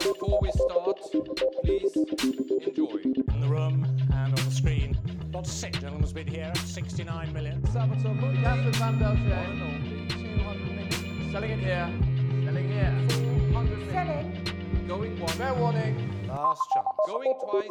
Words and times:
Before 0.00 0.38
we 0.42 0.50
start, 0.52 1.00
please 1.64 1.96
enjoy. 1.96 3.00
in 3.02 3.40
the 3.40 3.48
room 3.48 3.84
and 4.12 4.38
on 4.38 4.44
the 4.44 4.50
screen. 4.50 4.98
Not 5.30 5.46
sick, 5.46 5.72
gentlemen's 5.80 6.12
bid 6.12 6.28
here, 6.28 6.52
69 6.64 7.32
million. 7.32 7.62
Sabaton, 7.62 8.42
Catherine 8.42 8.72
Van 8.72 8.98
Beltray. 8.98 10.08
200 10.10 10.64
million. 10.66 11.32
Selling 11.32 11.50
it 11.50 11.58
here. 11.60 11.88
Selling 12.44 12.68
here. 12.68 12.94
400 13.52 13.78
million. 13.78 13.90
Selling. 13.92 14.86
Going 14.88 15.20
one. 15.20 15.30
Fair 15.30 15.54
warning. 15.54 16.26
Last 16.28 16.62
chance. 16.74 16.86
going 17.06 17.34
twice. 17.40 17.68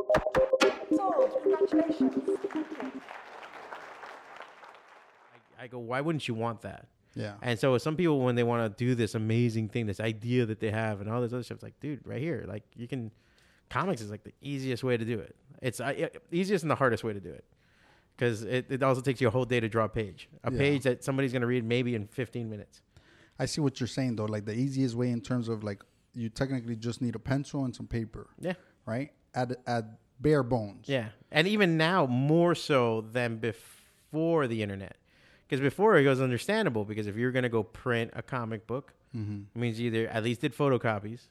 Sold. 0.96 1.32
Congratulations. 1.44 2.14
Thank 2.52 2.94
you. 2.94 3.02
I 5.62 5.68
go, 5.68 5.80
why 5.80 6.00
wouldn't 6.00 6.28
you 6.28 6.34
want 6.34 6.62
that? 6.62 6.86
Yeah. 7.20 7.34
And 7.42 7.60
so 7.60 7.78
some 7.78 7.96
people, 7.96 8.20
when 8.22 8.36
they 8.36 8.44
want 8.44 8.78
to 8.78 8.84
do 8.86 8.96
this 8.96 9.14
amazing 9.16 9.70
thing, 9.70 9.86
this 9.86 10.00
idea 10.00 10.46
that 10.46 10.60
they 10.60 10.72
have, 10.72 11.02
and 11.02 11.10
all 11.10 11.22
this 11.22 11.34
other 11.34 11.44
stuff, 11.44 11.56
it's 11.58 11.64
like, 11.64 11.80
dude, 11.80 12.00
right 12.06 12.22
here, 12.22 12.46
like 12.48 12.64
you 12.76 12.88
can, 12.88 13.12
comics 13.70 14.02
is 14.02 14.10
like 14.10 14.24
the 14.24 14.34
easiest 14.42 14.84
way 14.84 14.96
to 14.98 15.06
do 15.06 15.20
it. 15.20 15.36
It's 15.62 15.80
uh, 15.80 16.08
easiest 16.32 16.64
and 16.64 16.72
the 16.72 16.76
hardest 16.76 17.04
way 17.04 17.14
to 17.14 17.20
do 17.20 17.30
it, 17.32 17.44
because 18.16 18.44
it, 18.44 18.68
it 18.70 18.82
also 18.84 19.02
takes 19.02 19.20
you 19.22 19.28
a 19.28 19.32
whole 19.32 19.46
day 19.46 19.60
to 19.60 19.68
draw 19.70 19.86
a 19.86 19.90
page, 19.90 20.30
a 20.44 20.52
Yeah. 20.52 20.58
page 20.58 20.84
that 20.84 21.04
somebody's 21.04 21.34
gonna 21.34 21.46
read 21.48 21.64
maybe 21.66 21.94
in 21.96 22.08
15 22.08 22.50
minutes. 22.50 22.82
I 23.38 23.46
see 23.46 23.62
what 23.62 23.80
you're 23.80 23.88
saying 23.88 24.16
though. 24.16 24.26
Like 24.26 24.46
the 24.46 24.54
easiest 24.56 24.96
way 24.96 25.10
in 25.12 25.22
terms 25.22 25.48
of 25.50 25.64
like 25.64 25.82
you 26.14 26.30
technically 26.30 26.76
just 26.76 27.02
need 27.02 27.16
a 27.16 27.20
pencil 27.20 27.66
and 27.66 27.76
some 27.76 27.88
paper, 27.88 28.28
Yeah, 28.40 28.54
right? 28.86 29.12
At 29.36 29.58
at 29.68 29.86
bare 30.22 30.44
bones. 30.44 30.90
yeah, 30.90 31.10
and 31.32 31.48
even 31.48 31.78
now 31.78 32.06
more 32.06 32.56
so 32.56 33.02
than 33.12 33.38
before 33.38 34.48
the 34.48 34.62
internet, 34.64 34.98
because 35.50 35.60
before 35.62 35.98
it 35.98 36.08
was 36.08 36.22
understandable 36.22 36.86
because 36.86 37.08
if 37.08 37.16
you're 37.18 37.32
gonna 37.32 37.50
go 37.50 37.64
print 37.64 38.12
a 38.14 38.22
comic 38.22 38.68
book, 38.68 38.94
Mm-hmm. 39.18 39.40
it 39.56 39.60
means 39.60 39.80
you 39.80 39.88
either 39.88 40.08
at 40.08 40.24
least 40.24 40.42
did 40.42 40.56
photocopies, 40.56 41.22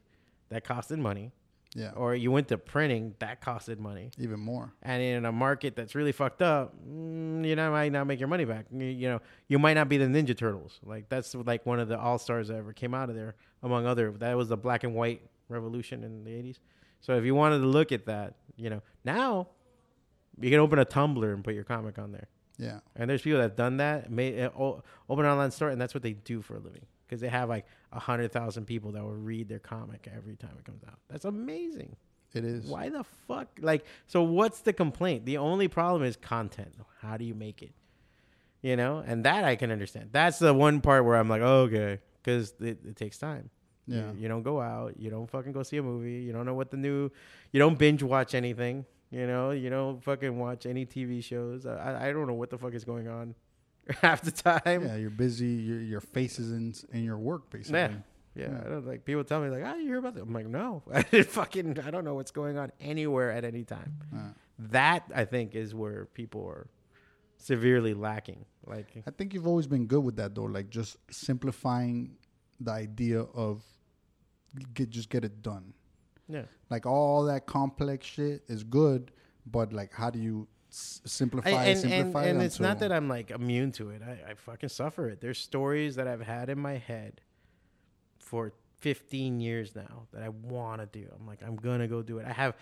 that 0.49 0.65
costed 0.65 0.99
money, 0.99 1.31
Yeah. 1.77 1.93
or 1.93 2.13
you 2.17 2.33
went 2.33 2.49
to 2.49 2.59
printing, 2.59 3.15
that 3.21 3.41
costed 3.41 3.79
money. 3.79 4.11
Even 4.19 4.41
more. 4.41 4.73
and 4.83 5.01
in 5.01 5.25
a 5.25 5.31
market 5.31 5.77
that's 5.77 5.95
really 5.95 6.11
fucked 6.11 6.43
up, 6.43 6.75
mm, 6.85 7.47
you 7.47 7.55
know, 7.55 7.71
might 7.71 7.93
not 7.93 8.09
make 8.09 8.19
your 8.19 8.27
money 8.29 8.45
back. 8.45 8.67
You, 8.73 8.85
you 8.87 9.09
know, 9.09 9.21
you 9.47 9.61
might 9.61 9.75
not 9.75 9.89
be 9.89 9.97
the 9.97 10.07
Ninja 10.07 10.37
Turtles. 10.37 10.81
Like 10.83 11.09
that's 11.09 11.37
like 11.37 11.65
one 11.67 11.79
of 11.79 11.87
the 11.87 11.97
all 11.97 12.19
stars 12.19 12.49
that 12.49 12.57
ever 12.57 12.73
came 12.73 12.95
out 12.95 13.11
of 13.11 13.15
there, 13.15 13.37
among 13.63 13.87
other. 13.87 14.11
That 14.11 14.37
was 14.37 14.49
the 14.49 14.57
black 14.57 14.83
and 14.83 14.93
white 14.97 15.23
revolution 15.49 16.03
in 16.03 16.25
the 16.25 16.33
'80s. 16.33 16.59
So 17.01 17.17
if 17.17 17.25
you 17.25 17.37
wanted 17.37 17.61
to 17.61 17.67
look 17.67 17.93
at 17.93 18.07
that, 18.07 18.35
you 18.57 18.71
know, 18.71 18.83
now 19.05 19.47
you 20.41 20.51
can 20.51 20.59
open 20.59 20.81
a 20.81 20.85
Tumblr 20.85 21.33
and 21.33 21.45
put 21.45 21.55
your 21.55 21.63
comic 21.65 21.97
on 21.97 22.11
there. 22.11 22.27
Yeah. 22.59 22.81
And 22.97 23.09
there's 23.09 23.23
people 23.23 23.39
that 23.39 23.45
have 23.45 23.57
done 23.57 23.77
that, 23.79 24.11
made 24.11 24.39
uh, 24.41 24.51
open 24.57 25.25
an 25.25 25.31
online 25.31 25.51
store, 25.53 25.69
and 25.71 25.81
that's 25.81 25.95
what 25.95 26.03
they 26.03 26.13
do 26.15 26.43
for 26.43 26.57
a 26.57 26.59
living 26.61 26.85
because 27.07 27.21
they 27.21 27.29
have 27.29 27.49
like 27.49 27.65
a 27.93 27.99
hundred 28.01 28.33
thousand 28.33 28.67
people 28.67 28.93
that 28.93 29.03
will 29.03 29.15
read 29.15 29.49
their 29.49 29.61
comic 29.61 30.09
every 30.15 30.37
time 30.37 30.51
it 30.59 30.65
comes 30.65 30.83
out. 30.85 30.99
That's 31.09 31.25
amazing. 31.25 31.97
It 32.35 32.45
is. 32.45 32.67
Why 32.67 32.89
the 32.91 33.05
fuck? 33.27 33.49
Like, 33.61 33.87
so 34.07 34.23
what's 34.23 34.61
the 34.61 34.73
complaint? 34.75 35.25
The 35.25 35.39
only 35.39 35.69
problem 35.69 36.03
is 36.03 36.17
content. 36.17 36.75
How 37.01 37.17
do 37.17 37.25
you 37.25 37.35
make 37.35 37.63
it? 37.63 37.73
You 38.61 38.77
know, 38.77 39.03
and 39.07 39.25
that 39.25 39.45
I 39.45 39.55
can 39.57 39.71
understand. 39.71 40.11
That's 40.13 40.39
the 40.41 40.53
one 40.53 40.81
part 40.81 41.05
where 41.05 41.15
I'm 41.17 41.29
like, 41.29 41.43
oh, 41.43 41.63
okay, 41.63 42.01
because 42.23 42.53
it, 42.61 42.79
it 42.85 42.97
takes 42.97 43.17
time. 43.19 43.51
You- 43.87 43.97
Yeah. 43.97 44.13
You, 44.19 44.29
don't 44.29 44.43
go 44.43 44.61
out. 44.61 44.99
You 45.01 45.09
don't 45.11 45.31
fucking 45.31 45.53
go 45.53 45.63
see 45.63 45.79
a 45.79 45.83
movie. 45.83 46.21
You 46.27 46.33
don't 46.33 46.45
know 46.45 46.55
what 46.55 46.71
the 46.71 46.77
new. 46.77 47.11
You 47.53 47.61
don't 47.61 47.79
binge 47.79 48.03
watch 48.03 48.35
anything. 48.35 48.85
You 49.11 49.27
know. 49.27 49.51
You 49.51 49.71
don't 49.71 50.03
fucking 50.03 50.39
watch 50.39 50.67
any 50.67 50.85
TV 50.87 51.23
shows. 51.23 51.67
I 51.67 52.09
I- 52.09 52.13
don't 52.13 52.27
know 52.27 52.35
what 52.35 52.51
the 52.51 52.59
fuck 52.59 52.75
is 52.75 52.85
going 52.85 53.09
on 53.09 53.35
half 54.03 54.23
the 54.23 54.31
time. 54.31 54.85
Yeah, 54.85 54.97
you're 54.97 55.11
busy. 55.11 55.47
Your 55.49 55.81
your 55.81 56.01
face 56.01 56.39
is 56.39 56.53
in 56.53 56.75
in 56.93 57.05
your 57.05 57.19
work 57.19 57.51
basically. 57.51 57.81
Yeah. 57.81 57.93
Yeah, 58.35 58.61
I 58.65 58.69
don't 58.69 58.87
like 58.87 59.05
people 59.05 59.25
tell 59.25 59.41
me 59.41 59.49
like, 59.49 59.65
"Oh, 59.67 59.75
you 59.77 59.87
hear 59.87 59.99
about 59.99 60.15
that?" 60.15 60.23
I'm 60.23 60.33
like, 60.33 60.47
"No, 60.47 60.83
I 60.93 61.03
fucking, 61.23 61.81
I 61.81 61.91
don't 61.91 62.05
know 62.05 62.15
what's 62.15 62.31
going 62.31 62.57
on 62.57 62.71
anywhere 62.79 63.33
at 63.33 63.45
any 63.45 63.65
time." 63.65 63.97
Uh, 64.15 64.31
That 64.71 65.11
I 65.13 65.25
think 65.25 65.57
is 65.57 65.75
where 65.75 66.05
people 66.07 66.47
are 66.47 66.69
severely 67.39 67.95
lacking. 67.95 68.45
Like, 68.65 69.03
I 69.07 69.11
think 69.11 69.35
you've 69.35 69.47
always 69.49 69.67
been 69.67 69.87
good 69.87 70.05
with 70.05 70.17
that 70.17 70.35
though, 70.37 70.45
like 70.45 70.71
just 70.71 70.99
simplifying 71.11 72.17
the 72.61 72.71
idea 72.71 73.23
of 73.23 73.65
get 74.75 74.91
just 74.91 75.09
get 75.11 75.25
it 75.25 75.43
done. 75.43 75.73
Yeah, 76.29 76.43
Like 76.71 76.87
all 76.87 77.25
that 77.25 77.47
complex 77.47 78.07
shit 78.07 78.43
is 78.49 78.63
good, 78.65 79.11
but 79.47 79.73
like 79.73 79.93
how 79.93 80.11
do 80.11 80.19
you 80.19 80.47
s- 80.71 81.01
simplify 81.05 81.51
I- 81.51 81.65
it, 81.67 81.85
and 81.85 81.93
and, 81.93 82.15
it 82.17 82.29
and 82.29 82.43
it's 82.43 82.61
not 82.61 82.79
that 82.81 82.93
I'm 82.93 83.09
like 83.09 83.31
immune 83.31 83.73
to 83.73 83.91
it. 83.91 84.03
I, 84.03 84.31
I 84.31 84.35
fucking 84.35 84.69
suffer 84.69 85.09
it. 85.09 85.21
There's 85.21 85.39
stories 85.39 85.97
that 85.97 86.07
I've 86.07 86.21
had 86.21 86.51
in 86.51 86.59
my 86.59 86.77
head 86.77 87.21
for 88.19 88.53
15 88.81 89.41
years 89.41 89.75
now 89.75 90.07
that 90.13 90.23
I 90.23 90.29
want 90.29 90.81
to 90.81 90.87
do. 90.87 91.09
I'm 91.19 91.27
like, 91.27 91.43
I'm 91.43 91.57
gonna 91.57 91.89
go 91.89 92.03
do 92.03 92.19
it. 92.19 92.27
I 92.27 92.33
have 92.33 92.55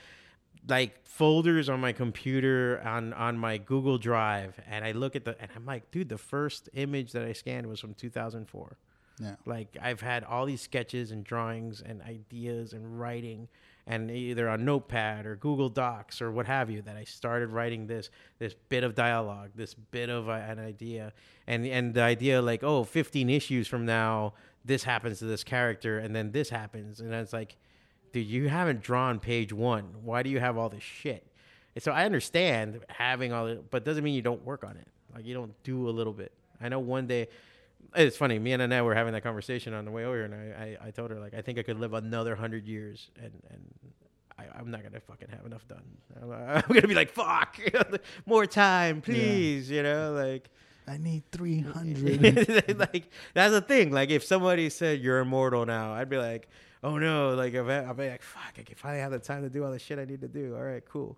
like 0.68 1.06
folders 1.06 1.68
on 1.68 1.80
my 1.80 1.92
computer 1.92 2.80
on 2.84 3.12
on 3.12 3.36
my 3.38 3.58
Google 3.58 3.98
Drive, 3.98 4.58
and 4.68 4.84
I 4.84 4.92
look 4.92 5.16
at 5.16 5.24
the 5.24 5.36
and 5.40 5.50
I'm 5.54 5.66
like, 5.66 5.90
dude, 5.90 6.08
the 6.08 6.18
first 6.18 6.68
image 6.72 7.12
that 7.12 7.24
I 7.24 7.32
scanned 7.32 7.66
was 7.66 7.80
from 7.80 7.94
2004. 7.94 8.78
Yeah. 9.18 9.36
Like 9.46 9.76
I've 9.80 10.00
had 10.00 10.24
all 10.24 10.46
these 10.46 10.60
sketches 10.60 11.10
and 11.10 11.24
drawings 11.24 11.82
and 11.84 12.02
ideas 12.02 12.72
and 12.72 13.00
writing 13.00 13.48
and 13.86 14.10
either 14.10 14.48
on 14.48 14.64
Notepad 14.64 15.26
or 15.26 15.36
Google 15.36 15.68
Docs 15.68 16.20
or 16.20 16.30
what 16.32 16.46
have 16.46 16.70
you 16.70 16.82
that 16.82 16.96
I 16.96 17.04
started 17.04 17.50
writing 17.50 17.86
this 17.86 18.10
this 18.38 18.54
bit 18.68 18.84
of 18.84 18.94
dialogue, 18.94 19.50
this 19.54 19.74
bit 19.74 20.10
of 20.10 20.28
a, 20.28 20.32
an 20.32 20.58
idea 20.58 21.12
and 21.46 21.66
and 21.66 21.94
the 21.94 22.02
idea 22.02 22.42
like 22.42 22.62
oh 22.62 22.84
15 22.84 23.30
issues 23.30 23.68
from 23.68 23.86
now 23.86 24.34
this 24.64 24.84
happens 24.84 25.20
to 25.20 25.24
this 25.24 25.44
character 25.44 25.98
and 25.98 26.14
then 26.14 26.32
this 26.32 26.50
happens 26.50 27.00
and 27.00 27.14
it's 27.14 27.32
like 27.32 27.56
dude 28.12 28.26
you 28.26 28.48
haven't 28.48 28.82
drawn 28.82 29.18
page 29.18 29.52
1. 29.52 29.84
Why 30.02 30.22
do 30.22 30.30
you 30.30 30.40
have 30.40 30.58
all 30.58 30.68
this 30.68 30.82
shit? 30.82 31.26
And 31.74 31.82
so 31.82 31.92
I 31.92 32.04
understand 32.04 32.80
having 32.88 33.32
all 33.32 33.46
it, 33.46 33.70
but 33.70 33.84
doesn't 33.84 34.04
mean 34.04 34.14
you 34.14 34.22
don't 34.22 34.44
work 34.44 34.64
on 34.64 34.76
it. 34.76 34.88
Like 35.14 35.24
you 35.24 35.32
don't 35.32 35.54
do 35.62 35.88
a 35.88 35.90
little 35.90 36.12
bit. 36.12 36.32
I 36.60 36.68
know 36.68 36.80
one 36.80 37.06
day 37.06 37.28
it's 37.94 38.16
funny. 38.16 38.38
Me 38.38 38.52
and 38.52 38.62
Annette 38.62 38.84
were 38.84 38.94
having 38.94 39.12
that 39.12 39.22
conversation 39.22 39.74
on 39.74 39.84
the 39.84 39.90
way 39.90 40.04
over, 40.04 40.22
and 40.22 40.34
I, 40.34 40.76
I, 40.82 40.88
I 40.88 40.90
told 40.90 41.10
her 41.10 41.20
like 41.20 41.34
I 41.34 41.42
think 41.42 41.58
I 41.58 41.62
could 41.62 41.78
live 41.78 41.92
another 41.92 42.34
hundred 42.34 42.66
years, 42.66 43.10
and 43.22 43.32
and 43.50 43.70
I, 44.38 44.44
I'm 44.58 44.70
not 44.70 44.82
gonna 44.82 45.00
fucking 45.00 45.28
have 45.30 45.46
enough 45.46 45.66
done. 45.68 45.84
I'm, 46.20 46.32
I'm 46.32 46.74
gonna 46.74 46.88
be 46.88 46.94
like 46.94 47.10
fuck, 47.10 47.58
more 48.26 48.46
time, 48.46 49.00
please. 49.00 49.70
You 49.70 49.82
know, 49.82 50.12
like 50.12 50.50
I 50.88 50.98
need 50.98 51.24
300. 51.32 52.78
like 52.78 53.10
that's 53.34 53.52
the 53.52 53.60
thing. 53.60 53.90
Like 53.92 54.10
if 54.10 54.24
somebody 54.24 54.70
said 54.70 55.00
you're 55.00 55.18
immortal 55.18 55.66
now, 55.66 55.92
I'd 55.92 56.08
be 56.08 56.18
like, 56.18 56.48
oh 56.84 56.98
no. 56.98 57.34
Like 57.34 57.54
if 57.54 57.66
I, 57.66 57.84
I'd 57.84 57.96
be 57.96 58.08
like, 58.08 58.22
fuck, 58.22 58.54
I 58.58 58.62
can 58.62 58.76
finally 58.76 59.00
have 59.00 59.12
the 59.12 59.18
time 59.18 59.42
to 59.42 59.50
do 59.50 59.64
all 59.64 59.70
the 59.72 59.78
shit 59.78 59.98
I 59.98 60.04
need 60.04 60.20
to 60.20 60.28
do. 60.28 60.54
All 60.54 60.62
right, 60.62 60.84
cool. 60.84 61.16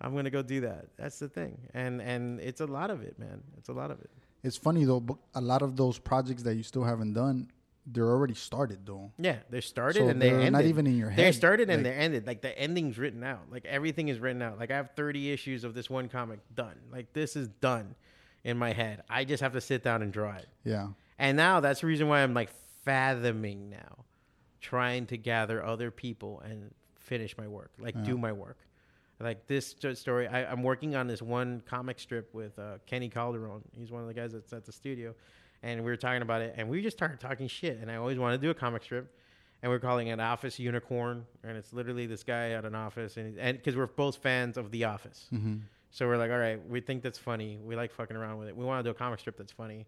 I'm 0.00 0.14
gonna 0.14 0.30
go 0.30 0.42
do 0.42 0.60
that. 0.60 0.86
That's 0.96 1.18
the 1.18 1.28
thing, 1.28 1.58
and 1.74 2.00
and 2.00 2.40
it's 2.40 2.60
a 2.60 2.66
lot 2.66 2.90
of 2.90 3.02
it, 3.02 3.18
man. 3.18 3.42
It's 3.56 3.68
a 3.68 3.72
lot 3.72 3.90
of 3.90 4.00
it. 4.00 4.10
It's 4.42 4.56
funny 4.56 4.84
though, 4.84 5.00
but 5.00 5.16
a 5.34 5.40
lot 5.40 5.62
of 5.62 5.76
those 5.76 5.98
projects 5.98 6.42
that 6.44 6.54
you 6.54 6.62
still 6.62 6.84
haven't 6.84 7.14
done, 7.14 7.50
they're 7.86 8.10
already 8.10 8.34
started 8.34 8.84
though. 8.86 9.10
Yeah, 9.18 9.36
they're 9.50 9.60
started 9.62 10.00
So 10.00 10.08
and 10.08 10.20
they 10.20 10.28
they're 10.30 10.38
ended. 10.38 10.52
not 10.52 10.64
even 10.64 10.86
in 10.86 10.96
your 10.96 11.10
head. 11.10 11.24
They 11.24 11.32
started 11.32 11.70
and 11.70 11.82
like- 11.82 11.92
they 11.92 11.98
ended. 11.98 12.26
Like 12.26 12.42
the 12.42 12.56
ending's 12.58 12.98
written 12.98 13.24
out. 13.24 13.50
Like 13.50 13.64
everything 13.64 14.08
is 14.08 14.18
written 14.20 14.42
out. 14.42 14.58
Like 14.58 14.70
I 14.70 14.76
have 14.76 14.90
30 14.96 15.30
issues 15.32 15.64
of 15.64 15.74
this 15.74 15.88
one 15.90 16.08
comic 16.08 16.40
done. 16.54 16.76
Like 16.92 17.12
this 17.14 17.34
is 17.36 17.48
done 17.48 17.94
in 18.44 18.56
my 18.58 18.72
head. 18.72 19.02
I 19.08 19.24
just 19.24 19.42
have 19.42 19.52
to 19.54 19.60
sit 19.60 19.82
down 19.82 20.02
and 20.02 20.12
draw 20.12 20.34
it. 20.36 20.46
Yeah. 20.64 20.88
And 21.18 21.36
now 21.36 21.60
that's 21.60 21.80
the 21.80 21.86
reason 21.86 22.08
why 22.08 22.22
I'm 22.22 22.34
like 22.34 22.50
fathoming 22.84 23.70
now, 23.70 24.04
trying 24.60 25.06
to 25.06 25.16
gather 25.16 25.64
other 25.64 25.90
people 25.90 26.40
and 26.44 26.74
finish 26.96 27.36
my 27.38 27.48
work, 27.48 27.70
like 27.78 28.02
do 28.04 28.18
my 28.18 28.32
work. 28.32 28.58
Like 29.20 29.46
this 29.48 29.74
story, 29.94 30.28
I, 30.28 30.44
I'm 30.44 30.62
working 30.62 30.94
on 30.94 31.08
this 31.08 31.20
one 31.20 31.62
comic 31.66 31.98
strip 31.98 32.32
with 32.32 32.56
uh, 32.58 32.78
Kenny 32.86 33.08
Calderon. 33.08 33.62
He's 33.72 33.90
one 33.90 34.02
of 34.02 34.06
the 34.08 34.14
guys 34.14 34.32
that's 34.32 34.52
at 34.52 34.64
the 34.64 34.70
studio, 34.72 35.12
and 35.62 35.80
we 35.84 35.90
were 35.90 35.96
talking 35.96 36.22
about 36.22 36.40
it, 36.40 36.54
and 36.56 36.68
we 36.68 36.80
just 36.82 36.96
started 36.96 37.18
talking 37.18 37.48
shit. 37.48 37.78
And 37.80 37.90
I 37.90 37.96
always 37.96 38.16
wanted 38.18 38.40
to 38.40 38.46
do 38.46 38.50
a 38.50 38.54
comic 38.54 38.84
strip, 38.84 39.12
and 39.62 39.72
we're 39.72 39.80
calling 39.80 40.06
it 40.08 40.20
Office 40.20 40.60
Unicorn, 40.60 41.26
and 41.42 41.56
it's 41.56 41.72
literally 41.72 42.06
this 42.06 42.22
guy 42.22 42.50
at 42.50 42.64
an 42.64 42.76
office, 42.76 43.16
and 43.16 43.36
and 43.38 43.58
because 43.58 43.74
we're 43.76 43.86
both 43.88 44.16
fans 44.18 44.56
of 44.56 44.70
The 44.70 44.84
Office, 44.84 45.26
so 45.90 46.06
we're 46.06 46.16
like, 46.16 46.30
all 46.30 46.38
right, 46.38 46.64
we 46.68 46.80
think 46.80 47.02
that's 47.02 47.18
funny. 47.18 47.58
We 47.60 47.74
like 47.74 47.90
fucking 47.92 48.16
around 48.16 48.38
with 48.38 48.46
it. 48.48 48.56
We 48.56 48.64
want 48.64 48.84
to 48.84 48.88
do 48.88 48.92
a 48.92 48.94
comic 48.98 49.18
strip 49.18 49.36
that's 49.36 49.50
funny, 49.52 49.84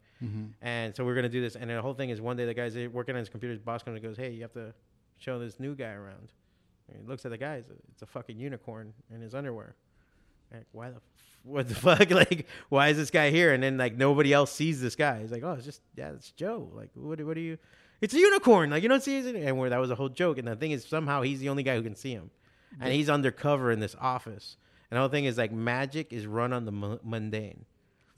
and 0.61 0.97
so 0.97 1.05
we're 1.05 1.15
gonna 1.15 1.29
do 1.29 1.41
this. 1.41 1.55
And 1.55 1.71
the 1.71 1.81
whole 1.81 1.95
thing 1.95 2.11
is, 2.11 2.21
one 2.21 2.37
day 2.37 2.47
the 2.47 2.55
guy's 2.55 2.75
working 2.89 3.15
on 3.15 3.21
his 3.21 3.29
computer, 3.29 3.53
his 3.53 3.61
boss 3.63 3.85
comes 3.85 3.95
and 3.95 4.05
goes, 4.05 4.17
hey, 4.17 4.31
you 4.33 4.43
have 4.43 4.53
to 4.55 4.75
show 5.19 5.39
this 5.39 5.61
new 5.61 5.77
guy 5.77 5.93
around. 5.93 6.33
He 6.97 7.07
looks 7.07 7.25
at 7.25 7.31
the 7.31 7.39
guy, 7.39 7.63
it's 7.91 8.03
a, 8.03 8.07
fucking 8.07 8.39
unicorn 8.39 8.93
in 9.15 9.21
his 9.21 9.35
underwear. 9.35 9.75
Like, 10.53 10.67
why 10.73 10.91
the, 10.91 10.97
f- 10.97 11.03
what 11.45 11.69
the 11.69 11.75
fuck? 11.75 12.11
Like, 12.11 12.47
why 12.69 12.89
is 12.89 12.97
this 12.97 13.11
guy 13.11 13.31
here? 13.31 13.53
And 13.53 13.63
then 13.63 13.77
like 13.77 13.97
nobody 13.97 14.33
else 14.33 14.53
sees 14.53 14.81
this 14.81 14.97
guy. 14.97 15.21
He's 15.21 15.31
like, 15.31 15.43
oh, 15.43 15.53
it's 15.53 15.65
just 15.65 15.81
yeah, 15.97 16.11
it's 16.11 16.31
Joe. 16.33 16.71
Like, 16.75 16.91
what, 16.95 17.21
what 17.21 17.37
are 17.37 17.41
you? 17.41 17.59
It's 18.01 18.15
a 18.15 18.19
unicorn. 18.19 18.71
Like, 18.71 18.83
you 18.83 18.89
don't 18.89 19.03
see 19.03 19.19
it. 19.19 19.35
And 19.37 19.59
where 19.59 19.71
that 19.71 19.79
was 19.79 19.91
a 19.91 19.95
whole 19.95 20.09
joke. 20.09 20.39
And 20.39 20.49
the 20.49 20.57
thing 20.57 20.71
is, 20.71 20.85
somehow 20.85 21.23
he's 21.23 21.41
the 21.41 21.51
only 21.51 21.63
guy 21.63 21.77
who 21.77 21.83
can 21.83 21.95
see 21.95 22.13
him, 22.13 22.31
and 22.81 22.93
he's 22.93 23.11
undercover 23.11 23.71
in 23.71 23.81
this 23.81 23.95
office. 24.01 24.57
And 24.91 24.97
the 24.97 25.01
whole 25.01 25.09
thing 25.09 25.27
is 25.27 25.39
like 25.39 25.53
magic 25.53 26.13
is 26.13 26.27
run 26.27 26.53
on 26.53 26.65
the 26.65 26.73
mu- 26.73 26.99
mundane. 27.03 27.67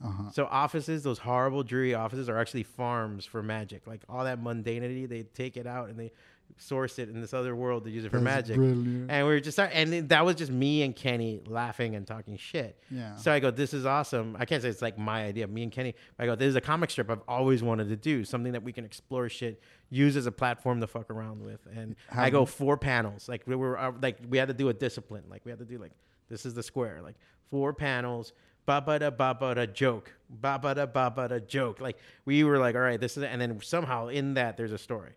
Uh-huh. 0.03 0.31
So 0.31 0.45
offices, 0.45 1.03
those 1.03 1.19
horrible, 1.19 1.63
dreary 1.63 1.93
offices, 1.93 2.27
are 2.27 2.37
actually 2.37 2.63
farms 2.63 3.25
for 3.25 3.41
magic. 3.41 3.87
Like 3.87 4.01
all 4.09 4.25
that 4.25 4.41
mundanity, 4.41 5.07
they 5.07 5.23
take 5.23 5.55
it 5.55 5.65
out 5.65 5.89
and 5.89 5.97
they 5.97 6.11
source 6.57 6.99
it 6.99 7.09
in 7.09 7.19
this 7.19 7.33
other 7.33 7.55
world 7.55 7.83
to 7.83 7.89
use 7.89 8.05
it 8.05 8.09
for 8.11 8.19
That's 8.19 8.47
magic. 8.49 8.55
brilliant. 8.57 9.11
And 9.11 9.27
we 9.27 9.33
were 9.33 9.39
just 9.39 9.59
and 9.59 10.09
that 10.09 10.25
was 10.25 10.35
just 10.35 10.51
me 10.51 10.83
and 10.83 10.95
Kenny 10.95 11.41
laughing 11.45 11.95
and 11.95 12.05
talking 12.05 12.37
shit. 12.37 12.79
Yeah. 12.89 13.15
So 13.15 13.31
I 13.31 13.39
go, 13.39 13.51
this 13.51 13.73
is 13.73 13.85
awesome. 13.85 14.35
I 14.39 14.45
can't 14.45 14.61
say 14.61 14.69
it's 14.69 14.81
like 14.81 14.97
my 14.97 15.23
idea. 15.25 15.47
Me 15.47 15.63
and 15.63 15.71
Kenny. 15.71 15.95
I 16.19 16.25
go, 16.25 16.35
this 16.35 16.47
is 16.47 16.55
a 16.55 16.61
comic 16.61 16.89
strip 16.89 17.09
I've 17.09 17.21
always 17.27 17.63
wanted 17.63 17.89
to 17.89 17.95
do. 17.95 18.23
Something 18.23 18.53
that 18.53 18.63
we 18.63 18.71
can 18.71 18.85
explore 18.85 19.27
shit, 19.29 19.61
use 19.89 20.15
as 20.15 20.25
a 20.25 20.31
platform 20.31 20.79
to 20.81 20.87
fuck 20.87 21.09
around 21.09 21.43
with. 21.43 21.59
And 21.75 21.95
I 22.11 22.29
go 22.29 22.45
four 22.45 22.77
panels. 22.77 23.27
Like 23.27 23.43
we 23.45 23.55
were 23.55 23.77
uh, 23.77 23.91
like 24.01 24.17
we 24.29 24.37
had 24.37 24.47
to 24.47 24.53
do 24.53 24.69
a 24.69 24.73
discipline. 24.73 25.23
Like 25.29 25.43
we 25.45 25.51
had 25.51 25.59
to 25.59 25.65
do 25.65 25.77
like 25.77 25.91
this 26.29 26.45
is 26.45 26.53
the 26.53 26.63
square. 26.63 26.99
Like 27.03 27.15
four 27.49 27.73
panels. 27.73 28.33
Ba 28.65 28.79
ba 28.79 28.97
da 28.97 29.09
ba 29.09 29.35
ba 29.37 29.55
da 29.55 29.65
joke. 29.65 30.13
Ba 30.29 30.57
ba 30.61 30.73
da 30.73 30.85
ba 30.85 31.11
ba 31.13 31.27
da 31.27 31.39
joke. 31.39 31.81
Like 31.81 31.97
we 32.23 32.45
were 32.45 32.57
like, 32.59 32.75
all 32.75 32.81
right, 32.81 32.99
this 32.99 33.17
is, 33.17 33.23
and 33.23 33.41
then 33.41 33.59
somehow 33.61 34.07
in 34.07 34.35
that 34.35 34.55
there's 34.55 34.71
a 34.71 34.77
story 34.77 35.11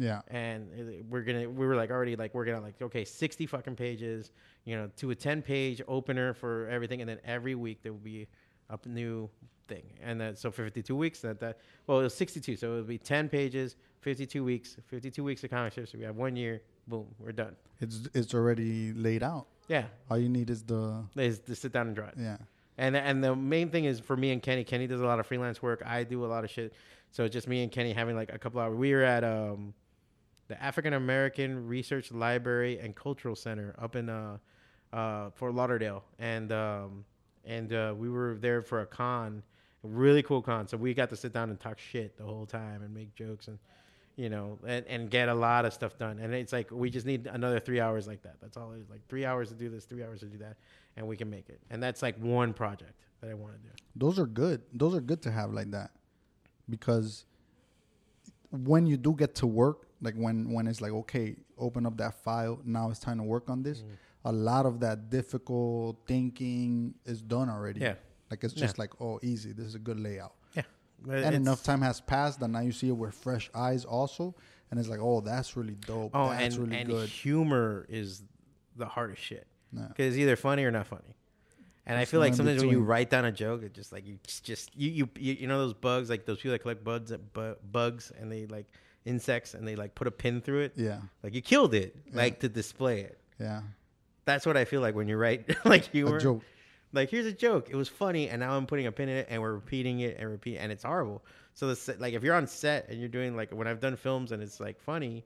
Yeah. 0.00 0.22
and 0.28 0.68
we're 1.10 1.22
gonna 1.22 1.48
we 1.48 1.66
were 1.66 1.76
like 1.76 1.90
already 1.90 2.16
like 2.16 2.32
we're 2.34 2.46
gonna 2.46 2.60
like 2.62 2.80
okay 2.80 3.04
60 3.04 3.46
fucking 3.46 3.76
pages 3.76 4.32
you 4.64 4.74
know 4.76 4.90
to 4.96 5.10
a 5.10 5.14
10 5.14 5.42
page 5.42 5.82
opener 5.86 6.32
for 6.34 6.66
everything 6.68 7.00
and 7.02 7.08
then 7.10 7.18
every 7.24 7.54
week 7.54 7.82
there 7.82 7.92
will 7.92 8.00
be 8.00 8.26
a 8.70 8.78
new 8.88 9.28
thing 9.68 9.84
and 10.02 10.20
then 10.20 10.34
so 10.34 10.50
for 10.50 10.64
52 10.64 10.96
weeks 10.96 11.20
that 11.20 11.38
that 11.40 11.58
well 11.86 12.00
it 12.00 12.02
was 12.04 12.14
62 12.14 12.56
so 12.56 12.72
it 12.72 12.76
would 12.76 12.88
be 12.88 12.98
10 12.98 13.28
pages 13.28 13.76
52 14.00 14.42
weeks 14.42 14.76
52 14.86 15.22
weeks 15.22 15.44
of 15.44 15.50
comic 15.50 15.72
strips 15.72 15.92
so 15.92 15.98
we 15.98 16.04
have 16.04 16.16
one 16.16 16.34
year 16.34 16.62
boom 16.88 17.06
we're 17.18 17.30
done 17.32 17.54
It's 17.80 18.08
it's 18.14 18.34
already 18.34 18.92
laid 18.94 19.22
out. 19.22 19.46
yeah 19.68 19.84
All 20.10 20.18
you 20.18 20.28
need 20.28 20.48
is 20.50 20.62
the 20.64 21.04
is 21.16 21.40
to 21.40 21.54
sit 21.54 21.72
down 21.72 21.86
and 21.88 21.94
draw 21.96 22.06
it 22.08 22.14
yeah. 22.18 22.38
and 22.78 22.96
and 22.96 23.22
the 23.22 23.36
main 23.36 23.68
thing 23.70 23.84
is 23.84 24.00
for 24.00 24.16
me 24.16 24.30
and 24.32 24.42
Kenny. 24.42 24.64
Kenny 24.64 24.86
does 24.86 25.00
a 25.02 25.06
lot 25.06 25.20
of 25.20 25.26
freelance 25.26 25.60
work. 25.62 25.82
I 25.84 26.02
do 26.04 26.24
a 26.24 26.30
lot 26.34 26.42
of 26.44 26.50
shit. 26.50 26.72
So 27.12 27.28
just 27.28 27.46
me 27.48 27.62
and 27.64 27.70
Kenny 27.72 27.92
having 27.92 28.16
like 28.16 28.32
a 28.32 28.38
couple 28.38 28.60
hours. 28.60 28.74
We 28.76 28.92
were 28.94 29.02
at 29.02 29.22
um, 29.24 29.74
the 30.50 30.60
African 30.60 30.94
American 30.94 31.68
Research 31.68 32.10
Library 32.10 32.80
and 32.80 32.94
Cultural 32.94 33.36
Center 33.36 33.72
up 33.78 33.94
in 33.94 34.08
uh, 34.08 34.36
uh, 34.92 35.30
Fort 35.30 35.54
Lauderdale, 35.54 36.02
and 36.18 36.50
um, 36.50 37.04
and 37.44 37.72
uh, 37.72 37.94
we 37.96 38.10
were 38.10 38.36
there 38.40 38.60
for 38.60 38.80
a 38.80 38.86
con, 38.86 39.44
a 39.84 39.86
really 39.86 40.24
cool 40.24 40.42
con. 40.42 40.66
So 40.66 40.76
we 40.76 40.92
got 40.92 41.08
to 41.10 41.16
sit 41.16 41.32
down 41.32 41.50
and 41.50 41.60
talk 41.60 41.78
shit 41.78 42.18
the 42.18 42.24
whole 42.24 42.46
time 42.46 42.82
and 42.82 42.92
make 42.92 43.14
jokes 43.14 43.46
and 43.46 43.60
you 44.16 44.28
know 44.28 44.58
and, 44.66 44.84
and 44.88 45.08
get 45.08 45.28
a 45.28 45.34
lot 45.34 45.64
of 45.64 45.72
stuff 45.72 45.96
done. 45.96 46.18
And 46.18 46.34
it's 46.34 46.52
like 46.52 46.68
we 46.72 46.90
just 46.90 47.06
need 47.06 47.28
another 47.28 47.60
three 47.60 47.78
hours 47.78 48.08
like 48.08 48.22
that. 48.24 48.34
That's 48.42 48.56
all 48.56 48.72
it 48.72 48.80
is. 48.80 48.90
Like 48.90 49.06
three 49.08 49.24
hours 49.24 49.50
to 49.50 49.54
do 49.54 49.68
this, 49.68 49.84
three 49.84 50.02
hours 50.02 50.18
to 50.20 50.26
do 50.26 50.38
that, 50.38 50.56
and 50.96 51.06
we 51.06 51.16
can 51.16 51.30
make 51.30 51.48
it. 51.48 51.60
And 51.70 51.80
that's 51.80 52.02
like 52.02 52.18
one 52.18 52.52
project 52.52 52.94
that 53.20 53.30
I 53.30 53.34
want 53.34 53.54
to 53.54 53.60
do. 53.60 53.70
Those 53.94 54.18
are 54.18 54.26
good. 54.26 54.62
Those 54.72 54.96
are 54.96 55.00
good 55.00 55.22
to 55.22 55.30
have 55.30 55.52
like 55.52 55.70
that, 55.70 55.92
because 56.68 57.24
when 58.50 58.84
you 58.84 58.96
do 58.96 59.14
get 59.14 59.36
to 59.36 59.46
work, 59.46 59.86
like 60.02 60.14
when 60.14 60.50
when 60.52 60.66
it's 60.66 60.80
like 60.80 60.92
okay, 60.92 61.36
open 61.58 61.86
up 61.86 61.96
that 61.98 62.14
file. 62.14 62.60
Now 62.64 62.90
it's 62.90 63.00
time 63.00 63.18
to 63.18 63.24
work 63.24 63.48
on 63.50 63.60
Mm. 63.60 63.64
this. 63.64 63.82
A 64.24 64.32
lot 64.32 64.66
of 64.66 64.80
that 64.80 65.08
difficult 65.10 65.96
thinking 66.06 66.94
is 67.06 67.22
done 67.22 67.48
already. 67.48 67.80
Yeah. 67.80 67.94
Like 68.30 68.44
it's 68.44 68.54
Yeah. 68.54 68.60
just 68.66 68.78
like 68.78 69.00
oh 69.00 69.18
easy. 69.22 69.52
This 69.52 69.66
is 69.66 69.74
a 69.74 69.78
good 69.78 69.98
layout. 70.00 70.34
Yeah. 70.54 70.62
and 71.08 71.34
enough 71.34 71.62
time 71.62 71.80
has 71.80 71.98
passed 72.02 72.40
that 72.40 72.48
now 72.48 72.60
you 72.60 72.72
see 72.72 72.88
it 72.88 72.96
with 72.96 73.14
fresh 73.14 73.50
eyes 73.54 73.86
also, 73.86 74.34
and 74.70 74.78
it's 74.78 74.88
like 74.88 75.00
oh 75.00 75.20
that's 75.22 75.56
really 75.56 75.76
dope. 75.86 76.10
Oh, 76.14 76.28
that's 76.30 76.56
and, 76.56 76.66
really 76.66 76.76
and 76.80 76.88
good. 76.90 77.08
humor 77.08 77.86
is 77.88 78.22
the 78.76 78.84
hardest 78.86 79.22
shit 79.22 79.46
Yeah. 79.72 79.86
because 79.88 80.08
it's 80.08 80.16
either 80.18 80.36
funny 80.36 80.62
or 80.64 80.70
not 80.70 80.86
funny. 80.86 81.14
And 81.86 81.98
I 81.98 82.04
feel 82.04 82.20
like 82.20 82.34
sometimes 82.34 82.60
when 82.62 82.70
you 82.70 82.82
write 82.82 83.08
down 83.10 83.24
a 83.24 83.32
joke, 83.32 83.62
it 83.62 83.72
just 83.72 83.90
like 83.92 84.06
you 84.06 84.18
just- 84.42 84.76
you 84.76 85.08
you, 85.16 85.32
you 85.40 85.46
know 85.46 85.58
those 85.58 85.72
bugs 85.74 86.10
like 86.10 86.26
those 86.26 86.36
people 86.36 86.52
that 86.52 86.58
collect 86.60 86.84
bugs 86.84 87.10
bu- 87.32 87.56
bugs 87.72 88.12
and 88.18 88.30
they 88.30 88.46
like 88.46 88.66
insects 89.04 89.54
and 89.54 89.66
they 89.66 89.76
like 89.76 89.94
put 89.94 90.06
a 90.06 90.10
pin 90.10 90.40
through 90.40 90.60
it. 90.60 90.72
Yeah, 90.76 91.00
Like 91.22 91.34
you 91.34 91.42
killed 91.42 91.74
it, 91.74 91.96
like 92.12 92.40
to 92.40 92.48
display 92.48 93.00
it. 93.00 93.18
yeah. 93.38 93.62
That's 94.26 94.44
what 94.46 94.56
I 94.56 94.64
feel 94.64 94.80
like 94.80 94.94
when 94.94 95.08
you 95.08 95.16
write 95.16 95.56
like 95.64 95.84
humor. 95.90 96.16
A 96.18 96.20
joke. 96.20 96.42
Like 96.92 97.08
here's 97.10 97.26
a 97.26 97.32
joke. 97.32 97.68
It 97.70 97.76
was 97.76 97.88
funny, 97.88 98.28
and 98.28 98.40
now 98.40 98.56
I'm 98.56 98.66
putting 98.66 98.86
a 98.86 98.92
pin 98.92 99.08
in 99.08 99.16
it, 99.18 99.26
and 99.30 99.40
we're 99.40 99.54
repeating 99.54 100.00
it 100.00 100.16
and 100.18 100.28
repeat, 100.28 100.58
and 100.58 100.70
it's 100.72 100.82
horrible. 100.84 101.24
So 101.54 101.66
the 101.68 101.76
set, 101.76 102.00
like 102.00 102.14
if 102.14 102.22
you're 102.22 102.34
on 102.34 102.46
set 102.46 102.88
and 102.88 102.98
you're 103.00 103.08
doing 103.08 103.34
like 103.36 103.50
when 103.52 103.66
I've 103.66 103.80
done 103.80 103.96
films 103.96 104.32
and 104.32 104.42
it's 104.42 104.60
like 104.60 104.78
funny, 104.80 105.24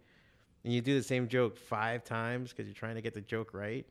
and 0.62 0.72
you 0.72 0.80
do 0.80 0.94
the 0.94 1.02
same 1.02 1.26
joke 1.28 1.56
five 1.58 2.04
times 2.04 2.50
because 2.50 2.66
you're 2.66 2.74
trying 2.74 2.94
to 2.96 3.02
get 3.02 3.14
the 3.14 3.20
joke 3.20 3.50
right. 3.54 3.86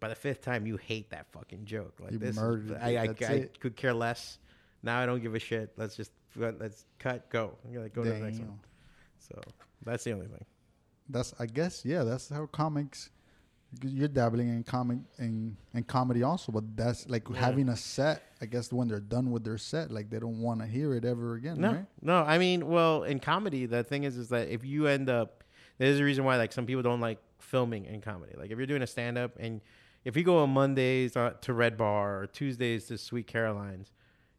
By 0.00 0.08
the 0.08 0.14
fifth 0.14 0.40
time, 0.42 0.66
you 0.66 0.78
hate 0.78 1.10
that 1.10 1.26
fucking 1.30 1.66
joke. 1.66 1.94
Like 2.00 2.12
You 2.12 2.18
this, 2.18 2.30
is- 2.30 2.36
murdered 2.36 2.70
it. 2.70 2.78
I, 2.80 2.96
I, 2.96 3.02
I 3.34 3.48
could 3.60 3.76
care 3.76 3.92
less. 3.94 4.38
Now 4.82 4.98
I 4.98 5.04
don't 5.06 5.20
give 5.20 5.34
a 5.34 5.38
shit. 5.38 5.72
Let's 5.76 5.94
just 5.96 6.10
let's 6.36 6.86
cut 6.98 7.28
go. 7.30 7.56
You're 7.70 7.82
like 7.82 7.94
go 7.94 8.02
to 8.02 8.10
the 8.10 8.18
next 8.18 8.38
one. 8.38 8.58
So 9.30 9.40
that's 9.84 10.04
the 10.04 10.12
only 10.12 10.26
thing. 10.26 10.44
That's 11.08 11.34
I 11.38 11.46
guess 11.46 11.84
yeah. 11.84 12.02
That's 12.04 12.28
how 12.28 12.46
comics. 12.46 13.10
You're 13.84 14.08
dabbling 14.08 14.48
in 14.48 14.64
comic 14.64 14.98
and 15.18 15.56
and 15.74 15.86
comedy 15.86 16.24
also, 16.24 16.50
but 16.50 16.76
that's 16.76 17.08
like 17.08 17.32
having 17.36 17.68
a 17.68 17.76
set. 17.76 18.20
I 18.40 18.46
guess 18.46 18.72
when 18.72 18.88
they're 18.88 18.98
done 18.98 19.30
with 19.30 19.44
their 19.44 19.58
set, 19.58 19.92
like 19.92 20.10
they 20.10 20.18
don't 20.18 20.40
want 20.40 20.60
to 20.60 20.66
hear 20.66 20.92
it 20.94 21.04
ever 21.04 21.34
again, 21.36 21.60
No, 21.60 21.72
right? 21.72 21.86
no. 22.02 22.16
I 22.22 22.38
mean, 22.38 22.66
well, 22.66 23.04
in 23.04 23.20
comedy, 23.20 23.66
the 23.66 23.84
thing 23.84 24.02
is, 24.02 24.16
is 24.16 24.28
that 24.30 24.48
if 24.48 24.64
you 24.64 24.88
end 24.88 25.08
up, 25.08 25.44
there's 25.78 26.00
a 26.00 26.04
reason 26.04 26.24
why 26.24 26.36
like 26.36 26.52
some 26.52 26.66
people 26.66 26.82
don't 26.82 27.00
like 27.00 27.18
filming 27.38 27.84
in 27.84 28.00
comedy. 28.00 28.32
Like 28.36 28.50
if 28.50 28.58
you're 28.58 28.66
doing 28.66 28.82
a 28.82 28.88
stand 28.88 29.16
up 29.16 29.36
and 29.38 29.60
if 30.04 30.16
you 30.16 30.24
go 30.24 30.38
on 30.38 30.50
Mondays 30.50 31.16
uh, 31.16 31.34
to 31.42 31.52
Red 31.52 31.76
Bar 31.76 32.22
or 32.22 32.26
Tuesdays 32.26 32.86
to 32.86 32.98
Sweet 32.98 33.28
Caroline's, 33.28 33.92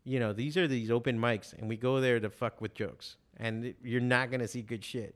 you 0.04 0.20
know 0.20 0.34
these 0.34 0.58
are 0.58 0.68
these 0.68 0.92
open 0.92 1.18
mics, 1.18 1.54
and 1.54 1.70
we 1.70 1.78
go 1.78 2.02
there 2.02 2.20
to 2.20 2.30
fuck 2.30 2.60
with 2.60 2.74
jokes, 2.74 3.16
and 3.42 3.74
you're 3.84 4.00
not 4.00 4.32
gonna 4.32 4.48
see 4.48 4.62
good 4.62 4.86
shit. 4.86 5.16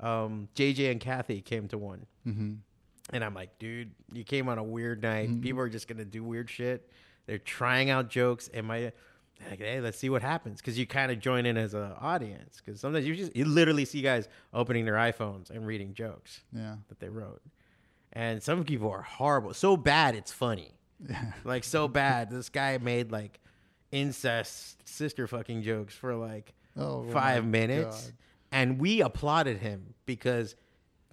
Um, 0.00 0.48
JJ 0.56 0.90
and 0.90 1.00
Kathy 1.00 1.40
came 1.40 1.68
to 1.68 1.78
one. 1.78 2.06
Mm-hmm. 2.26 2.54
And 3.12 3.22
I'm 3.24 3.34
like, 3.34 3.56
dude, 3.60 3.92
you 4.12 4.24
came 4.24 4.48
on 4.48 4.58
a 4.58 4.64
weird 4.64 5.00
night. 5.02 5.40
People 5.40 5.60
are 5.60 5.68
just 5.68 5.86
gonna 5.86 6.04
do 6.04 6.24
weird 6.24 6.50
shit. 6.50 6.90
They're 7.26 7.38
trying 7.38 7.88
out 7.90 8.08
jokes. 8.08 8.50
Am 8.52 8.68
I 8.70 8.92
like, 9.50 9.60
hey, 9.60 9.80
let's 9.80 9.98
see 9.98 10.10
what 10.10 10.22
happens? 10.22 10.60
Because 10.60 10.76
you 10.78 10.86
kind 10.86 11.12
of 11.12 11.20
join 11.20 11.46
in 11.46 11.56
as 11.56 11.74
an 11.74 11.92
audience. 12.00 12.60
Because 12.64 12.80
sometimes 12.80 13.06
you 13.06 13.14
just 13.14 13.36
you 13.36 13.44
literally 13.44 13.84
see 13.84 14.02
guys 14.02 14.28
opening 14.52 14.84
their 14.84 14.94
iPhones 14.94 15.50
and 15.50 15.64
reading 15.66 15.94
jokes 15.94 16.40
Yeah, 16.52 16.76
that 16.88 16.98
they 16.98 17.08
wrote. 17.08 17.42
And 18.12 18.42
some 18.42 18.64
people 18.64 18.90
are 18.90 19.02
horrible, 19.02 19.52
so 19.54 19.76
bad 19.76 20.14
it's 20.16 20.32
funny. 20.32 20.72
yeah. 21.08 21.32
Like 21.44 21.62
so 21.64 21.86
bad. 21.86 22.30
This 22.30 22.48
guy 22.48 22.78
made 22.78 23.12
like 23.12 23.38
incest 23.92 24.76
sister 24.88 25.26
fucking 25.26 25.62
jokes 25.62 25.94
for 25.94 26.14
like 26.14 26.52
Oh, 26.76 27.04
five 27.10 27.44
minutes, 27.44 28.04
God. 28.06 28.12
and 28.52 28.78
we 28.78 29.00
applauded 29.00 29.58
him 29.58 29.94
because, 30.04 30.54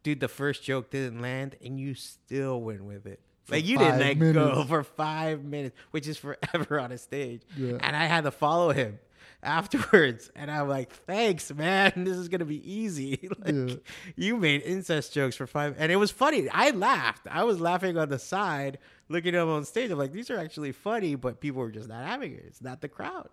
dude, 0.04 0.19
the 0.19 0.27
first 0.27 0.63
joke 0.63 0.89
didn't 0.92 1.21
land, 1.21 1.56
and 1.63 1.80
you 1.80 1.94
still 1.94 2.62
went 2.62 2.83
with 2.83 3.05
it. 3.05 3.20
like 3.50 3.65
you 3.65 3.77
didn't 3.77 4.00
let 4.00 4.34
go 4.34 4.63
for 4.65 4.84
five 4.84 5.43
minutes, 5.43 5.75
which 5.91 6.08
is 6.08 6.17
forever 6.17 6.79
on 6.86 6.91
a 6.91 6.98
stage. 6.98 7.41
Yeah. 7.58 7.77
And 7.82 7.96
I 7.96 8.05
had 8.05 8.24
to 8.25 8.32
follow 8.32 8.72
him 8.72 9.00
afterwards, 9.41 10.32
and 10.36 10.50
I'm 10.50 10.67
like, 10.70 10.91
"Thanks, 10.93 11.53
man. 11.53 11.91
This 12.05 12.17
is 12.17 12.27
gonna 12.29 12.46
be 12.46 12.62
easy." 12.70 13.29
like, 13.46 13.53
Yeah. 13.55 13.75
You 14.15 14.38
made 14.38 14.62
incest 14.63 15.13
jokes 15.13 15.36
for 15.36 15.48
five, 15.48 15.75
and 15.77 15.91
it 15.91 15.98
was 15.98 16.12
funny. 16.12 16.50
I 16.50 16.72
laughed. 16.72 17.27
I 17.29 17.43
was 17.43 17.60
laughing 17.60 17.98
on 17.98 18.10
the 18.10 18.20
side, 18.20 18.79
looking 19.10 19.36
at 19.36 19.41
him 19.43 19.50
on 19.50 19.65
stage. 19.65 19.91
I'm 19.91 19.98
like, 19.98 20.12
"These 20.13 20.29
are 20.29 20.38
actually 20.38 20.72
funny," 20.72 21.15
but 21.15 21.39
people 21.41 21.62
were 21.62 21.72
just 21.72 21.89
not 21.89 22.05
having 22.05 22.34
it. 22.34 22.43
It's 22.48 22.62
not 22.62 22.82
the 22.82 22.88
crowd. 22.89 23.29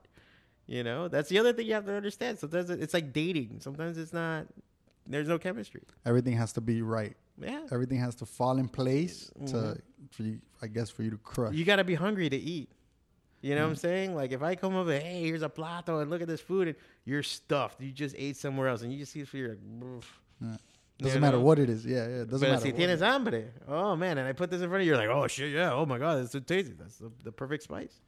You 0.70 0.84
know, 0.84 1.08
that's 1.08 1.28
the 1.28 1.38
other 1.40 1.52
thing 1.52 1.66
you 1.66 1.74
have 1.74 1.86
to 1.86 1.92
understand. 1.94 2.38
Sometimes 2.38 2.70
it- 2.70 2.80
it's 2.80 2.94
like 2.94 3.12
dating. 3.12 3.58
Sometimes 3.60 3.98
it's 3.98 4.12
not. 4.12 4.46
There's 5.04 5.26
no 5.26 5.36
chemistry. 5.38 5.82
Everything 6.06 6.34
has 6.36 6.52
to 6.52 6.60
be 6.60 6.80
right. 6.82 7.16
Yeah, 7.40 7.66
Everything 7.72 7.98
has 7.98 8.14
to 8.16 8.26
fall 8.26 8.56
in 8.58 8.68
place 8.68 9.30
to, 9.46 9.76
for 10.12 10.22
you, 10.22 10.38
I 10.62 10.66
guess, 10.68 10.88
for 10.90 11.02
you 11.02 11.10
to 11.10 11.16
crush. 11.18 11.48
Mm-hmm. 11.50 11.58
you 11.58 11.64
got 11.64 11.76
to 11.76 11.84
be 11.84 11.94
hungry 11.96 12.28
to 12.28 12.36
eat. 12.36 12.68
You 13.40 13.54
know 13.56 13.62
what 13.62 13.70
I'm 13.70 13.74
Mm. 13.76 13.78
saying? 13.88 14.14
Like 14.14 14.30
if 14.32 14.42
I 14.42 14.54
come 14.54 14.76
over, 14.76 14.92
hey, 14.92 15.22
here's 15.24 15.42
a 15.42 15.48
plato, 15.48 15.98
and 16.00 16.08
look 16.10 16.22
at 16.22 16.28
this 16.28 16.40
food, 16.42 16.68
and 16.68 16.76
you're 17.04 17.22
stuffed. 17.24 17.80
You 17.80 17.90
just 17.90 18.14
ate 18.16 18.36
somewhere 18.36 18.68
else, 18.68 18.82
and 18.82 18.92
you 18.92 18.98
just 18.98 19.12
see 19.12 19.20
it 19.20 19.28
for 19.28 19.38
your. 19.38 19.56
Like, 19.56 20.04
Yeah. 20.40 20.56
Doesn't 20.98 21.20
matter 21.22 21.38
know? 21.38 21.42
what 21.44 21.58
it 21.58 21.70
is. 21.70 21.84
Yeah, 21.86 22.06
yeah. 22.06 22.22
It 22.22 22.30
doesn't 22.30 22.46
Pero 22.46 22.52
matter. 22.60 22.66
si 22.66 22.72
tienes 22.72 23.00
hambre, 23.00 23.44
oh 23.66 23.96
man, 23.96 24.18
and 24.18 24.28
I 24.28 24.32
put 24.34 24.50
this 24.50 24.60
in 24.62 24.68
front 24.68 24.82
of 24.82 24.86
you, 24.86 24.92
you're 24.92 25.00
like, 25.04 25.08
oh 25.08 25.26
shit, 25.26 25.50
yeah, 25.52 25.72
oh 25.72 25.86
my 25.86 25.98
god, 25.98 26.22
it's 26.22 26.32
so 26.32 26.40
tasty. 26.40 26.74
That's 26.78 26.98
the, 26.98 27.10
the 27.24 27.32
perfect 27.32 27.62
spice. 27.64 27.98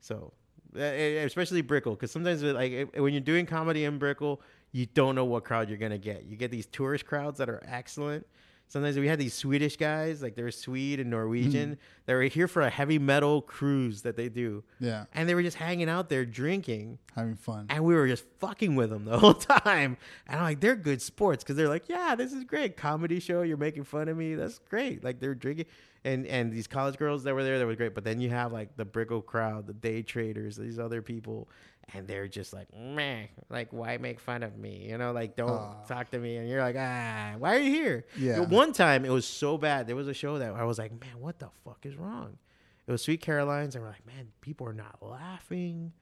So, 0.00 0.32
especially 0.74 1.62
Brickell, 1.62 1.94
because 1.94 2.10
sometimes 2.10 2.42
like 2.42 2.94
when 2.96 3.12
you're 3.12 3.20
doing 3.20 3.46
comedy 3.46 3.84
in 3.84 3.98
Brickell, 3.98 4.40
you 4.72 4.86
don't 4.86 5.14
know 5.14 5.24
what 5.24 5.44
crowd 5.44 5.68
you're 5.68 5.78
gonna 5.78 5.98
get. 5.98 6.24
You 6.26 6.36
get 6.36 6.50
these 6.50 6.66
tourist 6.66 7.06
crowds 7.06 7.38
that 7.38 7.48
are 7.48 7.62
excellent. 7.66 8.26
Sometimes 8.70 8.98
we 8.98 9.08
had 9.08 9.18
these 9.18 9.32
Swedish 9.32 9.78
guys, 9.78 10.20
like 10.20 10.34
they're 10.34 10.50
Swede 10.50 11.00
and 11.00 11.08
Norwegian. 11.08 11.70
Mm-hmm. 11.70 11.80
They 12.04 12.12
were 12.12 12.22
here 12.24 12.46
for 12.46 12.60
a 12.60 12.68
heavy 12.68 12.98
metal 12.98 13.40
cruise 13.40 14.02
that 14.02 14.14
they 14.14 14.28
do, 14.28 14.62
Yeah, 14.78 15.06
and 15.14 15.26
they 15.26 15.34
were 15.34 15.42
just 15.42 15.56
hanging 15.56 15.88
out 15.88 16.10
there 16.10 16.26
drinking 16.26 16.98
having 17.16 17.34
fun. 17.36 17.64
and 17.70 17.82
we 17.82 17.94
were 17.94 18.06
just 18.06 18.24
fucking 18.40 18.74
with 18.76 18.90
them 18.90 19.06
the 19.06 19.18
whole 19.20 19.32
time. 19.32 19.96
And 20.26 20.36
I'm 20.38 20.42
like, 20.42 20.60
they're 20.60 20.76
good 20.76 21.00
sports 21.00 21.42
because 21.42 21.56
they're 21.56 21.68
like, 21.70 21.88
yeah, 21.88 22.14
this 22.14 22.34
is 22.34 22.44
great 22.44 22.76
comedy 22.76 23.20
show. 23.20 23.40
You're 23.40 23.56
making 23.56 23.84
fun 23.84 24.06
of 24.06 24.18
me. 24.18 24.34
That's 24.34 24.58
great. 24.68 25.02
Like 25.02 25.18
they're 25.18 25.34
drinking, 25.34 25.64
and 26.08 26.26
and 26.26 26.52
these 26.52 26.66
college 26.66 26.96
girls 26.96 27.24
that 27.24 27.34
were 27.34 27.44
there, 27.44 27.58
that 27.58 27.66
was 27.66 27.76
great. 27.76 27.94
But 27.94 28.04
then 28.04 28.20
you 28.20 28.30
have 28.30 28.52
like 28.52 28.76
the 28.76 28.84
Brickell 28.84 29.22
crowd, 29.22 29.66
the 29.66 29.74
day 29.74 30.02
traders, 30.02 30.56
these 30.56 30.78
other 30.78 31.02
people, 31.02 31.48
and 31.94 32.06
they're 32.06 32.28
just 32.28 32.52
like, 32.52 32.68
meh, 32.74 33.24
like 33.50 33.72
why 33.72 33.96
make 33.98 34.20
fun 34.20 34.42
of 34.42 34.56
me? 34.56 34.86
You 34.88 34.98
know, 34.98 35.12
like 35.12 35.36
don't 35.36 35.86
talk 35.86 36.10
to 36.10 36.18
me. 36.18 36.36
And 36.36 36.48
you're 36.48 36.62
like, 36.62 36.76
ah, 36.78 37.34
why 37.38 37.56
are 37.56 37.60
you 37.60 37.70
here? 37.70 38.06
Yeah. 38.18 38.40
One 38.40 38.72
time 38.72 39.04
it 39.04 39.10
was 39.10 39.26
so 39.26 39.58
bad. 39.58 39.86
There 39.86 39.96
was 39.96 40.08
a 40.08 40.14
show 40.14 40.38
that 40.38 40.52
I 40.52 40.64
was 40.64 40.78
like, 40.78 40.92
man, 40.92 41.20
what 41.20 41.38
the 41.38 41.48
fuck 41.64 41.84
is 41.84 41.96
wrong? 41.96 42.38
It 42.86 42.90
was 42.90 43.02
Sweet 43.02 43.20
Caroline's, 43.20 43.74
and 43.74 43.84
we're 43.84 43.90
like, 43.90 44.06
man, 44.06 44.28
people 44.40 44.66
are 44.66 44.72
not 44.72 44.96
laughing. 45.02 45.92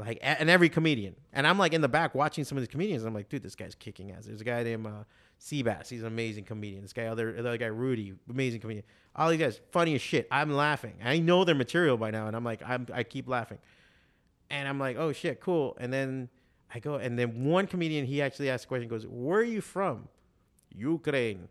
Like, 0.00 0.18
and 0.22 0.48
every 0.48 0.68
comedian. 0.68 1.14
And 1.32 1.46
I'm 1.46 1.58
like 1.58 1.72
in 1.74 1.80
the 1.80 1.88
back 1.88 2.14
watching 2.14 2.44
some 2.44 2.56
of 2.58 2.62
these 2.62 2.68
comedians. 2.68 3.02
And 3.02 3.08
I'm 3.08 3.14
like, 3.14 3.28
dude, 3.28 3.42
this 3.42 3.54
guy's 3.54 3.74
kicking 3.74 4.12
ass. 4.12 4.24
There's 4.26 4.40
a 4.40 4.44
guy 4.44 4.62
named 4.62 4.86
uh, 4.86 5.04
Seabass. 5.40 5.88
He's 5.88 6.00
an 6.00 6.06
amazing 6.06 6.44
comedian. 6.44 6.82
This 6.82 6.92
guy, 6.92 7.06
other, 7.06 7.36
other 7.38 7.56
guy, 7.56 7.66
Rudy, 7.66 8.14
amazing 8.28 8.60
comedian. 8.60 8.84
All 9.14 9.28
these 9.30 9.38
guys, 9.38 9.60
funny 9.70 9.94
as 9.94 10.00
shit. 10.00 10.26
I'm 10.30 10.50
laughing. 10.50 10.94
I 11.04 11.18
know 11.18 11.44
their 11.44 11.54
material 11.54 11.96
by 11.96 12.10
now. 12.10 12.26
And 12.26 12.34
I'm 12.34 12.44
like, 12.44 12.62
I'm, 12.66 12.86
I 12.92 13.02
keep 13.02 13.28
laughing. 13.28 13.58
And 14.48 14.66
I'm 14.66 14.80
like, 14.80 14.96
oh 14.96 15.12
shit, 15.12 15.40
cool. 15.40 15.76
And 15.78 15.92
then 15.92 16.28
I 16.74 16.78
go, 16.78 16.94
and 16.94 17.18
then 17.18 17.44
one 17.44 17.66
comedian, 17.66 18.06
he 18.06 18.22
actually 18.22 18.50
asked 18.50 18.64
a 18.64 18.68
question, 18.68 18.88
goes, 18.88 19.06
where 19.06 19.40
are 19.40 19.44
you 19.44 19.60
from? 19.60 20.08
Ukraine. 20.74 21.48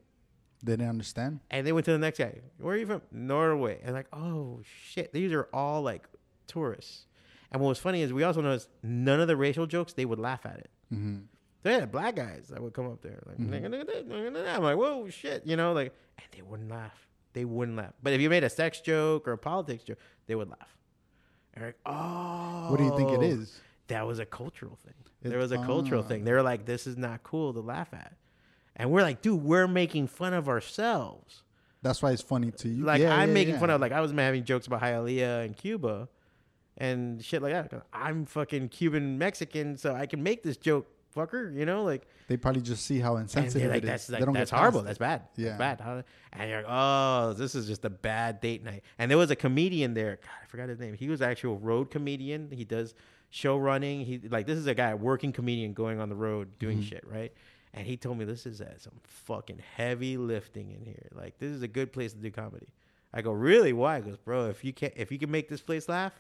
They 0.64 0.74
didn't 0.74 0.90
understand. 0.90 1.40
And 1.50 1.66
they 1.66 1.72
went 1.72 1.86
to 1.86 1.92
the 1.92 1.98
next 1.98 2.20
guy. 2.20 2.40
Where 2.58 2.76
are 2.76 2.78
you 2.78 2.86
from? 2.86 3.02
Norway. 3.12 3.80
And 3.84 3.94
like, 3.94 4.08
oh 4.12 4.62
shit, 4.64 5.14
these 5.14 5.32
are 5.32 5.48
all 5.54 5.82
like 5.82 6.08
tourists. 6.48 7.06
And 7.52 7.62
what 7.62 7.70
was 7.70 7.80
funny 7.80 8.02
is 8.02 8.14
we 8.14 8.24
also 8.24 8.42
noticed 8.42 8.70
none 8.84 9.20
of 9.20 9.28
the 9.28 9.36
racial 9.36 9.66
jokes 9.66 9.94
they 9.94 10.06
would 10.06 10.20
laugh 10.20 10.46
at 10.46 10.60
it. 10.60 10.70
Mm-hmm. 10.94 11.18
They 11.64 11.74
had 11.74 11.92
black 11.92 12.16
guys 12.16 12.48
that 12.50 12.62
would 12.62 12.74
come 12.74 12.86
up 12.86 13.02
there 13.02 13.22
like, 13.26 13.38
"Nigga, 13.38 13.66
nigga, 13.68 13.84
nigga, 13.86 14.06
nigga, 14.08 14.32
nigga." 14.32 14.56
I'm 14.56 14.64
like, 14.64 14.78
whoa, 14.78 15.10
shit, 15.10 15.46
you 15.46 15.58
know, 15.58 15.74
like, 15.74 15.94
and 16.18 16.28
they 16.32 16.42
wouldn't 16.42 16.70
laugh. 16.70 17.08
They 17.34 17.44
wouldn't 17.46 17.76
laugh. 17.78 17.94
But 18.02 18.14
if 18.14 18.22
you 18.22 18.30
made 18.30 18.44
a 18.44 18.50
sex 18.50 18.80
joke 18.82 19.28
or 19.28 19.34
a 19.34 19.38
politics 19.38 19.84
joke, 19.84 19.98
they 20.28 20.36
would 20.36 20.50
laugh. 20.50 20.78
And 21.54 21.66
like, 21.66 21.76
oh, 21.86 22.68
What 22.72 22.78
do 22.78 22.86
you 22.86 22.96
think 22.96 23.12
it 23.12 23.24
is? 23.24 23.60
That 23.88 24.06
was 24.08 24.20
a 24.20 24.26
cultural 24.26 24.78
thing. 24.84 24.94
It- 25.22 25.30
there 25.30 25.40
was 25.40 25.52
a 25.52 25.58
cultural 25.58 26.02
thing. 26.04 26.24
They 26.24 26.32
were 26.32 26.44
like, 26.44 26.66
this 26.66 26.88
is 26.88 26.96
not 26.98 27.24
cool 27.24 27.54
to 27.54 27.60
laugh 27.60 27.94
at. 27.94 28.14
And 28.76 28.90
we're 28.92 29.02
like, 29.02 29.22
dude, 29.22 29.44
we're 29.44 29.68
making 29.68 30.08
fun 30.08 30.34
of 30.34 30.48
ourselves. 30.48 31.44
That's 31.82 32.02
why 32.02 32.12
it's 32.12 32.22
funny 32.22 32.52
to 32.52 32.70
you. 32.70 32.84
Like 32.86 33.02
Yeah, 33.02 33.16
I'm 33.16 33.30
yeah, 33.30 33.34
making 33.34 33.54
yeah. 33.56 33.60
fun 33.60 33.70
of 33.70 33.82
like 33.82 33.92
I 33.92 34.00
was 34.00 34.12
having 34.12 34.44
jokes 34.46 34.68
about 34.68 34.82
Hialeah 34.82 35.44
and 35.46 35.56
Cuba 35.58 36.08
and 36.80 37.24
shit 37.24 37.42
like 37.42 37.54
that. 37.54 37.84
I'm 37.94 38.26
fucking 38.26 38.70
Cuban 38.70 39.18
Mexican, 39.18 39.78
so 39.78 39.94
I 39.94 40.06
can 40.06 40.24
make 40.24 40.44
this 40.44 40.58
joke, 40.58 40.88
fucker. 41.16 41.54
You 41.56 41.66
know, 41.66 41.84
like 41.84 42.08
They 42.28 42.38
probably 42.38 42.62
just 42.62 42.86
see 42.86 43.00
how 43.00 43.18
insensitive 43.18 43.70
like, 43.70 43.80
it 43.80 43.84
is. 43.84 43.90
that's 43.90 44.08
They 44.08 44.14
like, 44.18 44.26
don't 44.26 44.34
that's 44.34 44.52
horrible. 44.52 44.82
That's 44.84 44.98
bad. 44.98 45.24
Yeah. 45.36 45.58
That's 45.58 45.82
bad. 45.82 46.04
And 46.34 46.50
you're 46.50 46.62
like, 46.64 46.72
oh, 46.72 47.34
this 47.34 47.56
is 47.56 47.68
just 47.68 47.84
a 47.86 47.90
bad 47.90 48.40
date 48.42 48.64
night. 48.64 48.84
And 48.98 49.10
there 49.12 49.18
was 49.18 49.32
a 49.32 49.36
comedian 49.36 49.94
there. 49.94 50.20
God, 50.22 50.32
I 50.44 50.46
forgot 50.48 50.70
his 50.70 50.80
name. 50.80 50.94
He 50.94 51.10
was 51.10 51.22
actually 51.22 51.56
a 51.56 51.60
road 51.60 51.92
comedian. 51.92 52.50
He 52.52 52.64
does 52.66 52.94
show 53.30 53.58
running. 53.58 54.06
He 54.06 54.20
like 54.30 54.48
this 54.48 54.58
is 54.58 54.68
a 54.68 54.74
guy, 54.76 54.90
a 54.92 54.96
working 54.96 55.32
comedian, 55.34 55.74
going 55.74 56.00
on 56.00 56.10
the 56.10 56.16
road 56.16 56.58
doing 56.60 56.78
Mm-hmm. 56.78 56.88
shit, 56.88 57.04
right? 57.08 57.34
And 57.74 57.86
he 57.86 57.98
told 57.98 58.18
me 58.18 58.26
this 58.26 58.46
is 58.48 58.62
uh, 58.62 58.78
some 58.78 58.94
fucking 59.04 59.62
heavy 59.76 60.18
lifting 60.18 60.72
in 60.72 60.84
here. 60.84 61.08
Like 61.14 61.38
this 61.38 61.52
is 61.52 61.62
a 61.62 61.68
good 61.68 61.92
place 61.94 62.14
to 62.14 62.20
do 62.20 62.32
comedy. 62.32 62.68
I 63.14 63.22
go, 63.22 63.32
really? 63.32 63.74
Why? 63.74 63.98
He 63.98 64.04
goes, 64.10 64.18
bro, 64.18 64.50
if 64.50 64.64
you 64.64 64.72
can, 64.74 64.92
if 64.96 65.12
you 65.12 65.18
can 65.20 65.30
make 65.32 65.50
this 65.50 65.62
place 65.62 65.88
laugh, 65.90 66.14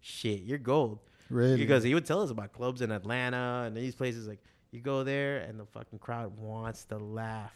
shit, 0.00 0.40
you're 0.42 0.58
gold. 0.58 0.98
Really? 1.28 1.56
Because 1.56 1.84
he 1.84 1.94
would 1.94 2.04
tell 2.06 2.22
us 2.22 2.30
about 2.30 2.52
clubs 2.52 2.82
in 2.82 2.90
Atlanta 2.90 3.64
and 3.66 3.76
these 3.76 3.94
places. 3.94 4.26
Like 4.26 4.40
you 4.72 4.80
go 4.80 5.04
there 5.04 5.38
and 5.38 5.58
the 5.60 5.66
fucking 5.66 5.98
crowd 6.00 6.36
wants 6.36 6.84
to 6.86 6.98
laugh. 6.98 7.52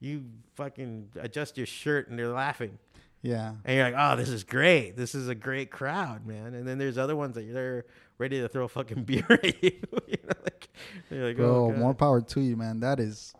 You 0.00 0.24
fucking 0.54 1.08
adjust 1.20 1.56
your 1.56 1.66
shirt 1.66 2.08
and 2.10 2.18
they're 2.18 2.28
laughing, 2.28 2.78
Yeah. 3.22 3.54
and 3.64 3.76
you're 3.76 3.90
like, 3.90 3.94
"Oh, 3.96 4.16
this 4.16 4.28
is 4.28 4.44
great. 4.44 4.96
This 4.96 5.14
is 5.14 5.28
a 5.28 5.34
great 5.34 5.70
crowd, 5.70 6.26
man." 6.26 6.52
And 6.54 6.68
then 6.68 6.76
there's 6.76 6.98
other 6.98 7.16
ones 7.16 7.36
that 7.36 7.50
they're 7.50 7.86
ready 8.18 8.40
to 8.40 8.48
throw 8.48 8.68
fucking 8.68 9.04
beer 9.04 9.24
at 9.30 9.62
you. 9.62 9.70
you 10.06 10.18
know, 10.22 10.34
like, 10.44 10.68
like, 11.10 11.36
Bro, 11.36 11.66
"Oh, 11.66 11.70
God." 11.70 11.78
more 11.78 11.94
power 11.94 12.20
to 12.20 12.40
you, 12.40 12.56
man. 12.56 12.80
That 12.80 13.00
is. 13.00 13.32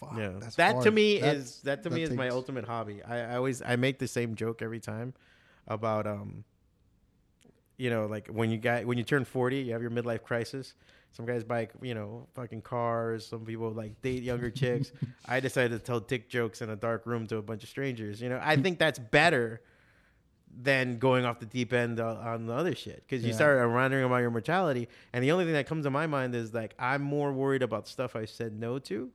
Fuck, 0.00 0.14
Yeah, 0.16 0.32
that 0.56 0.82
to 0.82 0.90
me 0.90 1.20
That's- 1.20 1.36
is 1.36 1.60
that 1.62 1.82
to 1.82 1.90
me 1.90 2.02
is 2.04 2.10
my 2.10 2.28
ultimate 2.30 2.64
hobby. 2.64 3.02
I, 3.02 3.32
I 3.32 3.36
always 3.36 3.60
I 3.60 3.76
make 3.76 3.98
the 3.98 4.08
same 4.08 4.34
joke 4.34 4.62
every 4.62 4.80
time 4.80 5.12
about 5.68 6.06
um, 6.06 6.44
you 7.76 7.90
know, 7.90 8.06
like 8.06 8.28
when 8.28 8.50
you 8.50 8.58
got 8.58 8.84
when 8.84 8.98
you 8.98 9.04
turn 9.04 9.24
forty, 9.24 9.58
you 9.58 9.72
have 9.72 9.82
your 9.82 9.90
midlife 9.90 10.22
crisis. 10.22 10.74
Some 11.12 11.26
guys 11.26 11.44
buy 11.44 11.68
you 11.82 11.94
know 11.94 12.26
fucking 12.34 12.62
cars. 12.62 13.26
Some 13.26 13.44
people 13.44 13.70
like 13.70 14.00
date 14.02 14.22
younger 14.22 14.50
chicks. 14.50 14.92
I 15.26 15.40
decided 15.40 15.72
to 15.72 15.78
tell 15.78 16.00
dick 16.00 16.28
jokes 16.30 16.62
in 16.62 16.70
a 16.70 16.76
dark 16.76 17.04
room 17.06 17.26
to 17.28 17.36
a 17.36 17.42
bunch 17.42 17.62
of 17.62 17.68
strangers. 17.68 18.20
You 18.22 18.28
know, 18.30 18.40
I 18.42 18.56
think 18.56 18.78
that's 18.78 18.98
better 18.98 19.60
than 20.54 20.98
going 20.98 21.24
off 21.24 21.38
the 21.40 21.46
deep 21.46 21.72
end 21.72 21.98
on, 21.98 22.16
on 22.18 22.46
the 22.46 22.52
other 22.52 22.74
shit 22.74 23.02
because 23.06 23.22
you 23.24 23.30
Yeah. 23.30 23.36
start 23.36 23.70
wondering 23.70 24.04
about 24.04 24.18
your 24.18 24.30
mortality. 24.30 24.88
And 25.14 25.24
the 25.24 25.32
only 25.32 25.44
thing 25.46 25.54
that 25.54 25.66
comes 25.66 25.84
to 25.86 25.90
my 25.90 26.06
mind 26.06 26.34
is 26.34 26.52
like 26.52 26.74
I'm 26.78 27.00
more 27.02 27.32
worried 27.32 27.62
about 27.62 27.88
stuff 27.88 28.14
I 28.14 28.26
said 28.26 28.52
no 28.58 28.78
to 28.80 29.10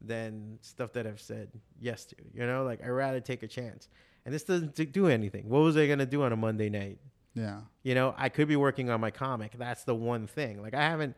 than 0.00 0.58
stuff 0.62 0.94
that 0.94 1.06
I've 1.06 1.20
said 1.20 1.50
yes 1.78 2.06
to. 2.06 2.16
You 2.32 2.46
know, 2.46 2.64
like 2.64 2.82
I 2.82 2.88
rather 2.88 3.20
take 3.20 3.42
a 3.42 3.46
chance. 3.48 3.88
And 4.24 4.34
this 4.34 4.44
doesn't 4.44 4.74
do 4.92 5.06
anything. 5.08 5.48
What 5.48 5.60
was 5.60 5.76
I 5.76 5.86
gonna 5.86 6.06
do 6.06 6.22
on 6.22 6.32
a 6.32 6.36
Monday 6.36 6.70
night? 6.70 6.98
Yeah. 7.34 7.60
You 7.82 7.94
know, 7.94 8.14
I 8.16 8.28
could 8.28 8.48
be 8.48 8.56
working 8.56 8.90
on 8.90 9.00
my 9.00 9.10
comic. 9.10 9.52
That's 9.56 9.84
the 9.84 9.94
one 9.94 10.26
thing. 10.26 10.62
Like 10.62 10.74
I 10.74 10.82
haven't. 10.82 11.16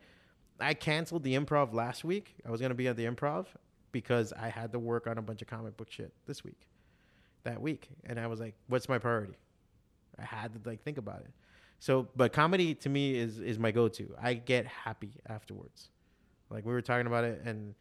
I 0.61 0.75
canceled 0.75 1.25
the 1.25 1.35
improv 1.35 1.73
last 1.73 2.05
week. 2.05 2.37
I 2.47 2.51
was 2.51 2.61
gonna 2.61 2.75
be 2.75 2.87
at 2.87 2.97
the 2.97 3.07
improv 3.07 3.47
because 3.91 4.33
I 4.33 4.49
had 4.49 4.73
to 4.73 4.79
work 4.79 5.07
on 5.07 5.19
a 5.19 5.23
bunch 5.23 5.43
of 5.43 5.49
comic 5.49 5.77
book 5.77 5.91
shit 5.91 6.13
this 6.27 6.45
week, 6.45 6.69
that 7.45 7.61
week, 7.61 7.89
and 8.05 8.21
I 8.21 8.27
was 8.27 8.41
like, 8.41 8.55
"What's 8.69 8.89
my 8.89 8.99
priority?" 8.99 9.35
I 10.19 10.25
had 10.25 10.53
to 10.53 10.69
like 10.69 10.83
think 10.83 10.99
about 10.99 11.21
it. 11.21 11.31
So, 11.79 12.09
but 12.15 12.33
comedy 12.33 12.75
to 12.77 12.89
me 12.89 13.17
is 13.17 13.41
is 13.41 13.59
my 13.59 13.73
go 13.73 13.89
to. 13.89 14.15
I 14.21 14.35
get 14.35 14.67
happy 14.67 15.15
afterwards. 15.29 15.89
Like 16.51 16.65
we 16.65 16.73
were 16.73 16.83
talking 16.83 17.07
about 17.07 17.25
it, 17.25 17.43
and 17.45 17.75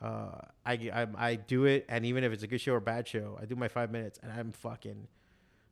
uh, 0.00 0.38
I, 0.66 0.72
I 0.92 1.06
I 1.16 1.34
do 1.36 1.64
it, 1.66 1.84
and 1.88 2.04
even 2.04 2.24
if 2.24 2.32
it's 2.32 2.42
a 2.42 2.46
good 2.46 2.60
show 2.60 2.72
or 2.72 2.80
bad 2.80 3.06
show, 3.06 3.38
I 3.40 3.44
do 3.44 3.54
my 3.54 3.68
five 3.68 3.90
minutes, 3.92 4.18
and 4.22 4.32
I'm 4.32 4.52
fucking 4.52 5.06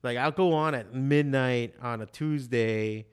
like 0.02 0.16
I'll 0.18 0.30
go 0.32 0.52
on 0.54 0.74
at 0.74 0.94
midnight 0.94 1.74
on 1.80 2.00
a 2.02 2.06
Tuesday, 2.06 3.06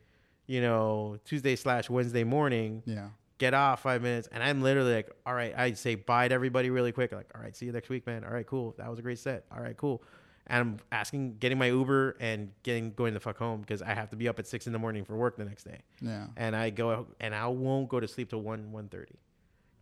you 0.48 0.62
know, 0.62 1.18
Tuesday 1.26 1.56
slash 1.56 1.90
Wednesday 1.90 2.24
morning, 2.24 2.82
Yeah. 2.86 3.10
get 3.38 3.54
off 3.54 3.82
five 3.84 4.02
minutes, 4.02 4.28
and 4.32 4.42
I'm 4.44 4.62
literally 4.62 4.94
like, 4.96 5.10
all 5.26 5.34
right, 5.34 5.54
I 5.58 5.74
say 5.74 5.96
bye 5.96 6.28
to 6.28 6.34
everybody 6.34 6.70
really 6.70 6.92
quick, 6.92 7.12
like, 7.12 7.30
all 7.36 7.42
right, 7.42 7.56
see 7.56 7.66
you 7.68 7.72
next 7.72 7.90
week, 7.90 8.06
man. 8.08 8.24
All 8.24 8.32
right, 8.32 8.46
cool, 8.48 8.74
that 8.78 8.90
was 8.90 9.00
a 9.00 9.02
great 9.02 9.20
set. 9.20 9.46
All 9.52 9.62
right, 9.62 9.78
cool. 9.78 10.04
And 10.48 10.60
I'm 10.62 10.78
asking, 10.92 11.38
getting 11.38 11.60
my 11.60 11.68
Uber 11.68 12.18
and 12.20 12.52
getting 12.64 12.92
going 12.94 13.14
the 13.14 13.20
fuck 13.20 13.38
home 13.38 13.62
because 13.62 13.84
I 13.84 13.94
have 13.94 14.10
to 14.10 14.16
be 14.16 14.28
up 14.28 14.40
at 14.40 14.48
six 14.48 14.66
in 14.66 14.74
the 14.74 14.80
morning 14.80 15.06
for 15.06 15.16
work 15.16 15.38
the 15.38 15.46
next 15.46 15.64
day 15.66 15.82
Yeah. 16.02 16.26
and 16.38 16.56
I 16.56 16.72
go 16.72 17.06
and 17.20 17.36
I 17.36 17.46
won't 17.48 17.88
go 17.88 18.00
to 18.00 18.08
sleep 18.08 18.32
till 18.32 18.42
one 18.42 18.72
one 18.72 18.88
thirty 18.90 19.20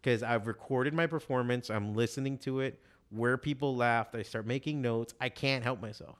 because 0.01 0.23
I've 0.23 0.45
recorded 0.45 0.93
my 0.93 1.07
performance. 1.07 1.69
I'm 1.69 1.95
listening 1.95 2.37
to 2.39 2.59
it. 2.59 2.81
Where 3.11 3.37
people 3.37 3.77
laughed, 3.77 4.13
I 4.13 4.23
start 4.23 4.45
making 4.45 4.81
notes. 4.81 5.13
I 5.21 5.29
can't 5.29 5.63
help 5.63 5.81
myself, 5.81 6.17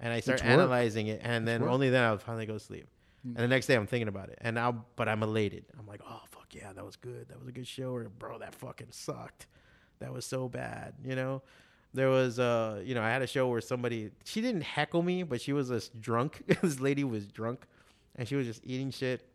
and 0.00 0.12
I 0.12 0.20
start 0.20 0.44
analyzing 0.44 1.08
it. 1.08 1.20
And 1.22 1.46
then 1.46 1.62
only 1.62 1.90
then 1.90 2.04
I'll 2.04 2.18
finally 2.18 2.46
go 2.46 2.54
to 2.54 2.60
sleep. 2.60 2.86
And 3.24 3.36
the 3.36 3.48
next 3.48 3.66
day 3.66 3.74
I'm 3.74 3.86
thinking 3.86 4.08
about 4.08 4.30
it, 4.30 4.38
and 4.40 4.54
now 4.54 4.84
but 4.96 5.08
I'm 5.08 5.22
elated. 5.22 5.64
I'm 5.78 5.86
like, 5.86 6.00
oh 6.08 6.22
fuck 6.30 6.46
yeah, 6.54 6.72
that 6.72 6.84
was 6.84 6.96
good. 6.96 7.28
That 7.28 7.38
was 7.38 7.48
a 7.48 7.52
good 7.52 7.66
show. 7.66 7.90
Or 7.92 8.04
bro, 8.04 8.38
that 8.38 8.54
fucking 8.54 8.88
sucked. 8.90 9.46
That 9.98 10.12
was 10.12 10.24
so 10.24 10.48
bad. 10.48 10.94
You 11.04 11.16
know. 11.16 11.42
There 11.94 12.10
was, 12.10 12.38
uh, 12.38 12.82
you 12.84 12.94
know, 12.94 13.02
I 13.02 13.08
had 13.08 13.22
a 13.22 13.26
show 13.26 13.48
where 13.48 13.62
somebody 13.62 14.10
she 14.24 14.40
didn't 14.42 14.60
heckle 14.60 15.02
me, 15.02 15.22
but 15.22 15.40
she 15.40 15.52
was 15.54 15.68
just 15.68 15.98
drunk. 16.00 16.42
this 16.62 16.80
lady 16.80 17.02
was 17.02 17.26
drunk, 17.26 17.66
and 18.14 18.28
she 18.28 18.36
was 18.36 18.46
just 18.46 18.60
eating 18.64 18.90
shit, 18.90 19.26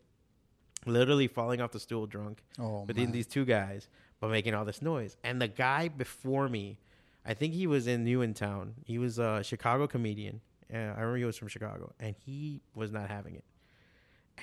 literally 0.86 1.28
falling 1.28 1.62
off 1.62 1.72
the 1.72 1.80
stool 1.80 2.06
drunk. 2.06 2.44
Oh, 2.60 2.84
But 2.86 2.96
then 2.96 3.12
these 3.12 3.26
two 3.28 3.44
guys, 3.44 3.88
but 4.20 4.30
making 4.30 4.54
all 4.54 4.66
this 4.66 4.82
noise. 4.82 5.18
And 5.24 5.42
the 5.42 5.48
guy 5.48 5.88
before 5.88 6.48
me, 6.48 6.78
I 7.26 7.34
think 7.34 7.54
he 7.54 7.66
was 7.66 7.88
in 7.88 8.06
Newentown. 8.06 8.74
He 8.86 8.98
was 9.00 9.18
a 9.18 9.42
Chicago 9.44 9.88
comedian. 9.88 10.42
Uh, 10.72 10.78
I 10.78 11.02
remember 11.02 11.18
he 11.18 11.26
was 11.26 11.38
from 11.38 11.48
Chicago, 11.48 11.94
and 12.00 12.16
he 12.26 12.62
was 12.76 12.92
not 12.92 13.10
having 13.10 13.36
it. 13.36 13.44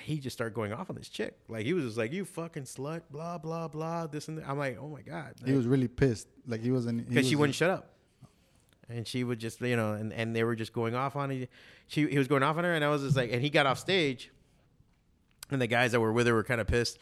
He 0.02 0.18
just 0.18 0.36
started 0.36 0.54
going 0.54 0.72
off 0.72 0.88
on 0.88 0.96
this 0.96 1.08
chick. 1.08 1.36
Like 1.48 1.66
he 1.66 1.72
was 1.72 1.84
just 1.84 1.96
like, 1.98 2.12
"You 2.12 2.24
fucking 2.24 2.64
slut," 2.64 3.02
blah 3.10 3.38
blah 3.38 3.68
blah. 3.68 4.06
This 4.06 4.28
and 4.28 4.38
that. 4.38 4.48
I'm 4.48 4.58
like, 4.58 4.78
"Oh 4.80 4.88
my 4.88 5.02
god!" 5.02 5.34
He 5.44 5.52
was 5.52 5.66
really 5.66 5.88
pissed. 5.88 6.28
Like 6.46 6.62
he 6.62 6.70
wasn't. 6.70 7.08
because 7.08 7.28
she 7.28 7.36
wouldn't 7.36 7.56
shut 7.56 7.70
up. 7.70 7.94
And 8.88 9.06
she 9.06 9.22
would 9.22 9.38
just, 9.38 9.60
you 9.60 9.76
know, 9.76 9.92
and, 9.92 10.12
and 10.12 10.34
they 10.34 10.42
were 10.42 10.56
just 10.56 10.72
going 10.72 10.96
off 10.96 11.14
on 11.14 11.30
it. 11.30 11.50
She 11.86 12.08
he 12.08 12.18
was 12.18 12.26
going 12.28 12.42
off 12.42 12.56
on 12.56 12.64
her, 12.64 12.74
and 12.74 12.84
I 12.84 12.88
was 12.88 13.02
just 13.02 13.16
like, 13.16 13.32
and 13.32 13.40
he 13.42 13.48
got 13.50 13.66
off 13.66 13.78
stage, 13.78 14.30
and 15.50 15.60
the 15.60 15.66
guys 15.68 15.92
that 15.92 16.00
were 16.00 16.12
with 16.12 16.26
her 16.26 16.34
were 16.34 16.44
kind 16.44 16.60
of 16.60 16.66
pissed. 16.66 16.98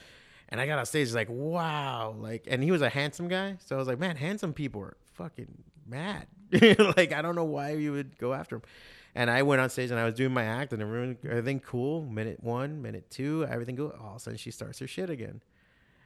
And 0.50 0.60
I 0.60 0.66
got 0.66 0.78
off 0.78 0.88
stage 0.88 1.12
like, 1.12 1.28
wow, 1.30 2.14
like, 2.18 2.46
and 2.48 2.62
he 2.62 2.70
was 2.70 2.80
a 2.80 2.88
handsome 2.88 3.28
guy, 3.28 3.56
so 3.66 3.76
I 3.76 3.78
was 3.78 3.87
like, 3.87 3.98
man, 3.98 4.16
handsome 4.16 4.54
people 4.54 4.80
are 4.80 4.96
fucking 5.14 5.62
mad. 5.87 6.26
like, 6.96 7.12
I 7.12 7.20
don't 7.20 7.34
know 7.34 7.44
why 7.44 7.72
you 7.72 7.92
would 7.92 8.16
go 8.16 8.32
after 8.32 8.56
him. 8.56 8.62
And 9.18 9.28
I 9.28 9.42
went 9.42 9.60
on 9.60 9.68
stage 9.68 9.90
and 9.90 9.98
I 9.98 10.04
was 10.04 10.14
doing 10.14 10.32
my 10.32 10.44
act, 10.44 10.72
and 10.72 10.80
everyone, 10.80 11.18
everything 11.28 11.58
cool. 11.58 12.04
Minute 12.04 12.38
one, 12.40 12.80
minute 12.80 13.10
two, 13.10 13.44
everything 13.50 13.75
good. 13.75 13.90
All 14.00 14.10
of 14.10 14.16
a 14.18 14.20
sudden, 14.20 14.38
she 14.38 14.52
starts 14.52 14.78
her 14.78 14.87
shit 14.87 15.10
again. 15.10 15.42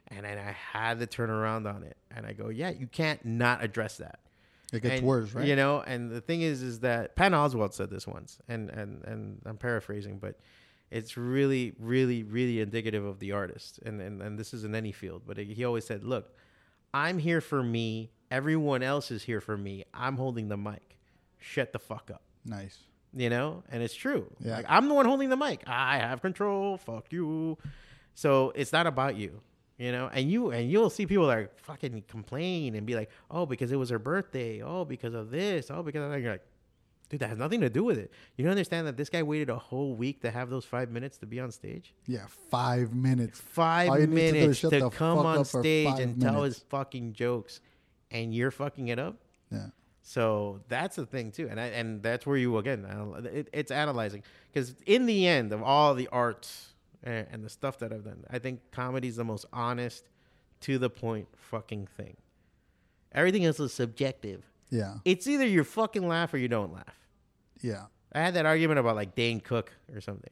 And 0.07 0.25
then 0.25 0.39
I 0.39 0.51
had 0.51 0.99
to 0.99 1.05
turn 1.05 1.29
around 1.29 1.67
on 1.67 1.83
it. 1.83 1.95
And 2.09 2.25
I 2.25 2.33
go, 2.33 2.49
yeah, 2.49 2.71
you 2.71 2.87
can't 2.87 3.23
not 3.23 3.63
address 3.63 3.97
that. 3.97 4.21
It 4.73 4.81
gets 4.81 4.95
And, 4.95 5.05
worse, 5.05 5.31
right? 5.31 5.45
You 5.45 5.55
know, 5.55 5.81
and 5.85 6.09
the 6.09 6.21
thing 6.21 6.41
is, 6.41 6.63
is 6.63 6.79
that 6.79 7.15
Patton 7.15 7.37
Oswalt 7.37 7.73
said 7.73 7.91
this 7.91 8.07
once, 8.07 8.39
and 8.47 8.71
and 8.71 9.03
and 9.03 9.39
I'm 9.45 9.57
paraphrasing, 9.57 10.17
but 10.17 10.39
it's 10.89 11.15
really, 11.15 11.75
really, 11.77 12.23
really 12.23 12.61
indicative 12.61 13.05
of 13.05 13.19
the 13.19 13.33
artist. 13.33 13.79
And 13.85 14.01
and, 14.01 14.23
and 14.23 14.39
this 14.39 14.55
is 14.55 14.63
in 14.63 14.73
any 14.73 14.91
field, 14.91 15.21
but 15.27 15.37
he 15.37 15.63
always 15.63 15.85
said, 15.85 16.03
"Look, 16.03 16.35
I'm 16.95 17.19
here 17.19 17.41
for 17.41 17.61
me. 17.61 18.09
Everyone 18.31 18.81
else 18.81 19.11
is 19.11 19.21
here 19.21 19.39
for 19.39 19.55
me. 19.55 19.85
I'm 19.93 20.17
holding 20.17 20.47
the 20.47 20.57
mic. 20.57 20.97
Shut 21.37 21.73
the 21.73 21.79
fuck 21.79 22.09
up." 22.11 22.23
Nice. 22.43 22.79
You 23.15 23.29
know 23.29 23.63
and 23.69 23.83
it's 23.83 23.93
true. 23.93 24.31
Yeah. 24.39 24.57
like 24.57 24.65
i'm 24.69 24.87
the 24.87 24.93
one 24.93 25.05
holding 25.05 25.29
the 25.29 25.37
mic. 25.37 25.63
I 25.67 25.97
have 25.97 26.21
control. 26.21 26.77
Fuck 26.77 27.11
you. 27.11 27.57
So 28.15 28.51
it's 28.55 28.71
not 28.71 28.87
about 28.87 29.15
you 29.15 29.41
you 29.77 29.91
know? 29.91 30.09
And 30.13 30.29
you 30.29 30.51
and 30.51 30.69
you'll 30.69 30.89
see 30.89 31.05
people 31.05 31.25
like 31.25 31.57
fucking 31.59 32.03
complain 32.07 32.75
and 32.75 32.85
be 32.85 32.95
like 32.95 33.09
oh 33.29 33.45
because 33.45 33.71
it 33.71 33.75
was 33.75 33.89
her 33.89 33.99
birthday. 33.99 34.61
Oh 34.61 34.85
because 34.85 35.13
of 35.13 35.31
this. 35.31 35.69
Oh 35.69 35.83
because 35.83 36.03
of 36.03 36.11
that. 36.11 36.21
You're 36.21 36.33
like 36.33 36.45
dude 37.09 37.19
that 37.19 37.29
has 37.29 37.37
nothing 37.37 37.61
to 37.61 37.69
do 37.69 37.83
with 37.83 37.97
it. 37.97 38.11
You 38.37 38.43
don't 38.43 38.51
understand 38.51 38.87
that 38.87 38.97
this 38.97 39.09
guy 39.09 39.23
waited 39.23 39.49
a 39.49 39.57
whole 39.57 39.95
week 39.95 40.21
to 40.21 40.31
have 40.31 40.49
those 40.49 40.65
five 40.65 40.89
minutes 40.89 41.17
to 41.19 41.25
be 41.25 41.39
on 41.39 41.51
stage? 41.51 41.93
Yeah, 42.07 42.25
five 42.49 42.93
minutes. 42.93 43.39
five 43.39 43.99
need 43.99 44.05
to 44.05 44.07
minutes 44.07 44.61
to, 44.61 44.89
come 44.89 45.19
on 45.19 45.45
stage 45.45 45.99
and 45.99 46.19
tell 46.19 46.43
his 46.43 46.59
fucking 46.69 47.13
jokes 47.13 47.59
and 48.11 48.33
you're 48.33 48.51
fucking 48.51 48.87
it 48.87 48.99
up? 48.99 49.17
Yeah. 49.51 49.67
So 50.05 50.59
that's 50.67 50.97
the 50.97 51.05
thing 51.05 51.31
too, 51.31 51.47
and 51.49 51.59
I, 51.59 51.67
and 51.67 52.03
that's 52.03 52.25
where 52.25 52.35
you 52.35 52.57
again 52.57 52.85
it, 53.31 53.49
it's 53.53 53.71
analyzing 53.71 54.21
because 54.51 54.75
in 54.85 55.05
the 55.05 55.25
end 55.27 55.53
of 55.53 55.63
all 55.63 55.95
the 55.95 56.09
arts 56.09 56.73
and, 57.01 57.25
and 57.31 57.43
the 57.43 57.49
stuff 57.49 57.79
that 57.79 57.93
I've 57.93 58.03
done, 58.03 58.25
I 58.29 58.37
think 58.39 58.59
comedy 58.71 59.07
is 59.07 59.15
the 59.15 59.23
most 59.23 59.45
honest, 59.53 60.09
to 60.61 60.77
the 60.77 60.89
point 60.89 61.27
fucking 61.35 61.87
thing. 61.87 62.17
Everything 63.13 63.45
else 63.45 63.59
is 63.59 63.73
subjective. 63.73 64.43
Yeah. 64.69 64.95
It's 65.05 65.25
either 65.25 65.45
you 65.45 65.63
fucking 65.63 66.05
laugh 66.05 66.33
or 66.33 66.37
you 66.37 66.47
don't 66.49 66.73
laugh. 66.73 66.99
Yeah. 67.61 67.85
I 68.13 68.19
had 68.19 68.33
that 68.33 68.45
argument 68.45 68.79
about 68.79 68.97
like 68.97 69.15
Dane 69.15 69.39
Cook 69.39 69.71
or 69.93 70.01
something, 70.01 70.31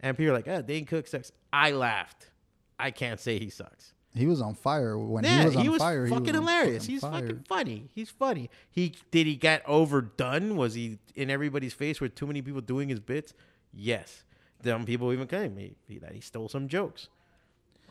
and 0.00 0.16
people 0.16 0.32
are 0.32 0.36
like, 0.36 0.48
"Oh, 0.48 0.62
Dane 0.62 0.86
Cook 0.86 1.08
sucks." 1.08 1.32
I 1.52 1.72
laughed. 1.72 2.30
I 2.78 2.90
can't 2.92 3.20
say 3.20 3.38
he 3.38 3.50
sucks. 3.50 3.94
He 4.18 4.26
was 4.26 4.40
on 4.40 4.54
fire 4.54 4.98
when 4.98 5.24
Yeah, 5.24 5.38
he 5.40 5.44
was 5.46 5.56
on 5.56 5.78
fire. 5.78 6.06
he 6.06 6.12
was 6.12 6.28
hilarious. 6.28 6.82
fucking 6.84 6.92
He's 6.94 7.00
fire. 7.02 7.12
fucking 7.20 7.44
funny. 7.48 7.90
He's 7.94 8.10
funny. 8.10 8.50
He 8.70 8.94
did 9.10 9.26
he 9.26 9.36
get 9.36 9.62
overdone? 9.66 10.56
Was 10.56 10.74
he 10.74 10.98
in 11.14 11.30
everybody's 11.30 11.72
face 11.74 12.00
with 12.00 12.14
too 12.14 12.26
many 12.26 12.42
people 12.42 12.60
doing 12.60 12.88
his 12.88 13.00
bits? 13.00 13.32
Yes. 13.72 14.24
Some 14.64 14.84
people 14.84 15.12
even 15.12 15.26
claim 15.28 15.56
he, 15.56 15.76
he, 15.86 15.98
that 15.98 16.12
he 16.12 16.20
stole 16.20 16.48
some 16.48 16.66
jokes. 16.68 17.08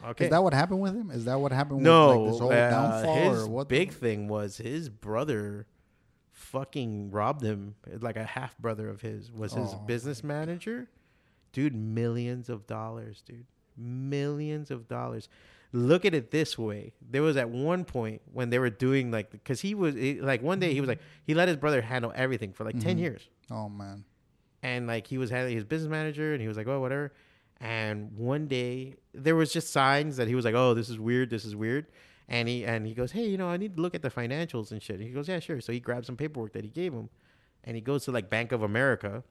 Okay. 0.05 0.25
Is 0.25 0.31
that 0.31 0.43
what 0.43 0.53
happened 0.53 0.81
with 0.81 0.93
him? 0.93 1.09
Is 1.11 1.25
that 1.25 1.39
what 1.39 1.51
happened 1.51 1.81
no, 1.81 2.09
with 2.09 2.17
like, 2.19 2.31
this 2.33 2.39
whole 2.41 2.51
uh, 2.51 2.69
downfall 2.69 3.33
his 3.33 3.45
what? 3.45 3.69
the- 3.69 3.75
big 3.79 3.93
thing 3.93 4.27
was 4.27 4.57
his 4.57 4.89
brother 4.89 5.65
fucking 6.33 7.09
robbed 7.11 7.43
him. 7.43 7.75
Like 7.99 8.17
a 8.17 8.23
half 8.23 8.57
brother 8.57 8.89
of 8.89 9.01
his 9.01 9.31
was 9.31 9.53
his 9.53 9.71
Oh. 9.73 9.77
business 9.87 10.23
manager. 10.23 10.89
Dude, 11.53 11.73
millions 11.75 12.49
of 12.49 12.67
dollars, 12.67 13.23
dude. 13.25 13.45
Millions 13.77 14.71
of 14.71 14.87
dollars. 14.87 15.29
Look 15.73 16.05
at 16.05 16.13
it 16.13 16.31
this 16.31 16.57
way. 16.57 16.93
There 17.01 17.21
was 17.21 17.35
at 17.37 17.49
one 17.49 17.83
point 17.83 18.21
when 18.31 18.49
they 18.49 18.57
were 18.59 18.69
doing 18.69 19.11
like 19.11 19.29
because 19.31 19.59
he 19.61 19.75
was 19.75 19.95
he- 19.95 20.19
like 20.21 20.41
one 20.41 20.59
day 20.59 20.73
he 20.73 20.79
was 20.81 20.87
like 20.87 20.99
he 21.25 21.33
let 21.33 21.47
his 21.47 21.57
brother 21.57 21.81
handle 21.81 22.11
everything 22.15 22.53
for 22.53 22.63
like 22.63 22.75
Mm-hmm. 22.75 22.87
ten 22.87 22.97
years 22.97 23.27
Oh 23.51 23.67
man. 23.69 24.05
and 24.63 24.87
like 24.87 25.07
he 25.07 25.17
was 25.17 25.29
having 25.29 25.53
his 25.55 25.63
business 25.65 25.89
manager 25.89 26.33
and 26.33 26.41
he 26.41 26.47
was 26.47 26.55
like 26.57 26.67
oh 26.67 26.79
whatever 26.79 27.13
and 27.59 28.11
one 28.17 28.47
day 28.47 28.95
there 29.13 29.35
was 29.35 29.51
just 29.51 29.71
signs 29.71 30.17
that 30.17 30.27
he 30.27 30.35
was 30.35 30.45
like 30.45 30.55
oh 30.55 30.73
this 30.73 30.89
is 30.89 30.99
weird 30.99 31.29
this 31.29 31.43
is 31.45 31.55
weird 31.55 31.87
and 32.29 32.47
he 32.47 32.63
and 32.65 32.85
he 32.87 32.93
goes 32.93 33.11
hey 33.11 33.25
you 33.27 33.37
know 33.37 33.47
i 33.49 33.57
need 33.57 33.75
to 33.75 33.81
look 33.81 33.93
at 33.95 34.01
the 34.01 34.09
financials 34.09 34.71
and 34.71 34.81
shit 34.81 34.99
he 34.99 35.09
goes 35.09 35.27
yeah 35.27 35.39
sure 35.39 35.59
so 35.59 35.71
he 35.73 35.79
grabs 35.79 36.05
some 36.07 36.15
paperwork 36.17 36.53
that 36.53 36.63
he 36.63 36.69
gave 36.69 36.93
him 36.93 37.09
and 37.63 37.75
he 37.75 37.81
goes 37.81 38.05
to 38.05 38.11
like 38.11 38.29
bank 38.29 38.51
of 38.51 38.61
america 38.63 39.23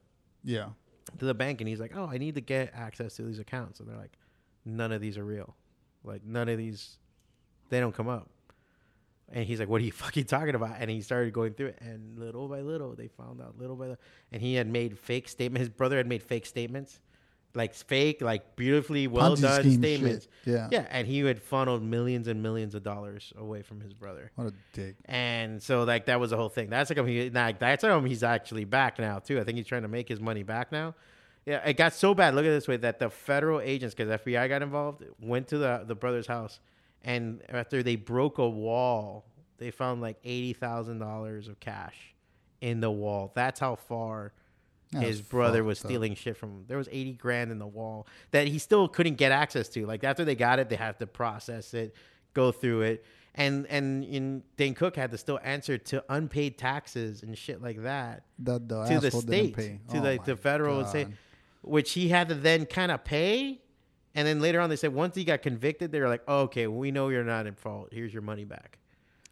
Yeah. 0.44 0.68
to 1.18 1.24
the 1.24 1.34
bank 1.34 1.60
and 1.60 1.68
he's 1.68 1.80
like 1.80 1.92
oh 1.96 2.08
i 2.12 2.18
need 2.18 2.34
to 2.34 2.40
get 2.40 2.72
access 2.74 3.16
to 3.16 3.22
these 3.22 3.38
accounts 3.38 3.80
and 3.80 3.88
they're 3.88 3.96
like 3.98 4.16
none 4.66 4.92
of 4.92 5.00
these 5.00 5.16
are 5.16 5.24
real 5.24 5.56
like 6.04 6.22
none 6.24 6.48
of 6.48 6.58
these 6.58 6.98
they 7.70 7.80
don't 7.80 7.94
come 7.94 8.08
up 8.08 8.28
and 9.32 9.44
he's 9.44 9.58
like, 9.58 9.68
"What 9.68 9.80
are 9.80 9.84
you 9.84 9.92
fucking 10.04 10.24
talking 10.24 10.54
about?" 10.54 10.76
And 10.78 10.90
he 10.90 11.00
started 11.00 11.32
going 11.32 11.54
through 11.54 11.68
it, 11.68 11.78
and 11.80 12.18
little 12.18 12.48
by 12.48 12.60
little, 12.60 12.94
they 12.94 13.08
found 13.08 13.40
out 13.40 13.58
little 13.58 13.76
by 13.76 13.86
little. 13.86 14.02
And 14.32 14.40
he 14.40 14.54
had 14.54 14.68
made 14.68 14.98
fake 14.98 15.28
statements. 15.28 15.60
His 15.60 15.68
brother 15.68 15.96
had 15.96 16.06
made 16.06 16.22
fake 16.22 16.46
statements, 16.46 17.00
like 17.54 17.74
fake, 17.74 18.22
like 18.22 18.54
beautifully 18.56 19.08
well 19.08 19.36
Ponzi 19.36 19.42
done 19.42 19.70
statements. 19.72 20.28
shit. 20.44 20.54
Yeah. 20.54 20.68
yeah. 20.70 20.86
And 20.90 21.06
he 21.06 21.20
had 21.20 21.42
funneled 21.42 21.82
millions 21.82 22.28
and 22.28 22.42
millions 22.42 22.74
of 22.74 22.82
dollars 22.82 23.32
away 23.36 23.62
from 23.62 23.80
his 23.80 23.92
brother. 23.92 24.30
What 24.36 24.48
a 24.48 24.52
dick. 24.72 24.96
And 25.06 25.60
so, 25.62 25.82
like, 25.82 26.06
that 26.06 26.20
was 26.20 26.30
the 26.30 26.36
whole 26.36 26.48
thing. 26.48 26.70
That's 26.70 26.90
like, 26.90 27.04
he, 27.06 27.30
like 27.30 27.58
that's 27.58 27.84
how 27.84 28.00
he's 28.02 28.22
actually 28.22 28.64
back 28.64 28.98
now 28.98 29.18
too. 29.18 29.40
I 29.40 29.44
think 29.44 29.56
he's 29.56 29.66
trying 29.66 29.82
to 29.82 29.88
make 29.88 30.08
his 30.08 30.20
money 30.20 30.44
back 30.44 30.70
now. 30.70 30.94
Yeah, 31.46 31.64
it 31.64 31.76
got 31.76 31.92
so 31.94 32.12
bad. 32.12 32.34
Look 32.34 32.44
at 32.44 32.50
this 32.50 32.66
way: 32.68 32.76
that 32.78 32.98
the 32.98 33.08
federal 33.08 33.60
agents, 33.60 33.94
because 33.94 34.20
FBI 34.20 34.48
got 34.48 34.62
involved, 34.62 35.04
went 35.20 35.48
to 35.48 35.58
the 35.58 35.84
the 35.86 35.94
brother's 35.94 36.26
house, 36.26 36.58
and 37.02 37.40
after 37.48 37.82
they 37.84 37.94
broke 37.96 38.38
a 38.38 38.48
wall, 38.48 39.24
they 39.58 39.70
found 39.70 40.00
like 40.02 40.18
eighty 40.24 40.52
thousand 40.52 40.98
dollars 40.98 41.46
of 41.48 41.60
cash 41.60 42.14
in 42.60 42.80
the 42.80 42.90
wall. 42.90 43.30
That's 43.36 43.60
how 43.60 43.76
far 43.76 44.32
That's 44.90 45.06
his 45.06 45.22
brother 45.22 45.62
was 45.62 45.78
up. 45.84 45.86
stealing 45.86 46.16
shit 46.16 46.36
from 46.36 46.50
him. 46.50 46.64
There 46.66 46.78
was 46.78 46.88
eighty 46.90 47.12
grand 47.12 47.52
in 47.52 47.60
the 47.60 47.66
wall 47.66 48.08
that 48.32 48.48
he 48.48 48.58
still 48.58 48.88
couldn't 48.88 49.14
get 49.16 49.30
access 49.30 49.68
to. 49.70 49.86
Like 49.86 50.02
after 50.02 50.24
they 50.24 50.34
got 50.34 50.58
it, 50.58 50.68
they 50.68 50.76
have 50.76 50.98
to 50.98 51.06
process 51.06 51.74
it, 51.74 51.94
go 52.34 52.50
through 52.50 52.82
it, 52.82 53.04
and 53.36 53.68
and 53.68 54.02
in 54.02 54.42
Dane 54.56 54.74
Cook 54.74 54.96
had 54.96 55.12
to 55.12 55.18
still 55.18 55.38
answer 55.44 55.78
to 55.78 56.02
unpaid 56.08 56.58
taxes 56.58 57.22
and 57.22 57.38
shit 57.38 57.62
like 57.62 57.82
that 57.84 58.24
That 58.40 58.68
the 58.68 58.84
to 58.86 58.98
the 58.98 59.06
asshole 59.06 59.20
state, 59.20 59.54
didn't 59.54 59.56
pay. 59.56 59.80
to 59.92 59.98
Oh 59.98 60.02
the, 60.16 60.18
the 60.24 60.36
federal 60.36 60.80
and 60.80 60.88
state, 60.88 61.04
God. 61.08 61.16
Which 61.66 61.92
he 61.92 62.08
had 62.08 62.28
to 62.28 62.34
then 62.34 62.66
kind 62.66 62.90
of 62.92 63.04
pay. 63.04 63.60
And 64.14 64.26
then 64.26 64.40
later 64.40 64.60
on, 64.60 64.70
they 64.70 64.76
said 64.76 64.94
once 64.94 65.14
he 65.14 65.24
got 65.24 65.42
convicted, 65.42 65.92
they 65.92 66.00
were 66.00 66.08
like, 66.08 66.22
oh, 66.26 66.40
"Okay, 66.42 66.66
we 66.66 66.90
know 66.90 67.08
you're 67.10 67.24
not 67.24 67.46
in 67.46 67.54
fault. 67.54 67.88
Here's 67.92 68.12
your 68.12 68.22
money 68.22 68.44
back." 68.44 68.78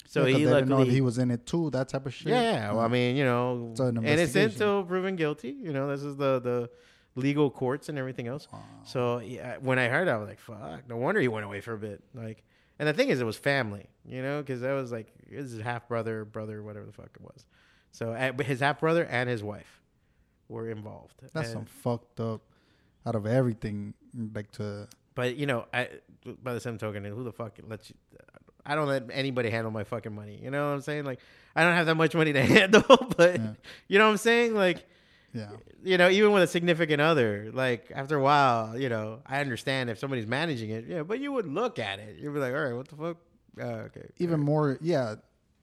So 0.06 0.26
Yeah, 0.26 0.36
he 0.36 0.44
they 0.44 0.50
didn't 0.52 0.68
know 0.68 0.82
if 0.82 0.88
he 0.90 1.00
was 1.00 1.16
in 1.18 1.30
it 1.30 1.46
too. 1.46 1.70
That 1.70 1.88
type 1.88 2.04
of 2.06 2.12
shit. 2.14 2.28
yeah. 2.28 2.70
Well, 2.70 2.80
I 2.80 2.88
mean, 2.88 3.16
you 3.16 3.24
know, 3.24 3.68
It's 3.70 3.80
an 3.80 3.96
innocent 3.96 4.06
investigation. 4.18 4.58
till 4.58 4.84
proven 4.84 5.16
guilty. 5.16 5.56
You 5.58 5.72
know, 5.72 5.88
this 5.88 6.02
is 6.02 6.16
the 6.16 6.38
the 6.40 6.70
legal 7.16 7.50
courts 7.50 7.88
and 7.88 7.98
everything 7.98 8.26
else. 8.28 8.46
So 8.84 9.20
yeah, 9.20 9.56
when 9.60 9.78
I 9.78 9.88
heard, 9.88 10.08
it, 10.08 10.10
I 10.10 10.16
was 10.18 10.28
like, 10.28 10.38
"Fuck!" 10.40 10.88
No 10.88 10.96
wonder 10.98 11.20
he 11.20 11.28
went 11.28 11.46
away 11.46 11.60
for 11.62 11.72
a 11.72 11.78
bit. 11.78 12.02
Like, 12.14 12.44
and 12.78 12.86
the 12.88 12.92
thing 12.92 13.08
is, 13.08 13.20
it 13.20 13.24
was 13.24 13.36
family. 13.38 13.88
You 14.04 14.20
know, 14.20 14.42
because 14.42 14.60
that 14.60 14.72
was 14.74 14.92
like 14.92 15.10
his 15.30 15.58
half 15.60 15.88
brother, 15.88 16.26
brother, 16.26 16.62
whatever 16.62 16.84
the 16.84 16.92
fuck 16.92 17.08
it 17.14 17.22
was. 17.22 17.46
So 17.90 18.12
uh, 18.12 18.32
his 18.42 18.60
half 18.60 18.80
brother 18.80 19.04
and 19.06 19.30
his 19.30 19.42
wife 19.42 19.80
were 20.48 20.68
involved. 20.70 21.14
That's 21.32 21.48
And- 21.48 21.52
some 21.52 21.64
fucked 21.66 22.20
up. 22.20 22.42
Out 23.06 23.16
of 23.16 23.26
everything, 23.26 23.92
like 24.34 24.50
to 24.52 24.88
But 25.14 25.36
you 25.36 25.44
know, 25.44 25.66
I 25.74 25.90
by 26.42 26.54
the 26.54 26.60
same 26.60 26.78
token, 26.78 27.04
who 27.04 27.22
the 27.22 27.32
fuck 27.32 27.58
lets 27.68 27.90
you? 27.90 27.96
I 28.64 28.74
don't 28.74 28.88
let 28.88 29.04
anybody 29.12 29.50
handle 29.50 29.70
my 29.70 29.84
fucking 29.84 30.14
money. 30.14 30.40
You 30.42 30.50
know 30.50 30.68
what 30.68 30.72
I'm 30.76 30.80
saying? 30.80 31.04
Like, 31.04 31.20
I 31.54 31.64
don't 31.64 31.74
have 31.74 31.84
that 31.84 31.96
much 31.96 32.14
money 32.14 32.32
to 32.32 32.42
handle, 32.56 32.82
but 33.14 33.36
Yeah. 33.38 33.52
you 33.88 33.98
know 33.98 34.06
what 34.06 34.12
I'm 34.12 34.16
saying? 34.16 34.54
Like, 34.54 34.86
yeah. 35.34 35.50
you 35.82 35.98
know, 35.98 36.08
even 36.08 36.32
with 36.32 36.44
a 36.44 36.46
significant 36.46 37.02
other, 37.02 37.50
like 37.52 37.92
after 37.94 38.16
a 38.16 38.22
while, 38.22 38.78
you 38.80 38.88
know, 38.88 39.20
I 39.26 39.40
understand 39.42 39.90
if 39.90 39.98
somebody's 39.98 40.26
managing 40.26 40.70
it, 40.70 40.86
yeah, 40.88 41.02
but 41.02 41.20
you 41.20 41.30
would 41.32 41.46
look 41.46 41.78
at 41.78 41.98
it, 41.98 42.16
you'd 42.18 42.32
be 42.32 42.40
like, 42.40 42.54
all 42.54 42.64
right, 42.64 42.72
what 42.72 42.88
the 42.88 42.96
fuck? 42.96 43.16
Uh, 43.60 43.64
okay, 43.88 44.08
Even 44.16 44.40
more, 44.40 44.78
yeah, 44.80 45.16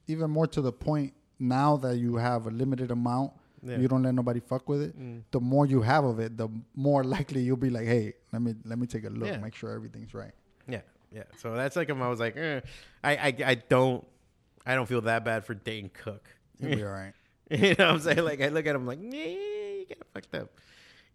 even 0.06 0.30
more 0.30 0.46
to 0.46 0.62
the 0.62 0.72
point. 0.72 1.13
Now 1.39 1.76
that 1.78 1.98
you 1.98 2.17
have 2.17 2.46
a 2.46 2.52
limited 2.52 2.91
amount, 2.91 3.32
Yeah. 3.63 3.78
you 3.78 3.88
don't 3.88 4.02
let 4.04 4.13
nobody 4.15 4.39
fuck 4.39 4.67
with 4.67 4.82
it. 4.82 5.00
Mm. 5.00 5.24
The 5.32 5.39
more 5.39 5.65
you 5.65 5.82
have 5.82 6.04
of 6.04 6.19
it, 6.19 6.36
the 6.38 6.50
more 6.76 7.04
likely 7.15 7.41
you'll 7.41 7.58
be 7.58 7.69
like, 7.69 7.86
hey, 7.86 8.13
let 8.34 8.41
me 8.41 8.56
let 8.65 8.80
me 8.80 8.88
take 8.88 9.04
a 9.06 9.10
look, 9.10 9.28
Yeah. 9.28 9.38
make 9.38 9.56
sure 9.56 9.71
everything's 9.71 10.13
right. 10.13 10.32
Yeah, 10.67 10.82
yeah. 11.12 11.24
So 11.38 11.54
that's 11.56 11.76
like 11.76 11.89
him. 11.89 12.02
I 12.02 12.10
was 12.10 12.19
like, 12.19 12.36
eh. 12.38 12.62
I, 13.04 13.15
I, 13.17 13.36
I 13.45 13.56
don't, 13.56 14.06
I 14.65 14.76
don't 14.76 14.88
feel 14.88 15.02
that 15.02 15.24
bad 15.26 15.45
for 15.45 15.54
Dane 15.54 15.89
Cook. 15.93 16.28
You'll 16.60 16.76
be 16.76 16.84
all 16.84 16.91
right. 16.91 17.13
you 17.52 17.76
know 17.78 17.86
what 17.88 17.95
I'm 17.95 18.00
saying? 18.00 18.24
Like 18.24 18.41
I 18.41 18.47
look 18.50 18.65
at 18.65 18.76
him 18.76 18.86
like, 18.86 19.00
yeah, 19.02 19.26
you 19.26 19.86
got 19.89 19.97
fucked 20.13 20.36
up. 20.36 20.50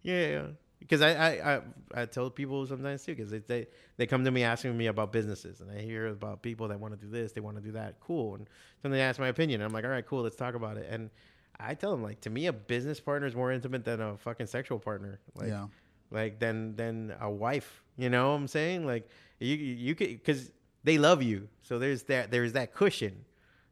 Yeah, 0.03 0.43
because 0.79 1.01
I, 1.01 1.11
I, 1.15 1.55
I, 1.55 1.61
I 1.95 2.05
tell 2.05 2.29
people 2.29 2.65
sometimes 2.67 3.03
too, 3.03 3.15
because 3.15 3.31
they, 3.31 3.39
they 3.39 3.67
they 3.97 4.05
come 4.05 4.23
to 4.23 4.31
me 4.31 4.43
asking 4.43 4.77
me 4.77 4.87
about 4.87 5.11
businesses, 5.11 5.59
and 5.61 5.69
I 5.71 5.81
hear 5.81 6.07
about 6.07 6.41
people 6.41 6.67
that 6.69 6.79
want 6.79 6.93
to 6.97 7.05
do 7.05 7.11
this, 7.11 7.31
they 7.31 7.41
want 7.41 7.57
to 7.57 7.63
do 7.63 7.71
that. 7.73 7.99
Cool, 7.99 8.35
and 8.35 8.47
then 8.83 8.91
they 8.91 9.01
ask 9.01 9.19
my 9.19 9.27
opinion. 9.27 9.61
I'm 9.61 9.73
like, 9.73 9.83
all 9.83 9.89
right, 9.89 10.05
cool, 10.05 10.21
let's 10.21 10.35
talk 10.35 10.53
about 10.55 10.77
it. 10.77 10.87
And 10.89 11.09
I 11.59 11.73
tell 11.73 11.91
them 11.91 12.03
like, 12.03 12.21
to 12.21 12.29
me, 12.29 12.45
a 12.47 12.53
business 12.53 12.99
partner 12.99 13.27
is 13.27 13.35
more 13.35 13.51
intimate 13.51 13.83
than 13.85 13.99
a 14.01 14.17
fucking 14.17 14.47
sexual 14.47 14.79
partner. 14.79 15.19
Like, 15.35 15.49
yeah. 15.49 15.67
like 16.11 16.39
than 16.39 16.75
than 16.75 17.13
a 17.19 17.29
wife. 17.29 17.83
You 17.97 18.09
know 18.09 18.29
what 18.29 18.35
I'm 18.35 18.47
saying? 18.47 18.85
Like 18.85 19.09
you 19.39 19.55
you 19.55 19.95
could 19.95 20.09
because 20.09 20.51
they 20.83 20.97
love 20.97 21.23
you, 21.23 21.47
so 21.63 21.79
there's 21.79 22.03
that 22.03 22.29
there's 22.31 22.53
that 22.53 22.73
cushion, 22.73 23.25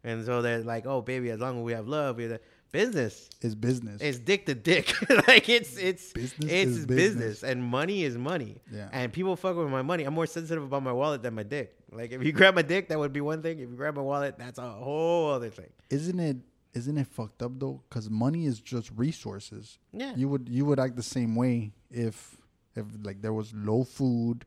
and 0.04 0.26
so 0.26 0.42
they're 0.42 0.64
like, 0.64 0.86
oh 0.86 1.02
baby, 1.02 1.30
as 1.30 1.40
long 1.40 1.60
as 1.60 1.64
we 1.64 1.74
have 1.74 1.88
love, 1.88 2.18
we're 2.18 2.28
the 2.28 2.42
business. 2.72 3.30
It's 3.42 3.56
business. 3.56 4.02
It's 4.02 4.18
dick 4.20 4.48
to 4.48 4.56
dick. 4.56 4.94
like 5.28 5.48
it's 5.48 5.78
it's 5.78 6.12
Business 6.12 6.52
it's 6.52 6.72
business. 6.72 6.86
business. 6.88 7.44
and 7.44 7.64
money 7.64 8.04
is 8.04 8.18
money. 8.18 8.58
Yeah. 8.72 8.90
And 8.92 9.14
people 9.14 9.36
fuck 9.36 9.56
with 9.56 9.70
my 9.70 9.82
money. 9.84 10.04
I'm 10.04 10.14
more 10.14 10.26
sensitive 10.26 10.64
about 10.64 10.84
my 10.84 10.92
wallet 10.92 11.22
than 11.22 11.36
my 11.36 11.44
dick. 11.44 11.76
Like 11.92 12.12
if 12.12 12.24
you 12.24 12.32
grab 12.40 12.56
my 12.56 12.64
dick, 12.64 12.90
that 12.90 13.00
would 13.00 13.14
be 13.14 13.22
one 13.22 13.42
thing. 13.42 13.60
If 13.60 13.70
you 13.70 13.76
grab 13.76 13.96
my 13.96 14.02
wallet, 14.02 14.38
that's 14.38 14.58
a 14.60 14.70
whole 14.70 15.32
other 15.32 15.50
thing. 15.52 15.70
isn't 15.90 16.20
it? 16.20 16.38
Isn't 16.76 16.98
it 16.98 17.08
fucked 17.08 17.42
up 17.42 17.54
though? 17.60 17.82
Because 17.90 18.10
money 18.10 18.46
is 18.46 18.60
just 18.60 18.92
resources. 18.96 19.80
Yeah. 19.94 20.14
You 20.16 20.28
would 20.30 20.50
you 20.50 20.66
would 20.66 20.80
act 20.80 20.96
the 20.98 21.04
same 21.04 21.36
way 21.36 21.72
if 21.90 22.38
if 22.76 22.86
like 23.04 23.22
there 23.22 23.34
was 23.34 23.54
low 23.54 23.84
food 23.84 24.46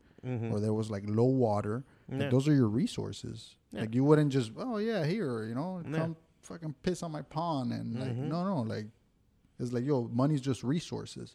or 0.53 0.61
there 0.61 0.75
was 0.75 0.91
like 0.91 1.05
low 1.07 1.25
water. 1.25 1.85
like, 2.11 2.21
Yeah. 2.23 2.29
those 2.29 2.47
are 2.49 2.55
your 2.55 2.69
resources. 2.69 3.57
Yeah. 3.73 3.81
Like 3.83 3.95
you 3.95 4.05
wouldn't 4.05 4.31
just 4.31 4.53
oh 4.59 4.77
yeah 4.79 5.05
here 5.07 5.45
you 5.47 5.55
know 5.55 5.83
Yeah. 5.85 5.99
come 5.99 6.17
fucking 6.43 6.75
piss 6.83 7.03
on 7.03 7.13
my 7.13 7.23
pond 7.23 7.73
and 7.73 7.99
like 7.99 8.11
Mhm. 8.17 8.29
no 8.29 8.45
no 8.45 8.61
like 8.63 8.87
it's 9.59 9.73
like 9.73 9.85
yo 9.85 10.09
money's 10.13 10.41
just 10.43 10.63
resources. 10.63 11.35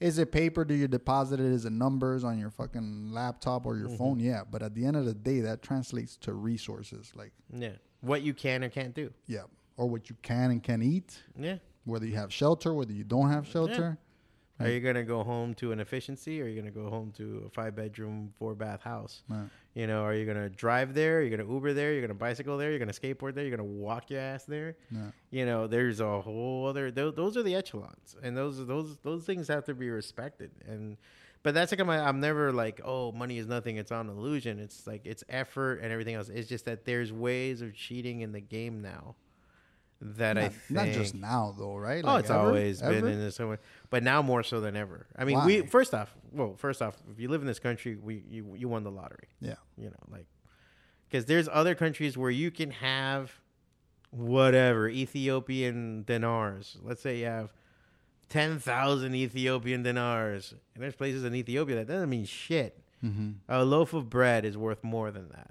Is 0.00 0.18
it 0.18 0.32
paper? 0.32 0.64
Do 0.64 0.72
you 0.74 0.88
deposit 0.88 1.40
it? 1.40 1.46
Is 1.52 1.64
it 1.66 1.72
numbers 1.72 2.24
on 2.24 2.38
your 2.38 2.50
fucking 2.50 3.12
laptop 3.12 3.66
or 3.66 3.76
your 3.76 3.88
Mm-hmm. 3.88 3.96
phone? 3.96 4.20
Yeah, 4.20 4.44
but 4.50 4.62
at 4.62 4.74
the 4.74 4.86
end 4.86 4.96
of 4.96 5.04
the 5.04 5.12
day, 5.12 5.40
that 5.40 5.60
translates 5.62 6.16
to 6.18 6.32
resources. 6.32 7.12
Like 7.14 7.32
Yeah. 7.54 7.76
What 8.00 8.22
you 8.22 8.32
can 8.32 8.64
or 8.64 8.70
can't 8.70 8.94
do. 8.94 9.12
yeah, 9.26 9.44
or 9.76 9.88
what 9.88 10.10
you 10.10 10.16
can 10.22 10.50
and 10.50 10.62
can 10.62 10.82
eat. 10.82 11.22
Yeah. 11.38 11.56
Whether 11.84 12.06
you 12.06 12.16
have 12.16 12.32
shelter, 12.32 12.74
whether 12.74 12.92
you 12.92 13.04
don't 13.04 13.30
have 13.30 13.46
shelter. 13.46 13.98
Are 14.60 14.68
you 14.68 14.80
gonna 14.80 15.04
go 15.04 15.24
home 15.24 15.54
to 15.54 15.72
an 15.72 15.80
efficiency, 15.80 16.40
or 16.40 16.44
are 16.44 16.48
you 16.48 16.60
gonna 16.60 16.70
go 16.70 16.90
home 16.90 17.12
to 17.16 17.44
a 17.46 17.50
five 17.50 17.74
bedroom, 17.74 18.34
four 18.38 18.54
bath 18.54 18.82
house? 18.82 19.22
Right. 19.26 19.48
You 19.74 19.86
know, 19.86 20.02
are 20.02 20.12
you 20.12 20.26
gonna 20.26 20.50
drive 20.50 20.92
there? 20.92 21.18
Are 21.18 21.22
you 21.22 21.34
gonna 21.34 21.50
Uber 21.50 21.72
there? 21.72 21.92
You're 21.92 22.02
gonna 22.02 22.12
bicycle 22.12 22.58
there? 22.58 22.68
You're 22.68 22.78
gonna 22.78 22.92
skateboard 22.92 23.34
there? 23.34 23.44
You're 23.46 23.56
gonna 23.56 23.68
walk 23.68 24.10
your 24.10 24.20
ass 24.20 24.44
there? 24.44 24.76
Yeah. 24.90 25.12
You 25.30 25.46
know, 25.46 25.66
there's 25.66 26.00
a 26.00 26.20
whole 26.20 26.66
other. 26.66 26.90
Those, 26.90 27.14
those 27.14 27.36
are 27.38 27.42
the 27.42 27.54
echelons, 27.54 28.16
and 28.22 28.36
those 28.36 28.66
those 28.66 28.98
those 29.02 29.24
things 29.24 29.48
have 29.48 29.64
to 29.64 29.74
be 29.74 29.88
respected. 29.88 30.50
And 30.68 30.98
but 31.42 31.54
that's 31.54 31.72
like 31.72 31.84
my. 31.86 31.98
I'm 31.98 32.20
never 32.20 32.52
like, 32.52 32.82
oh, 32.84 33.12
money 33.12 33.38
is 33.38 33.46
nothing. 33.46 33.76
It's 33.78 33.90
an 33.90 34.10
illusion. 34.10 34.58
It's 34.58 34.86
like 34.86 35.02
it's 35.06 35.24
effort 35.30 35.76
and 35.76 35.90
everything 35.90 36.16
else. 36.16 36.28
It's 36.28 36.48
just 36.48 36.66
that 36.66 36.84
there's 36.84 37.12
ways 37.12 37.62
of 37.62 37.74
cheating 37.74 38.20
in 38.20 38.32
the 38.32 38.40
game 38.40 38.82
now. 38.82 39.16
That 40.02 40.38
I 40.38 40.42
Not, 40.44 40.52
think 40.52 40.70
not 40.70 40.86
just 40.88 41.14
now 41.14 41.54
though, 41.58 41.76
right? 41.76 42.02
Oh, 42.06 42.16
it's 42.16 42.30
ever? 42.30 42.38
always 42.38 42.80
been 42.80 42.94
Ever? 42.94 43.08
in 43.08 43.18
this 43.18 43.38
way, 43.38 43.58
but 43.90 44.02
now 44.02 44.22
more 44.22 44.42
so 44.42 44.60
than 44.60 44.74
ever. 44.74 45.06
I 45.14 45.24
mean, 45.24 45.44
we 45.44 45.60
first 45.62 45.92
off, 45.92 46.14
well, 46.32 46.54
first 46.56 46.80
off, 46.80 46.96
if 47.12 47.20
you 47.20 47.28
live 47.28 47.42
in 47.42 47.46
this 47.46 47.58
country, 47.58 47.96
we 47.96 48.22
you 48.30 48.54
you 48.56 48.66
won 48.68 48.82
the 48.82 48.90
lottery. 48.90 49.28
Yeah. 49.40 49.56
You 49.76 49.90
know, 49.90 49.96
like 50.10 50.26
because 51.08 51.26
there's 51.26 51.48
other 51.52 51.74
countries 51.74 52.16
where 52.16 52.30
you 52.30 52.50
can 52.50 52.70
have 52.70 53.32
whatever 54.10 54.88
Ethiopian 54.88 56.04
dinars. 56.06 56.78
Let's 56.82 57.02
say 57.02 57.18
you 57.18 57.26
have 57.26 57.52
ten 58.30 58.58
thousand 58.58 59.14
Ethiopian 59.14 59.82
dinars, 59.82 60.54
and 60.74 60.82
there's 60.82 60.94
places 60.96 61.24
in 61.24 61.34
Ethiopia 61.34 61.76
that 61.76 61.88
doesn't 61.88 62.08
mean 62.08 62.24
shit. 62.24 62.78
Mm-hmm. 63.04 63.30
A 63.48 63.64
loaf 63.64 63.92
of 63.92 64.08
bread 64.08 64.44
is 64.44 64.56
worth 64.56 64.82
more 64.82 65.10
than 65.10 65.28
that 65.30 65.50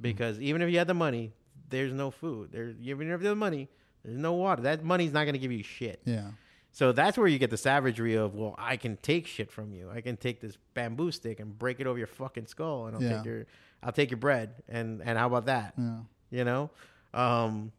because 0.00 0.40
even 0.40 0.60
if 0.62 0.70
you 0.70 0.78
had 0.78 0.86
the 0.88 0.94
money, 0.94 1.32
there's 1.74 1.92
no 1.92 2.10
food. 2.10 2.50
There, 2.52 2.74
you 2.80 2.96
have 3.10 3.20
the 3.22 3.34
money, 3.34 3.68
there's 4.04 4.16
no 4.18 4.32
water. 4.34 4.62
That 4.62 4.84
money's 4.84 5.12
not 5.12 5.24
going 5.24 5.34
to 5.34 5.38
give 5.38 5.52
you 5.52 5.62
shit. 5.62 6.00
Yeah. 6.04 6.30
So 6.72 6.90
that's 6.92 7.16
where 7.16 7.28
you 7.28 7.38
get 7.38 7.50
the 7.50 7.56
savagery 7.56 8.14
of, 8.14 8.34
well, 8.34 8.54
I 8.58 8.76
can 8.76 8.96
take 8.96 9.26
shit 9.26 9.50
from 9.52 9.72
you. 9.72 9.90
I 9.90 10.00
can 10.00 10.16
take 10.16 10.40
this 10.40 10.58
bamboo 10.74 11.12
stick 11.12 11.38
and 11.40 11.56
break 11.58 11.78
it 11.80 11.86
over 11.86 11.98
your 11.98 12.08
fucking 12.08 12.46
skull, 12.46 12.86
and 12.86 12.96
I'll 12.96 13.02
Yeah. 13.02 13.16
take 13.18 13.24
your, 13.26 13.46
I'll 13.82 13.92
take 13.92 14.10
your 14.10 14.18
bread, 14.18 14.62
and 14.68 15.00
and 15.02 15.16
how 15.18 15.26
about 15.28 15.46
that? 15.46 15.74
Yeah. 15.78 15.98
You 16.30 16.44
know, 16.44 16.70
um, 17.12 17.70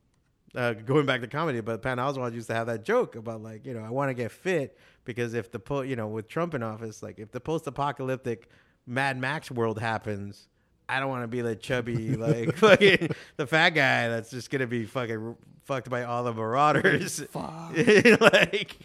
uh, 0.56 0.72
going 0.74 1.06
back 1.06 1.20
to 1.22 1.28
comedy, 1.28 1.60
but 1.60 1.82
Patton 1.82 2.00
Oswalt 2.04 2.34
used 2.34 2.48
to 2.48 2.54
have 2.54 2.68
that 2.68 2.86
joke 2.86 3.16
about 3.18 3.42
like, 3.44 3.66
you 3.66 3.74
know, 3.74 3.84
I 3.84 3.90
want 3.90 4.10
to 4.10 4.14
get 4.14 4.32
fit 4.32 4.78
because 5.04 5.34
if 5.34 5.52
the 5.52 5.60
po, 5.60 5.82
you 5.82 5.98
know, 5.98 6.08
with 6.08 6.30
Trump 6.30 6.54
in 6.54 6.64
office, 6.64 7.04
like 7.04 7.20
if 7.20 7.32
the 7.32 7.42
post-apocalyptic 7.42 8.50
Mad 8.88 9.18
Max 9.20 9.50
world 9.52 9.80
happens. 9.80 10.48
I 10.88 11.00
don't 11.00 11.10
want 11.10 11.24
to 11.24 11.28
be 11.28 11.42
the 11.42 11.56
chubby, 11.56 12.16
like 12.16 12.56
fucking 12.58 13.10
the 13.38 13.48
fat 13.48 13.70
guy 13.72 14.08
that's 14.08 14.30
just 14.30 14.50
gonna 14.52 14.68
be 14.68 14.86
fucking 14.86 15.36
fucked 15.64 15.90
by 15.90 16.04
all 16.04 16.24
the 16.24 16.34
marauders. 16.34 17.20
Fuck. 17.32 17.72
like, 18.22 18.78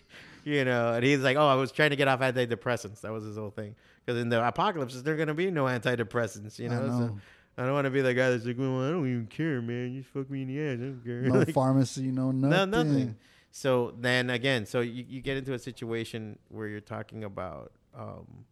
you 0.44 0.64
know, 0.64 0.94
and 0.94 1.04
he's 1.04 1.20
like, 1.20 1.36
"Oh, 1.36 1.46
I 1.46 1.54
was 1.54 1.72
trying 1.72 1.90
to 1.90 1.96
get 1.96 2.08
off 2.08 2.20
antidepressants." 2.20 3.02
That 3.02 3.12
was 3.12 3.24
his 3.24 3.36
whole 3.36 3.50
thing. 3.50 3.74
Because 4.04 4.20
in 4.20 4.30
the 4.30 4.46
apocalypse, 4.46 5.00
there's 5.02 5.18
gonna 5.18 5.34
be 5.34 5.50
no 5.50 5.64
antidepressants. 5.64 6.58
You 6.58 6.66
I 6.66 6.74
know, 6.74 6.86
So. 6.88 7.18
I 7.58 7.64
don't 7.64 7.74
want 7.74 7.84
to 7.84 7.90
be 7.90 8.00
the 8.00 8.14
guy 8.14 8.30
that's 8.30 8.46
like, 8.46 8.56
"Well, 8.58 8.82
I 8.86 8.90
don't 8.90 9.06
even 9.06 9.26
care, 9.26 9.60
man. 9.60 9.92
You 9.92 10.00
just 10.00 10.12
fuck 10.14 10.30
me 10.30 10.42
in 10.42 10.48
the 10.48 10.60
ass. 10.60 10.78
I 10.78 10.82
don't 10.84 11.02
care." 11.04 11.20
No 11.22 11.38
Like, 11.40 11.52
pharmacy, 11.52 12.10
no 12.10 12.30
nothing. 12.30 12.70
no, 12.70 12.82
nothing. 12.82 13.16
So 13.50 13.92
then 13.98 14.30
again, 14.30 14.64
so 14.64 14.80
you, 14.80 15.04
you 15.06 15.20
get 15.20 15.36
into 15.36 15.52
a 15.52 15.58
situation 15.58 16.38
where 16.48 16.68
you're 16.68 16.80
talking 16.80 17.24
about, 17.24 17.72
um, 17.94 18.44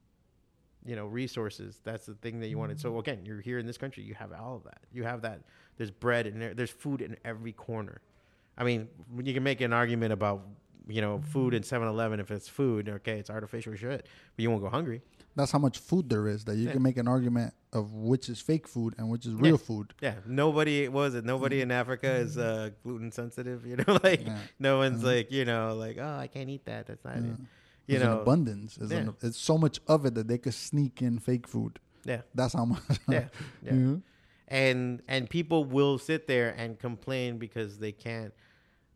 you 0.88 0.96
know, 0.96 1.06
resources. 1.06 1.80
That's 1.84 2.06
the 2.06 2.14
thing 2.14 2.40
that 2.40 2.48
you 2.48 2.56
wanted. 2.56 2.80
So 2.80 2.92
mm. 2.92 2.98
again, 2.98 3.20
you're 3.24 3.42
here 3.42 3.58
in 3.58 3.66
this 3.66 3.76
country. 3.76 4.02
You 4.02 4.14
have 4.14 4.32
all 4.32 4.56
of 4.56 4.64
that. 4.64 4.78
You 4.90 5.04
have 5.04 5.22
that. 5.22 5.42
There's 5.76 5.90
bread 5.90 6.26
and 6.26 6.40
there, 6.40 6.54
there's 6.54 6.70
food 6.70 7.02
in 7.02 7.16
every 7.24 7.52
corner. 7.52 8.00
I 8.56 8.64
mean, 8.64 8.88
you 9.22 9.34
can 9.34 9.42
make 9.42 9.60
an 9.60 9.72
argument 9.74 10.12
about, 10.14 10.42
you 10.88 11.02
know, 11.02 11.20
food 11.30 11.52
in 11.52 11.62
mm. 11.62 11.68
7-Eleven 11.68 12.20
if 12.20 12.30
it's 12.30 12.48
food. 12.48 12.88
Okay, 12.88 13.18
it's 13.18 13.28
artificial 13.28 13.74
shit, 13.76 14.06
but 14.34 14.42
you 14.42 14.50
won't 14.50 14.62
go 14.62 14.70
hungry. 14.70 15.02
That's 15.36 15.52
how 15.52 15.58
much 15.58 15.78
food 15.78 16.08
there 16.08 16.26
is 16.26 16.44
that 16.46 16.56
you 16.56 16.66
Yeah. 16.66 16.72
can 16.72 16.82
make 16.82 16.96
an 16.96 17.06
argument 17.06 17.52
of 17.72 17.92
which 17.92 18.30
is 18.30 18.40
fake 18.40 18.66
food 18.66 18.94
and 18.98 19.10
which 19.10 19.26
is 19.26 19.34
real 19.34 19.52
Yeah. 19.52 19.56
food. 19.58 19.94
Yeah, 20.00 20.14
nobody 20.26 20.88
was 20.88 21.14
it. 21.14 21.24
Nobody 21.24 21.58
mm. 21.58 21.64
in 21.64 21.70
Africa 21.70 22.10
is 22.10 22.38
uh, 22.38 22.70
gluten 22.82 23.12
sensitive. 23.12 23.66
You 23.66 23.76
know, 23.76 23.98
like 24.02 24.26
Yeah. 24.26 24.38
no 24.58 24.78
one's 24.78 25.04
like 25.04 25.30
you 25.30 25.44
know 25.44 25.74
like 25.74 25.98
oh 26.00 26.16
I 26.16 26.28
can't 26.28 26.48
eat 26.48 26.64
that. 26.64 26.86
That's 26.86 27.04
not 27.04 27.18
it. 27.18 27.36
Yeah. 27.88 27.98
You 27.98 28.04
know, 28.04 28.20
abundance. 28.20 28.76
There's, 28.76 28.90
an- 28.92 29.14
it's 29.22 29.38
so 29.38 29.58
much 29.58 29.80
of 29.88 30.04
it 30.06 30.14
that 30.14 30.28
they 30.28 30.38
could 30.38 30.54
sneak 30.54 31.02
in 31.02 31.18
fake 31.18 31.48
food. 31.48 31.80
yeah. 32.04 32.20
That's 32.34 32.54
how 32.54 32.64
much. 32.66 32.82
yeah, 33.08 33.28
yeah. 33.62 33.72
Mhm. 33.72 34.02
and 34.48 35.02
and 35.08 35.28
people 35.28 35.64
will 35.64 35.98
sit 35.98 36.26
there 36.26 36.54
and 36.56 36.78
complain 36.78 37.38
because 37.38 37.78
they 37.78 37.92
can't 37.92 38.32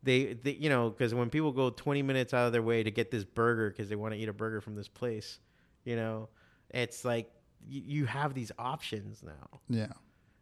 they, 0.02 0.34
they 0.34 0.52
you 0.52 0.68
know 0.68 0.90
because 0.90 1.14
when 1.14 1.30
people 1.30 1.52
go 1.52 1.70
20 1.70 2.02
minutes 2.02 2.32
out 2.34 2.46
of 2.46 2.52
their 2.52 2.62
way 2.62 2.82
to 2.82 2.90
get 2.90 3.10
this 3.10 3.24
burger 3.24 3.70
because 3.70 3.88
they 3.88 3.96
want 3.96 4.12
to 4.14 4.18
eat 4.20 4.28
a 4.28 4.32
burger 4.32 4.60
from 4.60 4.74
this 4.74 4.88
place 4.88 5.40
you 5.84 5.94
know 5.96 6.28
it's 6.70 7.04
like 7.04 7.30
you 7.68 8.06
have 8.06 8.34
these 8.34 8.50
options 8.58 9.22
now 9.22 9.60
Yeah. 9.68 9.92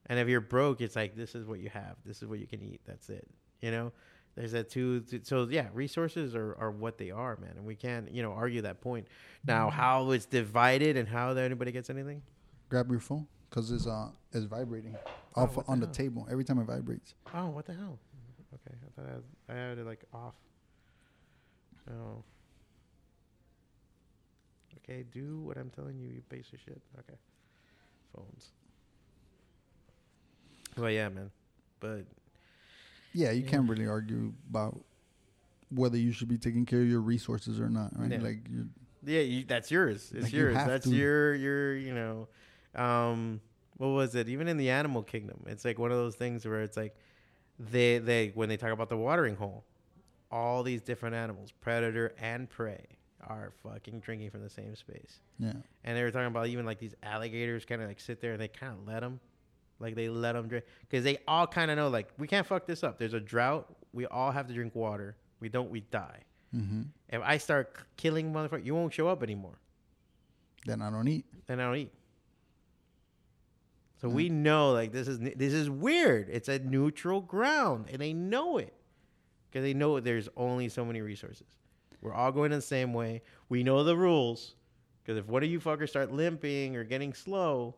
and 0.07 0.19
if 0.19 0.29
you're 0.29 0.41
broke 0.41 0.81
it's 0.81 0.97
like 0.97 1.15
this 1.17 1.35
is 1.35 1.45
what 1.45 1.59
you 1.61 1.69
have 1.71 1.97
this 2.07 2.23
is 2.23 2.29
what 2.29 2.39
you 2.39 2.47
can 2.47 2.63
eat 2.63 2.81
that's 2.87 3.11
it 3.11 3.27
you 3.61 3.71
know 3.71 3.93
there's 4.41 4.53
that 4.53 4.69
two 4.71 5.05
so 5.23 5.47
yeah 5.51 5.69
resources 5.73 6.35
are, 6.35 6.57
are 6.59 6.71
what 6.71 6.99
they 6.99 7.11
are 7.11 7.37
man 7.37 7.53
and 7.57 7.65
we 7.65 7.75
can't 7.75 8.11
you 8.11 8.23
know 8.23 8.33
argue 8.33 8.63
that 8.63 8.81
point 8.81 9.07
now 9.47 9.71
how 9.71 10.11
it's 10.11 10.27
divided 10.27 10.97
and 10.97 11.09
how 11.09 11.31
anybody 11.31 11.73
gets 11.73 11.91
anything 11.91 12.23
Grab 12.69 12.91
your 12.91 13.01
phone 13.01 13.27
because 13.49 13.71
it's 13.71 13.87
uh 13.87 14.09
it's 14.33 14.45
vibrating 14.45 14.97
Oh, 15.37 15.43
off 15.43 15.57
what 15.57 15.67
the 15.67 15.73
on 15.73 15.81
the 15.81 15.87
table 15.87 16.27
every 16.31 16.45
time 16.45 16.59
it 16.59 16.65
vibrates. 16.65 17.15
Oh, 17.35 17.47
what 17.49 17.65
the 17.65 17.75
hell? 17.75 17.99
Okay, 18.53 18.77
I 18.77 19.01
thought 19.01 19.09
I 19.09 19.13
had, 19.13 19.23
I 19.49 19.69
had 19.69 19.79
it 19.79 19.87
like 19.87 20.05
off. 20.13 20.35
Oh. 21.89 22.25
Okay, 24.79 25.05
do 25.13 25.41
what 25.41 25.57
I'm 25.57 25.71
telling 25.71 25.99
you, 25.99 26.09
you 26.09 26.23
piece 26.23 26.53
of 26.53 26.59
shit. 26.61 26.81
Okay. 26.99 27.19
Phones. 28.15 28.49
Well, 30.77 30.91
yeah, 30.91 31.09
man. 31.09 31.31
But 31.79 32.07
Yeah, 33.13 33.31
you 33.31 33.43
Yeah. 33.43 33.51
can't 33.51 33.69
really 33.69 33.87
argue 33.87 34.33
about 34.49 34.85
whether 35.71 35.97
you 35.97 36.13
should 36.13 36.29
be 36.29 36.39
taking 36.39 36.67
care 36.67 36.81
of 36.81 36.89
your 36.89 37.01
resources 37.01 37.61
or 37.61 37.69
not, 37.69 37.93
right? 37.99 38.11
Yeah. 38.11 38.19
Like 38.19 38.39
you 38.51 38.69
yeah, 39.03 39.21
you, 39.21 39.45
that's 39.45 39.71
yours. 39.71 40.13
It's 40.15 40.25
Like, 40.25 40.33
yours. 40.33 40.57
have 40.57 40.67
That's 40.67 40.85
to. 40.89 40.95
your 40.95 41.35
your 41.35 41.75
you 41.77 41.95
know, 41.95 42.29
um, 42.75 43.41
what 43.79 43.89
was 43.89 44.15
it? 44.15 44.29
Even 44.29 44.47
in 44.49 44.57
the 44.59 44.71
animal 44.71 45.03
kingdom, 45.03 45.43
it's 45.47 45.65
like 45.65 45.79
one 45.79 45.91
of 45.91 45.97
those 45.97 46.17
things 46.17 46.45
where 46.45 46.61
it's 46.63 46.77
like 46.77 46.95
they 47.59 47.99
they 47.99 48.29
when 48.35 48.49
they 48.49 48.57
talk 48.57 48.73
about 48.73 48.89
the 48.91 48.97
watering 48.97 49.37
hole, 49.37 49.65
all 50.31 50.63
these 50.63 50.83
different 50.83 51.15
animals, 51.15 51.51
predator 51.61 52.15
and 52.21 52.49
prey, 52.51 52.85
are 53.27 53.53
fucking 53.63 54.01
drinking 54.01 54.31
from 54.31 54.43
the 54.43 54.51
same 54.51 54.75
space. 54.77 55.21
yeah. 55.39 55.53
And 55.85 55.97
they 55.97 56.03
were 56.03 56.11
talking 56.11 56.27
about 56.27 56.49
even 56.49 56.67
like 56.67 56.79
these 56.79 56.95
alligators 57.03 57.65
kind 57.65 57.81
of 57.81 57.89
like 57.89 58.01
sit 58.01 58.21
there 58.21 58.33
and 58.33 58.41
they 58.41 58.49
kind 58.49 58.73
of 58.75 58.87
let 58.87 59.01
them, 59.01 59.19
like 59.81 59.95
they 59.97 60.09
let 60.09 60.33
them 60.33 60.47
drink 60.47 60.65
because 60.89 61.03
they 61.03 61.19
all 61.27 61.47
kind 61.47 61.71
of 61.71 61.77
know 61.77 61.89
like 61.89 62.09
we 62.19 62.29
can't 62.29 62.47
fuck 62.47 62.67
this 62.67 62.85
up. 62.85 62.99
There's 62.99 63.15
a 63.15 63.21
drought. 63.21 63.75
We 63.93 64.07
all 64.07 64.31
have 64.31 64.47
to 64.47 64.55
drink 64.55 64.75
water. 64.75 65.17
We 65.41 65.49
don't, 65.49 65.71
we 65.71 65.81
die. 65.81 66.21
Mm-hmm. 66.55 66.83
If 67.09 67.23
I 67.25 67.39
start 67.39 67.77
killing 67.97 68.33
motherfuckers, 68.33 68.65
you 68.65 68.75
won't 68.75 68.93
show 68.93 69.09
up 69.09 69.23
anymore. 69.23 69.59
Then 70.67 70.83
I 70.83 70.91
don't 70.91 71.09
eat. 71.09 71.25
Then 71.47 71.61
I 71.61 71.65
don't 71.65 71.77
eat. 71.77 71.93
So 74.01 74.09
we 74.09 74.31
know 74.31 74.73
like 74.73 74.93
this 74.93 75.09
is 75.09 75.19
this 75.19 75.53
is 75.53 75.69
weird. 75.69 76.29
It's 76.31 76.49
a 76.49 76.59
neutral 76.59 77.21
ground, 77.21 77.87
and 77.91 78.01
they 78.01 78.13
know 78.15 78.57
it 78.59 78.75
because 79.51 79.63
they 79.63 79.75
know 79.75 80.01
there's 80.01 80.29
only 80.37 80.69
so 80.69 80.85
many 80.85 81.03
resources. 81.03 81.47
We're 82.01 82.15
all 82.15 82.33
going 82.33 82.51
the 82.51 82.63
same 82.63 82.95
way. 82.95 83.23
We 83.51 83.63
know 83.63 83.85
the 83.85 83.97
rules 83.97 84.55
because 85.03 85.19
if 85.19 85.27
one 85.27 85.43
of 85.43 85.51
you 85.51 85.61
fuckers 85.61 85.91
start 85.91 86.13
limping 86.13 86.77
or 86.77 86.85
getting 86.85 87.13
slow, 87.13 87.75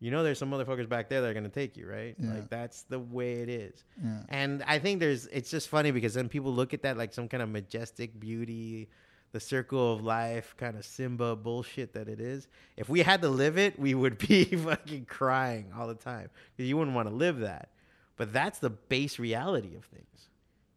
you 0.00 0.10
know 0.10 0.22
there's 0.22 0.38
some 0.38 0.50
motherfuckers 0.50 0.88
back 0.88 1.08
there 1.08 1.20
that 1.20 1.28
are 1.28 1.34
gonna 1.34 1.48
take 1.48 1.76
you, 1.76 1.86
right? 1.86 2.16
Yeah. 2.18 2.34
Like 2.34 2.50
that's 2.50 2.82
the 2.82 2.98
way 2.98 3.34
it 3.34 3.48
is. 3.48 3.84
Yeah. 4.02 4.20
And 4.30 4.62
I 4.66 4.78
think 4.78 4.98
there's 5.00 5.26
it's 5.26 5.50
just 5.50 5.68
funny 5.68 5.90
because 5.90 6.14
then 6.14 6.28
people 6.28 6.52
look 6.52 6.74
at 6.74 6.82
that 6.82 6.96
like 6.96 7.12
some 7.12 7.28
kind 7.28 7.42
of 7.42 7.48
majestic 7.50 8.18
beauty, 8.18 8.88
the 9.32 9.40
circle 9.40 9.92
of 9.92 10.02
life 10.02 10.54
kind 10.56 10.76
of 10.76 10.84
Simba 10.84 11.36
bullshit 11.36 11.92
that 11.92 12.08
it 12.08 12.20
is. 12.20 12.48
If 12.76 12.88
we 12.88 13.00
had 13.00 13.20
to 13.22 13.28
live 13.28 13.58
it, 13.58 13.78
we 13.78 13.94
would 13.94 14.18
be 14.18 14.44
fucking 14.44 15.04
crying 15.04 15.70
all 15.78 15.86
the 15.86 15.94
time 15.94 16.30
because 16.56 16.68
you 16.68 16.76
wouldn't 16.76 16.96
want 16.96 17.08
to 17.08 17.14
live 17.14 17.40
that. 17.40 17.68
But 18.16 18.32
that's 18.32 18.58
the 18.58 18.70
base 18.70 19.18
reality 19.18 19.76
of 19.76 19.84
things. 19.84 20.06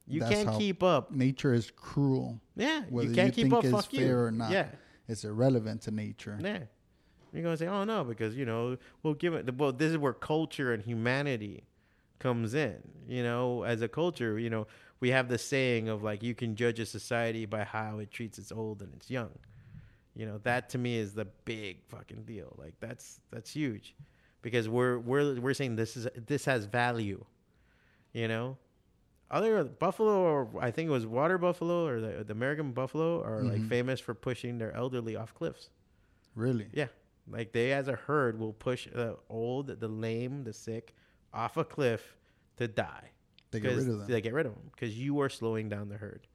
You 0.05 0.19
That's 0.19 0.33
can't 0.33 0.57
keep 0.59 0.83
up. 0.83 1.11
Nature 1.11 1.53
is 1.53 1.71
cruel. 1.71 2.39
Yeah, 2.55 2.81
whether 2.89 3.07
you 3.07 3.15
can't 3.15 3.27
you 3.37 3.43
keep 3.43 3.51
think 3.51 3.53
up. 3.53 3.63
it's 3.63 3.73
Fuck 3.73 3.93
you. 3.93 3.99
fair 3.99 4.25
or 4.25 4.31
not. 4.31 4.51
Yeah, 4.51 4.67
it's 5.07 5.23
irrelevant 5.23 5.81
to 5.83 5.91
nature. 5.91 6.37
Yeah. 6.41 6.59
You're 7.33 7.43
gonna 7.43 7.57
say, 7.57 7.67
oh 7.67 7.83
no, 7.83 8.03
because 8.03 8.35
you 8.35 8.45
know, 8.45 8.77
we'll 9.01 9.15
give 9.15 9.33
it. 9.33 9.55
Well, 9.57 9.71
this 9.71 9.91
is 9.91 9.97
where 9.97 10.13
culture 10.13 10.71
and 10.73 10.83
humanity 10.83 11.63
comes 12.19 12.53
in. 12.53 12.77
You 13.07 13.23
know, 13.23 13.63
as 13.63 13.81
a 13.81 13.87
culture, 13.87 14.37
you 14.39 14.49
know, 14.49 14.67
we 14.99 15.09
have 15.09 15.27
the 15.29 15.37
saying 15.37 15.89
of 15.89 16.03
like, 16.03 16.21
you 16.23 16.35
can 16.35 16.55
judge 16.55 16.79
a 16.79 16.85
society 16.85 17.45
by 17.45 17.63
how 17.63 17.99
it 17.99 18.11
treats 18.11 18.37
its 18.37 18.51
old 18.51 18.81
and 18.81 18.93
its 18.93 19.09
young. 19.09 19.31
You 20.15 20.27
know, 20.27 20.37
that 20.43 20.69
to 20.69 20.77
me 20.77 20.97
is 20.97 21.13
the 21.13 21.25
big 21.25 21.83
fucking 21.87 22.23
deal. 22.25 22.55
Like 22.57 22.75
that's 22.79 23.19
that's 23.31 23.49
huge, 23.51 23.95
because 24.43 24.69
we're 24.69 24.99
we're 24.99 25.39
we're 25.39 25.55
saying 25.55 25.75
this 25.75 25.97
is 25.97 26.07
this 26.27 26.45
has 26.45 26.65
value. 26.65 27.25
You 28.13 28.27
know, 28.27 28.57
other 29.31 29.63
buffalo 29.63 30.19
or 30.21 30.49
I 30.61 30.69
think 30.69 30.87
it 30.87 30.91
was 30.91 31.07
water 31.07 31.39
buffalo 31.39 31.87
or 31.87 31.99
the, 31.99 32.23
the 32.23 32.31
American 32.33 32.73
buffalo 32.73 33.23
are 33.23 33.43
like 33.43 33.61
Mhm. 33.61 33.69
famous 33.69 33.99
for 33.99 34.13
pushing 34.13 34.59
their 34.59 34.71
elderly 34.73 35.15
off 35.15 35.33
cliffs. 35.33 35.71
Really? 36.35 36.67
Yeah, 36.73 36.87
like 37.29 37.51
they 37.51 37.71
as 37.71 37.87
a 37.87 37.95
herd 37.95 38.39
will 38.39 38.53
push 38.53 38.87
the 38.91 39.17
old, 39.29 39.79
the 39.79 39.87
lame, 39.87 40.43
the 40.43 40.53
sick 40.53 40.93
off 41.33 41.57
a 41.57 41.63
cliff 41.63 42.15
to 42.57 42.67
die. 42.67 43.11
They 43.51 43.59
get 43.59 43.75
rid 43.75 43.87
of 43.87 43.99
them. 43.99 44.07
They 44.07 44.21
get 44.21 44.33
rid 44.33 44.45
of 44.45 44.53
them 44.53 44.71
because 44.71 44.97
you 44.97 45.21
are 45.21 45.29
slowing 45.29 45.69
down 45.69 45.89
the 45.89 45.97
herd. 45.97 46.27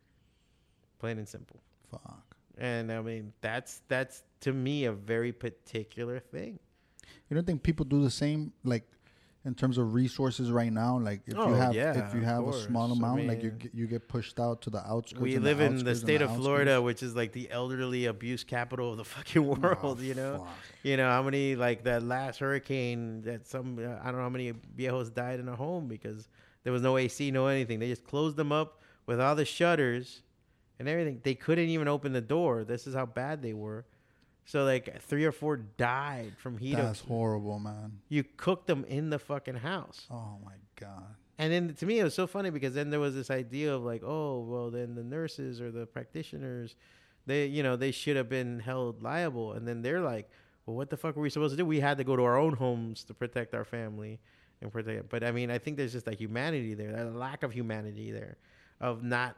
Plain 0.98 1.18
and 1.18 1.29
simple. 1.29 1.61
Fuck. 1.90 2.37
And 2.57 2.90
I 2.92 3.01
mean 3.03 3.33
that's 3.40 3.83
that's 3.88 4.22
to 4.40 4.53
me 4.53 4.85
a 4.85 4.92
very 4.92 5.33
particular 5.33 6.20
thing. 6.20 6.59
You 7.29 7.35
don't 7.35 7.46
think 7.46 7.62
people 7.62 7.85
do 7.85 8.03
the 8.03 8.11
same, 8.11 8.53
like 8.64 8.88
in 9.44 9.55
terms 9.55 9.79
of 9.79 9.94
resources 9.94 10.51
right 10.51 10.72
now? 10.72 10.98
Like 10.98 11.22
if 11.27 11.37
Oh, 11.38 11.48
you 11.48 11.55
have 11.55 11.74
yeah, 11.74 12.07
if 12.09 12.14
you 12.14 12.20
have 12.22 12.46
a 12.46 12.53
small 12.53 12.88
course. 12.88 13.01
I 13.03 13.07
amount, 13.07 13.27
like 13.27 13.42
you 13.42 13.51
get, 13.51 13.74
you 13.74 13.87
get 13.87 14.09
pushed 14.09 14.38
out 14.40 14.62
to 14.62 14.70
the 14.70 14.79
outskirts. 14.87 15.22
we 15.22 15.38
live 15.38 15.61
in 15.61 15.72
the 15.72 15.77
outskirts 15.79 15.88
and 16.01 16.07
state 16.07 16.22
of 16.22 16.31
outskirts. 16.31 16.44
Florida, 16.44 16.83
which 16.83 17.03
is 17.03 17.14
like 17.16 17.33
the 17.33 17.51
elderly 17.51 18.07
abuse 18.07 18.44
capital 18.44 18.90
of 18.92 18.96
the 18.98 19.05
fucking 19.16 19.46
world. 19.46 19.98
Oh, 20.01 20.03
you 20.03 20.14
know, 20.14 20.38
fuck. 20.38 20.57
you 20.83 20.96
know 20.96 21.09
how 21.09 21.22
many 21.22 21.57
like 21.57 21.85
that 21.85 22.03
last 22.03 22.38
hurricane 22.40 23.22
that 23.22 23.46
some 23.46 23.79
uh, 23.79 23.98
I 24.03 24.07
don't 24.07 24.16
know 24.16 24.22
how 24.22 24.29
many 24.29 24.53
viejos 24.77 25.12
died 25.14 25.40
in 25.40 25.48
a 25.48 25.57
home 25.57 25.88
because 25.88 26.29
there 26.64 26.72
was 26.72 26.83
no 26.83 26.96
AC, 26.98 27.31
no 27.31 27.46
anything. 27.46 27.79
They 27.79 27.88
just 27.88 28.05
closed 28.05 28.37
them 28.37 28.53
up 28.53 28.81
with 29.07 29.20
all 29.20 29.35
the 29.37 29.44
shutters 29.44 30.22
and 30.79 30.88
everything. 30.88 31.20
They 31.22 31.35
couldn't 31.35 31.68
even 31.68 31.88
open 31.88 32.12
the 32.12 32.20
door. 32.20 32.64
This 32.64 32.87
is 32.87 32.94
how 32.94 33.07
bad 33.07 33.40
they 33.42 33.53
were. 33.55 33.85
So 34.48 34.64
like 34.64 35.02
three 35.02 35.26
or 35.26 35.32
four 35.32 35.58
died 35.58 36.32
from 36.38 36.56
heat. 36.56 36.76
That's 36.76 37.00
horrible, 37.00 37.58
man. 37.58 38.00
you 38.08 38.24
cooked 38.24 38.66
them 38.66 38.87
in 38.88 39.11
the 39.11 39.18
fucking 39.18 39.56
house. 39.56 40.06
Oh 40.11 40.38
my 40.42 40.54
god. 40.80 41.04
And 41.37 41.52
then 41.52 41.74
to 41.74 41.84
me, 41.84 42.00
it 42.00 42.04
was 42.04 42.14
so 42.14 42.26
funny 42.26 42.48
because 42.48 42.72
then 42.72 42.88
there 42.88 42.98
was 42.98 43.14
this 43.14 43.30
idea 43.30 43.74
of 43.74 43.82
like, 43.82 44.02
oh, 44.02 44.40
well, 44.40 44.70
then 44.70 44.94
the 44.94 45.04
nurses 45.04 45.61
or 45.61 45.70
the 45.70 45.84
practitioners, 45.84 46.76
they, 47.26 47.44
you 47.44 47.62
know, 47.62 47.76
they 47.76 47.90
should 47.90 48.16
have 48.16 48.30
been 48.30 48.58
held 48.58 49.02
liable. 49.02 49.52
And 49.52 49.68
then 49.68 49.82
they're 49.82 50.00
like, 50.00 50.30
well, 50.64 50.76
what 50.76 50.88
the 50.88 50.96
fuck 50.96 51.14
were 51.14 51.22
we 51.22 51.28
supposed 51.28 51.52
to 51.52 51.58
do? 51.58 51.66
We 51.66 51.80
had 51.80 51.98
to 51.98 52.04
go 52.04 52.16
to 52.16 52.24
our 52.24 52.38
own 52.38 52.54
homes 52.54 53.04
to 53.04 53.14
protect 53.14 53.54
our 53.54 53.66
family 53.66 54.18
and 54.62 54.72
protect 54.72 54.98
it. 54.98 55.11
But 55.11 55.24
I 55.24 55.30
mean, 55.30 55.50
I 55.50 55.58
think 55.58 55.76
there's 55.76 55.92
just 55.92 56.06
like 56.06 56.18
humanity 56.18 56.72
there, 56.72 56.96
a 56.96 57.04
lack 57.11 57.42
of 57.42 57.52
humanity 57.52 58.12
there, 58.12 58.38
of 58.80 59.02
not 59.02 59.37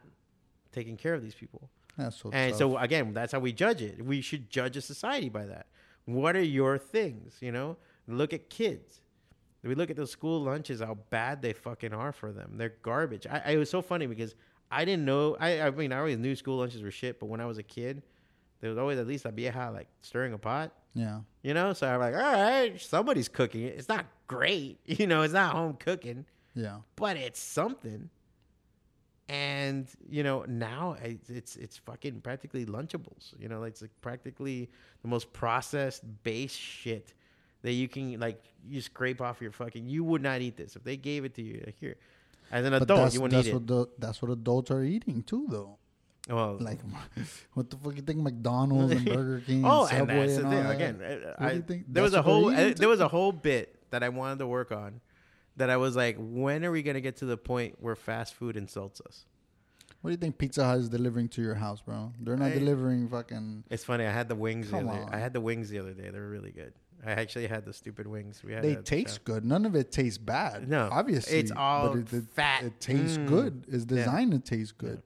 taking 0.71 0.97
care 0.97 1.15
of 1.15 1.23
these 1.25 1.35
people. 1.35 1.69
That's 1.97 2.17
so. 2.17 2.31
And 2.33 2.55
so 2.55 2.77
again, 2.79 3.13
that's 3.13 3.33
how 3.33 3.39
we 3.41 3.53
judge 3.53 3.83
it. 3.83 4.05
We 4.05 4.21
should 4.21 4.51
judge 4.51 4.77
a 4.77 4.81
society 4.81 5.29
by 5.29 5.47
that. 5.47 5.67
What 6.07 6.37
are 6.37 6.43
your 6.43 6.79
things? 6.79 7.37
You 7.41 7.53
know, 7.53 7.77
look 8.07 8.33
at 8.33 8.49
kids. 8.51 9.01
We 9.63 9.75
look 9.75 9.91
at 9.91 9.97
those 9.97 10.11
school 10.11 10.41
lunches, 10.43 10.81
how 10.81 10.97
bad 11.11 11.43
they 11.43 11.53
fucking 11.53 11.93
are 11.93 12.13
for 12.13 12.33
them. 12.33 12.55
They're 12.57 12.75
garbage. 12.83 13.27
I, 13.27 13.43
I 13.45 13.51
it 13.53 13.57
was 13.59 13.69
so 13.69 13.83
funny 13.83 14.07
because 14.07 14.35
I 14.71 14.85
didn't 14.87 15.05
know. 15.05 15.37
I, 15.39 15.61
I 15.61 15.71
mean, 15.71 15.93
I 15.93 15.99
always 15.99 16.17
knew 16.17 16.35
school 16.35 16.57
lunches 16.59 16.81
were 16.83 16.91
shit, 16.91 17.21
but 17.21 17.27
when 17.27 17.41
I 17.43 17.47
was 17.47 17.59
a 17.59 17.63
kid, 17.63 18.03
there 18.61 18.71
was 18.71 18.79
always 18.79 18.99
at 18.99 19.07
least 19.07 19.27
a 19.27 19.31
vieja 19.31 19.71
like 19.73 19.89
stirring 20.01 20.33
a 20.33 20.39
pot. 20.39 20.73
yeah. 20.95 21.21
You 21.43 21.53
know, 21.55 21.73
so 21.75 21.87
I'm 21.89 22.01
like, 22.01 22.15
all 22.15 22.21
right, 22.21 22.81
somebody's 22.81 23.29
cooking 23.29 23.63
it. 23.65 23.75
It's 23.79 23.89
not 23.89 24.07
great, 24.29 24.79
you 24.87 25.07
know, 25.07 25.23
it's 25.23 25.35
not 25.35 25.53
home 25.55 25.75
cooking 25.79 26.25
Yeah. 26.55 26.79
but 26.97 27.17
it's 27.19 27.41
something. 27.41 28.09
And 29.31 29.87
you 30.09 30.25
know 30.25 30.45
now 30.49 30.97
it's 31.01 31.55
it's, 31.57 31.77
fucking 31.77 32.21
practically 32.21 32.67
lunchables. 32.67 33.33
You 33.39 33.49
know, 33.49 33.61
like 33.61 33.71
it's 33.75 33.83
like 33.83 33.93
practically 34.01 34.69
the 35.03 35.09
most 35.09 35.33
processed 35.33 36.03
base 36.25 36.53
shit 36.53 37.15
that 37.63 37.71
you 37.73 37.87
can 37.87 38.19
like 38.19 38.43
you 38.69 38.81
scrape 38.81 39.21
off 39.21 39.41
your 39.41 39.53
fucking. 39.53 39.87
You 39.87 40.03
would 40.03 40.21
not 40.21 40.41
eat 40.41 40.57
this 40.57 40.75
if 40.75 40.83
they 40.83 40.97
gave 40.97 41.25
it 41.25 41.35
to 41.37 41.43
you 41.43 41.63
like, 41.65 41.79
here. 41.79 41.97
As 42.51 42.65
an 42.65 42.73
But 42.73 42.83
adult, 42.83 43.15
you 43.15 43.21
wouldn't 43.21 43.47
eat 43.47 43.55
it. 43.55 43.67
the, 43.69 43.87
that's 44.01 44.21
what 44.21 44.33
adults 44.33 44.73
are 44.73 44.83
eating 44.83 45.23
too, 45.23 45.47
though. 45.49 45.79
well, 46.29 46.57
Like, 46.59 46.81
what 47.55 47.71
the 47.71 47.77
fuck 47.77 47.95
you 47.95 48.03
think 48.03 48.19
McDonald's 48.19 48.91
and 48.93 49.05
Burger 49.05 49.41
King? 49.47 49.65
oh, 49.65 49.87
and 49.87 50.11
and 50.11 50.11
Subway 50.11 50.27
that's 50.27 50.39
the 50.39 50.45
all 50.45 50.51
thing. 50.51 50.63
that? 50.65 50.75
Again, 50.75 50.99
What 51.39 51.49
I, 51.53 51.61
think? 51.61 51.85
there 51.87 52.03
was 52.03 52.15
a 52.15 52.23
whole 52.23 52.51
eating 52.51 52.73
uh, 52.73 52.75
there 52.77 52.89
was 52.89 52.99
a 52.99 53.07
whole 53.07 53.31
bit 53.31 53.77
that 53.91 54.03
I 54.03 54.09
wanted 54.09 54.41
to 54.41 54.49
work 54.49 54.73
on. 54.73 55.01
That 55.57 55.69
I 55.71 55.77
was 55.77 55.97
like, 55.97 56.17
when 56.19 56.65
are 56.65 56.71
we 56.71 56.83
gonna 56.83 57.01
get 57.01 57.17
to 57.19 57.27
the 57.27 57.37
point 57.37 57.77
where 57.81 57.97
fast 57.97 58.35
food 58.35 58.57
insults 58.57 59.01
us? 59.03 59.27
What 60.01 60.09
do 60.09 60.13
you 60.13 60.17
think 60.17 60.39
Pizza 60.39 60.65
Hut 60.65 60.79
is 60.79 60.89
delivering 60.89 61.29
to 61.31 61.43
your 61.43 61.55
house, 61.57 61.83
bro? 61.83 62.13
They're 62.21 62.37
not 62.37 62.53
I- 62.53 62.55
delivering 62.55 63.09
fucking. 63.09 63.65
It's 63.69 63.85
funny. 63.85 64.07
I 64.07 64.11
had 64.11 64.29
the 64.29 64.35
wings. 64.37 64.71
The 64.71 64.79
other, 64.79 64.89
on. 64.89 65.09
I 65.13 65.19
had 65.19 65.35
the 65.35 65.41
wings 65.41 65.69
the 65.69 65.79
other 65.79 65.93
day. 65.93 66.09
They 66.09 66.19
were 66.19 66.29
really 66.31 66.53
good. 66.53 66.73
I 67.05 67.13
actually 67.13 67.47
had 67.47 67.65
the 67.65 67.73
stupid 67.73 68.07
wings. 68.07 68.43
We 68.45 68.53
had 68.53 68.63
They 68.63 68.77
taste 68.77 69.25
good. 69.25 69.45
None 69.45 69.65
of 69.67 69.75
it 69.75 69.91
tastes 69.91 70.19
bad. 70.19 70.69
No, 70.69 70.89
obviously, 70.93 71.39
it's 71.39 71.51
all 71.51 71.89
but 71.91 71.99
it, 71.99 72.13
it, 72.13 72.25
fat. 72.35 72.63
It 72.65 72.79
tastes 72.81 73.17
Mm. 73.19 73.27
good. 73.27 73.65
It's 73.69 73.85
Yeah. 73.91 73.97
designed 73.97 74.33
to 74.33 74.39
taste 74.39 74.79
good. 74.79 75.03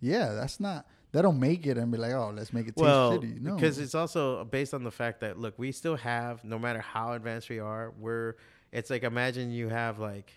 Yeah. 0.00 0.32
that's 0.34 0.60
not. 0.60 0.86
They 1.12 1.22
don't 1.22 1.38
make 1.38 1.64
it 1.66 1.78
and 1.78 1.92
be 1.92 1.98
like, 1.98 2.12
oh, 2.12 2.32
let's 2.34 2.52
make 2.52 2.64
it 2.66 2.74
taste 2.76 2.82
Well, 2.82 3.18
shitty. 3.20 3.40
No, 3.40 3.54
because 3.54 3.78
it's 3.78 3.94
also 3.94 4.44
based 4.44 4.74
on 4.74 4.82
the 4.84 4.90
fact 4.90 5.20
that 5.20 5.38
look, 5.38 5.58
we 5.58 5.70
still 5.70 5.96
have, 5.96 6.42
no 6.44 6.58
matter 6.58 6.80
how 6.80 7.12
advanced 7.12 7.48
we 7.50 7.58
are, 7.58 7.92
we're. 7.98 8.34
It's 8.74 8.90
like 8.90 9.02
imagine 9.04 9.50
you 9.52 9.68
have 9.70 9.98
like 9.98 10.32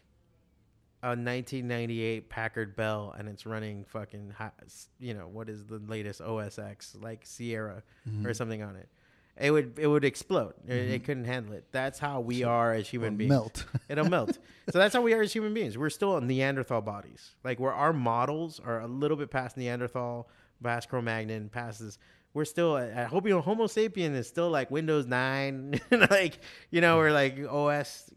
a 1.03 1.09
1998 1.09 2.29
Packard 2.29 2.75
Bell 2.75 3.13
and 3.17 3.27
it's 3.27 3.45
running 3.45 3.83
fucking, 3.85 4.33
hi- 4.37 4.51
you 4.99 5.13
know, 5.13 5.27
what 5.27 5.49
is 5.49 5.65
the 5.65 5.79
latest 5.79 6.21
OS 6.21 6.57
X 6.59 6.95
like 7.01 7.21
Sierra 7.25 7.83
Mm-hmm. 8.09 8.25
or 8.25 8.33
something 8.33 8.61
on 8.63 8.75
it. 8.77 8.87
It 9.39 9.51
would 9.51 9.77
it 9.77 9.85
would 9.85 10.03
explode. 10.05 10.53
It, 10.67 10.73
it 10.89 11.03
couldn't 11.03 11.25
handle 11.25 11.53
it. 11.53 11.65
That's 11.71 11.99
how 11.99 12.21
we 12.21 12.43
are 12.43 12.73
as 12.73 12.89
human 12.89 13.09
It'll 13.13 13.17
beings. 13.17 13.29
melt. 13.29 13.65
It'll 13.89 14.09
melt. 14.09 14.39
So 14.71 14.79
that's 14.79 14.95
how 14.95 15.01
we 15.03 15.13
are 15.13 15.21
as 15.21 15.31
human 15.33 15.53
beings. 15.53 15.77
We're 15.77 15.91
still 15.91 16.19
Neanderthal 16.21 16.81
bodies. 16.81 17.35
Like 17.43 17.59
where 17.59 17.73
our 17.73 17.93
models 17.93 18.59
are 18.63 18.81
a 18.81 18.87
little 18.87 19.15
bit 19.17 19.29
past 19.29 19.55
Neanderthal, 19.57 20.27
past 20.63 20.89
Cro-Magnon, 20.89 21.49
past 21.49 21.81
this. 21.81 21.99
We're 22.33 22.45
still. 22.45 22.75
I 22.75 23.03
hope 23.03 23.25
you 23.27 23.31
know 23.33 23.41
Homo 23.41 23.65
sapien 23.65 24.15
is 24.15 24.27
still 24.27 24.49
like 24.49 24.71
Windows 24.71 25.05
nine, 25.05 25.79
like 26.09 26.39
you 26.71 26.81
know, 26.81 26.99
or 26.99 27.11
like 27.11 27.37
OS. 27.47 28.09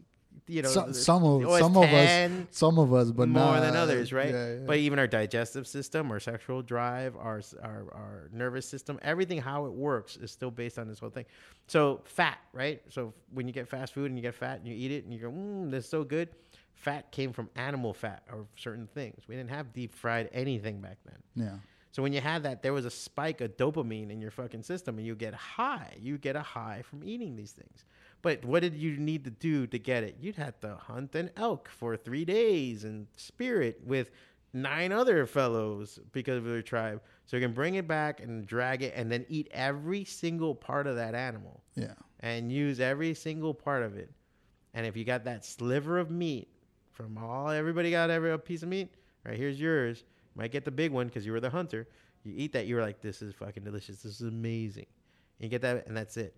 You 0.47 0.63
know, 0.63 0.69
some, 0.69 0.93
some 0.93 1.23
of 1.23 1.59
some 1.59 1.77
of 1.77 1.83
us, 1.85 2.31
some 2.51 2.79
of 2.79 2.93
us, 2.93 3.11
but 3.11 3.29
more 3.29 3.53
not, 3.53 3.61
than 3.61 3.75
others, 3.75 4.11
right? 4.11 4.33
Yeah, 4.33 4.53
yeah. 4.53 4.59
But 4.65 4.77
even 4.77 4.99
our 4.99 5.07
digestive 5.07 5.67
system, 5.67 6.11
our 6.11 6.19
sexual 6.19 6.61
drive, 6.61 7.15
our, 7.15 7.41
our 7.61 7.85
our 7.93 8.29
nervous 8.33 8.67
system, 8.67 8.99
everything 9.01 9.39
how 9.39 9.65
it 9.65 9.71
works 9.71 10.17
is 10.17 10.31
still 10.31 10.51
based 10.51 10.77
on 10.77 10.87
this 10.87 10.99
whole 10.99 11.09
thing. 11.09 11.25
So 11.67 12.01
fat, 12.05 12.39
right? 12.53 12.81
So 12.89 13.13
when 13.33 13.47
you 13.47 13.53
get 13.53 13.67
fast 13.67 13.93
food 13.93 14.07
and 14.11 14.17
you 14.17 14.21
get 14.21 14.35
fat 14.35 14.59
and 14.59 14.67
you 14.67 14.75
eat 14.75 14.91
it 14.91 15.05
and 15.05 15.13
you 15.13 15.19
go, 15.19 15.29
mm, 15.29 15.71
this 15.71 15.85
is 15.85 15.89
so 15.89 16.03
good. 16.03 16.29
Fat 16.73 17.11
came 17.11 17.31
from 17.31 17.49
animal 17.55 17.93
fat 17.93 18.23
or 18.31 18.47
certain 18.55 18.87
things. 18.87 19.23
We 19.27 19.35
didn't 19.35 19.51
have 19.51 19.71
deep 19.71 19.93
fried 19.93 20.29
anything 20.33 20.81
back 20.81 20.97
then. 21.05 21.45
yeah. 21.47 21.57
So 21.91 22.01
when 22.01 22.13
you 22.13 22.21
had 22.21 22.43
that, 22.43 22.63
there 22.63 22.73
was 22.73 22.85
a 22.85 22.89
spike 22.89 23.41
of 23.41 23.57
dopamine 23.57 24.11
in 24.11 24.21
your 24.21 24.31
fucking 24.31 24.63
system, 24.63 24.97
and 24.97 25.05
you 25.05 25.13
get 25.13 25.33
high. 25.33 25.93
You 25.99 26.17
get 26.17 26.35
a 26.37 26.41
high 26.41 26.83
from 26.83 27.03
eating 27.03 27.35
these 27.35 27.51
things. 27.51 27.83
But 28.21 28.45
what 28.45 28.61
did 28.61 28.75
you 28.75 28.97
need 28.97 29.23
to 29.25 29.31
do 29.31 29.65
to 29.67 29.79
get 29.79 30.03
it? 30.03 30.17
You'd 30.19 30.35
have 30.35 30.59
to 30.61 30.75
hunt 30.75 31.15
an 31.15 31.31
elk 31.37 31.69
for 31.69 31.97
three 31.97 32.23
days 32.25 32.83
and 32.83 33.07
spear 33.17 33.61
it 33.61 33.81
with 33.85 34.11
nine 34.53 34.91
other 34.91 35.25
fellows 35.25 35.97
because 36.11 36.37
of 36.37 36.43
their 36.45 36.61
tribe. 36.61 37.01
So 37.25 37.37
you 37.37 37.41
can 37.43 37.53
bring 37.53 37.75
it 37.75 37.87
back 37.87 38.19
and 38.21 38.45
drag 38.45 38.83
it, 38.83 38.93
and 38.95 39.11
then 39.11 39.25
eat 39.29 39.47
every 39.51 40.03
single 40.03 40.53
part 40.53 40.85
of 40.87 40.95
that 40.97 41.15
animal 41.15 41.63
Yeah. 41.75 41.93
and 42.19 42.51
use 42.51 42.79
every 42.79 43.13
single 43.13 43.53
part 43.53 43.81
of 43.83 43.97
it. 43.97 44.11
And 44.73 44.85
if 44.85 44.95
you 44.95 45.03
got 45.05 45.23
that 45.23 45.43
sliver 45.45 45.97
of 45.97 46.11
meat 46.11 46.49
from 46.91 47.17
all 47.17 47.49
everybody 47.49 47.89
got 47.91 48.09
every 48.09 48.31
a 48.31 48.37
piece 48.37 48.61
of 48.63 48.69
meat, 48.69 48.93
right 49.25 49.37
here's 49.37 49.59
yours. 49.59 50.03
You 50.35 50.41
might 50.41 50.51
get 50.51 50.65
the 50.65 50.71
big 50.71 50.91
one 50.91 51.07
because 51.07 51.25
you 51.25 51.31
were 51.31 51.39
the 51.39 51.49
hunter. 51.49 51.87
You 52.23 52.33
eat 52.35 52.53
that, 52.53 52.67
you're 52.67 52.81
like, 52.81 53.01
this 53.01 53.21
is 53.21 53.33
fucking 53.33 53.63
delicious. 53.63 54.01
This 54.03 54.21
is 54.21 54.27
amazing. 54.27 54.85
And 55.39 55.45
you 55.45 55.49
get 55.49 55.61
that, 55.63 55.87
and 55.87 55.97
that's 55.97 56.17
it. 56.17 56.35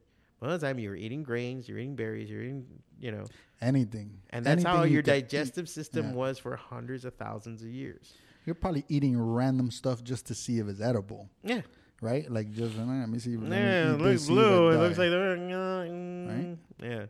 The 0.49 0.58
time, 0.60 0.79
you're 0.79 0.95
eating 0.95 1.23
grains, 1.23 1.67
you're 1.67 1.77
eating 1.79 1.95
berries, 1.95 2.29
you're 2.29 2.41
eating, 2.41 2.65
you 2.99 3.12
know, 3.12 3.25
Anything. 3.62 4.19
and 4.32 4.45
that's 4.45 4.63
how 4.63 4.73
Anything 4.73 4.88
you 4.89 4.93
your 4.95 5.01
eat. 5.01 5.06
digestive 5.06 5.69
system 5.69 6.08
Yeah. 6.08 6.13
was 6.13 6.38
for 6.39 6.56
hundreds 6.56 7.06
of 7.06 7.13
thousands 7.15 7.62
of 7.63 7.69
years. 7.69 8.13
You're 8.45 8.56
probably 8.56 8.84
eating 8.89 9.17
random 9.19 9.71
stuff 9.71 10.03
just 10.03 10.25
to 10.27 10.36
see 10.36 10.60
if 10.60 10.67
it's 10.67 10.82
edible, 10.82 11.29
Yeah, 11.43 11.62
right? 12.01 12.29
Like 12.29 12.51
just 12.51 12.75
let 12.77 12.86
me 13.10 13.19
see. 13.19 13.38
let 13.38 13.49
me 13.49 13.56
yeah. 13.58 13.93
It 13.93 14.01
looks 14.01 14.23
see 14.23 14.34
if 14.34 14.39
I 14.39 14.41
blue. 14.41 14.69
It 14.71 14.77
looks 14.79 14.97
like 14.97 15.10
they're, 15.12 15.38
mm, 15.38 16.58
yeah. 16.82 17.06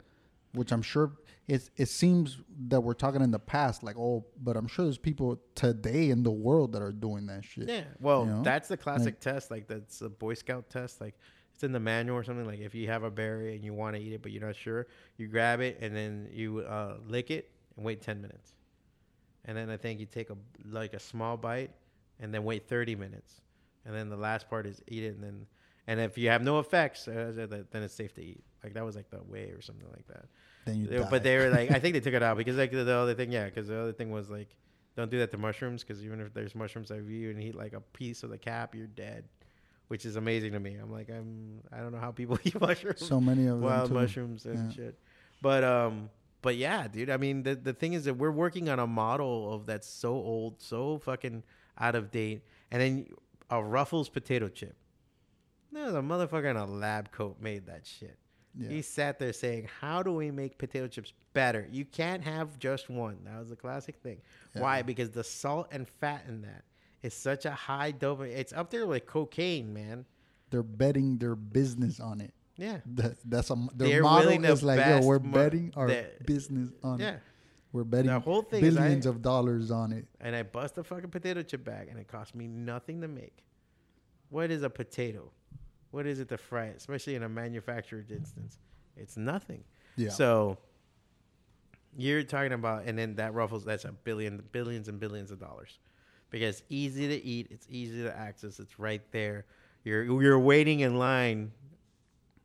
which 0.53 0.71
I'm 0.71 0.81
sure 0.83 1.13
it 1.47 1.69
it 1.75 1.87
seems 1.89 2.37
that 2.67 2.81
we're 2.81 2.93
talking 2.93 3.21
in 3.21 3.31
the 3.31 3.39
past, 3.39 3.81
like 3.83 3.97
oh, 3.97 4.25
but 4.41 4.55
I'm 4.55 4.67
sure 4.67 4.85
there's 4.85 4.97
people 4.99 5.41
today 5.55 6.09
in 6.11 6.21
the 6.23 6.31
world 6.31 6.73
that 6.73 6.81
are 6.83 6.91
doing 6.91 7.25
that 7.27 7.43
shit. 7.43 7.67
Yeah. 7.67 7.83
Well, 7.99 8.25
You 8.25 8.31
know? 8.31 8.43
that's 8.43 8.67
the 8.69 8.77
classic 8.77 9.19
test. 9.19 9.49
Like 9.51 9.67
that's 9.67 10.01
a 10.01 10.09
Boy 10.09 10.35
Scout 10.35 10.69
test. 10.69 11.01
Like 11.01 11.15
It's 11.53 11.63
in 11.63 11.71
the 11.71 11.79
manual 11.79 12.17
or 12.17 12.23
something. 12.23 12.45
Like 12.45 12.59
if 12.59 12.73
you 12.73 12.87
have 12.87 13.03
a 13.03 13.11
berry 13.11 13.55
and 13.55 13.63
you 13.63 13.73
want 13.73 13.95
to 13.95 14.01
eat 14.01 14.13
it 14.13 14.21
but 14.21 14.31
you're 14.31 14.45
not 14.45 14.55
sure, 14.55 14.87
you 15.17 15.27
grab 15.27 15.59
it 15.61 15.77
and 15.81 15.95
then 15.95 16.29
you 16.31 16.59
uh, 16.59 16.95
lick 17.07 17.29
it 17.31 17.51
and 17.77 17.85
wait 17.85 18.01
ten 18.01 18.21
minutes, 18.21 18.53
and 19.45 19.57
then 19.57 19.69
I 19.69 19.77
think 19.77 19.99
you 19.99 20.05
take 20.05 20.29
a 20.29 20.37
like 20.69 20.93
a 20.93 20.99
small 20.99 21.37
bite 21.37 21.71
and 22.19 22.33
then 22.33 22.43
wait 22.43 22.67
thirty 22.67 22.95
minutes, 22.95 23.41
and 23.85 23.93
then 23.95 24.09
the 24.09 24.17
last 24.17 24.49
part 24.49 24.65
is 24.65 24.81
eat 24.87 25.03
it 25.03 25.15
and 25.15 25.23
then 25.23 25.45
and 25.85 25.99
if 25.99 26.17
you 26.17 26.29
have 26.29 26.41
no 26.41 26.59
effects, 26.59 27.07
uh, 27.09 27.33
then 27.71 27.83
it's 27.83 27.93
safe 27.93 28.13
to 28.13 28.23
eat. 28.23 28.41
Like 28.63 28.73
that 28.75 28.85
was 28.85 28.95
like 28.95 29.09
the 29.09 29.21
way 29.23 29.51
or 29.51 29.61
something 29.61 29.87
like 29.91 30.07
that. 30.07 30.25
Then 30.65 30.79
you 30.79 30.87
They- 30.87 30.97
die. 30.99 31.07
but 31.09 31.23
they 31.23 31.37
were 31.37 31.49
like, 31.49 31.71
I 31.71 31.79
think 31.79 31.93
they 31.93 31.99
took 32.07 32.13
it 32.13 32.23
out 32.23 32.37
because 32.37 32.55
like 32.55 32.71
the 32.71 32.89
other 32.89 33.13
thing, 33.13 33.31
yeah, 33.33 33.45
because 33.45 33.67
the 33.67 33.77
other 33.77 33.91
thing 33.91 34.09
was 34.09 34.29
like, 34.29 34.55
don't 34.95 35.11
do 35.11 35.19
that 35.19 35.29
to 35.31 35.37
mushrooms 35.37 35.83
because 35.83 36.03
even 36.05 36.21
if 36.21 36.33
there's 36.33 36.55
mushrooms 36.55 36.87
that 36.89 37.03
you 37.03 37.31
and 37.31 37.39
eat 37.41 37.53
like 37.55 37.73
a 37.73 37.81
piece 37.81 38.23
of 38.23 38.29
the 38.29 38.37
cap, 38.37 38.73
you're 38.75 38.87
dead, 38.87 39.25
which 39.87 40.05
is 40.05 40.15
amazing 40.15 40.53
to 40.53 40.59
me. 40.59 40.75
I'm 40.75 40.91
like, 40.91 41.09
I'm, 41.09 41.61
I 41.71 41.77
don't 41.77 41.91
know 41.91 41.99
how 41.99 42.11
people 42.11 42.37
eat 42.43 42.59
mushrooms, 42.59 43.05
so 43.05 43.19
many 43.21 43.43
of 43.47 43.59
them 43.59 43.61
wild 43.61 43.89
too. 43.89 43.93
mushrooms 43.95 44.45
and 44.45 44.71
Yeah. 44.71 44.75
shit. 44.75 44.99
But 45.41 45.63
um, 45.63 46.09
but 46.41 46.55
yeah, 46.55 46.87
dude. 46.87 47.09
I 47.09 47.17
mean, 47.17 47.43
the 47.43 47.55
the 47.55 47.73
thing 47.73 47.93
is 47.93 48.05
that 48.05 48.15
we're 48.15 48.31
working 48.31 48.69
on 48.69 48.79
a 48.79 48.87
model 48.87 49.53
of 49.53 49.65
that's 49.65 49.87
so 49.87 50.11
old, 50.13 50.61
so 50.61 50.97
fucking 50.99 51.43
out 51.77 51.95
of 51.95 52.11
date, 52.11 52.43
and 52.71 52.81
then 52.81 53.07
a 53.49 53.61
Ruffles 53.63 54.09
potato 54.09 54.47
chip. 54.49 54.75
No, 55.71 55.91
the 55.91 56.01
motherfucker 56.01 56.49
in 56.51 56.55
a 56.57 56.65
lab 56.65 57.11
coat 57.11 57.37
made 57.41 57.65
that 57.65 57.85
shit. 57.85 58.17
Yeah. 58.55 58.69
He 58.69 58.81
sat 58.83 59.17
there 59.17 59.33
saying, 59.33 59.67
"How 59.81 60.03
do 60.03 60.13
we 60.13 60.29
make 60.29 60.57
potato 60.59 60.87
chips 60.87 61.11
better? 61.33 61.67
You 61.71 61.83
can't 61.85 62.23
have 62.23 62.59
just 62.59 62.89
one." 62.89 63.17
That 63.25 63.39
was 63.39 63.51
a 63.51 63.55
classic 63.55 63.95
thing. 64.03 64.21
Why? 64.53 64.81
Because 64.83 65.09
the 65.09 65.23
salt 65.23 65.69
and 65.71 65.87
fat 65.87 66.25
in 66.27 66.43
that 66.43 66.63
is 67.03 67.13
such 67.13 67.45
a 67.45 67.51
high 67.51 67.91
dopamine. 67.91 68.35
It's 68.35 68.53
up 68.53 68.71
there 68.71 68.87
with 68.87 69.05
cocaine, 69.05 69.73
man. 69.73 70.05
They're 70.49 70.63
betting 70.63 71.17
their 71.17 71.35
business 71.35 71.99
on 71.99 72.21
it. 72.21 72.33
Yeah, 72.55 72.77
That, 72.93 73.15
that's 73.25 73.49
a 73.49 73.55
their 73.75 73.87
They're 73.87 74.03
model 74.03 74.37
to 74.39 74.51
is 74.51 74.61
like, 74.63 74.85
yo, 74.85 75.01
we're 75.01 75.17
betting 75.19 75.73
our 75.75 75.87
the- 75.87 76.05
business 76.25 76.69
on 76.83 76.99
yeah. 76.99 77.09
it. 77.13 77.19
We're 77.71 77.83
betting 77.83 78.11
The 78.11 78.19
whole 78.19 78.43
thing 78.43 78.63
is 78.63 78.77
I- 78.77 78.81
billions 78.81 79.05
of 79.07 79.23
dollars 79.23 79.71
on 79.71 79.91
it. 79.91 80.05
And 80.21 80.35
I 80.35 80.43
bust 80.43 80.77
a 80.77 80.83
fucking 80.83 81.09
potato 81.09 81.41
chip 81.41 81.63
bag, 81.63 81.87
and 81.89 81.97
it 81.99 82.07
cost 82.07 82.35
me 82.35 82.47
nothing 82.47 83.01
to 83.01 83.07
make. 83.07 83.43
What 84.29 84.51
is 84.51 84.61
a 84.61 84.69
potato? 84.69 85.31
What 85.89 86.05
is 86.05 86.19
it 86.19 86.29
to 86.29 86.37
fry 86.37 86.65
it, 86.67 86.77
especially 86.77 87.15
in 87.15 87.23
a 87.23 87.29
manufactured 87.29 88.11
instance? 88.11 88.59
It's 88.95 89.17
nothing. 89.17 89.63
Yeah. 89.95 90.09
So 90.09 90.59
you're 91.97 92.21
talking 92.23 92.53
about, 92.53 92.85
and 92.85 92.97
then 92.97 93.15
that 93.15 93.33
ruffles. 93.33 93.65
That's 93.65 93.85
a 93.85 93.91
billion, 93.91 94.43
billions 94.51 94.87
and 94.87 94.99
billions 94.99 95.31
of 95.31 95.39
dollars, 95.39 95.79
because 96.33 96.59
it's 96.59 96.63
easy 96.69 97.07
to 97.07 97.23
eat. 97.23 97.47
It's 97.51 97.65
easy 97.69 98.03
to 98.03 98.13
access. 98.17 98.59
It's 98.59 98.77
right 98.77 99.01
there. 99.11 99.45
You're 99.85 100.03
you're 100.21 100.39
waiting 100.39 100.81
in 100.81 100.97
line 100.97 101.51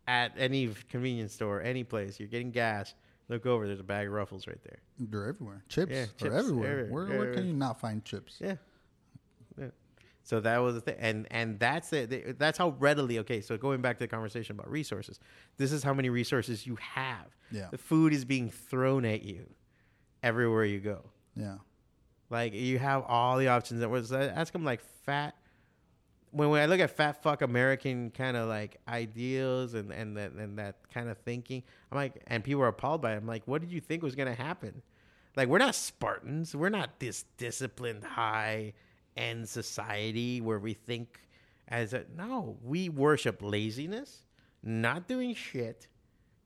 at 0.06 0.32
any 0.38 0.68
convenience 0.90 1.32
store, 1.34 1.60
any 1.62 1.82
place. 1.84 2.20
You're 2.20 2.28
getting 2.28 2.50
gas. 2.52 2.94
Look 3.28 3.44
over. 3.46 3.66
There's 3.66 3.80
a 3.80 3.84
bag 3.84 4.06
of 4.06 4.12
ruffles 4.12 4.46
right 4.46 4.62
there. 4.64 4.78
They're 4.98 5.26
everywhere. 5.26 5.62
Chips, 5.68 5.92
Yeah, 5.92 6.02
are 6.02 6.06
chips 6.06 6.34
everywhere. 6.34 6.70
everywhere. 6.80 6.90
Where, 6.90 7.08
Yeah, 7.12 7.18
where 7.18 7.34
can 7.34 7.46
you 7.46 7.52
not 7.52 7.78
find 7.80 8.04
chips? 8.04 8.36
Yeah. 8.40 8.54
yeah. 9.58 9.66
So 10.22 10.40
that 10.40 10.58
was 10.58 10.74
the 10.76 10.80
thing, 10.82 10.96
and 10.98 11.26
and 11.30 11.58
that's 11.58 11.92
it. 11.92 12.38
That's 12.38 12.58
how 12.58 12.70
readily. 12.78 13.18
Okay, 13.20 13.40
so 13.40 13.56
going 13.56 13.80
back 13.80 13.96
to 13.98 14.04
the 14.04 14.08
conversation 14.08 14.56
about 14.56 14.70
resources, 14.70 15.18
this 15.56 15.72
is 15.72 15.82
how 15.82 15.94
many 15.94 16.10
resources 16.10 16.66
you 16.66 16.76
have. 16.76 17.26
Yeah. 17.50 17.68
The 17.70 17.78
food 17.78 18.12
is 18.12 18.24
being 18.26 18.50
thrown 18.50 19.04
at 19.06 19.22
you 19.22 19.46
everywhere 20.22 20.64
you 20.64 20.80
go. 20.80 21.04
Yeah. 21.36 21.56
Like 22.30 22.54
you 22.54 22.78
have 22.78 23.04
all 23.06 23.38
the 23.38 23.48
options. 23.48 23.80
That 23.80 23.88
was 23.88 24.12
ask 24.12 24.52
them 24.52 24.64
like 24.64 24.82
fat. 25.04 25.34
When, 26.30 26.50
when 26.50 26.60
I 26.60 26.66
look 26.66 26.80
at 26.80 26.90
fat 26.90 27.22
fuck 27.22 27.40
American 27.40 28.10
kind 28.10 28.36
of 28.36 28.48
like 28.48 28.78
ideals 28.86 29.74
and 29.74 29.90
and 29.90 30.16
that 30.16 30.32
and 30.32 30.58
that 30.58 30.76
kind 30.92 31.08
of 31.08 31.18
thinking, 31.18 31.62
I'm 31.90 31.96
like, 31.96 32.22
and 32.26 32.44
people 32.44 32.62
are 32.62 32.68
appalled 32.68 33.00
by 33.00 33.12
it. 33.12 33.16
I'm 33.16 33.26
like, 33.26 33.42
what 33.46 33.60
did 33.60 33.72
you 33.72 33.80
think 33.80 34.02
was 34.02 34.14
gonna 34.14 34.34
happen? 34.34 34.82
Like 35.36 35.48
we're 35.48 35.58
not 35.58 35.74
Spartans. 35.74 36.54
We're 36.54 36.68
not 36.68 36.98
this 36.98 37.24
disciplined 37.38 38.04
high 38.04 38.74
end 39.16 39.48
society 39.48 40.40
where 40.40 40.58
we 40.58 40.74
think 40.74 41.20
as 41.68 41.94
a 41.94 42.04
no. 42.16 42.58
We 42.62 42.90
worship 42.90 43.40
laziness, 43.40 44.24
not 44.62 45.08
doing 45.08 45.34
shit. 45.34 45.88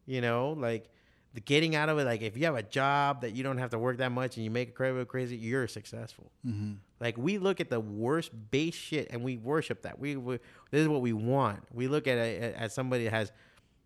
You 0.07 0.21
know, 0.21 0.51
like 0.53 0.92
the 1.35 1.41
getting 1.41 1.75
out 1.75 1.89
of 1.89 1.99
it. 1.99 2.05
Like 2.05 2.23
if 2.23 2.37
you 2.37 2.45
have 2.45 2.57
a 2.57 2.63
job 2.63 3.23
that 3.23 3.35
you 3.35 3.43
don't 3.43 3.59
have 3.59 3.71
to 3.71 3.79
work 3.79 3.99
that 3.99 4.13
much 4.13 4.37
and 4.37 4.45
you 4.45 4.51
make 4.51 4.71
it 4.71 4.75
crazy, 4.75 5.05
crazy, 5.05 5.37
you're 5.37 5.67
successful. 5.67 6.31
Mm-hmm. 6.47 6.75
Like 7.01 7.17
we 7.17 7.39
look 7.39 7.61
at 7.61 7.71
the 7.71 7.81
worst 7.81 8.31
base 8.51 8.75
shit 8.75 9.09
and 9.11 9.23
we 9.23 9.39
worship 9.39 9.83
that. 9.83 9.99
We, 9.99 10.17
we 10.17 10.39
this 10.71 10.83
is 10.83 10.89
what 10.89 11.01
we 11.01 11.13
want. 11.13 11.61
We 11.73 11.89
look 11.89 12.07
at 12.07 12.19
it 12.19 12.55
as 12.57 12.75
somebody 12.75 13.05
that 13.05 13.11
has 13.13 13.33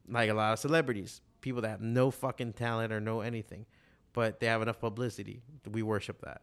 like 0.09 0.31
a 0.31 0.35
lot 0.35 0.53
of 0.53 0.59
celebrities, 0.59 1.21
people 1.41 1.63
that 1.63 1.69
have 1.69 1.81
no 1.81 2.11
fucking 2.11 2.55
talent 2.55 2.93
or 2.93 3.01
no 3.01 3.21
anything, 3.21 3.67
but 4.13 4.41
they 4.41 4.47
have 4.47 4.63
enough 4.63 4.81
publicity. 4.81 5.43
We 5.71 5.83
worship 5.83 6.23
that. 6.23 6.43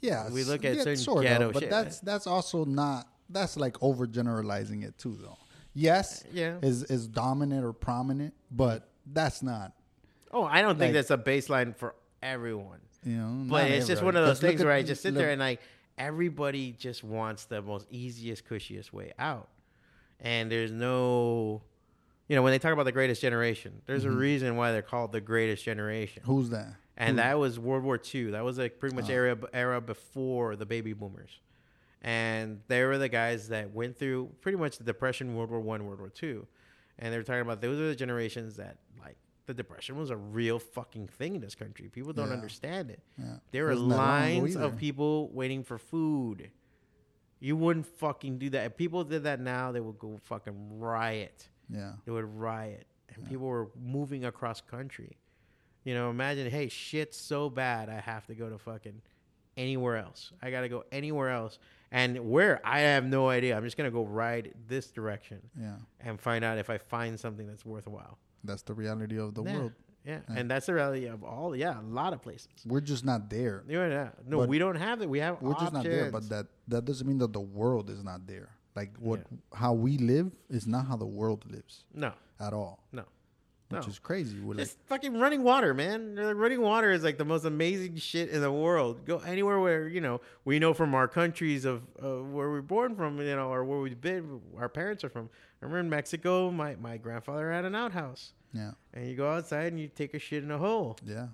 Yeah. 0.00 0.28
We 0.28 0.42
look 0.44 0.64
at 0.64 0.76
yeah, 0.76 0.82
certain 0.82 0.96
sort 0.96 1.22
ghetto 1.22 1.48
of, 1.48 1.52
but 1.54 1.60
shit. 1.60 1.70
that's 1.70 2.00
that's 2.00 2.26
also 2.26 2.64
not 2.64 3.06
that's 3.30 3.56
like 3.56 3.74
overgeneralizing 3.74 4.84
it 4.84 4.98
too 4.98 5.16
though. 5.20 5.38
Yes, 5.74 6.24
Yeah. 6.32 6.58
is 6.62 6.82
is 6.82 7.06
dominant 7.06 7.64
or 7.64 7.72
prominent, 7.72 8.34
but 8.50 8.90
that's 9.06 9.42
not 9.42 9.72
Oh, 10.32 10.44
I 10.44 10.62
don't 10.62 10.78
think 10.78 10.94
Like- 10.94 11.06
that's 11.06 11.10
a 11.10 11.18
baseline 11.18 11.76
for 11.76 11.94
everyone. 12.22 12.80
you 13.04 13.16
know. 13.16 13.44
But 13.48 13.70
it's 13.70 13.86
just 13.86 14.02
one 14.02 14.16
of 14.16 14.24
those 14.26 14.40
things 14.40 14.60
at- 14.60 14.64
where 14.66 14.74
I 14.74 14.82
just 14.82 15.02
sit 15.02 15.12
look- 15.14 15.20
there 15.22 15.30
and 15.30 15.40
like 15.40 15.60
everybody 15.98 16.72
just 16.72 17.04
wants 17.04 17.44
the 17.46 17.60
most 17.62 17.86
easiest, 17.90 18.44
cushiest 18.46 18.92
way 18.92 19.12
out, 19.18 19.48
and 20.20 20.50
there's 20.50 20.70
no, 20.72 21.62
you 22.28 22.36
know, 22.36 22.42
when 22.42 22.52
they 22.52 22.58
talk 22.58 22.72
about 22.72 22.84
the 22.84 22.92
greatest 22.92 23.20
generation, 23.20 23.82
there's 23.86 24.04
Mm-hmm. 24.04 24.12
a 24.14 24.16
reason 24.16 24.56
why 24.56 24.72
they're 24.72 24.82
called 24.82 25.12
the 25.12 25.20
greatest 25.20 25.64
generation, 25.64 26.22
who's 26.24 26.48
that? 26.50 26.74
and 26.96 27.18
that 27.18 27.38
was 27.38 27.58
World 27.58 27.82
War 27.84 27.98
II. 28.14 28.30
That 28.30 28.44
was 28.44 28.56
like 28.58 28.78
pretty 28.78 28.94
much 28.96 29.10
Oh. 29.10 29.12
era 29.14 29.38
era 29.52 29.80
before 29.80 30.56
the 30.56 30.64
baby 30.66 30.92
boomers, 30.92 31.40
and 32.02 32.60
they 32.68 32.84
were 32.84 32.98
the 32.98 33.08
guys 33.08 33.48
that 33.48 33.72
went 33.72 33.96
through 33.98 34.30
pretty 34.40 34.56
much 34.58 34.78
the 34.78 34.84
Depression, 34.84 35.34
World 35.36 35.50
War 35.50 35.60
One, 35.60 35.84
World 35.86 36.00
War 36.00 36.08
Two, 36.08 36.46
and 36.98 37.12
they 37.12 37.16
were 37.18 37.22
talking 37.24 37.42
about 37.42 37.60
those 37.60 37.78
are 37.78 37.88
the 37.88 37.96
generations 37.96 38.56
that 38.56 38.78
like. 39.00 39.16
The 39.46 39.54
depression 39.54 39.96
was 39.96 40.10
a 40.10 40.16
real 40.16 40.58
fucking 40.58 41.08
thing 41.08 41.34
in 41.34 41.40
this 41.40 41.54
country. 41.54 41.88
People 41.88 42.12
don't 42.12 42.28
Yeah. 42.28 42.34
understand 42.34 42.90
it. 42.90 43.02
Yeah. 43.18 43.38
There 43.50 43.64
were 43.64 43.70
Wasn't 43.70 43.88
that 43.90 43.96
long 43.96 44.30
ago 44.30 44.40
lines 44.40 44.56
of 44.56 44.76
people 44.76 45.28
waiting 45.32 45.64
for 45.64 45.78
food. 45.78 46.50
You 47.40 47.56
wouldn't 47.56 47.86
fucking 47.86 48.38
do 48.38 48.50
that. 48.50 48.66
If 48.66 48.76
people 48.76 49.02
did 49.02 49.24
that 49.24 49.40
now, 49.40 49.72
they 49.72 49.80
would 49.80 49.98
go 49.98 50.18
fucking 50.24 50.78
riot. 50.78 51.48
Yeah. 51.68 51.94
They 52.04 52.12
would 52.12 52.24
riot. 52.24 52.86
And 53.14 53.26
people 53.28 53.46
were 53.46 53.70
moving 53.82 54.24
across 54.24 54.60
country. 54.60 55.18
You 55.84 55.94
know, 55.94 56.08
imagine, 56.10 56.48
hey, 56.48 56.68
shit's 56.68 57.16
so 57.16 57.50
bad, 57.50 57.88
I 57.88 57.98
have 58.00 58.26
to 58.28 58.34
go 58.36 58.48
to 58.48 58.58
fucking 58.58 59.02
anywhere 59.56 59.96
else. 59.96 60.32
I 60.40 60.52
got 60.52 60.60
to 60.60 60.68
go 60.68 60.84
anywhere 60.92 61.30
else. 61.30 61.58
And 61.90 62.30
where? 62.30 62.60
I 62.64 62.80
have 62.80 63.04
no 63.04 63.28
idea. 63.28 63.56
I'm 63.56 63.64
just 63.64 63.76
going 63.76 63.90
to 63.90 63.92
go 63.94 64.04
ride 64.04 64.54
this 64.68 64.92
direction 64.92 65.40
Yeah. 65.60 65.76
and 66.00 66.20
find 66.20 66.44
out 66.44 66.58
if 66.58 66.70
I 66.70 66.78
find 66.78 67.18
something 67.18 67.46
that's 67.48 67.64
worthwhile. 67.66 68.18
That's 68.44 68.62
the 68.62 68.74
reality 68.74 69.18
of 69.18 69.34
the 69.34 69.44
yeah. 69.44 69.56
world. 69.56 69.72
Yeah. 70.04 70.18
And 70.34 70.50
that's 70.50 70.66
the 70.66 70.74
reality 70.74 71.06
of 71.06 71.22
all, 71.22 71.54
yeah, 71.54 71.80
a 71.80 71.82
lot 71.82 72.12
of 72.12 72.22
places. 72.22 72.48
We're 72.66 72.80
just 72.80 73.04
not 73.04 73.30
there. 73.30 73.62
Yeah, 73.68 73.86
yeah. 73.88 74.08
No, 74.26 74.38
But 74.38 74.48
we 74.48 74.58
don't 74.58 74.74
have 74.74 75.00
it. 75.00 75.08
We 75.08 75.20
have 75.20 75.40
We're 75.40 75.54
just 75.54 75.72
not 75.72 75.84
there, 75.84 76.10
but 76.10 76.28
that 76.28 76.46
that 76.68 76.84
doesn't 76.84 77.06
mean 77.06 77.18
that 77.18 77.32
the 77.32 77.40
world 77.40 77.88
is 77.88 78.02
not 78.02 78.26
there. 78.26 78.48
Like 78.74 78.96
what 78.98 79.20
how 79.54 79.74
we 79.74 79.98
live 79.98 80.32
is 80.48 80.66
not 80.66 80.86
how 80.86 80.96
the 80.96 81.06
world 81.06 81.44
lives 81.50 81.84
No, 81.94 82.12
at 82.40 82.52
all, 82.52 82.82
no, 82.90 83.04
which 83.68 83.82
no. 83.82 83.88
is 83.88 83.98
crazy. 83.98 84.40
We're 84.40 84.54
like, 84.54 84.68
fucking 84.86 85.18
running 85.20 85.42
water, 85.42 85.74
man. 85.74 86.16
Running 86.16 86.62
water 86.62 86.90
is 86.90 87.04
like 87.04 87.18
the 87.18 87.24
most 87.26 87.44
amazing 87.44 87.96
shit 87.96 88.30
in 88.30 88.40
the 88.40 88.50
world. 88.50 89.04
Go 89.04 89.18
anywhere 89.18 89.60
where 89.60 89.88
you 89.88 90.00
know 90.00 90.22
we 90.46 90.58
know 90.58 90.72
from 90.72 90.94
our 90.94 91.06
countries 91.06 91.64
of 91.66 91.82
uh, 92.02 92.22
where 92.22 92.50
we're 92.50 92.62
born 92.62 92.96
from, 92.96 93.18
you 93.20 93.36
know, 93.36 93.52
or 93.52 93.62
where 93.62 93.78
we've 93.78 94.00
been. 94.00 94.40
Our 94.58 94.70
parents 94.70 95.04
are 95.04 95.10
from. 95.10 95.28
I 95.62 95.66
remember 95.66 95.78
in 95.80 95.90
Mexico, 95.90 96.50
my 96.50 96.74
my 96.76 96.96
grandfather 96.96 97.52
had 97.52 97.64
an 97.64 97.74
outhouse, 97.76 98.32
yeah, 98.52 98.72
and 98.92 99.06
you 99.08 99.14
go 99.16 99.30
outside 99.30 99.72
and 99.72 99.80
you 99.80 99.88
take 99.88 100.12
a 100.14 100.18
shit 100.18 100.42
in 100.42 100.50
a 100.50 100.58
hole. 100.58 100.98
yeah, 101.06 101.28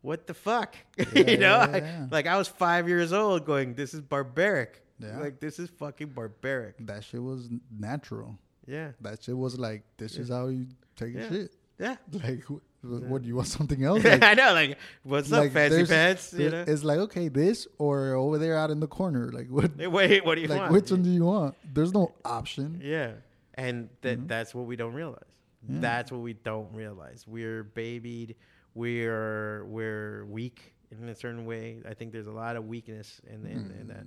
What 0.00 0.26
the 0.26 0.34
fuck, 0.34 0.74
Yeah, 0.98 1.04
you 1.30 1.36
know? 1.36 1.58
yeah, 1.70 1.76
yeah. 1.76 2.06
Like 2.10 2.26
I 2.26 2.38
was 2.38 2.48
five 2.48 2.88
years 2.88 3.12
old, 3.12 3.44
going, 3.44 3.74
"This 3.74 3.92
is 3.94 4.00
barbaric." 4.00 4.82
Yeah. 5.00 5.18
Like 5.20 5.38
this 5.38 5.58
is 5.60 5.68
fucking 5.78 6.08
barbaric. 6.08 6.74
that 6.86 7.04
shit 7.04 7.22
was 7.22 7.48
natural. 7.70 8.38
Yeah, 8.66 8.90
That 9.00 9.22
shit 9.22 9.36
was 9.36 9.58
like, 9.58 9.82
this 9.96 10.16
is 10.16 10.28
how 10.28 10.48
you 10.48 10.66
take 10.96 11.14
a 11.14 11.28
shit. 11.28 11.52
yeah. 11.78 11.96
Like, 12.12 12.44
wh- 12.44 13.10
what 13.10 13.22
do 13.22 13.28
you 13.28 13.36
want 13.36 13.48
something 13.48 13.82
else? 13.88 14.02
Like, 14.04 14.22
I 14.22 14.34
know, 14.34 14.52
like, 14.52 14.76
what's 15.04 15.30
up, 15.32 15.40
like, 15.40 15.52
fancy 15.52 15.86
pants? 15.86 16.32
You 16.36 16.50
know? 16.50 16.64
It's 16.66 16.82
like 16.84 16.98
okay, 17.06 17.28
this 17.28 17.66
or 17.78 18.14
over 18.14 18.38
there 18.38 18.56
out 18.58 18.70
in 18.70 18.80
the 18.80 18.86
corner. 18.88 19.30
Like 19.32 19.48
what? 19.48 19.76
Wait, 19.76 20.24
what 20.24 20.34
do 20.34 20.40
you 20.42 20.48
Like 20.48 20.60
want? 20.60 20.72
which 20.72 20.90
one 20.90 21.02
do 21.02 21.10
you 21.10 21.24
want? 21.24 21.54
There's 21.72 21.92
no 21.94 22.12
option. 22.24 22.80
Yeah, 22.84 23.12
and 23.58 23.88
that 24.00 24.16
Mm-hmm. 24.18 24.26
that's 24.28 24.54
what 24.54 24.64
we 24.66 24.76
don't 24.76 24.94
realize. 24.94 25.24
That's 25.68 26.10
what 26.12 26.22
we 26.22 26.32
don't 26.32 26.72
realize. 26.72 27.26
We're 27.26 27.64
babied. 27.64 28.36
We're 28.74 29.64
we're 29.66 30.24
weak 30.26 30.74
in 30.90 31.08
a 31.08 31.14
certain 31.14 31.44
way. 31.44 31.80
I 31.86 31.94
think 31.94 32.12
there's 32.12 32.28
a 32.28 32.32
lot 32.44 32.56
of 32.56 32.64
weakness 32.66 33.20
in 33.26 33.44
in, 33.46 33.74
in 33.80 33.86
that. 33.88 34.04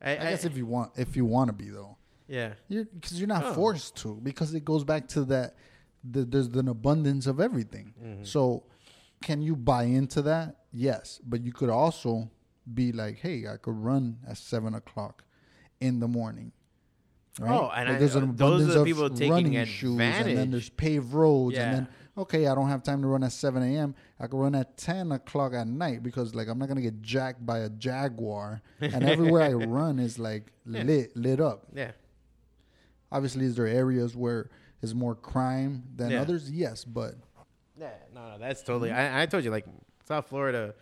I, 0.00 0.16
Mm. 0.16 0.20
I 0.26 0.30
guess 0.30 0.44
if 0.44 0.56
you 0.56 0.66
want, 0.66 0.92
if 0.96 1.16
you 1.16 1.24
want 1.24 1.48
to 1.48 1.52
be 1.52 1.68
though, 1.70 1.96
Yeah. 2.28 2.54
You're 2.68 2.84
because 2.86 3.18
you're 3.18 3.28
not 3.36 3.44
Oh. 3.44 3.54
forced 3.54 3.96
to 4.02 4.14
because 4.22 4.54
it 4.54 4.64
goes 4.64 4.84
back 4.84 5.08
to 5.08 5.24
that. 5.26 5.54
The, 6.04 6.24
there's 6.24 6.48
an 6.48 6.68
abundance 6.68 7.26
of 7.28 7.38
everything. 7.40 7.94
Mm-hmm. 8.02 8.24
So, 8.24 8.64
can 9.22 9.40
you 9.42 9.54
buy 9.54 9.84
into 9.84 10.22
that? 10.22 10.56
Yes, 10.72 11.20
but 11.24 11.44
you 11.44 11.52
could 11.52 11.70
also 11.70 12.28
be 12.74 12.90
like, 12.90 13.18
hey, 13.18 13.46
I 13.46 13.56
could 13.56 13.76
run 13.76 14.18
at 14.26 14.36
seven 14.38 14.74
o'clock 14.74 15.22
in 15.80 16.00
the 16.00 16.08
morning. 16.08 16.50
Right? 17.40 17.50
Oh, 17.50 17.70
and 17.74 17.88
I- 17.88 17.98
there's 17.98 18.14
an 18.14 18.24
uh, 18.24 18.32
those 18.34 18.40
are 18.40 18.44
abundance 18.54 18.74
the 18.74 18.80
of 18.80 18.86
people 18.86 19.10
taking 19.10 19.30
running 19.32 19.64
shoes, 19.64 19.98
and 20.00 20.36
then 20.36 20.50
there's 20.50 20.68
paved 20.68 21.12
roads, 21.14 21.56
Yeah. 21.56 21.64
and 21.64 21.74
then 21.76 21.88
okay, 22.18 22.46
I 22.46 22.54
don't 22.54 22.68
have 22.68 22.82
time 22.82 23.00
to 23.02 23.08
run 23.08 23.22
at 23.24 23.32
seven 23.32 23.62
a.m. 23.62 23.94
I 24.20 24.26
can 24.26 24.38
run 24.38 24.54
at 24.54 24.76
ten 24.76 25.10
o'clock 25.12 25.54
at 25.54 25.66
night 25.66 26.02
because 26.02 26.34
like 26.34 26.48
I'm 26.48 26.58
not 26.58 26.68
gonna 26.68 26.82
get 26.82 27.00
jacked 27.00 27.44
by 27.46 27.60
a 27.60 27.70
jaguar, 27.70 28.60
and 28.80 29.02
everywhere 29.02 29.42
I 29.42 29.52
run 29.64 29.98
is 29.98 30.18
like 30.18 30.52
lit 30.66 31.16
lit 31.16 31.40
up. 31.40 31.66
Yeah. 31.74 31.92
Obviously, 33.10 33.44
is 33.44 33.56
there 33.56 33.66
areas 33.66 34.16
where 34.16 34.50
there's 34.80 34.94
more 34.94 35.14
crime 35.14 35.84
than 35.96 36.10
Yeah. 36.10 36.20
others? 36.22 36.50
Yes, 36.50 36.84
but 36.84 37.14
Yeah, 37.78 37.90
no, 38.14 38.30
no, 38.32 38.38
that's 38.38 38.62
totally. 38.62 38.90
I, 38.90 39.22
I 39.22 39.26
told 39.26 39.44
you, 39.44 39.50
like 39.50 39.66
South 40.06 40.28
Florida. 40.28 40.74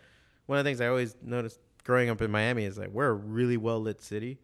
One 0.47 0.59
of 0.59 0.65
the 0.65 0.69
things 0.69 0.81
I 0.81 0.89
always 0.89 1.15
noticed 1.23 1.61
growing 1.85 2.11
up 2.11 2.21
in 2.23 2.31
Miami 2.31 2.65
is 2.65 2.77
like 2.77 2.89
we're 2.91 3.09
a 3.09 3.15
really 3.15 3.57
well 3.57 3.81
lit 3.81 4.01
city, 4.03 4.39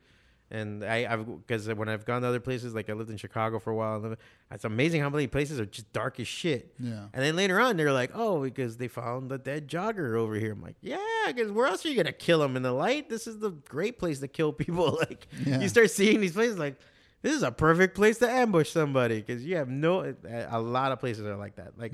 and 0.51 0.85
I, 0.85 1.07
I've 1.11 1.27
because 1.47 1.67
when 1.75 1.89
I've 1.89 2.05
gone 2.05 2.23
to 2.23 2.29
other 2.29 2.41
places, 2.41 2.75
like 2.75 2.89
I 2.89 2.93
lived 2.93 3.11
in 3.11 3.17
Chicago 3.17 3.59
for 3.59 3.71
a 3.71 3.75
while, 3.75 4.05
and 4.05 4.17
it's 4.53 4.65
amazing 4.65 5.03
how 5.03 5.11
many 5.11 5.27
places 5.27 5.59
are 5.59 5.67
just 5.67 5.93
dark 5.93 6.21
as 6.21 6.29
shit. 6.29 6.75
Yeah. 6.79 7.07
And 7.13 7.23
then 7.25 7.35
later 7.37 7.59
on, 7.61 7.77
they're 7.77 7.93
like, 7.93 8.13
oh, 8.15 8.43
because 8.43 8.77
they 8.77 8.89
found 8.89 9.31
the 9.31 9.39
dead 9.39 9.69
jogger 9.69 10.15
over 10.17 10.35
here. 10.37 10.53
I'm 10.53 10.63
like, 10.63 10.77
yeah, 10.81 10.99
because 11.27 11.51
where 11.51 11.67
else 11.67 11.85
are 11.85 11.89
you 11.89 11.97
gonna 11.97 12.13
kill 12.13 12.39
them 12.39 12.57
in 12.57 12.63
the 12.63 12.73
light? 12.73 13.09
This 13.09 13.27
is 13.27 13.39
the 13.39 13.51
great 13.51 13.99
place 13.99 14.21
to 14.21 14.29
kill 14.29 14.53
people. 14.65 14.97
like 15.09 15.27
Yeah. 15.45 15.61
you 15.61 15.69
start 15.69 15.91
seeing 15.91 16.21
these 16.21 16.33
places 16.33 16.59
like. 16.59 16.77
This 17.23 17.35
is 17.35 17.43
a 17.43 17.51
perfect 17.51 17.97
place 17.97 18.19
to 18.19 18.31
ambush 18.31 18.71
somebody 18.71 19.17
because 19.21 19.45
you 19.45 19.57
have 19.57 19.69
no. 19.69 20.15
A 20.49 20.61
lot 20.61 20.93
of 20.93 21.01
places 21.01 21.27
are 21.27 21.35
like 21.35 21.57
that. 21.57 21.77
Like 21.77 21.93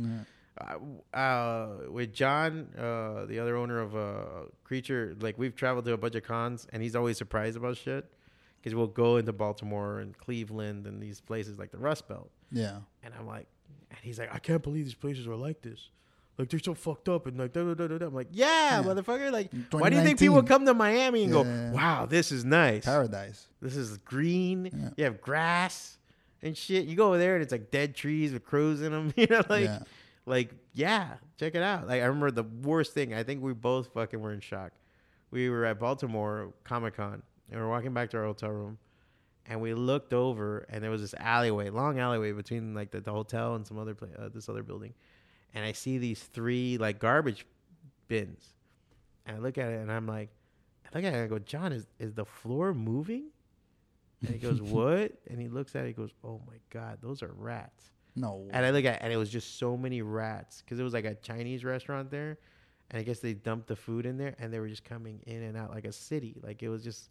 uh, 0.61 1.17
uh, 1.17 1.69
with 1.89 2.13
John, 2.13 2.69
uh, 2.77 3.25
the 3.27 3.39
other 3.39 3.57
owner 3.57 3.79
of 3.81 3.97
uh, 3.97 4.25
Creature, 4.65 5.17
like 5.21 5.39
we've 5.39 5.55
traveled 5.55 5.87
to 5.87 5.93
a 5.95 5.97
bunch 5.97 6.17
of 6.17 6.25
cons, 6.25 6.67
and 6.73 6.83
he's 6.83 6.95
always 6.95 7.17
surprised 7.17 7.57
about 7.57 7.79
shit 7.79 8.05
because 8.63 8.75
we'll 8.75 8.87
go 8.87 9.17
into 9.17 9.33
Baltimore 9.33 9.99
and 10.01 10.17
Cleveland 10.17 10.87
and 10.87 11.03
these 11.03 11.21
places 11.21 11.59
like 11.59 11.71
the 11.73 11.79
Rust 11.79 12.09
Belt, 12.09 12.31
yeah, 12.51 12.77
and 13.03 13.13
I'm 13.19 13.27
like, 13.27 13.47
and 13.91 13.99
he's 14.03 14.19
like, 14.19 14.33
I 14.35 14.39
can't 14.39 14.63
believe 14.63 14.85
these 14.85 14.95
places 14.95 15.27
are 15.27 15.35
like 15.37 15.63
this. 15.63 15.89
Like 16.39 16.49
they're 16.49 16.61
so 16.61 16.73
fucked 16.75 17.11
up 17.11 17.27
and 17.27 17.39
like 17.39 17.53
da 17.53 17.63
da 17.63 17.75
da 17.75 17.87
da. 17.89 17.99
da." 17.99 18.07
I'm 18.07 18.15
like, 18.15 18.29
yeah, 18.33 18.81
Yeah. 18.81 18.83
motherfucker. 18.87 19.31
Like, 19.31 19.51
why 19.71 19.91
do 19.91 19.97
you 19.97 20.03
think 20.03 20.19
people 20.19 20.37
2019. 20.43 20.47
come 20.47 20.65
to 20.67 20.73
Miami 20.75 21.25
and 21.25 21.33
go, 21.33 21.43
wow, 21.77 22.07
this 22.07 22.33
is 22.33 22.43
nice. 22.45 22.87
paradise. 22.87 23.49
This 23.61 23.77
is 23.77 23.99
green. 23.99 24.71
Yeah. 24.73 24.89
You 24.97 25.05
have 25.05 25.21
grass 25.21 25.99
and 26.43 26.57
shit. 26.57 26.87
You 26.87 26.97
go 26.97 27.09
over 27.09 27.19
there 27.19 27.35
and 27.35 27.43
it's 27.43 27.53
like 27.53 27.71
dead 27.71 27.95
trees 27.95 28.33
with 28.33 28.45
crows 28.47 28.81
in 28.81 28.93
them. 28.93 29.13
You 29.17 29.27
know, 29.29 29.43
like, 29.51 29.65
Yeah. 29.65 29.81
like 30.25 30.51
yeah, 30.73 31.17
check 31.39 31.55
it 31.55 31.63
out. 31.63 31.87
Like 31.87 32.01
I 32.01 32.07
remember 32.07 32.31
the 32.31 32.45
worst 32.45 32.95
thing. 32.95 33.13
I 33.13 33.23
think 33.25 33.43
we 33.43 33.53
both 33.53 33.93
fucking 33.93 34.19
were 34.19 34.33
in 34.33 34.41
shock. 34.41 34.73
We 35.31 35.51
were 35.51 35.67
at 35.67 35.79
Baltimore 35.79 36.55
Comic 36.65 36.97
Con 36.97 37.23
and 37.53 37.61
we're 37.61 37.69
walking 37.69 37.93
back 37.95 38.11
to 38.11 38.17
our 38.19 38.25
hotel 38.25 38.51
room, 38.51 38.79
and 39.47 39.61
we 39.61 39.75
looked 39.75 40.13
over 40.13 40.67
and 40.71 40.83
there 40.83 40.91
was 40.91 41.03
this 41.03 41.15
alleyway, 41.19 41.71
long 41.71 41.99
alleyway 41.99 42.33
between 42.33 42.75
like 42.75 42.91
the, 42.91 43.01
the 43.01 43.13
hotel 43.13 43.55
and 43.55 43.67
some 43.67 43.79
other 43.79 43.95
place, 43.95 44.13
uh, 44.19 44.29
this 44.33 44.49
other 44.49 44.63
building, 44.63 44.95
and 45.55 45.65
I 45.65 45.73
see 45.73 45.99
these 45.99 46.23
three 46.23 46.79
like 46.79 46.99
garbage 46.99 47.47
bins, 48.09 48.55
and 49.27 49.37
I 49.37 49.41
look 49.41 49.59
at 49.59 49.69
it 49.71 49.81
and 49.81 49.93
I'm 49.93 50.07
like, 50.07 50.31
I 50.85 50.97
look 50.97 51.05
at 51.05 51.13
it 51.13 51.17
and 51.17 51.25
I 51.25 51.27
go, 51.29 51.39
John, 51.39 51.73
is 51.73 51.87
is 51.99 52.15
the 52.15 52.25
floor 52.25 52.75
moving? 52.75 53.27
And 54.23 54.31
he 54.31 54.39
goes, 54.39 54.61
What? 54.63 55.13
And 55.29 55.41
he 55.41 55.49
looks 55.49 55.77
at 55.77 55.85
it, 55.85 55.89
he 55.89 55.93
goes, 55.93 56.11
Oh 56.25 56.41
my 56.47 56.57
God, 56.71 56.99
those 57.03 57.23
are 57.23 57.33
rats. 57.37 57.91
No, 58.15 58.47
And 58.51 58.67
I 58.67 58.71
look 58.71 58.85
at 58.85 58.97
it, 58.97 59.01
and 59.03 59.11
it 59.11 59.17
was 59.17 59.31
just 59.31 59.59
so 59.59 59.75
many 59.75 60.03
rats 60.03 60.63
because 60.63 60.79
it 60.79 60.83
was 60.83 60.93
like 60.93 61.07
a 61.07 61.15
Chinese 61.15 61.65
restaurant 61.65 62.11
there. 62.11 62.37
And 62.91 63.01
I 63.01 63.05
guess 63.05 63.21
they 63.21 63.33
dumped 63.33 63.69
the 63.69 63.77
food 63.77 64.05
in 64.05 64.19
there 64.19 64.35
and 64.39 64.53
they 64.53 64.61
were 64.61 64.69
just 64.69 64.85
coming 64.85 65.21
in 65.27 65.43
and 65.45 65.57
out 65.57 65.71
like 65.71 65.87
a 65.87 65.93
city. 65.93 66.37
Like 66.43 66.63
it 66.63 66.69
was 66.69 66.85
just, 66.85 67.09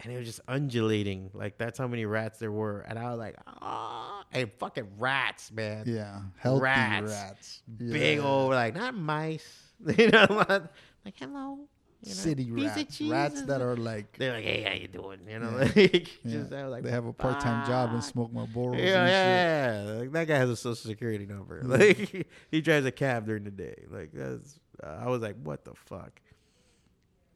and 0.00 0.12
it 0.12 0.16
was 0.18 0.26
just 0.26 0.40
undulating. 0.48 1.30
Like 1.32 1.58
that's 1.58 1.78
how 1.78 1.86
many 1.86 2.04
rats 2.04 2.38
there 2.38 2.52
were. 2.52 2.80
And 2.80 2.98
I 2.98 3.10
was 3.10 3.18
like, 3.18 3.36
Oh, 3.62 4.22
and 4.32 4.50
fucking 4.58 4.86
rats, 4.98 5.50
man. 5.52 5.84
yeah, 5.86 6.20
healthy 6.36 6.62
Rats. 6.62 7.10
rats, 7.10 7.62
Big 7.76 8.18
old, 8.20 8.50
like, 8.52 8.74
not 8.74 8.94
mice. 8.96 9.72
you 9.98 10.08
know, 10.10 10.26
like, 10.48 11.14
hello. 11.16 11.58
You 12.02 12.10
know, 12.10 12.14
city 12.16 12.50
rats, 12.50 13.00
rats 13.00 13.42
that 13.44 13.62
are 13.62 13.76
like 13.76 14.18
They're 14.18 14.34
like, 14.34 14.44
hey, 14.44 14.62
how 14.62 14.74
you 14.74 14.88
doing? 14.88 15.20
You 15.26 15.38
know, 15.38 15.50
Yeah. 15.52 15.58
like, 15.76 16.10
yeah, 16.22 16.32
just 16.38 16.52
I 16.52 16.62
was 16.64 16.70
like, 16.72 16.82
they 16.82 16.90
have 16.90 17.06
a 17.06 17.14
part 17.14 17.40
time 17.40 17.66
job 17.66 17.94
and 17.94 18.04
smoke. 18.04 18.30
Yeah, 18.34 18.42
and 18.42 18.78
yeah, 18.78 19.06
shit. 19.06 19.86
yeah. 19.88 19.92
Like, 20.00 20.12
that 20.12 20.28
guy 20.28 20.36
has 20.36 20.50
a 20.50 20.56
social 20.56 20.90
security 20.90 21.24
number. 21.24 21.62
Like 21.64 22.26
he 22.50 22.60
drives 22.60 22.84
a 22.84 22.92
cab 22.92 23.24
during 23.26 23.44
the 23.44 23.50
day. 23.50 23.84
Like 23.90 24.10
that's. 24.12 24.60
Uh, 24.82 24.98
I 25.02 25.08
was 25.08 25.22
like, 25.22 25.36
what 25.42 25.64
the 25.64 25.72
fuck? 25.86 26.20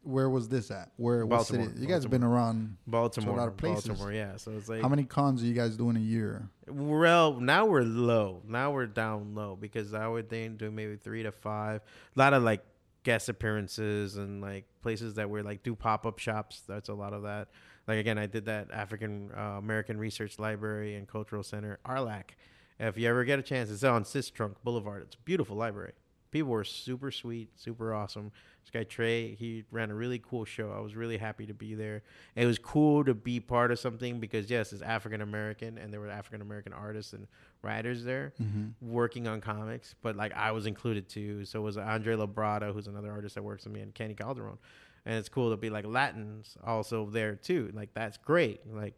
Where 0.09 0.31
was 0.31 0.49
this 0.49 0.71
at? 0.71 0.91
Where? 0.97 1.27
What 1.27 1.47
city? 1.47 1.69
You 1.77 1.87
guys 1.87 2.03
have 2.03 2.11
been 2.11 2.25
around. 2.25 2.79
Baltimore, 2.87 3.35
a 3.35 3.39
lot 3.39 3.49
of 3.49 3.59
places. 3.59 3.89
Baltimore. 3.89 4.11
Yeah. 4.11 4.37
So 4.37 4.53
it's 4.53 4.67
like 4.67 4.81
How 4.81 4.89
many 4.89 5.05
cons 5.05 5.43
are 5.43 5.47
you 5.47 5.53
guys 5.53 5.77
doing 5.77 5.97
a 5.97 6.01
year? 6.01 6.49
Well, 6.67 7.35
now 7.35 7.67
we're 7.67 7.83
low. 7.83 8.41
Now 8.49 8.71
we're 8.71 8.87
down 8.87 9.35
low 9.35 9.55
because 9.61 9.93
I 9.93 10.09
would 10.09 10.31
think 10.31 10.57
do 10.57 10.71
maybe 10.71 10.97
three 10.97 11.25
to 11.25 11.31
five. 11.31 11.83
A 12.17 12.19
lot 12.19 12.33
of 12.33 12.43
like 12.43 12.65
guest 13.03 13.29
appearances 13.29 14.17
and 14.17 14.41
like 14.41 14.65
places 14.81 15.13
that 15.15 15.29
we're 15.29 15.43
like 15.43 15.63
do 15.63 15.75
pop 15.75 16.07
up 16.07 16.19
shops. 16.19 16.63
That's 16.67 16.89
a 16.89 16.95
lot 16.95 17.13
of 17.13 17.25
that. 17.25 17.49
Like 17.87 17.99
again, 17.99 18.17
I 18.17 18.25
did 18.25 18.47
that 18.47 18.71
African 18.73 19.31
uh, 19.37 19.59
American 19.59 19.99
Research 19.99 20.39
Library 20.39 20.95
and 20.95 21.07
Cultural 21.07 21.43
Center, 21.43 21.81
ARLAC. 21.87 22.31
If 22.81 22.97
you 22.97 23.11
ever 23.11 23.25
get 23.25 23.39
a 23.39 23.43
chance, 23.43 23.71
it's 23.71 23.85
on 23.85 24.05
Sistrunk 24.05 24.55
Boulevard. 24.65 25.03
It's 25.03 25.17
a 25.17 25.19
beautiful 25.19 25.57
library. 25.57 25.93
People 26.31 26.51
were 26.51 26.65
super 26.65 27.11
sweet, 27.11 27.51
super 27.57 27.95
awesome. 27.95 28.31
This 28.63 28.71
guy 28.71 28.85
Trey, 28.85 29.35
he 29.35 29.65
ran 29.71 29.91
a 29.91 29.95
really 29.95 30.19
cool 30.19 30.45
show. 30.45 30.73
I 30.77 30.81
was 30.81 30.95
really 30.95 31.17
happy 31.17 31.47
to 31.47 31.55
be 31.55 31.75
there. 31.75 32.03
It 32.37 32.45
was 32.45 32.59
cool 32.59 33.05
to 33.05 33.15
be 33.15 33.41
part 33.41 33.71
of 33.71 33.79
something 33.79 34.21
because 34.21 34.51
yes, 34.51 34.73
it's 34.73 34.83
African 34.83 35.23
American, 35.23 35.79
and 35.79 35.93
there 35.93 36.01
were 36.01 36.11
African 36.11 36.43
American 36.43 36.73
artists 36.73 37.15
and 37.15 37.27
writers 37.63 38.05
there 38.05 38.35
mm-hmm. 38.41 38.69
working 38.81 39.27
on 39.27 39.41
comics. 39.41 39.95
But 40.03 40.17
like 40.17 40.35
I 40.35 40.53
was 40.53 40.67
included 40.67 41.09
too. 41.09 41.45
So 41.45 41.63
was 41.63 41.77
Andre 41.79 42.15
Labrada, 42.15 42.73
who's 42.73 42.87
another 42.87 43.11
artist 43.11 43.35
that 43.37 43.43
works 43.43 43.65
with 43.65 43.73
me, 43.73 43.81
and 43.81 43.95
Kenny 43.95 44.15
Calderon. 44.15 44.59
And 45.07 45.17
it's 45.17 45.31
cool 45.31 45.51
to 45.51 45.57
be 45.57 45.71
like 45.71 45.87
Latins 45.87 46.59
also 46.63 47.09
there 47.09 47.37
too. 47.37 47.71
Like 47.73 47.95
that's 47.95 48.19
great. 48.19 48.61
Like 48.71 48.95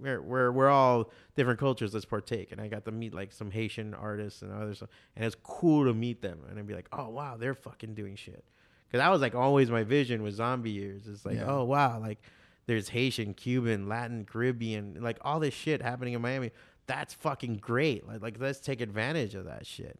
we're 0.00 0.20
we're 0.22 0.50
we're 0.52 0.68
all 0.68 1.10
different 1.36 1.58
cultures. 1.60 1.92
Let's 1.94 2.04
partake. 2.06 2.52
And 2.52 2.60
I 2.60 2.68
got 2.68 2.84
to 2.84 2.92
meet 2.92 3.14
like 3.14 3.32
some 3.32 3.50
Haitian 3.50 3.94
artists 3.94 4.42
and 4.42 4.52
others, 4.52 4.82
and 5.16 5.24
it's 5.24 5.36
cool 5.42 5.84
to 5.86 5.94
meet 5.94 6.22
them. 6.22 6.40
And 6.48 6.58
I'd 6.58 6.66
be 6.66 6.74
like, 6.74 6.88
oh 6.92 7.08
wow, 7.08 7.36
they're 7.36 7.54
fucking 7.54 7.94
doing 7.94 8.16
shit. 8.16 8.44
Because 8.86 9.02
that 9.04 9.10
was 9.10 9.20
like 9.20 9.34
always 9.34 9.70
my 9.70 9.84
vision 9.84 10.22
with 10.22 10.34
zombie 10.34 10.70
years. 10.70 11.06
It's 11.08 11.24
like, 11.24 11.36
Yeah. 11.36 11.46
oh 11.46 11.64
wow, 11.64 11.98
like 12.00 12.20
there's 12.66 12.88
Haitian, 12.90 13.34
Cuban, 13.34 13.88
Latin, 13.88 14.24
Caribbean, 14.24 14.98
like 15.00 15.18
all 15.22 15.40
this 15.40 15.54
shit 15.54 15.82
happening 15.82 16.14
in 16.14 16.22
Miami. 16.22 16.50
That's 16.86 17.14
fucking 17.14 17.56
great. 17.56 18.06
Like 18.06 18.22
like 18.22 18.36
let's 18.40 18.60
take 18.60 18.80
advantage 18.80 19.34
of 19.34 19.46
that 19.46 19.66
shit. 19.66 19.98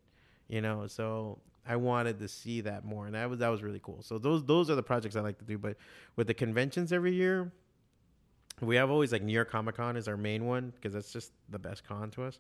You 0.49 0.61
know, 0.61 0.87
so 0.87 1.39
I 1.67 1.77
wanted 1.77 2.19
to 2.19 2.29
see 2.29 2.61
that 2.63 2.85
more, 2.85 3.07
and 3.07 3.15
that 3.15 3.31
was 3.31 3.39
that 3.39 3.49
was 3.49 3.63
really 3.63 3.81
cool. 3.83 4.03
So 4.03 4.19
those 4.19 4.45
those 4.45 4.69
are 4.69 4.75
the 4.75 4.83
projects 4.83 5.17
I 5.17 5.21
like 5.21 5.39
to 5.39 5.45
do. 5.45 5.57
But 5.59 5.77
with 6.17 6.27
the 6.27 6.35
conventions 6.35 6.93
every 6.93 7.15
year, 7.15 7.53
we 8.61 8.77
have 8.77 8.91
always 8.91 9.13
like 9.13 9.23
New 9.23 9.33
York 9.33 9.51
Comic 9.51 9.77
Con 9.77 9.97
is 9.97 10.07
our 10.09 10.17
main 10.17 10.45
one 10.47 10.71
because 10.75 10.93
that's 10.93 11.13
just 11.13 11.33
the 11.49 11.59
best 11.59 11.85
con 11.85 12.11
to 12.13 12.25
us. 12.25 12.39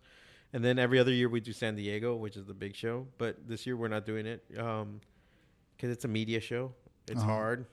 And 0.52 0.62
then 0.64 0.78
every 0.78 0.98
other 0.98 1.12
year 1.12 1.28
we 1.28 1.40
do 1.40 1.52
San 1.52 1.74
Diego, 1.76 2.14
which 2.14 2.36
is 2.36 2.44
the 2.44 2.54
big 2.54 2.76
show. 2.76 3.06
But 3.18 3.48
this 3.48 3.66
year 3.66 3.76
we're 3.76 3.88
not 3.88 4.04
doing 4.04 4.26
it 4.26 4.44
because 4.48 5.90
it's 5.90 6.04
a 6.04 6.08
media 6.08 6.40
show. 6.40 6.72
It's 7.08 7.20
Uh-huh. 7.20 7.30
hard. 7.30 7.66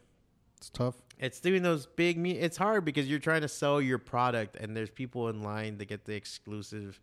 It's 0.58 0.70
tough. 0.70 0.96
It's 1.20 1.40
doing 1.40 1.62
those 1.64 1.86
big. 1.86 2.18
Me- 2.18 2.38
it's 2.38 2.58
hard 2.58 2.84
because 2.86 3.08
you're 3.10 3.20
trying 3.20 3.42
to 3.42 3.48
sell 3.48 3.80
your 3.82 3.98
product, 3.98 4.56
and 4.56 4.76
there's 4.76 4.90
people 4.90 5.30
in 5.30 5.42
line 5.42 5.78
to 5.78 5.86
get 5.86 6.06
the 6.06 6.16
exclusive, 6.16 7.00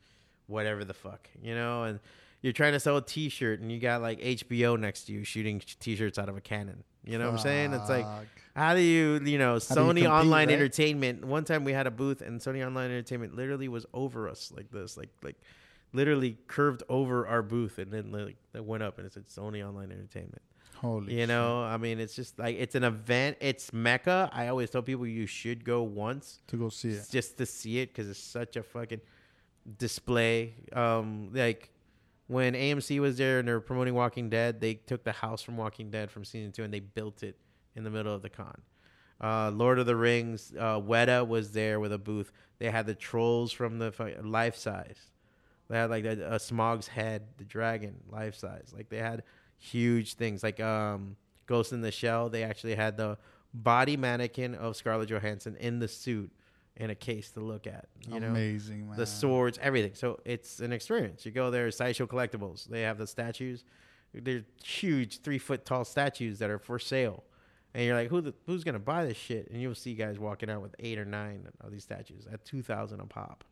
whatever 0.47 0.85
the 0.85 0.93
fuck, 0.95 1.29
you 1.43 1.55
know. 1.55 1.85
And 1.85 2.01
you're 2.43 2.53
trying 2.53 2.73
to 2.73 2.81
sell 2.81 2.97
a 2.99 3.03
T-shirt, 3.03 3.61
and 3.61 3.71
you 3.73 3.79
got 3.79 4.03
like 4.03 4.21
HBO 4.21 4.77
next 4.79 5.05
to 5.05 5.13
you 5.13 5.25
shooting 5.25 5.61
T-shirts 5.81 6.19
out 6.19 6.29
of 6.29 6.37
a 6.37 6.41
cannon. 6.41 6.85
You 7.07 7.19
know 7.19 7.27
what 7.27 7.35
I'm 7.35 7.39
saying? 7.39 7.73
It's 7.73 7.89
like, 7.89 8.07
how 8.55 8.75
do 8.75 8.81
you, 8.81 9.21
you 9.25 9.39
know, 9.39 9.59
do 9.59 9.65
you 9.65 9.75
Sony 9.75 9.87
compete, 9.87 10.07
Online 10.07 10.49
right? 10.49 10.55
Entertainment. 10.55 11.25
One 11.25 11.45
time 11.45 11.65
we 11.65 11.73
had 11.73 11.87
a 11.87 11.91
booth, 11.91 12.21
and 12.21 12.41
Sony 12.41 12.67
Online 12.67 12.91
Entertainment 12.91 13.37
literally 13.37 13.69
was 13.69 13.87
over 13.95 14.29
us 14.29 14.53
like 14.55 14.71
this, 14.71 14.97
like 14.97 15.11
like 15.23 15.37
literally 15.93 16.37
curved 16.47 16.83
over 16.89 17.27
our 17.27 17.43
booth, 17.43 17.79
and 17.79 17.93
then 17.93 18.13
like 18.13 18.37
that 18.53 18.65
went 18.65 18.83
up, 18.83 18.99
and 18.99 19.07
it 19.07 19.13
said 19.13 19.27
Sony 19.29 19.67
Online 19.67 19.93
Entertainment. 19.93 20.43
Holy. 20.77 21.15
You 21.15 21.21
shit. 21.21 21.29
know, 21.29 21.63
I 21.63 21.79
mean, 21.79 21.99
it's 22.01 22.15
just 22.15 22.39
like 22.39 22.57
it's 22.59 22.75
an 22.75 22.85
event. 22.85 23.39
It's 23.41 23.73
Mecca. 23.73 24.31
I 24.33 24.49
always 24.49 24.71
tell 24.71 24.83
people 24.83 25.07
you 25.07 25.27
should 25.27 25.65
go 25.65 25.83
once 25.83 26.41
to 26.49 26.57
go 26.57 26.69
see 26.69 26.91
it. 26.91 27.07
just 27.11 27.39
to 27.39 27.47
see 27.47 27.79
it 27.79 27.95
because 27.95 28.11
it's 28.11 28.19
such 28.19 28.57
a 28.57 28.63
fucking 28.63 29.01
display. 29.79 30.55
Um, 30.73 31.31
like 31.33 31.71
when 32.27 32.55
AMC 32.55 33.01
was 33.01 33.19
there 33.19 33.39
and 33.39 33.47
they 33.49 33.53
were 33.53 33.61
promoting 33.61 33.95
Walking 33.95 34.29
Dead, 34.29 34.61
they 34.61 34.75
took 34.75 35.05
the 35.05 35.13
house 35.13 35.43
from 35.43 35.57
Walking 35.57 35.91
Dead 35.91 36.11
from 36.11 36.25
season 36.25 36.53
two 36.53 36.65
and 36.65 36.73
they 36.73 36.81
built 36.81 37.23
it 37.23 37.37
in 37.75 37.85
the 37.85 37.91
middle 37.91 38.15
of 38.15 38.23
the 38.23 38.31
con. 38.31 38.61
Uh, 39.21 39.51
Lord 39.51 39.79
of 39.79 39.87
the 39.87 39.97
Rings, 39.97 40.53
uh, 40.59 40.81
Weta 40.81 41.27
was 41.27 41.53
there 41.53 41.81
with 41.81 41.93
a 41.93 41.99
booth. 41.99 42.33
They 42.59 42.71
had 42.71 42.87
the 42.87 42.95
trolls 42.95 43.53
from 43.53 43.79
the 43.79 43.93
life 44.23 44.57
size. 44.57 44.99
They 45.69 45.77
had 45.77 45.91
like 45.91 46.05
a, 46.05 46.35
a 46.35 46.39
Smaug's 46.39 46.89
head, 46.89 47.23
the 47.39 47.45
dragon, 47.45 47.97
life 48.11 48.37
size. 48.37 48.73
Like 48.75 48.89
they 48.89 48.99
had 48.99 49.23
huge 49.59 50.15
things. 50.15 50.43
Like 50.43 50.61
um, 50.61 51.17
Ghost 51.47 51.73
in 51.73 51.81
the 51.81 51.91
Shell, 51.91 52.31
they 52.31 52.43
actually 52.43 52.75
had 52.75 52.97
the 52.97 53.19
body 53.55 53.97
mannequin 53.97 54.55
of 54.55 54.77
Scarlett 54.77 55.09
Johansson 55.09 55.57
in 55.57 55.79
the 55.79 55.89
suit 55.89 56.31
in 56.77 56.91
a 56.91 56.95
case 56.95 57.31
to 57.33 57.41
look 57.41 57.67
at. 57.67 57.87
You 58.09 58.21
know, 58.21 58.29
Amazing, 58.29 58.89
man. 58.89 58.97
the 58.97 59.07
swords, 59.07 59.59
everything. 59.63 59.95
So 59.95 60.21
it's 60.25 60.61
an 60.61 60.73
experience. 60.73 61.25
You 61.25 61.33
go 61.33 61.51
there, 61.51 61.71
Sideshow 61.71 62.07
Collectibles. 62.07 62.69
They 62.69 62.83
have 62.83 62.99
the 62.99 63.07
statues. 63.07 63.65
They're 64.15 64.45
huge, 64.65 65.21
three 65.21 65.39
foot 65.39 65.65
tall 65.65 65.85
statues 65.85 66.39
that 66.39 66.51
are 66.51 66.59
for 66.59 66.79
sale. 66.79 67.25
And 67.75 67.85
you're 67.85 67.95
like, 67.97 68.09
who 68.09 68.21
the, 68.23 68.35
who's 68.47 68.65
gonna 68.65 68.79
buy 68.79 69.05
this 69.05 69.17
shit? 69.19 69.51
And 69.51 69.61
you'll 69.61 69.75
see 69.75 69.95
guys 69.95 70.19
walking 70.19 70.49
out 70.49 70.63
with 70.63 70.75
eight 70.79 70.99
or 70.99 71.05
nine 71.05 71.47
of 71.61 71.71
these 71.71 71.83
statues 71.83 72.27
at 72.33 72.45
two 72.45 72.63
thousand 72.63 73.01
a 73.01 73.05
pop. 73.07 73.45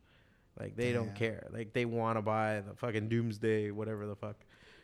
Like 0.59 0.75
they 0.75 0.93
don't 0.93 1.13
care. 1.13 1.47
Like 1.51 1.73
they 1.73 1.85
want 1.85 2.17
to 2.17 2.21
buy 2.21 2.61
the 2.67 2.75
fucking 2.75 3.09
Doomsday, 3.09 3.71
whatever 3.71 4.07
the 4.07 4.15
fuck. 4.15 4.37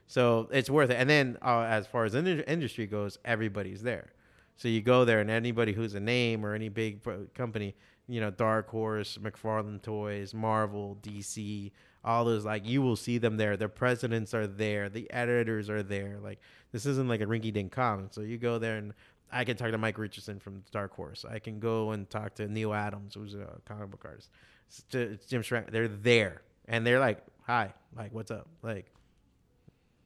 So 0.05 0.49
it's 0.51 0.69
worth 0.69 0.89
it. 0.89 0.95
And 0.95 1.09
then 1.09 1.37
uh, 1.41 1.61
as 1.61 1.87
far 1.87 2.03
as 2.05 2.11
the 2.11 2.49
industry 2.51 2.85
goes, 2.85 3.17
everybody's 3.23 3.81
there. 3.81 4.11
So 4.57 4.67
you 4.67 4.81
go 4.81 5.05
there, 5.05 5.21
and 5.21 5.29
anybody 5.29 5.71
who's 5.71 5.95
a 5.95 5.99
name 5.99 6.45
or 6.45 6.53
any 6.53 6.69
big 6.69 6.99
company, 7.33 7.73
you 8.07 8.19
know, 8.19 8.31
Dark 8.31 8.69
Horse, 8.69 9.17
McFarlane 9.21 9.81
Toys, 9.81 10.33
Marvel, 10.33 10.97
DC, 11.01 11.71
all 12.03 12.25
those, 12.25 12.45
like, 12.45 12.65
you 12.67 12.81
will 12.81 12.95
see 12.95 13.17
them 13.17 13.37
there. 13.37 13.57
The 13.57 13.69
presidents 13.69 14.33
are 14.33 14.47
there. 14.47 14.89
The 14.89 15.09
editors 15.11 15.69
are 15.69 15.83
there. 15.83 16.17
Like, 16.21 16.39
this 16.71 16.85
isn't 16.85 17.07
like 17.07 17.21
a 17.21 17.25
rinky 17.25 17.53
dink 17.53 17.71
con. 17.71 18.09
So 18.11 18.21
you 18.21 18.37
go 18.37 18.57
there, 18.57 18.77
and 18.77 18.93
I 19.31 19.43
can 19.43 19.55
talk 19.55 19.71
to 19.71 19.77
Mike 19.77 19.97
Richardson 19.97 20.39
from 20.39 20.63
Dark 20.71 20.93
Horse. 20.93 21.25
I 21.29 21.39
can 21.39 21.59
go 21.59 21.91
and 21.91 22.09
talk 22.09 22.35
to 22.35 22.47
Neal 22.47 22.73
Adams, 22.73 23.15
who's 23.15 23.35
a 23.35 23.59
comic 23.65 23.91
book 23.91 24.03
artist. 24.05 24.29
It's 24.67 24.83
it's 24.93 25.25
Jim 25.25 25.41
Schrank. 25.41 25.71
They're 25.71 25.87
there, 25.87 26.41
and 26.67 26.85
they're 26.85 26.99
like, 26.99 27.23
"Hi, 27.43 27.73
like, 27.95 28.13
what's 28.13 28.31
up?" 28.31 28.47
Like, 28.61 28.91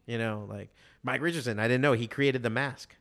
you 0.08 0.18
know, 0.18 0.46
like 0.50 0.70
Mike 1.04 1.22
Richardson. 1.22 1.60
I 1.60 1.68
didn't 1.68 1.82
know 1.82 1.93
he 1.93 2.08
created 2.08 2.43
the 2.43 2.50
mask. 2.50 2.96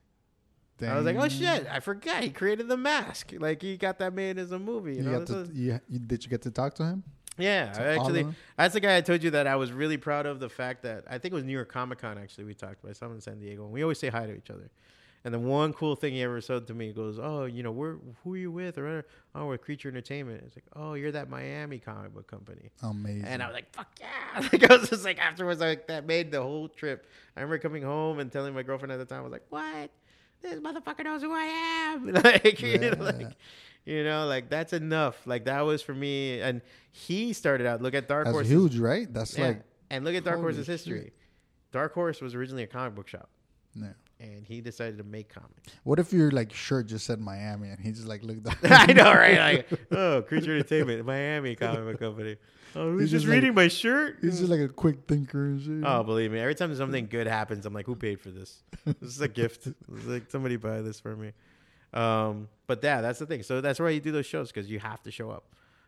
I 0.83 0.97
was 0.97 1.05
like, 1.05 1.17
oh 1.17 1.29
shit, 1.29 1.67
I 1.71 1.81
forgot 1.81 2.23
he 2.23 2.31
created 2.31 2.69
the 2.69 2.77
mask. 2.77 3.33
Like 3.39 3.63
he 3.63 3.77
got 3.77 3.99
that 4.01 4.13
made 4.13 4.39
as 4.39 4.53
a 4.53 4.59
movie. 4.59 4.97
You, 4.97 5.05
You 5.05 5.11
know? 5.11 5.25
to, 5.25 5.49
you, 5.53 5.81
you, 5.89 5.99
did 5.99 6.25
you 6.25 6.31
get 6.31 6.43
to 6.43 6.51
talk 6.51 6.75
to 6.75 6.85
him? 6.85 7.05
yeah, 7.37 7.73
to 7.73 7.83
I 7.83 7.97
all 7.97 8.09
of 8.09 8.17
actually, 8.17 8.35
that's 8.57 8.75
the 8.75 8.81
guy 8.81 8.97
I 8.97 9.01
told 9.01 9.23
you 9.23 9.31
that 9.31 9.47
I 9.47 9.57
was 9.57 9.73
really 9.73 9.97
proud 9.97 10.27
of 10.27 10.41
the 10.41 10.49
fact 10.49 10.83
that 10.83 11.05
I 11.09 11.19
think 11.19 11.33
it 11.33 11.35
was 11.35 11.45
New 11.45 11.53
York 11.53 11.71
Comic 11.73 11.99
Con. 11.99 12.19
Actually, 12.19 12.45
we 12.45 12.55
talked 12.55 12.83
about 12.83 12.97
something 12.97 13.17
in 13.17 13.21
San 13.21 13.39
Diego, 13.41 13.65
and 13.65 13.73
we 13.73 13.83
always 13.83 13.99
say 13.99 14.09
hi 14.09 14.27
to 14.27 14.35
each 14.35 14.51
other. 14.51 14.71
And 15.27 15.33
the 15.33 15.39
one 15.39 15.73
cool 15.73 15.97
thing 15.97 16.13
he 16.13 16.23
ever 16.23 16.43
said 16.43 16.67
to 16.67 16.75
me 16.75 16.93
goes, 16.93 17.19
"Oh, 17.19 17.47
you 17.47 17.63
know, 17.63 17.73
we're 17.73 17.97
who 18.23 18.35
are 18.35 18.37
you 18.37 18.51
with?" 18.53 18.77
Or 18.77 18.83
whatever. 18.85 19.07
"Oh, 19.35 19.47
we're 19.47 19.57
Creature 19.57 19.89
Entertainment." 19.89 20.43
It's 20.47 20.55
like, 20.55 20.67
"Oh, 20.77 20.93
you're 20.95 21.13
that 21.13 21.31
Miami 21.31 21.79
comic 21.79 22.13
book 22.13 22.27
company." 22.27 22.71
Amazing. 22.83 23.25
And 23.25 23.43
I 23.43 23.47
was 23.47 23.55
like, 23.55 23.73
fuck 23.73 23.89
yeah. 23.99 24.49
Like, 24.53 24.71
I 24.71 24.77
was 24.77 24.91
just 24.91 25.05
like, 25.05 25.19
afterwards, 25.19 25.61
like, 25.61 25.87
that 25.87 26.07
made 26.07 26.31
the 26.31 26.43
whole 26.43 26.69
trip. 26.69 27.07
I 27.37 27.41
remember 27.41 27.59
coming 27.59 27.83
home 27.83 28.19
and 28.19 28.31
telling 28.31 28.53
my 28.53 28.63
girlfriend 28.63 28.93
at 28.93 28.99
the 28.99 29.07
time, 29.07 29.21
I 29.21 29.23
was 29.23 29.33
like, 29.33 29.47
what? 29.49 29.91
This 30.45 30.61
motherfucker 30.61 31.05
knows 31.05 31.23
who 31.23 31.33
I 31.33 31.45
am. 31.45 32.13
like, 32.13 32.61
you 32.63 32.79
know, 32.79 32.97
like, 33.03 33.37
you 33.87 34.05
know, 34.05 34.27
like, 34.27 34.51
that's 34.51 34.73
enough. 34.75 35.27
Like, 35.27 35.47
that 35.47 35.63
was 35.63 35.81
for 35.83 35.95
me. 35.95 36.41
And 36.41 36.61
he 36.93 37.33
started 37.33 37.67
out, 37.67 37.81
look 37.83 37.95
at 37.95 38.07
Dark 38.09 38.27
That's 38.27 38.35
Horse. 38.35 38.47
huge, 38.47 38.79
right? 38.79 39.13
That's 39.13 39.37
Yeah. 39.37 39.47
like, 39.49 39.63
and 39.91 40.05
look 40.05 40.15
at 40.15 40.23
Dark 40.25 40.39
Horse's 40.41 40.67
history. 40.67 41.13
Dark 41.73 41.95
Horse 41.95 42.21
was 42.21 42.35
originally 42.35 42.63
a 42.63 42.67
comic 42.67 42.95
book 42.95 43.09
shop. 43.09 43.29
yeah. 43.75 43.89
And 44.21 44.47
he 44.47 44.61
decided 44.61 44.97
to 44.99 45.05
make 45.05 45.29
comics. 45.29 45.73
What 45.83 45.99
if 45.99 46.13
your 46.13 46.31
like 46.31 46.53
shirt 46.53 46.87
just 46.87 47.05
said 47.05 47.21
Miami 47.21 47.69
and 47.71 47.81
he 47.81 47.91
just 47.91 48.07
like 48.07 48.23
looked 48.23 48.47
up? 48.47 48.57
I 48.63 48.93
know, 48.93 49.13
right? 49.13 49.39
Like, 49.39 49.81
oh, 49.91 50.23
Creature 50.23 50.53
Entertainment, 50.55 51.05
Miami 51.05 51.57
comic 51.57 51.85
book 51.85 51.99
company. 51.99 52.37
Oh, 52.77 52.93
He's 52.93 53.03
he's 53.03 53.11
just 53.11 53.23
just 53.23 53.27
like- 53.29 53.35
reading 53.35 53.55
my 53.55 53.69
shirt. 53.69 54.19
He's 54.21 54.39
just 54.39 54.51
like 54.51 54.61
a 54.61 54.69
quick 54.69 55.07
thinker 55.07 55.45
and 55.47 55.61
shit. 55.63 55.83
Oh, 55.89 56.03
believe 56.03 56.33
me, 56.33 56.41
every 56.41 56.55
time 56.55 56.75
something 56.75 57.07
good 57.07 57.27
happens, 57.27 57.67
I'm 57.67 57.73
like, 57.75 57.87
who 57.87 57.95
paid 57.97 58.21
for 58.21 58.31
this? 58.31 58.63
This 58.85 58.95
is 59.17 59.21
a 59.21 59.29
gift. 59.41 59.67
It's 59.67 60.07
like 60.07 60.31
somebody 60.31 60.57
buy 60.57 60.81
this 60.83 61.01
for 61.01 61.15
me. 61.17 61.33
Um, 61.93 62.49
but 62.67 62.83
yeah, 62.83 63.01
that's 63.01 63.19
the 63.19 63.27
thing. 63.27 63.43
So 63.43 63.61
that's 63.61 63.79
why 63.79 63.91
you 63.91 64.01
do 64.01 64.13
those 64.13 64.27
shows 64.27 64.51
because 64.51 64.71
you 64.71 64.79
have 64.81 65.03
to 65.05 65.11
show 65.11 65.31
up. 65.31 65.45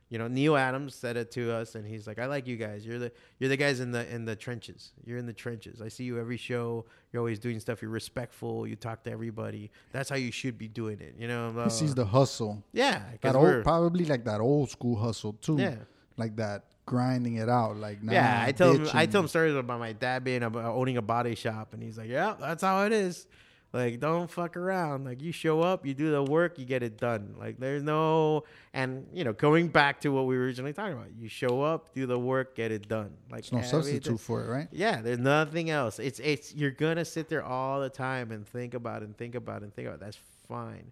You 0.08 0.18
know, 0.18 0.28
Neal 0.28 0.56
Adams 0.56 0.94
said 0.94 1.16
it 1.16 1.32
to 1.32 1.52
us, 1.52 1.74
and 1.74 1.84
he's 1.84 2.06
like, 2.06 2.20
"I 2.20 2.26
like 2.26 2.46
you 2.46 2.56
guys. 2.56 2.86
You're 2.86 3.00
the 3.00 3.10
you're 3.40 3.48
the 3.48 3.56
guys 3.56 3.80
in 3.80 3.90
the 3.90 4.08
in 4.14 4.24
the 4.24 4.36
trenches. 4.36 4.92
You're 5.04 5.18
in 5.18 5.26
the 5.26 5.32
trenches. 5.32 5.82
I 5.82 5.88
see 5.88 6.04
you 6.04 6.20
every 6.20 6.36
show. 6.36 6.84
You're 7.12 7.18
always 7.18 7.40
doing 7.40 7.58
stuff. 7.58 7.82
You're 7.82 7.90
respectful. 7.90 8.68
You 8.68 8.76
talk 8.76 9.02
to 9.02 9.10
everybody. 9.10 9.72
That's 9.90 10.08
how 10.08 10.14
you 10.14 10.30
should 10.30 10.58
be 10.58 10.68
doing 10.68 11.00
it. 11.00 11.16
You 11.18 11.26
know, 11.26 11.50
blah, 11.52 11.64
he 11.64 11.70
sees 11.70 11.92
the 11.92 12.04
hustle. 12.04 12.62
Yeah, 12.72 13.02
That 13.22 13.34
old, 13.34 13.64
probably 13.64 14.04
like 14.04 14.24
that 14.26 14.40
old 14.40 14.70
school 14.70 14.94
hustle 14.94 15.32
too. 15.32 15.56
Yeah. 15.58 15.74
Like 16.16 16.36
that 16.36 16.66
grinding 16.86 17.36
it 17.36 17.48
out. 17.48 17.76
Like 17.76 18.02
nah, 18.02 18.12
yeah, 18.12 18.44
I 18.46 18.52
tell 18.52 18.72
him 18.72 18.88
I 18.94 19.06
tell 19.06 19.20
him 19.22 19.28
stories 19.28 19.54
about 19.54 19.78
my 19.78 19.92
dad 19.92 20.24
being 20.24 20.42
a, 20.42 20.56
owning 20.56 20.96
a 20.96 21.02
body 21.02 21.34
shop, 21.34 21.74
and 21.74 21.82
he's 21.82 21.98
like, 21.98 22.08
"Yeah, 22.08 22.34
that's 22.38 22.62
how 22.62 22.84
it 22.84 22.92
is. 22.92 23.26
Like, 23.72 24.00
don't 24.00 24.30
fuck 24.30 24.56
around. 24.56 25.04
Like, 25.04 25.20
you 25.20 25.32
show 25.32 25.60
up, 25.60 25.84
you 25.84 25.92
do 25.92 26.10
the 26.10 26.22
work, 26.22 26.58
you 26.58 26.64
get 26.64 26.82
it 26.82 26.96
done. 26.96 27.34
Like, 27.38 27.58
there's 27.58 27.82
no 27.82 28.44
and 28.72 29.06
you 29.12 29.22
know, 29.24 29.34
going 29.34 29.68
back 29.68 30.00
to 30.02 30.08
what 30.08 30.24
we 30.26 30.36
were 30.36 30.44
originally 30.44 30.72
talking 30.72 30.94
about, 30.94 31.08
you 31.18 31.28
show 31.28 31.60
up, 31.60 31.92
do 31.92 32.06
the 32.06 32.18
work, 32.18 32.56
get 32.56 32.72
it 32.72 32.88
done. 32.88 33.10
Like, 33.30 33.44
There's 33.44 33.52
no 33.52 33.80
substitute 33.80 34.18
for 34.18 34.44
it, 34.44 34.48
right? 34.48 34.68
Yeah, 34.72 35.02
there's 35.02 35.18
nothing 35.18 35.68
else. 35.68 35.98
It's 35.98 36.20
it's 36.20 36.54
you're 36.54 36.70
gonna 36.70 37.04
sit 37.04 37.28
there 37.28 37.44
all 37.44 37.80
the 37.80 37.90
time 37.90 38.30
and 38.30 38.46
think 38.46 38.72
about 38.72 39.02
it 39.02 39.06
and 39.06 39.16
think 39.18 39.34
about 39.34 39.60
it 39.60 39.64
and 39.64 39.74
think 39.74 39.88
about 39.88 39.98
it. 39.98 40.04
That's 40.04 40.18
fine. 40.48 40.90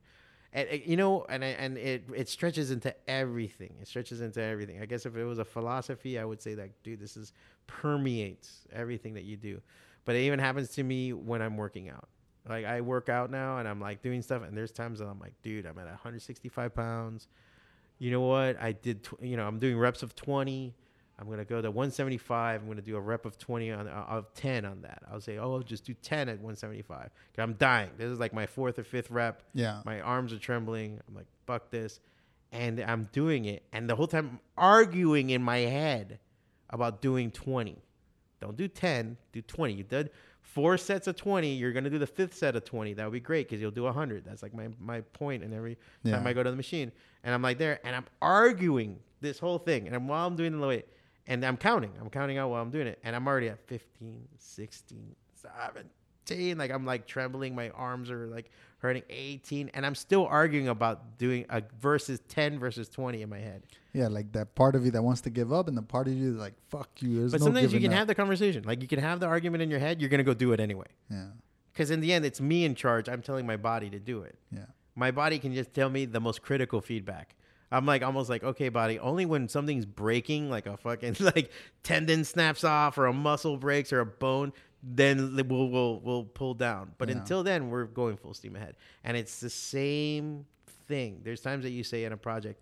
And, 0.55 0.69
you 0.87 0.97
know, 0.97 1.27
and 1.29 1.43
and 1.43 1.77
it 1.77 2.05
it 2.15 2.29
stretches 2.29 2.71
into 2.71 2.95
everything. 3.09 3.75
It 3.83 3.89
stretches 3.89 4.21
into 4.21 4.41
everything. 4.41 4.81
I 4.81 4.87
guess 4.87 5.05
if 5.05 5.17
it 5.17 5.25
was 5.25 5.41
a 5.41 5.45
philosophy, 5.45 6.17
I 6.19 6.25
would 6.25 6.41
say 6.41 6.55
that, 6.55 6.71
dude, 6.85 7.01
this 7.01 7.17
is 7.17 7.33
permeates 7.67 8.61
everything 8.73 9.15
that 9.15 9.25
you 9.25 9.37
do. 9.37 9.61
But 10.05 10.15
it 10.15 10.21
even 10.21 10.39
happens 10.39 10.69
to 10.71 10.85
me 10.85 11.13
when 11.13 11.43
I'm 11.43 11.57
working 11.57 11.89
out. 11.89 12.09
Like 12.49 12.67
I 12.67 12.83
work 12.83 13.09
out 13.09 13.31
now 13.31 13.59
and 13.59 13.67
I'm 13.67 13.81
like 13.81 14.01
doing 14.01 14.23
stuff, 14.23 14.43
and 14.45 14.57
there's 14.57 14.71
times 14.71 15.01
that 15.01 15.07
I'm 15.07 15.19
like, 15.19 15.35
dude, 15.43 15.67
I'm 15.67 15.79
at 15.79 15.87
165 15.87 16.75
pounds. 16.75 17.27
You 17.99 18.13
know 18.13 18.21
what? 18.21 18.61
I 18.61 18.73
did. 18.73 19.03
Tw- 19.03 19.23
you 19.23 19.37
know, 19.37 19.47
I'm 19.47 19.59
doing 19.59 19.77
reps 19.77 20.03
of 20.05 20.15
20. 20.15 20.73
I'm 21.19 21.29
gonna 21.31 21.45
go 21.45 21.63
to 21.63 21.71
175. 21.71 22.61
I'm 22.63 22.67
gonna 22.69 22.83
do 22.83 22.97
a 22.97 23.01
rep 23.01 23.25
of 23.25 23.39
20 23.39 23.71
on 23.71 23.87
uh, 23.89 24.05
of 24.09 24.33
10 24.35 24.65
on 24.65 24.83
that. 24.83 25.03
I'll 25.11 25.21
say, 25.21 25.39
oh, 25.39 25.53
I'll 25.55 25.61
just 25.61 25.85
do 25.85 25.95
10 25.95 26.29
at 26.29 26.35
175. 26.37 27.11
I'm 27.39 27.53
dying. 27.55 27.91
This 27.97 28.11
is 28.11 28.19
like 28.19 28.33
my 28.33 28.47
fourth 28.47 28.79
or 28.79 28.85
fifth 28.85 29.11
rep. 29.11 29.43
Yeah. 29.55 29.81
My 29.85 30.01
arms 30.01 30.33
are 30.33 30.39
trembling. 30.39 31.01
I'm 31.09 31.15
like, 31.15 31.27
fuck 31.47 31.71
this, 31.71 32.01
and 32.53 32.81
I'm 32.81 33.05
doing 33.13 33.45
it. 33.45 33.63
And 33.73 33.89
the 33.89 33.95
whole 33.97 34.09
time 34.09 34.29
I'm 34.33 34.41
arguing 34.57 35.31
in 35.31 35.43
my 35.43 35.59
head 35.59 36.19
about 36.71 37.01
doing 37.01 37.31
20. 37.31 37.79
Don't 38.41 38.57
do 38.57 38.67
10. 38.69 39.17
Do 39.33 39.41
20. 39.41 39.73
You 39.75 39.85
did 39.85 40.11
four 40.43 40.77
sets 40.77 41.07
of 41.07 41.15
20. 41.17 41.55
You're 41.55 41.73
gonna 41.73 41.91
do 41.91 41.99
the 41.99 42.07
fifth 42.07 42.35
set 42.35 42.57
of 42.57 42.65
20. 42.65 42.95
That 42.95 43.05
would 43.05 43.13
be 43.13 43.21
great 43.21 43.49
because 43.49 43.63
you'll 43.63 43.71
do 43.71 43.85
100. 43.85 44.25
That's 44.25 44.43
like 44.43 44.53
my 44.53 44.69
my 44.81 45.01
point. 45.01 45.45
And 45.45 45.55
every 45.55 45.77
time 46.05 46.25
Yeah. 46.25 46.29
I 46.29 46.33
go 46.33 46.43
to 46.43 46.51
the 46.51 46.57
machine, 46.57 46.91
and 47.23 47.33
I'm 47.33 47.41
like 47.43 47.59
there, 47.59 47.79
and 47.87 47.95
I'm 47.95 48.05
arguing 48.21 48.99
this 49.21 49.39
whole 49.39 49.59
thing, 49.59 49.89
and 49.89 50.09
while 50.09 50.27
I'm 50.27 50.37
doing 50.37 50.61
the 50.61 50.67
weight, 50.67 50.87
and 51.27 51.45
I'm 51.45 51.57
counting. 51.57 51.93
I'm 52.01 52.11
counting 52.11 52.39
out 52.39 52.51
while 52.51 52.63
I'm 52.63 52.71
doing 52.71 52.87
it, 52.87 52.99
and 53.05 53.15
I'm 53.17 53.27
already 53.27 53.49
at 53.49 53.59
15, 53.67 54.29
16, 54.39 55.15
17. 55.43 56.57
Like 56.59 56.71
I'm 56.71 56.85
like 56.87 57.07
trembling. 57.07 57.55
My 57.55 57.71
arms 57.71 58.11
are 58.11 58.27
like 58.27 58.51
hurting. 58.79 59.03
18, 59.11 59.71
and 59.75 59.85
I'm 59.85 59.95
still 59.95 60.27
arguing 60.27 60.69
about 60.69 61.19
doing 61.19 61.45
a 61.51 61.63
versus 61.81 62.21
10 62.29 62.59
versus 62.59 62.89
20 62.89 63.23
in 63.23 63.29
my 63.29 63.39
head. 63.39 63.63
Yeah, 63.93 64.09
like 64.09 64.33
that 64.33 64.55
part 64.55 64.75
of 64.75 64.85
you 64.85 64.91
that 64.93 65.03
wants 65.03 65.21
to 65.23 65.31
give 65.31 65.53
up 65.53 65.69
and 65.69 65.77
the 65.77 65.83
part 65.83 66.09
of 66.09 66.15
you 66.15 66.33
that's 66.33 66.41
like, 66.41 66.55
fuck 66.69 66.91
you. 67.01 67.21
There's 67.21 67.33
But 67.33 67.41
no 67.41 67.47
sometimes 67.47 67.73
you 67.73 67.81
can 67.81 67.93
up. 67.93 67.99
have 67.99 68.07
the 68.07 68.15
conversation. 68.15 68.65
Like 68.65 68.83
you 68.83 68.89
can 68.89 68.99
have 69.01 69.21
the 69.21 69.27
argument 69.27 69.63
in 69.63 69.71
your 69.71 69.79
head. 69.81 70.01
You're 70.01 70.11
gonna 70.11 70.25
go 70.25 70.35
do 70.35 70.53
it 70.53 70.61
anyway. 70.61 70.87
Yeah. 71.11 71.27
Because 71.73 71.91
in 71.91 72.01
the 72.01 72.13
end, 72.13 72.25
it's 72.25 72.41
me 72.41 72.65
in 72.65 72.75
charge. 72.75 73.09
I'm 73.09 73.21
telling 73.23 73.47
my 73.47 73.57
body 73.57 73.91
to 73.91 73.99
do 73.99 74.23
it. 74.23 74.37
Yeah. 74.53 74.67
My 74.97 75.11
body 75.11 75.39
can 75.41 75.53
just 75.55 75.75
tell 75.75 75.89
me 75.91 76.05
the 76.05 76.21
most 76.21 76.41
critical 76.43 76.81
feedback. 76.81 77.35
I'm 77.73 77.87
like 77.87 78.03
almost 78.03 78.31
like, 78.31 78.45
okay, 78.45 78.69
body, 78.69 78.99
only 78.99 79.27
when 79.27 79.49
something's 79.49 79.87
breaking, 79.87 80.51
like 80.51 80.67
a 80.67 80.77
fucking 80.77 81.17
like 81.21 81.51
tendon 81.83 82.25
snaps 82.25 82.65
off 82.65 82.99
or 82.99 83.07
a 83.07 83.13
muscle 83.13 83.57
breaks 83.57 83.93
or 83.93 84.01
a 84.01 84.07
bone, 84.07 84.53
then 84.83 85.35
we'll 85.49 85.69
we'll 85.71 86.01
we'll 86.01 86.25
pull 86.25 86.55
down. 86.55 86.93
But 86.99 87.09
Yeah. 87.09 87.17
until 87.17 87.43
then, 87.43 87.71
we're 87.71 87.85
going 87.85 88.17
full 88.17 88.35
steam 88.35 88.55
ahead. 88.57 88.77
And 89.03 89.17
it's 89.17 89.41
the 89.41 89.51
same 89.51 90.47
thing. 90.87 91.21
There's 91.25 91.41
times 91.41 91.65
that 91.65 91.71
you 91.71 91.83
say 91.85 92.05
in 92.05 92.13
a 92.13 92.17
project, 92.17 92.61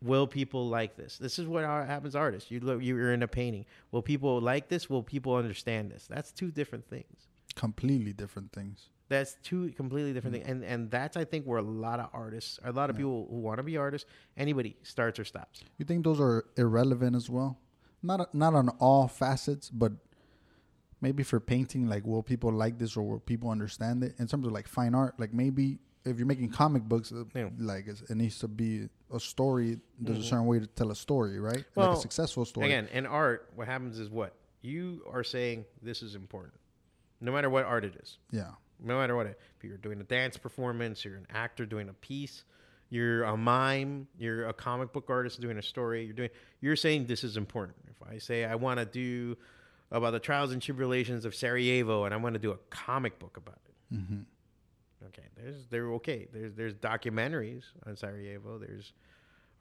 will 0.00 0.26
people 0.26 0.68
like 0.68 0.96
this? 0.96 1.18
This 1.18 1.38
is 1.38 1.46
what 1.48 1.64
happens 1.64 2.12
to 2.14 2.18
artists. 2.18 2.50
You 2.50 2.60
look, 2.60 2.82
you're 2.82 3.12
in 3.12 3.22
a 3.22 3.28
painting. 3.28 3.66
Will 3.90 4.02
people 4.02 4.40
like 4.40 4.68
this? 4.68 4.88
Will 4.88 5.02
people 5.02 5.34
understand 5.34 5.90
this? 5.90 6.06
That's 6.06 6.30
two 6.32 6.50
different 6.50 6.88
things. 6.88 7.26
Completely 7.56 8.12
different 8.12 8.52
things. 8.52 8.90
That's 9.08 9.36
two 9.42 9.70
completely 9.72 10.12
different 10.12 10.34
things, 10.36 10.48
and 10.48 10.64
and 10.64 10.90
that's 10.90 11.16
I 11.16 11.24
think 11.24 11.44
where 11.46 11.58
a 11.58 11.62
lot 11.62 12.00
of 12.00 12.08
artists, 12.12 12.58
a 12.64 12.72
lot 12.72 12.90
of 12.90 12.96
people 12.96 13.28
who 13.30 13.36
want 13.38 13.58
to 13.58 13.62
be 13.62 13.76
artists, 13.76 14.08
anybody 14.36 14.76
starts 14.82 15.18
or 15.20 15.24
stops. 15.24 15.62
You 15.78 15.84
think 15.84 16.02
those 16.04 16.18
are 16.20 16.44
irrelevant 16.56 17.14
as 17.14 17.30
well? 17.30 17.58
Not 18.02 18.34
not 18.34 18.54
on 18.54 18.68
all 18.80 19.06
facets, 19.06 19.70
but 19.70 19.92
maybe 21.00 21.22
for 21.22 21.38
painting, 21.38 21.88
like 21.88 22.04
will 22.04 22.22
people 22.22 22.50
like 22.52 22.78
this 22.78 22.96
or 22.96 23.02
will 23.08 23.20
people 23.20 23.50
understand 23.50 24.02
it? 24.02 24.14
In 24.18 24.26
terms 24.26 24.46
of 24.46 24.52
like 24.52 24.66
fine 24.66 24.94
art, 24.94 25.18
like 25.20 25.32
maybe 25.32 25.78
if 26.04 26.18
you're 26.18 26.26
making 26.26 26.50
comic 26.50 26.82
books, 26.84 27.12
uh, 27.12 27.24
Yeah. 27.34 27.48
like 27.58 27.86
it's, 27.88 28.02
it 28.02 28.14
needs 28.16 28.38
to 28.40 28.48
be 28.48 28.88
a 29.12 29.18
story. 29.20 29.78
There's 30.00 30.18
Mhm. 30.18 30.20
a 30.20 30.24
certain 30.24 30.46
way 30.46 30.58
to 30.60 30.66
tell 30.66 30.90
a 30.90 30.96
story, 30.96 31.38
right? 31.40 31.64
like 31.76 31.90
a 31.90 31.96
successful 31.96 32.44
story. 32.44 32.66
Again, 32.66 32.86
in 32.92 33.06
art, 33.06 33.50
what 33.54 33.66
happens 33.66 33.98
is 33.98 34.08
what 34.10 34.34
you 34.62 35.02
are 35.10 35.24
saying. 35.24 35.64
This 35.82 36.02
is 36.02 36.14
important, 36.14 36.54
no 37.20 37.32
matter 37.32 37.50
what 37.50 37.64
art 37.64 37.84
it 37.84 37.96
is. 38.02 38.18
Yeah. 38.30 38.52
No 38.82 38.98
matter 38.98 39.16
what, 39.16 39.26
it, 39.26 39.40
if 39.56 39.64
you're 39.64 39.76
doing 39.78 40.00
a 40.00 40.04
dance 40.04 40.36
performance, 40.36 41.04
you're 41.04 41.16
an 41.16 41.26
actor 41.32 41.64
doing 41.66 41.88
a 41.88 41.92
piece, 41.94 42.44
you're 42.90 43.24
a 43.24 43.36
mime, 43.36 44.06
you're 44.18 44.48
a 44.48 44.52
comic 44.52 44.92
book 44.92 45.08
artist 45.08 45.40
doing 45.40 45.58
a 45.58 45.62
story. 45.62 46.04
You're 46.04 46.14
doing. 46.14 46.30
You're 46.60 46.76
saying 46.76 47.06
this 47.06 47.24
is 47.24 47.36
important. 47.36 47.76
If 47.90 48.08
I 48.08 48.18
say 48.18 48.44
I 48.44 48.54
want 48.54 48.78
to 48.78 48.86
do 48.86 49.36
about 49.90 50.10
the 50.10 50.20
trials 50.20 50.52
and 50.52 50.60
tribulations 50.60 51.24
of 51.24 51.34
Sarajevo, 51.34 52.04
and 52.04 52.14
I 52.14 52.16
want 52.16 52.34
to 52.34 52.38
do 52.38 52.50
a 52.52 52.58
comic 52.70 53.18
book 53.18 53.36
about 53.36 53.58
it. 53.66 53.96
hmm 53.96 54.20
Okay, 55.08 55.22
there's 55.36 55.66
they're 55.68 55.92
okay. 55.92 56.26
There's 56.32 56.54
there's 56.54 56.74
documentaries 56.74 57.64
on 57.86 57.96
Sarajevo. 57.96 58.58
There's 58.58 58.92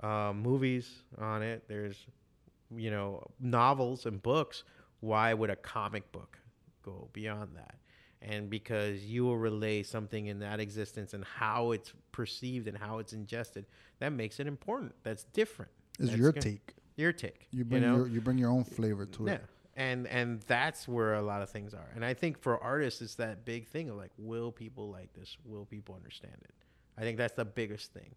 uh, 0.01 0.33
movies 0.33 0.89
on 1.17 1.43
it. 1.43 1.63
There's 1.67 2.05
you 2.75 2.89
know 2.91 3.23
novels 3.39 4.05
and 4.05 4.21
books. 4.21 4.63
Why 5.01 5.33
would 5.33 5.49
a 5.49 5.55
comic 5.55 6.11
book 6.11 6.37
go 6.83 7.09
beyond 7.13 7.55
that? 7.55 7.75
And 8.21 8.49
because 8.49 9.03
you 9.03 9.23
will 9.23 9.37
relay 9.37 9.83
something 9.83 10.27
in 10.27 10.39
that 10.39 10.59
existence 10.59 11.13
and 11.13 11.23
how 11.23 11.71
it's 11.71 11.93
perceived 12.11 12.67
and 12.67 12.77
how 12.77 12.97
it's 12.99 13.13
ingested, 13.13 13.65
that 13.99 14.09
makes 14.09 14.39
it 14.39 14.47
important. 14.47 14.93
That's 15.03 15.25
different. 15.25 15.71
Is 15.99 16.15
your 16.15 16.31
good. 16.31 16.41
take? 16.41 16.73
Your 16.95 17.11
take. 17.11 17.47
You 17.51 17.65
bring 17.65 17.81
know? 17.81 17.97
your 17.97 18.07
you 18.07 18.21
bring 18.21 18.37
your 18.37 18.49
own 18.49 18.63
flavor 18.63 19.05
to 19.05 19.25
yeah. 19.25 19.33
it. 19.33 19.45
And 19.75 20.07
and 20.07 20.41
that's 20.47 20.87
where 20.87 21.15
a 21.15 21.21
lot 21.21 21.41
of 21.41 21.49
things 21.49 21.73
are. 21.73 21.89
And 21.95 22.03
I 22.03 22.13
think 22.13 22.39
for 22.39 22.61
artists 22.63 23.01
it's 23.01 23.15
that 23.15 23.45
big 23.45 23.67
thing 23.67 23.89
of 23.89 23.97
like, 23.97 24.11
will 24.17 24.51
people 24.51 24.89
like 24.89 25.13
this? 25.13 25.37
Will 25.45 25.65
people 25.65 25.95
understand 25.95 26.37
it? 26.41 26.53
I 26.97 27.01
think 27.01 27.17
that's 27.17 27.33
the 27.33 27.45
biggest 27.45 27.93
thing. 27.93 28.15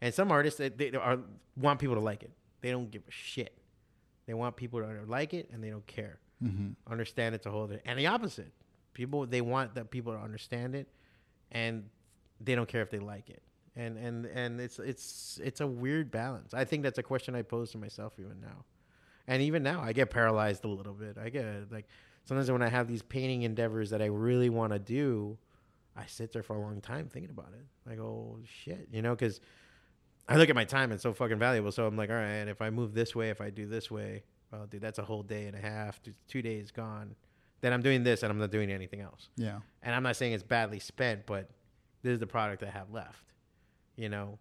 And 0.00 0.12
some 0.12 0.30
artists 0.30 0.58
they, 0.58 0.68
they 0.68 0.92
are 0.92 1.18
want 1.56 1.78
people 1.78 1.94
to 1.94 2.00
like 2.00 2.22
it. 2.22 2.32
They 2.60 2.70
don't 2.70 2.90
give 2.90 3.02
a 3.08 3.12
shit. 3.12 3.56
They 4.26 4.34
want 4.34 4.56
people 4.56 4.80
to 4.80 5.02
like 5.06 5.32
it 5.32 5.48
and 5.52 5.62
they 5.62 5.70
don't 5.70 5.86
care. 5.86 6.18
hmm 6.42 6.70
Understand 6.90 7.34
it's 7.34 7.46
a 7.46 7.50
whole 7.50 7.64
other 7.64 7.80
and 7.86 7.98
the 7.98 8.08
opposite. 8.08 8.52
People 8.96 9.26
they 9.26 9.42
want 9.42 9.74
that 9.74 9.90
people 9.90 10.14
to 10.14 10.18
understand 10.18 10.74
it 10.74 10.88
and 11.52 11.84
they 12.40 12.54
don't 12.54 12.66
care 12.66 12.80
if 12.80 12.88
they 12.88 12.98
like 12.98 13.28
it. 13.28 13.42
And 13.76 13.98
and 13.98 14.24
and 14.24 14.58
it's 14.58 14.78
it's 14.78 15.38
it's 15.44 15.60
a 15.60 15.66
weird 15.66 16.10
balance. 16.10 16.54
I 16.54 16.64
think 16.64 16.82
that's 16.82 16.96
a 16.96 17.02
question 17.02 17.34
I 17.34 17.42
pose 17.42 17.70
to 17.72 17.78
myself 17.78 18.14
even 18.18 18.40
now. 18.40 18.64
And 19.28 19.42
even 19.42 19.62
now, 19.62 19.82
I 19.82 19.92
get 19.92 20.08
paralyzed 20.08 20.64
a 20.64 20.68
little 20.68 20.94
bit. 20.94 21.18
I 21.22 21.28
get 21.28 21.70
like 21.70 21.86
sometimes 22.24 22.50
when 22.50 22.62
I 22.62 22.68
have 22.68 22.88
these 22.88 23.02
painting 23.02 23.42
endeavors 23.42 23.90
that 23.90 24.00
I 24.00 24.06
really 24.06 24.48
want 24.48 24.72
to 24.72 24.78
do, 24.78 25.36
I 25.94 26.06
sit 26.06 26.32
there 26.32 26.42
for 26.42 26.56
a 26.56 26.58
long 26.58 26.80
time 26.80 27.10
thinking 27.10 27.30
about 27.30 27.52
it. 27.52 27.66
like 27.86 27.98
oh, 27.98 28.38
shit, 28.44 28.88
you 28.90 29.02
know, 29.02 29.14
because 29.14 29.42
I 30.26 30.38
look 30.38 30.48
at 30.48 30.54
my 30.54 30.64
time; 30.64 30.90
it's 30.90 31.02
so 31.02 31.12
fucking 31.12 31.38
valuable. 31.38 31.70
So 31.70 31.86
I'm 31.86 31.98
like, 31.98 32.08
all 32.08 32.16
right, 32.16 32.48
if 32.48 32.62
I 32.62 32.70
move 32.70 32.94
this 32.94 33.14
way, 33.14 33.28
if 33.28 33.42
I 33.42 33.50
do 33.50 33.66
this 33.66 33.90
way, 33.90 34.22
well, 34.50 34.64
dude, 34.64 34.80
that's 34.80 34.98
a 34.98 35.04
whole 35.04 35.22
day 35.22 35.48
and 35.48 35.54
a 35.54 35.60
half, 35.60 36.02
two- 36.02 36.14
two 36.28 36.40
days 36.40 36.70
gone. 36.70 37.14
Then 37.66 37.72
I'm 37.72 37.82
doing 37.82 38.04
this, 38.04 38.22
and 38.22 38.30
I'm 38.30 38.38
not 38.38 38.52
doing 38.52 38.70
anything 38.70 39.00
else. 39.00 39.28
Yeah. 39.36 39.58
And 39.82 39.92
I'm 39.92 40.04
not 40.04 40.14
saying 40.14 40.34
it's 40.34 40.44
badly 40.44 40.78
spent, 40.78 41.26
but 41.26 41.50
this 42.04 42.12
is 42.12 42.20
the 42.20 42.26
product 42.28 42.62
I 42.62 42.70
have 42.70 42.92
left, 42.92 43.24
you 43.96 44.08
know. 44.08 44.38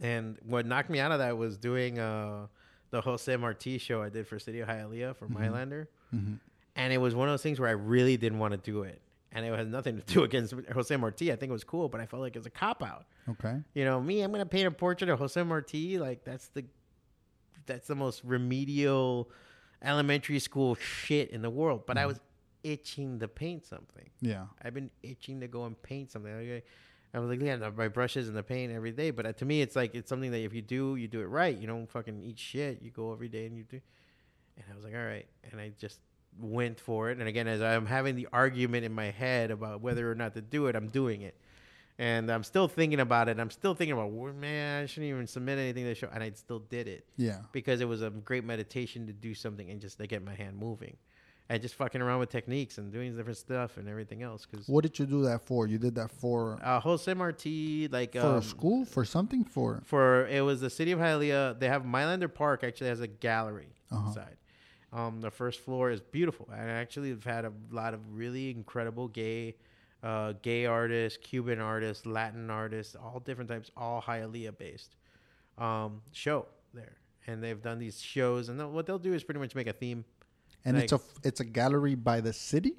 And 0.00 0.38
what 0.46 0.64
knocked 0.64 0.90
me 0.90 1.00
out 1.00 1.10
of 1.10 1.18
that 1.18 1.36
was 1.36 1.58
doing 1.58 1.98
uh, 1.98 2.46
the 2.90 3.00
Jose 3.00 3.34
Marti 3.36 3.78
show 3.78 4.00
I 4.00 4.10
did 4.10 4.28
for 4.28 4.38
City 4.38 4.60
of 4.60 4.68
Hialeah 4.68 5.16
for 5.16 5.26
Milander, 5.26 5.88
hmm 6.12 6.34
and 6.76 6.92
it 6.92 6.98
was 6.98 7.16
one 7.16 7.26
of 7.26 7.32
those 7.32 7.42
things 7.42 7.58
where 7.58 7.68
I 7.68 7.72
really 7.72 8.16
didn't 8.16 8.38
want 8.38 8.52
to 8.52 8.58
do 8.58 8.84
it, 8.84 9.02
and 9.32 9.44
it 9.44 9.52
had 9.52 9.72
nothing 9.72 10.00
to 10.00 10.02
do 10.04 10.22
against 10.28 10.54
Jose 10.72 10.96
Marti. 10.96 11.32
I 11.32 11.34
think 11.34 11.50
it 11.50 11.52
was 11.52 11.64
cool, 11.64 11.88
but 11.88 12.00
I 12.00 12.06
felt 12.06 12.22
like 12.22 12.36
it 12.36 12.38
was 12.38 12.46
a 12.46 12.50
cop 12.50 12.80
out. 12.80 13.06
Okay. 13.28 13.56
You 13.74 13.84
know, 13.84 14.00
me, 14.00 14.22
I'm 14.22 14.30
gonna 14.30 14.46
paint 14.46 14.68
a 14.68 14.70
portrait 14.70 15.10
of 15.10 15.18
Jose 15.18 15.42
Marti. 15.42 15.98
Like 15.98 16.22
that's 16.22 16.46
the 16.46 16.64
that's 17.66 17.88
the 17.88 17.96
most 17.96 18.22
remedial 18.22 19.30
elementary 19.84 20.38
school 20.38 20.74
shit 20.74 21.30
in 21.30 21.42
the 21.42 21.50
world. 21.50 21.82
But 21.86 21.98
I 21.98 22.06
was 22.06 22.20
itching 22.62 23.20
to 23.20 23.28
paint 23.28 23.66
something. 23.66 24.08
Yeah. 24.20 24.46
I've 24.62 24.74
been 24.74 24.90
itching 25.02 25.40
to 25.40 25.48
go 25.48 25.64
and 25.64 25.80
paint 25.82 26.10
something. 26.10 26.32
I 27.12 27.20
was 27.20 27.30
like, 27.30 27.40
yeah, 27.40 27.56
my 27.76 27.88
brushes 27.88 28.26
and 28.26 28.36
the 28.36 28.42
paint 28.42 28.72
every 28.72 28.90
day. 28.90 29.10
But 29.10 29.26
uh, 29.26 29.32
to 29.34 29.44
me, 29.44 29.62
it's 29.62 29.76
like 29.76 29.94
it's 29.94 30.08
something 30.08 30.32
that 30.32 30.40
if 30.40 30.52
you 30.52 30.62
do, 30.62 30.96
you 30.96 31.06
do 31.06 31.20
it 31.20 31.26
right. 31.26 31.56
You 31.56 31.68
don't 31.68 31.88
fucking 31.88 32.20
eat 32.20 32.38
shit. 32.38 32.82
You 32.82 32.90
go 32.90 33.12
every 33.12 33.28
day 33.28 33.46
and 33.46 33.56
you 33.56 33.62
do. 33.62 33.80
And 34.56 34.64
I 34.70 34.74
was 34.74 34.84
like, 34.84 34.94
all 34.94 35.04
right. 35.04 35.26
And 35.52 35.60
I 35.60 35.70
just 35.78 36.00
went 36.40 36.80
for 36.80 37.10
it. 37.10 37.18
And 37.18 37.28
again, 37.28 37.46
as 37.46 37.62
I'm 37.62 37.86
having 37.86 38.16
the 38.16 38.28
argument 38.32 38.84
in 38.84 38.92
my 38.92 39.10
head 39.10 39.52
about 39.52 39.80
whether 39.80 40.10
or 40.10 40.16
not 40.16 40.34
to 40.34 40.40
do 40.40 40.66
it, 40.66 40.74
I'm 40.74 40.88
doing 40.88 41.22
it. 41.22 41.36
And 41.98 42.28
I'm 42.30 42.42
still 42.42 42.66
thinking 42.66 42.98
about 43.00 43.28
it. 43.28 43.38
I'm 43.38 43.50
still 43.50 43.74
thinking 43.74 43.92
about, 43.96 44.10
man, 44.34 44.82
I 44.82 44.86
shouldn't 44.86 45.10
even 45.10 45.26
submit 45.28 45.58
anything 45.58 45.84
to 45.84 45.90
the 45.90 45.94
show. 45.94 46.08
And 46.12 46.22
I 46.24 46.32
still 46.34 46.58
did 46.58 46.88
it 46.88 47.06
Yeah. 47.16 47.38
because 47.52 47.80
it 47.80 47.84
was 47.88 48.02
a 48.02 48.10
great 48.10 48.44
meditation 48.44 49.06
to 49.06 49.12
do 49.12 49.32
something 49.34 49.70
and 49.70 49.80
just 49.80 49.98
to 49.98 50.06
get 50.08 50.24
my 50.24 50.34
hand 50.34 50.56
moving. 50.58 50.96
And 51.50 51.60
just 51.60 51.74
fucking 51.74 52.00
around 52.00 52.20
with 52.20 52.30
techniques 52.30 52.78
and 52.78 52.90
doing 52.90 53.14
different 53.14 53.36
stuff 53.36 53.76
and 53.76 53.86
everything 53.86 54.22
else. 54.22 54.46
Because 54.50 54.66
What 54.66 54.82
did 54.82 54.98
you 54.98 55.04
do 55.06 55.22
that 55.24 55.42
for? 55.42 55.66
You 55.68 55.76
did 55.78 55.94
that 55.96 56.10
for 56.10 56.58
uh, 56.64 56.80
Jose 56.80 57.12
Marti, 57.12 57.86
like 57.88 58.14
for 58.14 58.36
um, 58.36 58.42
school 58.42 58.86
for 58.86 59.04
something 59.04 59.44
for 59.44 59.82
for 59.84 60.26
it 60.28 60.40
was 60.40 60.62
the 60.62 60.70
city 60.70 60.90
of 60.92 60.98
Hialeah. 61.00 61.60
They 61.60 61.68
have 61.68 61.84
Milander 61.84 62.28
Park 62.28 62.64
actually 62.64 62.88
has 62.88 63.00
a 63.00 63.06
gallery 63.06 63.68
Uh-huh. 63.92 64.08
inside. 64.08 64.36
Um, 64.90 65.20
the 65.20 65.30
first 65.30 65.60
floor 65.60 65.90
is 65.90 66.00
beautiful. 66.00 66.48
and 66.50 66.70
actually 66.70 67.10
we've 67.10 67.22
had 67.24 67.44
a 67.44 67.52
lot 67.70 67.92
of 67.92 68.00
really 68.16 68.50
incredible 68.50 69.08
gay, 69.08 69.54
uh, 70.04 70.34
gay 70.42 70.66
artists, 70.66 71.18
Cuban 71.22 71.60
artists, 71.60 72.04
Latin 72.06 72.50
artists, 72.50 72.94
all 72.94 73.20
different 73.20 73.48
types, 73.50 73.70
all 73.76 74.00
Hialeah 74.02 74.56
based, 74.58 74.94
um, 75.58 76.02
show 76.12 76.46
there. 76.74 76.92
And 77.26 77.42
they've 77.42 77.60
done 77.62 77.78
these 77.78 78.00
shows, 78.00 78.48
and 78.50 78.60
they'll- 78.60 78.70
what 78.70 78.84
they'll 78.86 78.98
do 78.98 79.14
is 79.14 79.24
pretty 79.24 79.40
much 79.40 79.54
make 79.54 79.66
a 79.66 79.72
theme, 79.72 80.04
and 80.64 80.76
it's 80.76 80.92
a 80.92 81.00
it's 81.22 81.40
a 81.40 81.44
gallery 81.44 81.94
by 81.94 82.20
the 82.20 82.32
city, 82.34 82.74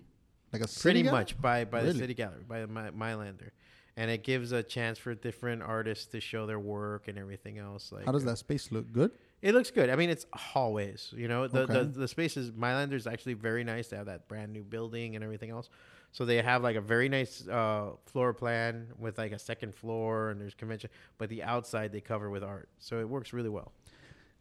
like 0.54 0.62
a 0.62 0.68
city 0.68 0.82
pretty 0.84 1.02
gallery? 1.04 1.20
much 1.20 1.42
by 1.42 1.66
by 1.66 1.82
the 1.82 1.94
city 1.94 2.14
gallery 2.14 2.44
by 2.48 2.62
the 2.62 2.68
My, 2.68 2.92
Milander, 2.92 3.54
and 3.98 4.12
it 4.12 4.24
gives 4.24 4.52
a 4.52 4.62
chance 4.62 5.00
for 5.00 5.16
different 5.16 5.64
artists 5.64 6.06
to 6.08 6.20
show 6.20 6.46
their 6.46 6.60
work 6.60 7.08
and 7.08 7.18
everything 7.18 7.58
else. 7.58 7.92
Like, 7.92 8.06
How 8.06 8.12
does 8.12 8.26
that 8.26 8.38
space 8.38 8.72
look? 8.72 8.92
Good. 8.92 9.12
It 9.42 9.54
looks 9.56 9.72
good. 9.72 9.90
I 9.90 9.96
mean, 9.96 10.10
it's 10.12 10.26
hallways. 10.34 11.12
You 11.18 11.28
know, 11.28 11.48
the 11.48 11.66
the, 11.66 11.80
Okay. 11.80 11.92
the 12.02 12.08
space 12.08 12.38
is 12.38 12.52
Milander 12.52 12.96
is 12.96 13.08
actually 13.08 13.34
very 13.34 13.64
nice. 13.64 13.88
They 13.88 13.98
have 13.98 14.06
that 14.08 14.28
brand 14.28 14.54
new 14.54 14.64
building 14.64 15.16
and 15.16 15.24
everything 15.24 15.50
else. 15.50 15.70
So 16.16 16.24
they 16.24 16.42
have 16.42 16.64
like 16.64 16.78
a 16.78 16.82
very 16.82 17.10
nice 17.10 17.46
uh, 17.46 17.90
floor 18.06 18.34
plan 18.34 18.88
with 18.98 19.18
like 19.18 19.34
a 19.34 19.38
second 19.38 19.76
floor 19.76 20.30
and 20.30 20.40
there's 20.40 20.54
convention, 20.54 20.90
but 21.18 21.28
the 21.28 21.44
outside 21.44 21.92
they 21.92 22.00
cover 22.00 22.30
with 22.30 22.42
art. 22.42 22.70
So 22.80 23.02
it 23.02 23.10
works 23.10 23.34
really 23.34 23.50
well. 23.50 23.74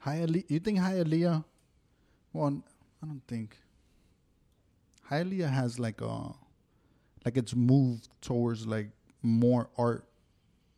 Hialeah, 0.06 0.44
you 0.48 0.60
think 0.60 0.78
Hialeah? 0.78 1.44
Well, 2.32 2.62
I 3.02 3.06
don't 3.06 3.22
think. 3.26 3.56
Hialeah 5.10 5.50
has 5.50 5.80
like 5.80 6.00
a, 6.00 6.32
like 7.24 7.36
it's 7.36 7.56
moved 7.56 8.08
towards 8.20 8.68
like 8.68 8.90
more 9.22 9.68
art 9.76 10.06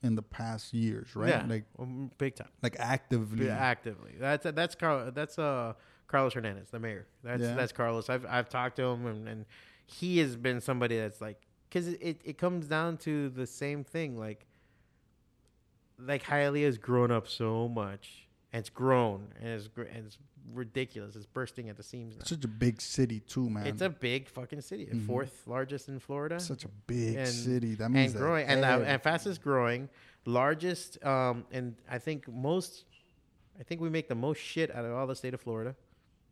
in 0.02 0.14
the 0.14 0.22
past 0.22 0.72
years, 0.72 1.14
right? 1.14 1.28
Yeah, 1.28 1.44
Like 1.46 1.64
um, 1.78 2.10
big 2.16 2.36
time, 2.36 2.48
like 2.62 2.76
actively. 2.78 3.44
Yeah, 3.48 3.58
actively. 3.58 4.12
That's 4.18 4.46
that's 4.50 4.74
Carl. 4.74 5.10
That's 5.12 5.38
uh 5.38 5.74
Carlos 6.06 6.32
Hernandez, 6.32 6.70
the 6.70 6.78
mayor. 6.80 7.06
That's 7.22 7.42
Yeah. 7.42 7.54
that's 7.54 7.72
Carlos. 7.72 8.08
I've 8.08 8.24
I've 8.24 8.48
talked 8.48 8.76
to 8.76 8.84
him 8.84 9.04
and, 9.04 9.28
and 9.28 9.44
he 9.86 10.18
has 10.18 10.36
been 10.36 10.60
somebody 10.60 10.98
that's 10.98 11.20
like 11.20 11.40
because 11.68 11.88
it, 11.88 12.20
it, 12.24 12.38
comes 12.38 12.66
down 12.66 12.96
to 12.98 13.28
the 13.30 13.46
same 13.46 13.84
thing 13.84 14.18
like 14.18 14.46
like 15.98 16.24
Hialeah 16.24 16.64
has 16.66 16.78
grown 16.78 17.10
up 17.10 17.26
so 17.28 17.68
much 17.68 18.26
and 18.52 18.60
it's 18.60 18.68
grown 18.68 19.28
and 19.40 19.48
it's 19.48 19.68
and 19.76 20.06
it's 20.06 20.18
ridiculous. 20.52 21.16
It's 21.16 21.26
bursting 21.26 21.68
at 21.68 21.76
the 21.76 21.82
seams 21.82 22.14
now. 22.14 22.20
It's 22.20 22.30
such 22.30 22.44
a 22.44 22.48
big 22.48 22.80
city 22.80 23.20
too, 23.20 23.48
man. 23.50 23.66
It's 23.66 23.80
a 23.82 23.88
big 23.88 24.28
fucking 24.28 24.60
city, 24.60 24.86
Mhm. 24.86 25.06
fourth 25.06 25.42
largest 25.46 25.88
in 25.88 25.98
Florida 25.98 26.38
such 26.38 26.64
a 26.64 26.68
big 26.86 27.16
and- 27.16 27.28
city. 27.28 27.74
That 27.74 27.90
means 27.90 28.12
and 28.12 28.20
growing 28.20 28.46
and, 28.46 28.64
uh, 28.64 28.68
every- 28.68 28.86
and 28.86 29.02
fastest 29.02 29.42
growing, 29.42 29.88
largest. 30.24 31.02
Um, 31.04 31.46
and 31.50 31.76
I 31.88 31.98
think 31.98 32.28
most, 32.28 32.84
I 33.58 33.62
think 33.64 33.80
we 33.80 33.88
make 33.88 34.08
the 34.08 34.14
most 34.14 34.38
shit 34.38 34.72
out 34.74 34.84
of 34.84 34.92
all 34.92 35.06
the 35.06 35.16
state 35.16 35.34
of 35.34 35.40
Florida, 35.40 35.74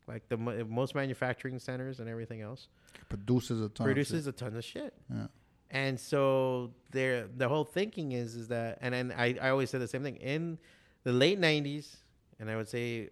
like 0.07 0.27
the 0.29 0.37
mo- 0.37 0.63
most 0.65 0.95
manufacturing 0.95 1.59
centers 1.59 1.99
and 1.99 2.07
everything 2.09 2.41
else. 2.41 2.67
produces 3.09 3.61
a 3.61 3.69
ton. 3.69 3.85
produces 3.85 4.27
Of 4.27 4.35
a 4.35 4.37
ton 4.37 4.55
of 4.55 4.63
shit. 4.63 4.83
shit. 4.83 4.93
Yeah. 5.13 5.27
And 5.71 5.99
so 5.99 6.71
there, 6.91 7.27
the 7.35 7.49
whole 7.49 7.63
thinking 7.65 8.11
is 8.11 8.35
is 8.35 8.47
that, 8.49 8.77
and 8.81 8.93
then 8.93 9.13
I, 9.17 9.35
I 9.41 9.49
always 9.49 9.69
say 9.69 9.77
the 9.79 9.87
same 9.87 10.03
thing 10.03 10.17
in 10.17 10.57
the 11.03 11.11
late 11.11 11.39
'90s, 11.39 11.95
and 12.39 12.49
I 12.49 12.55
would 12.55 12.69
say 12.69 13.09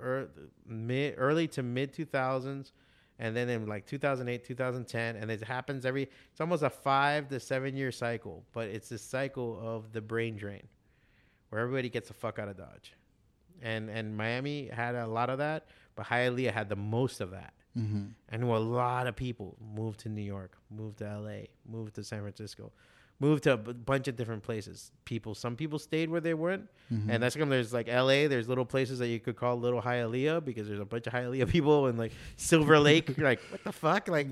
er, 0.00 0.28
mid, 0.66 1.14
early 1.18 1.48
to 1.48 1.62
mid 1.62 1.92
2000s, 1.92 2.70
and 3.18 3.36
then 3.36 3.48
in 3.48 3.66
like 3.66 3.86
2008, 3.86 4.44
2010, 4.44 5.16
and 5.16 5.30
it 5.30 5.42
happens 5.42 5.84
every. 5.84 6.04
It's 6.30 6.40
almost 6.40 6.62
a 6.62 6.70
five 6.70 7.28
to 7.30 7.40
seven 7.40 7.76
year 7.76 7.90
cycle, 7.90 8.44
but 8.52 8.68
it's 8.68 8.88
this 8.88 9.02
cycle 9.02 9.58
of 9.60 9.92
the 9.92 10.00
brain 10.00 10.36
drain, 10.36 10.62
where 11.50 11.60
everybody 11.60 11.88
gets 11.90 12.08
the 12.08 12.14
fuck 12.14 12.38
out 12.38 12.48
of 12.48 12.56
Dodge, 12.56 12.94
and 13.62 13.90
and 13.90 14.16
Miami 14.16 14.68
had 14.68 14.94
a 14.94 15.06
lot 15.08 15.28
of 15.28 15.38
that, 15.38 15.66
but 15.96 16.06
Hialeah 16.06 16.52
had 16.52 16.68
the 16.68 16.76
most 16.76 17.20
of 17.20 17.32
that. 17.32 17.52
Mm-hmm. 17.76 18.04
I 18.32 18.36
knew 18.38 18.54
a 18.54 18.58
lot 18.58 19.06
of 19.06 19.16
people 19.16 19.56
moved 19.74 20.00
to 20.00 20.08
New 20.08 20.22
York, 20.22 20.56
moved 20.70 20.98
to 20.98 21.18
LA, 21.18 21.46
moved 21.68 21.94
to 21.96 22.04
San 22.04 22.20
Francisco, 22.20 22.72
moved 23.20 23.42
to 23.44 23.52
a 23.52 23.56
b- 23.58 23.72
bunch 23.72 24.08
of 24.08 24.16
different 24.16 24.42
places. 24.42 24.92
People, 25.04 25.34
some 25.34 25.56
people 25.56 25.78
stayed 25.78 26.08
where 26.08 26.20
they 26.20 26.32
weren't, 26.34 26.68
Mm-hmm. 26.92 27.10
and 27.10 27.22
that's 27.22 27.34
come. 27.34 27.48
There's 27.48 27.72
like 27.74 27.88
L.A. 27.88 28.28
There's 28.28 28.48
little 28.48 28.64
places 28.64 29.00
that 29.00 29.08
you 29.08 29.18
could 29.18 29.34
call 29.36 29.58
little 29.58 29.82
Hialeah 29.82 30.44
because 30.44 30.68
there's 30.68 30.78
a 30.80 30.84
bunch 30.84 31.06
of 31.08 31.12
Hialeah 31.12 31.48
people 31.48 31.86
and 31.88 31.98
like 31.98 32.12
Silver 32.36 32.78
Lake. 32.78 33.08
You're 33.18 33.26
like, 33.28 33.40
what 33.50 33.64
the 33.64 33.72
fuck? 33.72 34.06
Like, 34.08 34.28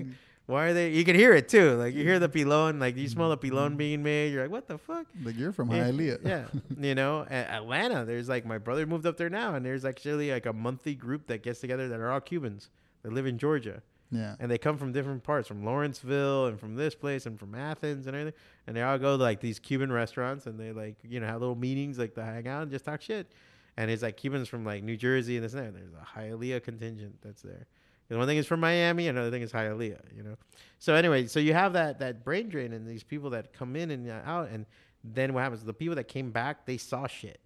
why 0.47 0.65
are 0.65 0.73
they? 0.73 0.91
You 0.91 1.03
can 1.03 1.15
hear 1.15 1.33
it 1.33 1.49
too. 1.49 1.75
Like 1.75 1.95
you 1.95 2.03
hear 2.03 2.19
the 2.19 2.29
mm-hmm. 2.29 2.49
pilon. 2.49 2.79
Like 2.79 2.95
you 2.95 3.07
smell 3.07 3.29
the 3.29 3.37
pilon 3.37 3.69
mm-hmm. 3.69 3.77
being 3.77 4.03
made. 4.03 4.31
You're 4.31 4.43
like, 4.43 4.51
what 4.51 4.67
the 4.67 4.77
fuck? 4.77 5.07
Like 5.23 5.37
you're 5.37 5.51
from 5.51 5.69
Hialeah. 5.69 6.19
Yeah, 6.23 6.45
you 6.79 6.93
know, 6.93 7.25
Atlanta. 7.29 8.05
There's 8.05 8.29
like 8.29 8.45
my 8.45 8.59
brother 8.59 8.85
moved 8.85 9.07
up 9.07 9.17
there 9.17 9.29
now, 9.29 9.55
and 9.55 9.65
there's 9.65 9.85
actually 9.85 10.31
like 10.31 10.45
a 10.45 10.53
monthly 10.53 10.93
group 10.93 11.27
that 11.27 11.41
gets 11.41 11.59
together 11.59 11.87
that 11.89 11.99
are 11.99 12.11
all 12.11 12.21
Cubans. 12.21 12.69
They 13.03 13.09
live 13.09 13.25
in 13.25 13.39
Georgia, 13.39 13.81
yeah. 14.11 14.35
and 14.39 14.49
they 14.49 14.59
come 14.59 14.77
from 14.77 14.91
different 14.91 15.23
parts, 15.23 15.47
from 15.47 15.63
Lawrenceville 15.63 16.47
and 16.47 16.59
from 16.59 16.75
this 16.75 16.93
place 16.93 17.25
and 17.25 17.39
from 17.39 17.55
Athens 17.55 18.05
and 18.05 18.15
everything. 18.15 18.39
And 18.67 18.75
they 18.75 18.83
all 18.83 18.99
go 18.99 19.17
to 19.17 19.23
like 19.23 19.41
these 19.41 19.57
Cuban 19.57 19.91
restaurants, 19.91 20.45
and 20.45 20.59
they 20.59 20.71
like 20.71 20.97
you 21.03 21.19
know 21.19 21.25
have 21.25 21.41
little 21.41 21.55
meetings 21.55 21.97
like 21.97 22.13
to 22.15 22.23
hang 22.23 22.47
out 22.47 22.63
and 22.63 22.71
just 22.71 22.85
talk 22.85 23.01
shit. 23.01 23.31
And 23.77 23.89
it's 23.89 24.03
like 24.03 24.15
Cubans 24.15 24.47
from 24.47 24.63
like 24.63 24.83
New 24.83 24.95
Jersey 24.95 25.37
and 25.37 25.43
this 25.43 25.53
and 25.53 25.65
that. 25.65 25.73
There's 25.73 25.91
a 25.91 26.19
Hialeah 26.19 26.63
contingent 26.63 27.15
that's 27.23 27.41
there. 27.41 27.65
And 28.09 28.19
one 28.19 28.27
thing 28.27 28.37
is 28.37 28.45
from 28.45 28.59
Miami, 28.59 29.07
another 29.07 29.31
thing 29.31 29.41
is 29.41 29.51
Hialeah. 29.51 30.01
You 30.15 30.23
know. 30.23 30.35
So 30.79 30.93
anyway, 30.93 31.27
so 31.27 31.39
you 31.39 31.53
have 31.53 31.73
that 31.73 31.99
that 31.99 32.23
brain 32.23 32.49
drain 32.49 32.73
and 32.73 32.87
these 32.87 33.03
people 33.03 33.31
that 33.31 33.53
come 33.53 33.75
in 33.75 33.91
and 33.91 34.09
out, 34.09 34.49
and 34.49 34.65
then 35.03 35.33
what 35.33 35.43
happens? 35.43 35.63
The 35.63 35.73
people 35.73 35.95
that 35.95 36.07
came 36.07 36.31
back, 36.31 36.65
they 36.65 36.77
saw 36.77 37.07
shit. 37.07 37.39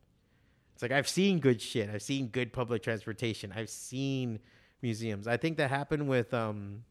It's 0.74 0.82
like 0.82 0.92
I've 0.92 1.08
seen 1.10 1.40
good 1.40 1.62
shit. 1.62 1.90
I've 1.90 2.02
seen 2.02 2.28
good 2.28 2.54
public 2.54 2.84
transportation. 2.84 3.54
I've 3.56 3.70
seen 3.70 4.40
museums. 4.82 5.28
I 5.28 5.38
think 5.38 5.58
that 5.58 5.70
happened 5.70 6.08
with 6.08 6.34
um 6.34 6.84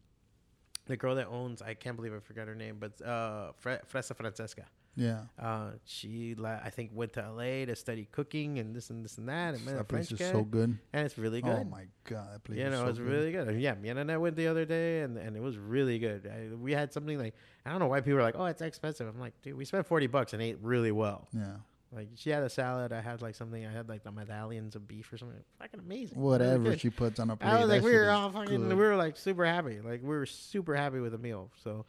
the 0.85 0.97
girl 0.97 1.15
that 1.15 1.27
owns. 1.27 1.61
I 1.61 1.75
can't 1.75 1.95
believe 1.95 2.13
I 2.13 2.19
forgot 2.19 2.47
her 2.47 2.55
name, 2.55 2.77
but 2.79 3.01
uh, 3.05 3.51
Fre- 3.57 3.83
Fresa 3.91 4.15
Francesca. 4.15 4.65
Yeah. 4.95 5.21
Uh, 5.39 5.71
she 5.85 6.35
la- 6.35 6.59
I 6.63 6.69
think 6.69 6.91
went 6.93 7.13
to 7.13 7.23
L.A. 7.23 7.65
to 7.65 7.75
study 7.75 8.07
cooking 8.11 8.59
and 8.59 8.75
this 8.75 8.89
and 8.89 9.03
this 9.05 9.17
and 9.17 9.29
that, 9.29 9.53
and 9.55 9.65
That 9.67 9.87
place 9.87 10.09
French 10.09 10.21
is 10.21 10.27
guy, 10.27 10.31
so 10.33 10.43
good. 10.43 10.77
and 10.93 11.05
it's 11.05 11.17
really 11.17 11.41
good. 11.41 11.57
Oh 11.61 11.63
my 11.63 11.85
god, 12.03 12.33
that 12.33 12.43
place 12.43 12.57
You 12.59 12.65
is 12.65 12.71
know, 12.71 12.83
so 12.83 12.87
it's 12.89 12.99
good. 12.99 13.07
really 13.07 13.31
good. 13.31 13.59
Yeah, 13.61 13.75
me 13.75 13.89
and 13.89 14.11
I 14.11 14.17
went 14.17 14.35
the 14.35 14.47
other 14.47 14.65
day, 14.65 15.01
and, 15.01 15.17
and 15.17 15.37
it 15.37 15.41
was 15.41 15.57
really 15.57 15.99
good. 15.99 16.27
I, 16.27 16.53
we 16.55 16.73
had 16.73 16.91
something 16.91 17.17
like 17.17 17.33
I 17.65 17.69
don't 17.69 17.79
know 17.79 17.87
why 17.87 18.01
people 18.01 18.19
are 18.19 18.23
like, 18.23 18.35
"Oh, 18.37 18.45
it's 18.45 18.61
expensive." 18.61 19.07
I'm 19.07 19.19
like, 19.19 19.39
dude, 19.41 19.55
we 19.55 19.63
spent 19.63 19.85
forty 19.87 20.07
bucks 20.07 20.33
and 20.33 20.41
ate 20.41 20.57
really 20.61 20.91
well. 20.91 21.27
Yeah. 21.33 21.57
Like 21.91 22.09
she 22.15 22.29
had 22.29 22.43
a 22.43 22.49
salad, 22.49 22.91
I 22.93 23.01
had 23.01 23.21
like 23.23 23.33
something, 23.33 23.65
I 23.65 23.71
had 23.71 23.89
like 23.89 24.03
the 24.03 24.11
medallions 24.11 24.75
of 24.75 24.87
beef 24.87 25.11
or 25.11 25.17
something. 25.17 25.39
Fucking 25.59 25.79
amazing. 25.79 26.19
Whatever 26.19 26.77
she 26.77 26.91
puts 26.91 27.19
on 27.19 27.31
a 27.31 27.35
plate. 27.35 27.49
I 27.49 27.59
was 27.61 27.67
like, 27.69 27.81
we 27.81 27.95
were 27.95 28.09
all 28.11 28.29
fucking, 28.31 28.67
good. 28.69 28.77
we 28.77 28.83
were 28.83 28.95
like 28.95 29.17
super 29.17 29.43
happy. 29.43 29.79
Like 29.83 30.01
we 30.03 30.09
were 30.09 30.27
super 30.27 30.75
happy 30.75 30.99
with 30.99 31.13
the 31.13 31.17
meal. 31.17 31.49
So, 31.63 31.85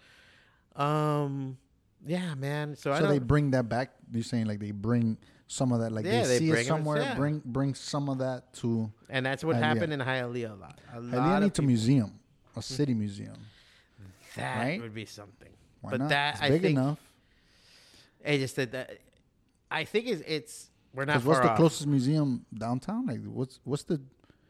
um, 0.77 1.59
yeah, 2.07 2.35
man. 2.35 2.77
So, 2.77 2.95
So 2.95 3.07
they 3.07 3.19
bring 3.19 3.51
that 3.53 3.69
back. 3.69 3.93
You're 4.13 4.23
saying 4.23 4.47
like 4.47 4.61
they 4.61 4.71
bring 4.71 5.19
some 5.47 5.73
of 5.73 5.81
that, 5.81 5.93
like 5.93 6.05
Yeah, 6.05 6.23
they 6.23 6.29
they 6.29 6.39
see 6.39 6.51
it 6.51 6.67
somewhere, 6.67 7.03
yeah. 7.03 7.15
bring 7.15 7.43
bring 7.45 7.75
some 7.75 8.09
of 8.09 8.19
that 8.19 8.53
to. 8.55 8.91
and 9.09 9.25
that's 9.27 9.45
what 9.45 9.57
Hialeah. 9.57 9.61
happened 9.61 9.93
in 9.93 10.01
Hialeah 10.01 10.53
a 10.53 10.55
lot. 10.55 10.79
A 10.93 11.01
Hialeah 11.01 11.37
of 11.37 11.43
needs 11.43 11.59
a 11.59 11.63
museum, 11.63 12.19
a 12.53 12.55
hmm. 12.55 12.61
city 12.61 12.95
museum. 12.95 13.37
That 14.37 14.59
right? 14.59 14.81
would 14.81 14.95
be 14.95 15.07
something. 15.07 15.51
Why 15.81 15.91
but 15.91 16.01
not? 16.01 16.09
that 16.11 16.35
it's 16.35 16.43
I 16.43 16.49
big 16.51 16.63
think 16.63 16.79
enough. 16.79 16.99
I 18.25 18.37
just 18.37 18.57
that, 18.57 18.73
that 18.73 18.99
I 19.71 19.85
think 19.85 20.07
it's 20.07 20.23
it's 20.27 20.71
we're 20.95 21.05
not 21.05 21.25
what's 21.25 21.41
the 21.41 21.51
off. 21.51 21.57
closest 21.57 21.87
museum 21.87 22.45
downtown? 22.57 23.07
Like 23.07 23.25
what's 23.25 23.61
what's 23.65 23.83
the 23.85 24.01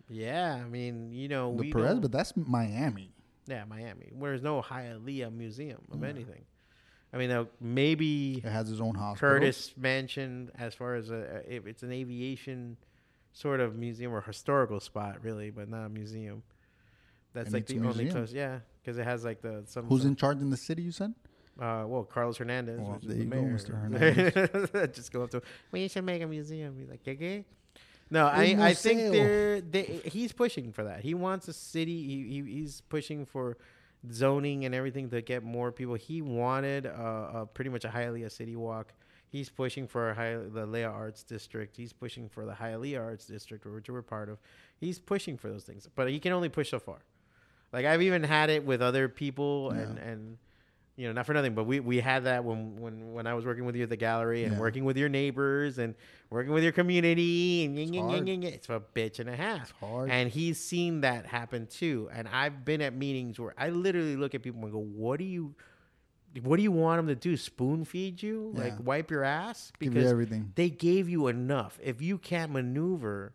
Yeah, 0.09 0.61
I 0.63 0.69
mean, 0.69 1.13
you 1.13 1.29
know, 1.29 1.57
the 1.57 1.63
we 1.63 1.73
Perez? 1.73 1.99
But 1.99 2.13
that's 2.13 2.37
Miami. 2.37 3.13
yeah, 3.47 3.65
Miami. 3.65 4.11
Where's 4.13 4.43
no 4.43 4.61
Hialeah 4.63 5.33
museum 5.33 5.81
of 5.93 6.05
anything. 6.05 6.45
I 7.13 7.19
mean, 7.19 7.31
uh, 7.31 7.45
maybe 7.61 8.35
It 8.45 8.45
has 8.51 8.71
its 8.71 8.81
own 8.81 8.95
hospital. 8.95 9.35
Curtis 9.35 9.75
mentioned 9.77 10.53
as 10.59 10.75
far 10.75 10.95
as 10.95 11.11
a, 11.11 11.43
if 11.49 11.67
it's 11.67 11.83
an 11.83 11.93
aviation 11.93 12.77
sort 13.33 13.61
of 13.61 13.77
museum 13.77 14.13
or 14.13 14.21
historical 14.21 14.81
spot, 14.81 15.19
really, 15.23 15.51
but 15.51 15.69
not 15.69 15.87
a 15.87 15.89
museum. 15.89 16.43
That's 17.33 17.47
And 17.47 17.55
like 17.55 17.67
the 17.67 17.79
only 17.81 18.11
close, 18.11 18.33
yeah, 18.33 18.61
because 18.83 18.99
it 18.99 19.05
has 19.05 19.25
like 19.25 19.41
the 19.41 19.63
some. 19.67 19.87
Who's 19.87 20.03
some- 20.03 20.11
in 20.11 20.17
charge 20.17 20.39
in 20.41 20.51
the 20.51 20.57
city? 20.57 20.83
You 20.83 20.93
said. 20.93 21.15
Uh, 21.61 21.85
well, 21.87 22.05
Carlos 22.05 22.39
Hernandez. 22.39 22.81
Well, 22.81 22.93
which 22.93 23.03
is 23.03 23.09
there 23.09 23.19
the 23.19 23.25
you 23.25 23.31
go. 23.31 23.37
Mr. 23.37 23.83
Hernandez. 24.73 24.97
Just 24.97 25.13
go 25.13 25.25
up 25.25 25.31
to 25.31 25.39
him. 25.39 25.43
We 25.73 25.89
should 25.89 26.05
make 26.05 26.23
a 26.23 26.27
museum. 26.27 26.75
He's 26.79 26.89
like, 26.89 27.01
okay. 27.07 27.45
No, 28.11 28.27
I, 28.27 28.57
I 28.59 28.75
think 28.75 29.13
they're, 29.13 29.61
they, 29.61 29.83
he's 30.05 30.33
pushing 30.33 30.73
for 30.73 30.85
that. 30.85 31.01
He 31.01 31.15
wants 31.15 31.47
a 31.49 31.53
city. 31.53 32.03
He, 32.07 32.43
he 32.43 32.53
he's 32.61 32.81
pushing 32.89 33.25
for 33.27 33.57
zoning 34.13 34.65
and 34.65 34.75
everything 34.75 35.11
to 35.11 35.23
get 35.23 35.43
more 35.43 35.73
people. 35.73 35.95
He 35.95 36.23
wanted 36.23 36.87
uh, 36.87 36.91
uh, 36.91 37.45
pretty 37.47 37.71
much 37.71 37.85
a 37.85 37.89
Hialeah 37.89 38.31
city 38.31 38.57
walk. 38.57 38.93
He's 39.29 39.49
pushing 39.49 39.87
for 39.87 40.15
the 40.53 40.67
Leah 40.67 40.91
Arts 40.91 41.23
District. 41.23 41.77
He's 41.77 41.93
pushing 41.93 42.29
for 42.29 42.45
the 42.45 42.53
Hialeah 42.53 43.01
Arts 43.01 43.27
District, 43.27 43.65
which 43.65 43.89
we're 43.89 44.03
part 44.03 44.29
of. 44.29 44.39
He's 44.79 44.99
pushing 44.99 45.37
for 45.37 45.49
those 45.49 45.63
things, 45.63 45.89
but 45.95 46.09
he 46.09 46.19
can 46.19 46.33
only 46.33 46.49
push 46.49 46.71
so 46.71 46.81
far. 46.81 46.99
Like 47.73 47.87
I've 47.87 48.03
even 48.03 48.25
had 48.25 48.51
it 48.51 48.65
with 48.65 48.83
other 48.83 49.09
people, 49.09 49.71
and 49.71 49.99
and 49.99 50.39
you 50.97 51.07
know, 51.07 51.13
not 51.13 51.25
for 51.25 51.33
nothing, 51.33 51.55
but 51.55 51.65
we, 51.65 51.81
we 51.81 51.99
had 52.01 52.25
that 52.25 52.45
when, 52.45 52.77
when, 52.77 53.13
when 53.15 53.27
I 53.27 53.33
was 53.33 53.47
working 53.47 53.65
with 53.65 53.75
you 53.75 53.85
at 53.85 53.89
the 53.89 53.97
gallery 53.97 54.45
and 54.45 54.55
Yeah. 54.55 54.61
working 54.61 54.85
with 54.85 54.99
your 54.99 55.09
neighbors 55.09 55.79
and 55.79 55.95
working 56.29 56.53
with 56.53 56.63
your 56.63 56.73
community 56.73 57.65
and 57.65 57.79
It's 57.79 57.91
it's, 57.91 57.97
hard. 57.99 58.29
it's 58.29 58.69
a 58.69 58.83
bitch 58.95 59.19
and 59.19 59.29
a 59.31 59.37
half. 59.37 59.71
hard. 59.81 60.11
And 60.11 60.29
he's 60.31 60.59
seen 60.63 61.01
that 61.01 61.25
happen 61.27 61.67
too. 61.69 62.11
And 62.13 62.29
I've 62.29 62.65
been 62.67 62.83
at 62.83 62.95
meetings 62.95 63.39
where 63.41 63.55
I 63.57 63.71
literally 63.71 64.17
look 64.17 64.35
at 64.35 64.43
people 64.43 64.63
and 64.63 64.73
go, 64.73 64.79
"What 64.79 65.19
do 65.19 65.25
you, 65.25 65.55
what 66.43 66.59
do 66.59 66.63
you 66.63 66.73
want 66.73 66.99
them 66.99 67.07
to 67.07 67.15
do? 67.15 67.35
Spoon 67.37 67.85
feed 67.87 68.23
you? 68.23 68.51
Like 68.55 68.75
wipe 68.85 69.11
your 69.11 69.25
ass? 69.25 69.73
Give 69.81 69.95
you 69.95 70.07
everything. 70.07 70.53
they 70.55 70.69
gave 70.71 71.09
you 71.09 71.29
enough. 71.29 71.79
If 71.83 72.03
you 72.03 72.19
can't 72.19 72.53
maneuver, 72.53 73.33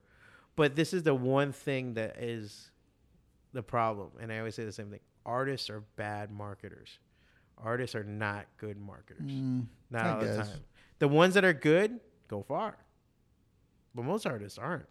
but 0.55 0.75
this 0.75 0.93
is 0.93 1.01
the 1.03 1.15
one 1.15 1.51
thing 1.51 1.95
that 1.95 2.17
is 2.21 2.69
the 3.53 3.63
problem. 3.63 4.11
And 4.21 4.31
I 4.31 4.37
always 4.37 4.53
say 4.55 4.65
the 4.65 4.71
same 4.71 4.91
thing: 4.91 4.99
artists 5.25 5.69
are 5.71 5.81
bad 5.95 6.29
marketers. 6.31 6.99
Artists 7.63 7.95
are 7.95 8.03
not 8.03 8.45
good 8.57 8.77
marketers. 8.77 9.31
Mm, 9.31 9.65
not 9.89 10.05
I 10.05 10.09
all 10.09 10.19
the 10.21 10.37
time. 10.37 10.59
The 10.99 11.07
ones 11.07 11.33
that 11.33 11.43
are 11.45 11.53
good 11.53 11.99
go 12.27 12.41
far, 12.43 12.77
but 13.93 14.03
most 14.03 14.25
artists 14.25 14.57
aren't. 14.57 14.87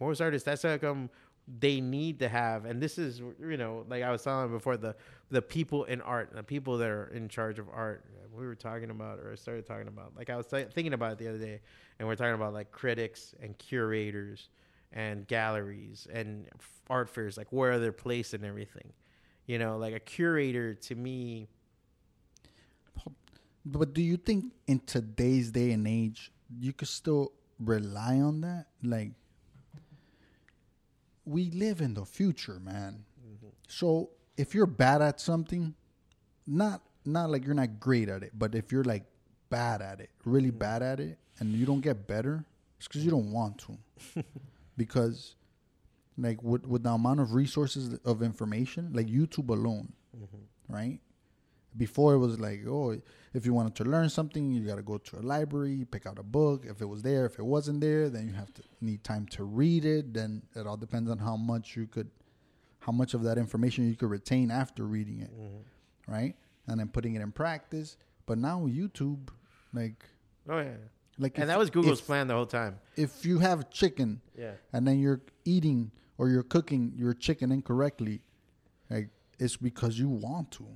Most 0.00 0.20
artists, 0.20 0.44
that's 0.44 0.64
like 0.64 0.84
um, 0.84 1.10
they 1.46 1.80
need 1.80 2.18
to 2.20 2.28
have, 2.28 2.64
and 2.64 2.80
this 2.82 2.98
is 2.98 3.20
you 3.40 3.56
know, 3.56 3.84
like 3.88 4.02
I 4.02 4.10
was 4.10 4.22
telling 4.22 4.50
before, 4.50 4.76
the 4.76 4.94
the 5.30 5.42
people 5.42 5.84
in 5.84 6.00
art, 6.00 6.32
the 6.34 6.42
people 6.42 6.78
that 6.78 6.88
are 6.88 7.06
in 7.08 7.28
charge 7.28 7.58
of 7.58 7.68
art. 7.72 8.04
We 8.34 8.46
were 8.46 8.54
talking 8.54 8.90
about, 8.90 9.18
or 9.18 9.32
I 9.32 9.34
started 9.34 9.66
talking 9.66 9.88
about, 9.88 10.16
like 10.16 10.30
I 10.30 10.36
was 10.36 10.46
th- 10.46 10.68
thinking 10.72 10.94
about 10.94 11.12
it 11.12 11.18
the 11.18 11.28
other 11.28 11.38
day, 11.38 11.60
and 11.98 12.08
we're 12.08 12.16
talking 12.16 12.34
about 12.34 12.54
like 12.54 12.70
critics 12.72 13.34
and 13.42 13.56
curators 13.58 14.48
and 14.92 15.26
galleries 15.26 16.06
and 16.12 16.48
art 16.88 17.10
fairs, 17.10 17.36
like 17.36 17.48
where 17.50 17.72
are 17.72 17.78
their 17.78 17.92
place 17.92 18.32
and 18.32 18.44
everything. 18.44 18.92
You 19.46 19.58
know, 19.58 19.76
like 19.76 19.94
a 19.94 20.00
curator 20.00 20.74
to 20.74 20.94
me, 20.94 21.48
But 23.64 23.94
do 23.94 24.02
you 24.02 24.16
think 24.16 24.52
in 24.66 24.80
today's 24.80 25.50
day 25.50 25.70
and 25.72 25.86
age 25.86 26.32
you 26.58 26.72
could 26.72 26.88
still 26.88 27.32
rely 27.58 28.18
on 28.18 28.40
that? 28.40 28.66
Like 28.82 29.12
we 31.24 31.50
live 31.50 31.80
in 31.80 31.94
the 31.94 32.04
future, 32.04 32.58
man. 32.60 33.04
Mm-hmm. 33.20 33.48
So 33.68 34.10
if 34.36 34.54
you're 34.54 34.66
bad 34.66 35.02
at 35.02 35.20
something, 35.20 35.74
not 36.46 36.82
not 37.04 37.30
like 37.30 37.44
you're 37.44 37.54
not 37.54 37.80
great 37.80 38.08
at 38.08 38.22
it, 38.22 38.32
but 38.34 38.54
if 38.54 38.72
you're 38.72 38.84
like 38.84 39.04
bad 39.50 39.82
at 39.82 40.00
it, 40.00 40.10
really 40.24 40.48
mm-hmm. 40.48 40.58
bad 40.58 40.82
at 40.82 41.00
it, 41.00 41.18
and 41.38 41.52
you 41.52 41.66
don't 41.66 41.80
get 41.80 42.06
better, 42.06 42.44
it's 42.78 42.88
because 42.88 43.04
you 43.04 43.10
don't 43.10 43.30
want 43.32 43.58
to. 43.58 44.24
because 44.76 45.36
like 46.18 46.42
with 46.42 46.66
with 46.66 46.82
the 46.82 46.90
amount 46.90 47.20
of 47.20 47.32
resources 47.34 47.98
of 48.04 48.22
information, 48.22 48.90
like 48.92 49.06
YouTube 49.06 49.48
alone, 49.50 49.92
mm-hmm. 50.16 50.74
right? 50.74 51.00
Before 51.76 52.14
it 52.14 52.18
was 52.18 52.38
like, 52.38 52.60
oh, 52.66 53.00
if 53.34 53.46
you 53.46 53.54
wanted 53.54 53.74
to 53.76 53.84
learn 53.84 54.08
something, 54.10 54.52
you 54.52 54.66
got 54.66 54.76
to 54.76 54.82
go 54.82 54.98
to 54.98 55.18
a 55.18 55.22
library, 55.22 55.86
pick 55.90 56.06
out 56.06 56.18
a 56.18 56.22
book. 56.22 56.64
If 56.66 56.80
it 56.82 56.86
was 56.86 57.02
there, 57.02 57.24
if 57.26 57.38
it 57.38 57.44
wasn't 57.44 57.80
there, 57.80 58.10
then 58.10 58.26
you 58.26 58.34
have 58.34 58.52
to 58.54 58.62
need 58.80 59.04
time 59.04 59.26
to 59.28 59.44
read 59.44 59.84
it. 59.84 60.12
Then 60.12 60.42
it 60.54 60.66
all 60.66 60.76
depends 60.76 61.10
on 61.10 61.18
how 61.18 61.36
much 61.36 61.76
you 61.76 61.86
could, 61.86 62.10
how 62.80 62.92
much 62.92 63.14
of 63.14 63.22
that 63.22 63.38
information 63.38 63.88
you 63.88 63.96
could 63.96 64.10
retain 64.10 64.50
after 64.50 64.84
reading 64.84 65.20
it, 65.20 65.32
mm-hmm. 65.32 66.12
right? 66.12 66.34
And 66.68 66.78
then 66.78 66.88
putting 66.88 67.14
it 67.14 67.22
in 67.22 67.32
practice. 67.32 67.96
But 68.26 68.38
now 68.38 68.60
YouTube, 68.60 69.28
like, 69.72 70.04
oh 70.48 70.58
yeah, 70.58 70.76
like 71.18 71.34
and 71.36 71.44
if- 71.44 71.48
that 71.48 71.58
was 71.58 71.70
Google's 71.70 72.00
if- 72.00 72.06
plan 72.06 72.26
the 72.28 72.34
whole 72.34 72.46
time. 72.46 72.78
If 72.96 73.24
you 73.24 73.38
have 73.38 73.70
chicken, 73.70 74.20
Yeah. 74.38 74.52
and 74.72 74.86
then 74.86 74.98
you're 75.00 75.22
eating 75.44 75.90
or 76.18 76.28
you're 76.28 76.42
cooking 76.42 76.92
your 76.96 77.14
chicken 77.14 77.50
incorrectly, 77.50 78.22
it's 79.42 79.56
because 79.56 79.98
you 79.98 80.08
want 80.08 80.50
to, 80.52 80.66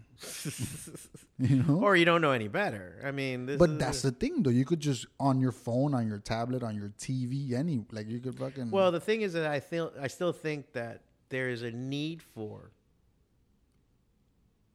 you 1.38 1.62
know. 1.62 1.80
or 1.82 1.94
you 1.96 2.04
don't 2.04 2.20
know 2.20 2.32
any 2.32 2.48
better. 2.48 3.00
I 3.04 3.10
mean, 3.12 3.46
this 3.46 3.58
but 3.58 3.70
is- 3.70 3.78
that's 3.78 4.02
the 4.02 4.10
thing, 4.10 4.42
though. 4.42 4.50
You 4.50 4.64
could 4.64 4.80
just 4.80 5.06
on 5.20 5.40
your 5.40 5.52
phone, 5.52 5.94
on 5.94 6.06
your 6.08 6.18
tablet, 6.18 6.62
on 6.62 6.74
your 6.74 6.90
TV, 6.98 7.52
any 7.52 7.84
like 7.92 8.08
you 8.08 8.20
could 8.20 8.36
fucking. 8.36 8.70
well. 8.70 8.90
The 8.90 9.00
thing 9.00 9.22
is 9.22 9.32
that 9.34 9.46
I 9.46 9.60
feel 9.60 9.92
I 10.00 10.08
still 10.08 10.32
think 10.32 10.72
that 10.72 11.02
there 11.28 11.48
is 11.48 11.62
a 11.62 11.70
need 11.70 12.22
for 12.22 12.70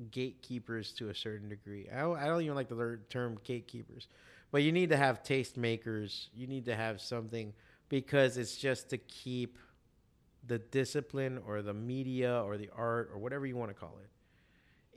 gatekeepers 0.09 0.93
to 0.93 1.09
a 1.09 1.15
certain 1.15 1.49
degree. 1.49 1.87
I 1.93 1.99
don't, 2.01 2.17
I 2.17 2.25
don't 2.25 2.41
even 2.41 2.55
like 2.55 2.69
the 2.69 2.99
term 3.09 3.39
gatekeepers, 3.43 4.07
but 4.51 4.63
you 4.63 4.71
need 4.71 4.89
to 4.89 4.97
have 4.97 5.23
taste 5.23 5.57
makers. 5.57 6.29
You 6.33 6.47
need 6.47 6.65
to 6.65 6.75
have 6.75 7.01
something 7.01 7.53
because 7.89 8.37
it's 8.37 8.55
just 8.55 8.89
to 8.89 8.97
keep 8.97 9.57
the 10.51 10.59
discipline 10.59 11.39
or 11.47 11.61
the 11.61 11.73
media 11.73 12.41
or 12.43 12.57
the 12.57 12.69
art 12.75 13.09
or 13.13 13.17
whatever 13.19 13.45
you 13.45 13.55
want 13.55 13.69
to 13.69 13.73
call 13.73 13.95
it 14.03 14.09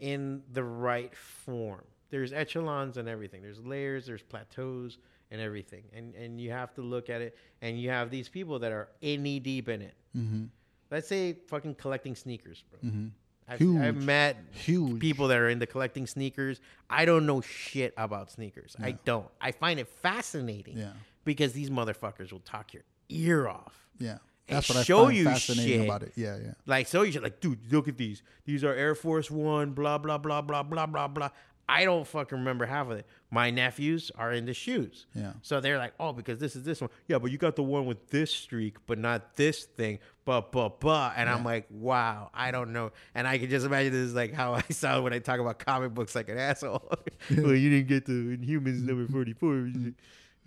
in 0.05 0.43
the 0.53 0.65
right 0.65 1.15
form. 1.15 1.85
There's 2.11 2.33
echelons 2.33 2.97
and 2.97 3.09
everything. 3.09 3.41
There's 3.41 3.61
layers, 3.61 4.05
there's 4.07 4.23
plateaus 4.23 4.99
and 5.31 5.41
everything. 5.41 5.85
And 5.97 6.15
and 6.17 6.41
you 6.41 6.51
have 6.51 6.75
to 6.75 6.83
look 6.83 7.09
at 7.09 7.21
it 7.21 7.37
and 7.63 7.79
you 7.81 7.91
have 7.91 8.11
these 8.11 8.29
people 8.29 8.59
that 8.59 8.73
are 8.73 8.89
knee 9.01 9.39
deep 9.39 9.69
in 9.69 9.81
it. 9.83 9.95
Mm-hmm. 10.17 10.45
Let's 10.91 11.07
say 11.09 11.35
fucking 11.47 11.77
collecting 11.77 12.17
sneakers, 12.17 12.65
bro. 12.71 12.81
Mm-hmm. 12.91 13.07
I've, 13.47 13.59
Huge. 13.61 13.81
I've 13.81 14.03
met 14.03 14.37
Huge. 14.53 14.99
people 15.01 15.29
that 15.29 15.39
are 15.39 15.51
into 15.51 15.67
collecting 15.67 16.07
sneakers. 16.07 16.61
I 16.91 17.05
don't 17.05 17.27
know 17.27 17.41
shit 17.43 17.95
about 17.97 18.31
sneakers. 18.31 18.75
I 18.83 18.93
don't. 19.05 19.29
I 19.41 19.53
find 19.53 19.79
it 19.79 19.87
fascinating 19.89 20.79
Yeah. 20.79 20.93
because 21.25 21.53
these 21.53 21.71
motherfuckers 21.71 22.33
will 22.33 22.41
talk 22.41 22.73
your 22.75 22.85
ear 23.09 23.47
off. 23.47 23.87
Yeah. 23.99 24.19
That's 24.47 24.69
what 24.69 24.79
I 24.79 24.83
show 24.83 25.07
find 25.07 25.17
you 25.17 25.25
fascinating 25.25 25.81
shit. 25.81 25.85
about 25.85 26.03
it. 26.03 26.13
Yeah, 26.17 26.37
yeah. 26.37 26.53
Like 26.67 26.87
so 26.87 27.03
you 27.03 27.13
should 27.13 27.23
like, 27.23 27.41
dude, 27.41 27.73
look 27.73 27.89
at 27.89 27.97
these. 27.97 28.23
These 28.45 28.65
are 28.65 28.75
Air 28.75 28.95
Force 28.95 29.31
One, 29.31 29.73
blah, 29.73 29.99
blah, 29.99 30.19
blah, 30.19 30.43
blah, 30.43 30.63
blah, 30.63 30.87
blah, 30.87 31.09
blah. 31.09 31.31
I 31.67 31.85
don't 31.85 32.07
fucking 32.07 32.39
remember 32.39 32.67
half 32.67 32.91
of 32.91 32.99
it. 32.99 33.07
My 33.31 33.51
nephews 33.51 34.11
are 34.17 34.33
into 34.33 34.53
shoes. 34.53 35.07
Yeah. 35.15 35.33
So 35.41 35.61
they're 35.61 35.79
like, 35.79 35.95
oh, 35.99 36.13
because 36.13 36.39
this 36.39 36.57
is 36.57 36.63
this 36.63 36.81
one. 36.81 36.91
Yeah, 37.09 37.19
but 37.19 37.31
you 37.31 37.39
got 37.39 37.57
the 37.57 37.63
one 37.63 37.87
with 37.87 38.11
this 38.11 38.31
streak, 38.31 38.77
but 38.87 38.99
not 38.99 39.37
this 39.37 39.65
thing. 39.65 39.99
But 40.27 40.53
but 40.53 40.81
but 40.81 41.15
and 41.17 41.29
I'm 41.29 41.43
like, 41.45 41.67
wow, 41.71 42.31
I 42.35 42.51
don't 42.51 42.73
know. 42.73 42.93
And 43.15 43.27
I 43.27 43.39
can 43.39 43.49
just 43.49 43.65
imagine 43.65 43.93
this 43.93 44.03
is 44.03 44.15
like 44.15 44.35
how 44.35 44.55
I 44.55 44.63
sound 44.71 45.05
when 45.05 45.13
I 45.15 45.21
talk 45.21 45.41
about 45.41 45.59
comic 45.59 45.95
books 45.95 46.15
like 46.15 46.29
an 46.29 46.39
asshole. 46.51 46.87
well, 47.31 47.55
you 47.55 47.71
didn't 47.71 47.89
get 47.89 48.05
the 48.05 48.13
Inhumans 48.13 48.83
number 48.83 49.11
forty 49.11 49.33
four. 49.33 49.71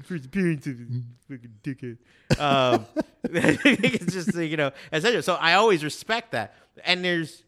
First 0.04 0.26
appearance 0.26 0.68
of 0.68 0.78
fucking 1.28 1.54
dickhead. 1.64 1.98
Um, 2.40 2.86
it's 3.24 4.14
just 4.14 4.36
you 4.36 4.56
know, 4.58 4.72
essential. 4.92 5.22
So 5.24 5.36
I 5.36 5.54
always 5.54 5.84
respect 5.84 6.34
that, 6.34 6.54
and 6.84 7.04
there's 7.04 7.44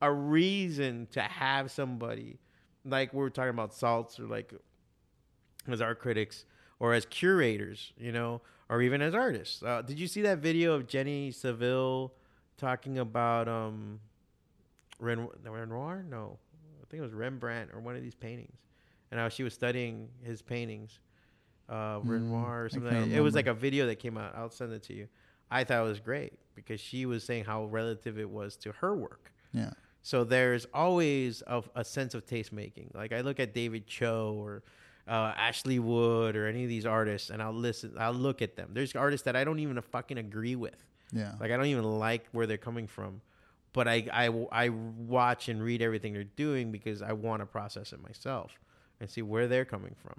a 0.00 0.10
reason 0.12 1.08
to 1.12 1.20
have 1.20 1.70
somebody 1.70 2.38
like 2.84 3.12
we 3.12 3.22
are 3.22 3.30
talking 3.30 3.50
about 3.50 3.74
salts 3.74 4.18
or 4.18 4.24
like 4.24 4.54
as 5.68 5.80
art 5.80 5.98
critics 6.00 6.44
or 6.78 6.94
as 6.94 7.04
curators, 7.06 7.92
you 7.98 8.12
know, 8.12 8.40
or 8.68 8.80
even 8.82 9.02
as 9.02 9.14
artists. 9.14 9.62
Uh, 9.62 9.82
did 9.82 9.98
you 9.98 10.06
see 10.06 10.22
that 10.22 10.38
video 10.38 10.74
of 10.74 10.86
Jenny 10.86 11.30
Saville 11.30 12.12
talking 12.56 12.98
about 12.98 13.48
um 13.48 14.00
Ren- 14.98 15.28
Renoir? 15.44 16.04
No, 16.08 16.38
I 16.82 16.86
think 16.88 17.00
it 17.00 17.04
was 17.04 17.12
Rembrandt 17.12 17.70
or 17.72 17.80
one 17.80 17.96
of 17.96 18.02
these 18.02 18.14
paintings, 18.14 18.58
and 19.10 19.18
how 19.20 19.28
she 19.28 19.42
was 19.42 19.52
studying 19.54 20.08
his 20.22 20.40
paintings, 20.40 20.98
uh, 21.70 22.00
Renoir 22.02 22.64
or 22.64 22.68
something. 22.68 23.10
it 23.12 23.20
was 23.20 23.34
like 23.34 23.46
a 23.46 23.54
video 23.54 23.86
that 23.86 23.96
came 23.96 24.18
out. 24.18 24.34
I'll 24.36 24.50
send 24.50 24.72
it 24.72 24.82
to 24.84 24.94
you. 24.94 25.08
I 25.50 25.64
thought 25.64 25.80
it 25.84 25.88
was 25.88 26.00
great 26.00 26.34
because 26.54 26.80
she 26.80 27.06
was 27.06 27.24
saying 27.24 27.44
how 27.44 27.64
relative 27.66 28.18
it 28.18 28.28
was 28.28 28.56
to 28.58 28.72
her 28.72 28.94
work. 28.94 29.32
Yeah. 29.52 29.70
So 30.02 30.24
there's 30.24 30.66
always 30.72 31.42
a, 31.46 31.62
a 31.74 31.84
sense 31.84 32.14
of 32.14 32.26
taste 32.26 32.52
making. 32.52 32.90
Like 32.94 33.12
I 33.12 33.20
look 33.20 33.38
at 33.40 33.54
David 33.54 33.86
Choe 33.86 34.34
or 34.38 34.62
uh, 35.08 35.34
Ashley 35.36 35.78
Wood 35.78 36.36
or 36.36 36.46
any 36.46 36.62
of 36.62 36.68
these 36.68 36.86
artists, 36.86 37.30
and 37.30 37.42
I'll 37.42 37.52
listen. 37.52 37.94
I'll 37.98 38.12
look 38.12 38.42
at 38.42 38.56
them. 38.56 38.70
There's 38.72 38.94
artists 38.94 39.24
that 39.24 39.36
I 39.36 39.44
don't 39.44 39.58
even 39.58 39.80
fucking 39.80 40.18
agree 40.18 40.56
with. 40.56 40.76
Yeah. 41.12 41.32
Like 41.40 41.50
I 41.50 41.56
don't 41.56 41.66
even 41.66 41.84
like 41.84 42.26
where 42.32 42.46
they're 42.46 42.56
coming 42.56 42.86
from, 42.86 43.20
but 43.72 43.88
I 43.88 44.06
I, 44.12 44.46
I 44.52 44.68
watch 44.68 45.48
and 45.48 45.62
read 45.62 45.82
everything 45.82 46.12
they're 46.12 46.24
doing 46.24 46.70
because 46.72 47.02
I 47.02 47.12
want 47.12 47.42
to 47.42 47.46
process 47.46 47.92
it 47.92 48.00
myself 48.02 48.52
and 49.00 49.10
see 49.10 49.22
where 49.22 49.48
they're 49.48 49.64
coming 49.64 49.94
from. 50.00 50.14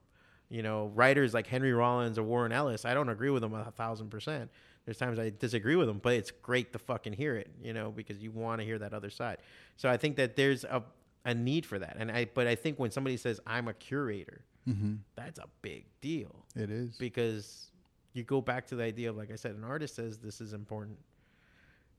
You 0.51 0.63
know, 0.63 0.91
writers 0.93 1.33
like 1.33 1.47
Henry 1.47 1.71
Rollins 1.71 2.19
or 2.19 2.23
Warren 2.23 2.51
Ellis, 2.51 2.83
I 2.83 2.93
don't 2.93 3.07
agree 3.07 3.29
with 3.29 3.41
them 3.41 3.53
a 3.53 3.71
thousand 3.71 4.09
percent. 4.09 4.51
There's 4.83 4.97
times 4.97 5.17
I 5.17 5.31
disagree 5.37 5.77
with 5.77 5.87
them, 5.87 5.99
but 6.03 6.13
it's 6.13 6.29
great 6.29 6.73
to 6.73 6.79
fucking 6.79 7.13
hear 7.13 7.37
it, 7.37 7.49
you 7.63 7.71
know, 7.71 7.89
because 7.89 8.17
you 8.17 8.31
want 8.31 8.59
to 8.59 8.65
hear 8.65 8.77
that 8.79 8.93
other 8.93 9.09
side. 9.09 9.37
So 9.77 9.89
I 9.89 9.95
think 9.95 10.17
that 10.17 10.35
there's 10.35 10.65
a 10.65 10.83
a 11.23 11.33
need 11.33 11.65
for 11.65 11.79
that, 11.79 11.95
and 11.97 12.11
I 12.11 12.25
but 12.25 12.47
I 12.47 12.55
think 12.55 12.79
when 12.79 12.91
somebody 12.91 13.15
says 13.15 13.39
I'm 13.47 13.69
a 13.69 13.73
curator, 13.73 14.41
mm-hmm. 14.67 14.95
that's 15.15 15.39
a 15.39 15.47
big 15.61 15.85
deal 16.01 16.45
It 16.55 16.69
is. 16.69 16.97
because 16.97 17.67
you 18.13 18.23
go 18.23 18.41
back 18.41 18.67
to 18.67 18.75
the 18.75 18.83
idea 18.83 19.09
of 19.09 19.15
like 19.15 19.31
I 19.31 19.35
said, 19.35 19.55
an 19.55 19.63
artist 19.63 19.95
says 19.95 20.17
this 20.17 20.41
is 20.41 20.51
important. 20.51 20.97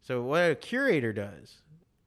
So 0.03 0.22
what 0.22 0.50
a 0.50 0.55
curator 0.57 1.12
does 1.14 1.62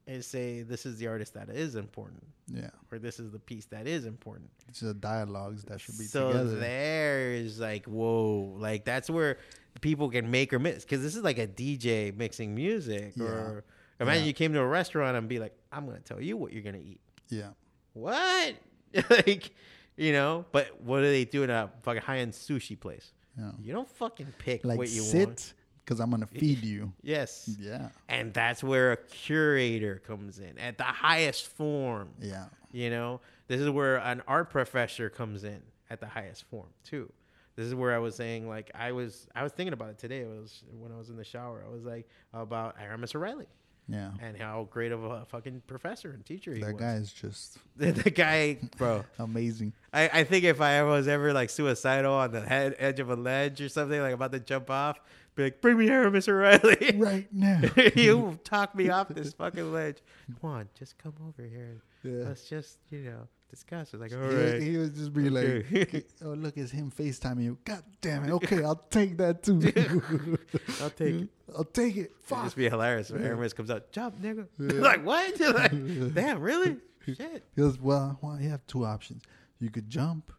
is 0.06 0.26
say 0.26 0.62
this 0.62 0.86
is 0.86 0.98
the 0.98 1.06
artist 1.08 1.34
that 1.34 1.48
is 1.50 1.74
important, 1.74 2.22
Yeah. 2.46 2.70
or 2.92 2.98
this 2.98 3.18
is 3.18 3.30
the 3.32 3.38
piece 3.38 3.66
that 3.66 3.86
is 3.86 4.04
important. 4.06 4.50
It's 4.68 4.80
the 4.80 4.94
dialogues 4.94 5.64
that 5.64 5.80
should 5.80 5.98
be 5.98 6.04
so 6.04 6.28
together. 6.32 6.56
there 6.58 7.32
is 7.32 7.58
like 7.58 7.86
whoa, 7.86 8.54
like 8.58 8.84
that's 8.84 9.10
where 9.10 9.38
people 9.80 10.08
can 10.10 10.30
make 10.30 10.52
or 10.52 10.58
miss 10.58 10.84
because 10.84 11.02
this 11.02 11.16
is 11.16 11.22
like 11.24 11.38
a 11.38 11.46
DJ 11.46 12.16
mixing 12.16 12.54
music. 12.54 13.12
Yeah. 13.16 13.24
Or 13.24 13.64
imagine 14.00 14.22
Yeah. 14.22 14.28
you 14.28 14.32
came 14.34 14.52
to 14.52 14.60
a 14.60 14.66
restaurant 14.66 15.16
and 15.16 15.28
be 15.28 15.38
like, 15.38 15.56
I'm 15.72 15.86
gonna 15.86 16.00
tell 16.00 16.20
you 16.20 16.36
what 16.36 16.52
you're 16.52 16.62
gonna 16.62 16.78
eat. 16.78 17.00
yeah. 17.28 17.50
What? 17.92 18.54
like, 19.10 19.50
you 19.96 20.12
know? 20.12 20.44
But 20.52 20.80
what 20.82 21.00
do 21.00 21.06
they 21.06 21.24
do 21.24 21.42
in 21.42 21.50
a 21.50 21.70
fucking 21.82 22.02
high 22.02 22.18
end 22.18 22.32
sushi 22.32 22.78
place? 22.78 23.12
Yeah. 23.38 23.50
You 23.60 23.72
don't 23.72 23.88
fucking 23.88 24.32
pick 24.38 24.64
Like 24.64 24.78
what 24.78 24.88
you 24.88 25.02
sit 25.02 25.26
want. 25.28 25.54
Because 25.86 26.00
I'm 26.00 26.10
gonna 26.10 26.26
feed 26.26 26.64
you. 26.64 26.92
Yes. 27.02 27.48
Yeah. 27.60 27.88
And 28.08 28.34
that's 28.34 28.64
where 28.64 28.92
a 28.92 28.96
curator 28.96 30.02
comes 30.04 30.40
in 30.40 30.58
at 30.58 30.76
the 30.78 30.84
highest 30.84 31.46
form. 31.46 32.08
Yeah. 32.20 32.46
You 32.72 32.90
know, 32.90 33.20
this 33.46 33.60
is 33.60 33.70
where 33.70 33.98
an 33.98 34.22
art 34.26 34.50
professor 34.50 35.08
comes 35.08 35.44
in 35.44 35.62
at 35.88 36.00
the 36.00 36.06
highest 36.06 36.44
form 36.50 36.68
too. 36.84 37.10
This 37.54 37.66
is 37.66 37.74
where 37.74 37.94
I 37.94 37.98
was 37.98 38.14
saying, 38.14 38.46
like, 38.48 38.70
I 38.74 38.92
was, 38.92 39.28
I 39.34 39.42
was 39.42 39.52
thinking 39.52 39.72
about 39.72 39.88
it 39.88 39.98
today. 39.98 40.20
It 40.20 40.28
was 40.28 40.62
when 40.78 40.92
I 40.92 40.98
was 40.98 41.08
in 41.08 41.16
the 41.16 41.24
shower. 41.24 41.64
I 41.66 41.72
was 41.72 41.84
like 41.86 42.06
about 42.34 42.76
Aramis 42.78 43.14
O'Reilly 43.14 43.46
Yeah. 43.88 44.10
and 44.20 44.36
how 44.36 44.66
great 44.70 44.90
of 44.92 45.04
a 45.04 45.24
fucking 45.26 45.62
professor 45.68 46.10
and 46.10 46.24
teacher 46.26 46.52
he 46.52 46.60
That 46.60 46.72
was. 46.74 46.80
guy 46.80 46.94
is 46.94 47.12
just 47.12 47.58
the, 47.76 47.92
the 47.92 48.10
guy, 48.10 48.58
bro. 48.76 49.04
amazing. 49.18 49.72
I, 49.92 50.08
I 50.12 50.24
think 50.24 50.44
if 50.44 50.60
I 50.60 50.82
was 50.82 51.06
ever 51.06 51.32
like 51.32 51.50
suicidal 51.50 52.12
on 52.14 52.32
the 52.32 52.40
head 52.40 52.74
edge 52.78 52.98
of 53.00 53.10
a 53.10 53.16
ledge 53.16 53.60
or 53.60 53.68
something, 53.68 54.00
like 54.00 54.12
about 54.14 54.32
to 54.32 54.40
jump 54.40 54.70
off, 54.70 54.98
be 55.36 55.44
like, 55.44 55.60
"Bring 55.60 55.78
me 55.78 55.84
here, 55.84 56.10
Mister 56.10 56.36
Riley, 56.36 56.94
right 56.96 57.28
now. 57.32 57.60
you 57.94 58.38
talk 58.42 58.74
me 58.74 58.88
off 58.88 59.08
this 59.08 59.32
fucking 59.34 59.72
ledge. 59.72 59.98
Come 60.40 60.50
on, 60.50 60.68
just 60.78 60.98
come 60.98 61.14
over 61.28 61.46
here. 61.48 61.82
Yeah. 62.02 62.24
Let's 62.28 62.48
just, 62.48 62.78
you 62.90 63.00
know, 63.02 63.28
discuss. 63.48 63.92
It's 63.94 64.00
like, 64.00 64.12
all 64.12 64.28
He, 64.30 64.36
right. 64.36 64.62
he 64.62 64.76
was 64.76 64.90
just 64.90 65.12
be 65.12 65.28
like, 65.30 66.06
"Oh 66.24 66.30
look, 66.34 66.56
it's 66.56 66.70
him 66.70 66.90
FaceTiming 66.90 67.44
you. 67.44 67.58
God 67.64 67.82
damn 68.00 68.24
it. 68.24 68.30
Okay, 68.32 68.62
I'll 68.64 68.84
take 68.90 69.16
that 69.18 69.42
too. 69.42 69.54
I'll 70.82 70.90
take 70.90 71.14
it. 71.14 71.28
I'll 71.56 71.64
take 71.64 71.96
it. 71.96 72.12
It'd 72.30 72.44
just 72.44 72.56
be 72.56 72.68
hilarious 72.68 73.10
when 73.10 73.22
Aramis 73.24 73.52
comes 73.52 73.70
out. 73.70 73.90
Jump, 73.92 74.20
nigga. 74.20 74.46
like, 74.58 75.04
what? 75.04 75.38
You're 75.38 75.52
like, 75.52 76.14
damn, 76.14 76.40
really? 76.40 76.76
Shit. 77.06 77.44
He 77.54 77.60
goes, 77.62 77.78
well, 77.80 78.18
well, 78.20 78.38
you 78.40 78.48
have 78.50 78.66
two 78.66 78.84
options. 78.84 79.22
You 79.60 79.70
could 79.70 79.88
jump, 79.88 80.32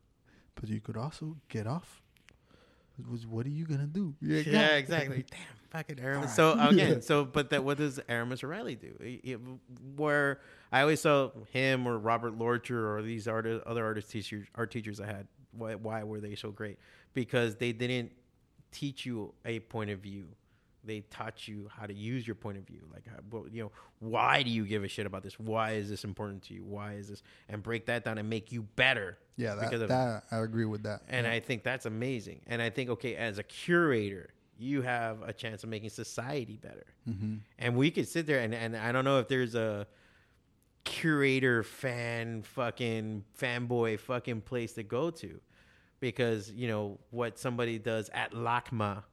but 0.55 0.67
you 0.69 0.81
could 0.81 0.97
also 0.97 1.37
get 1.49 1.65
off. 1.65 2.01
Was 3.11 3.27
what 3.27 3.45
are 3.45 3.49
you 3.49 3.65
gonna 3.65 3.85
do? 3.85 4.15
Yeah, 4.21 4.41
Yeah, 4.45 4.75
exactly. 4.75 5.23
Damn, 5.29 5.39
fucking 5.69 5.99
Aramis. 5.99 6.33
So 6.35 6.59
again, 6.59 7.01
so 7.03 7.23
but 7.25 7.51
that 7.51 7.63
what 7.63 7.77
does 7.77 7.99
Aramis 8.09 8.43
O'Reilly 8.43 8.73
do? 8.75 8.97
He- 9.01 9.21
he- 9.23 9.33
where 9.95 10.39
I 10.71 10.81
always 10.81 11.01
saw 11.01 11.31
him 11.51 11.87
or 11.87 11.97
Robert 11.97 12.37
Lorcher 12.37 12.95
or 12.95 13.01
these 13.01 13.27
artist, 13.27 13.65
other 13.65 13.85
artist 13.85 14.11
teachers, 14.11 14.47
art 14.55 14.71
teachers 14.71 14.99
I 14.99 15.05
had. 15.05 15.27
Why, 15.51 15.75
why 15.75 16.03
were 16.03 16.19
they 16.19 16.35
so 16.35 16.51
great? 16.51 16.77
Because 17.13 17.55
they 17.55 17.71
didn't 17.71 18.11
teach 18.71 19.05
you 19.05 19.33
a 19.45 19.59
point 19.59 19.89
of 19.89 19.99
view. 19.99 20.27
They 20.83 21.01
taught 21.01 21.47
you 21.47 21.69
how 21.75 21.85
to 21.85 21.93
use 21.93 22.25
your 22.25 22.35
point 22.35 22.57
of 22.57 22.65
view. 22.65 22.81
Like, 22.93 23.03
you 23.51 23.63
know, 23.63 23.71
why 23.99 24.43
do 24.43 24.49
you 24.49 24.65
give 24.65 24.83
a 24.83 24.87
shit 24.87 25.05
about 25.05 25.23
this? 25.23 25.37
Why 25.39 25.71
is 25.71 25.89
this 25.89 26.03
important 26.03 26.43
to 26.43 26.53
you? 26.53 26.63
Why 26.63 26.93
is 26.93 27.09
this? 27.09 27.23
And 27.49 27.61
break 27.61 27.87
that 27.87 28.05
down 28.05 28.17
and 28.17 28.29
make 28.29 28.51
you 28.51 28.61
better. 28.75 29.17
Yeah, 29.35 29.55
that, 29.55 29.65
because 29.65 29.81
of 29.81 29.89
that 29.89 30.23
I 30.31 30.37
agree 30.37 30.65
with 30.65 30.83
that. 30.83 31.01
and 31.09 31.27
I 31.27 31.39
think 31.39 31.63
that's 31.63 31.85
amazing. 31.85 32.41
And 32.47 32.61
I 32.61 32.69
think, 32.69 32.89
okay, 32.91 33.15
as 33.15 33.37
a 33.37 33.43
curator, 33.43 34.29
you 34.57 34.81
have 34.81 35.21
a 35.23 35.33
chance 35.33 35.63
of 35.63 35.69
making 35.69 35.89
society 35.89 36.57
better. 36.57 36.85
Mm-hmm. 37.07 37.35
And 37.59 37.75
we 37.75 37.91
could 37.91 38.07
sit 38.07 38.25
there 38.25 38.39
and, 38.39 38.55
and 38.55 38.75
I 38.75 38.91
don't 38.91 39.05
know 39.05 39.19
if 39.19 39.27
there's 39.27 39.55
a 39.55 39.87
curator 40.83 41.63
fan 41.63 42.43
fucking 42.43 43.23
fanboy 43.39 43.99
fucking 43.99 44.41
place 44.41 44.73
to 44.73 44.83
go 44.83 45.09
to 45.11 45.39
because, 45.99 46.51
you 46.51 46.67
know, 46.67 46.99
what 47.11 47.37
somebody 47.39 47.77
does 47.79 48.09
at 48.13 48.31
LACMA 48.33 49.03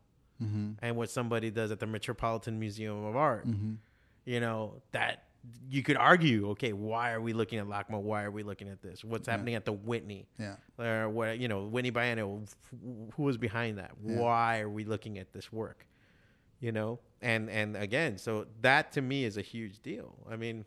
Mm-hmm. 0.42 0.72
and 0.82 0.96
what 0.96 1.10
somebody 1.10 1.48
does 1.52 1.70
at 1.70 1.78
the 1.78 1.86
Metropolitan 1.86 2.58
Museum 2.58 3.04
of 3.04 3.14
Art, 3.14 3.46
Mm-hmm. 3.46 3.74
you 4.24 4.40
know, 4.40 4.82
that 4.90 5.22
you 5.70 5.80
could 5.84 5.96
argue, 5.96 6.48
okay, 6.50 6.72
why 6.72 7.12
are 7.12 7.20
we 7.20 7.32
looking 7.32 7.60
at 7.60 7.66
LACMA? 7.66 8.00
Why 8.00 8.24
are 8.24 8.32
we 8.32 8.42
looking 8.42 8.68
at 8.68 8.82
this? 8.82 9.04
What's 9.04 9.28
happening 9.28 9.54
at 9.54 9.64
the 9.64 9.72
Whitney? 9.72 10.26
Yeah. 10.38 10.56
or 10.76 11.08
what 11.08 11.38
you 11.38 11.46
know 11.46 11.66
Whitney 11.66 11.90
Biennial, 11.90 12.42
who 13.14 13.22
was 13.22 13.36
behind 13.38 13.78
that? 13.78 13.92
Yeah. 14.04 14.18
Why 14.18 14.58
are 14.60 14.68
we 14.68 14.84
looking 14.84 15.18
at 15.18 15.32
this 15.32 15.52
work? 15.52 15.86
You 16.60 16.72
know, 16.72 16.98
and 17.22 17.48
and 17.48 17.76
again, 17.76 18.18
so 18.18 18.46
that 18.62 18.90
to 18.92 19.02
me 19.02 19.24
is 19.24 19.36
a 19.36 19.42
huge 19.42 19.82
deal. 19.82 20.16
I 20.28 20.34
mean, 20.34 20.64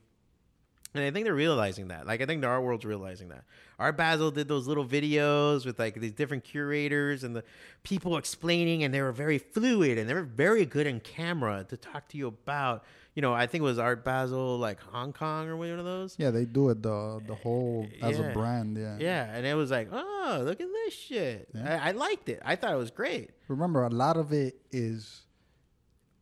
And 0.94 1.04
I 1.04 1.12
think 1.12 1.26
they're 1.26 1.34
realizing 1.36 1.90
that. 1.90 2.08
Like 2.08 2.22
I 2.22 2.26
think 2.26 2.42
the 2.42 2.48
art 2.48 2.64
world's 2.64 2.86
realizing 2.86 3.30
that. 3.30 3.44
Art 3.78 3.98
Basel 3.98 4.32
did 4.32 4.48
those 4.48 4.68
little 4.68 4.86
videos 4.86 5.66
with 5.66 5.78
like 5.78 6.00
these 6.00 6.14
different 6.14 6.44
curators 6.44 7.24
and 7.24 7.36
the 7.36 7.44
people 7.84 8.18
explaining, 8.18 8.84
and 8.84 8.92
they 8.94 9.02
were 9.02 9.12
very 9.12 9.38
fluid 9.38 9.98
and 10.00 10.10
they 10.10 10.14
were 10.16 10.24
very 10.24 10.66
good 10.66 10.88
in 10.88 11.00
camera 11.02 11.66
to 11.70 11.78
talk 11.78 12.08
to 12.10 12.18
you 12.18 12.28
about. 12.28 12.84
You 13.14 13.22
know, 13.22 13.34
I 13.34 13.48
think 13.48 13.62
it 13.62 13.66
was 13.66 13.78
Art 13.80 14.04
Basel 14.04 14.58
like 14.58 14.80
Hong 14.80 15.12
Kong 15.14 15.48
or 15.50 15.58
one 15.58 15.70
of 15.78 15.86
those. 15.86 16.16
Yeah, 16.18 16.32
they 16.32 16.46
do 16.46 16.70
it 16.70 16.82
the 16.82 17.22
the 17.28 17.36
whole 17.36 17.86
as 18.02 18.18
Yeah. 18.18 18.26
a 18.26 18.34
brand. 18.34 18.78
Yeah. 18.78 18.98
Yeah, 19.00 19.24
and 19.36 19.46
it 19.46 19.56
was 19.56 19.70
like, 19.72 19.90
oh, 19.92 20.42
look 20.44 20.60
at 20.62 20.68
this 20.86 20.94
shit. 20.96 21.50
Yeah. 21.54 21.80
I, 21.84 21.90
I 21.90 21.92
liked 21.92 22.30
it. 22.30 22.42
I 22.46 22.56
thought 22.56 22.72
it 22.74 22.78
was 22.78 22.92
great. 22.92 23.32
Remember, 23.48 23.84
a 23.84 23.90
lot 23.90 24.18
of 24.18 24.32
it 24.34 24.56
is 24.72 25.26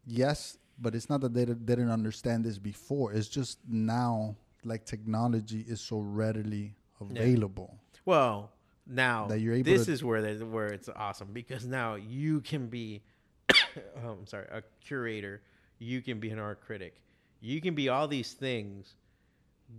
yes, 0.06 0.58
but 0.80 0.96
it's 0.96 1.10
not 1.10 1.22
that 1.22 1.34
they 1.34 1.46
didn't- 1.46 1.66
didn't 1.66 1.90
understand 1.92 2.44
this 2.46 2.58
before. 2.58 3.14
It's 3.14 3.28
just 3.28 3.60
now, 3.68 4.36
like 4.66 4.86
technology 4.86 5.64
is 5.68 5.80
so 5.82 6.00
readily 6.00 6.76
available. 7.00 7.78
Well, 8.06 8.52
now 8.88 9.28
That 9.28 9.40
you're 9.40 9.54
able 9.54 9.66
this 9.72 9.86
to- 9.86 9.92
is 9.92 10.04
where 10.04 10.24
where 10.46 10.68
it's 10.68 10.90
awesome 10.90 11.30
because 11.34 11.66
now 11.66 11.96
you 11.96 12.42
can 12.42 12.68
be, 12.68 13.02
oh, 13.54 14.10
I'm 14.20 14.28
sorry, 14.28 14.48
a 14.52 14.62
curator. 14.82 15.42
You 15.80 16.02
can 16.02 16.20
be 16.20 16.30
an 16.30 16.40
art 16.40 16.62
critic. 16.62 17.02
You 17.42 17.62
can 17.62 17.76
be 17.76 17.90
all 17.90 18.08
these 18.08 18.34
things 18.34 18.96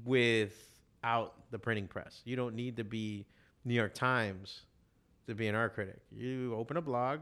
without 0.05 1.35
the 1.51 1.59
printing 1.59 1.89
press. 1.89 2.21
You 2.25 2.37
don't 2.37 2.55
need 2.55 2.77
to 2.77 2.85
be 2.85 3.27
New 3.65 3.75
York 3.75 3.95
Times 3.95 4.63
to 5.27 5.35
be 5.35 5.47
an 5.49 5.55
art 5.55 5.75
critic. 5.75 5.99
You 6.13 6.55
open 6.57 6.77
a 6.77 6.83
blog, 6.83 7.21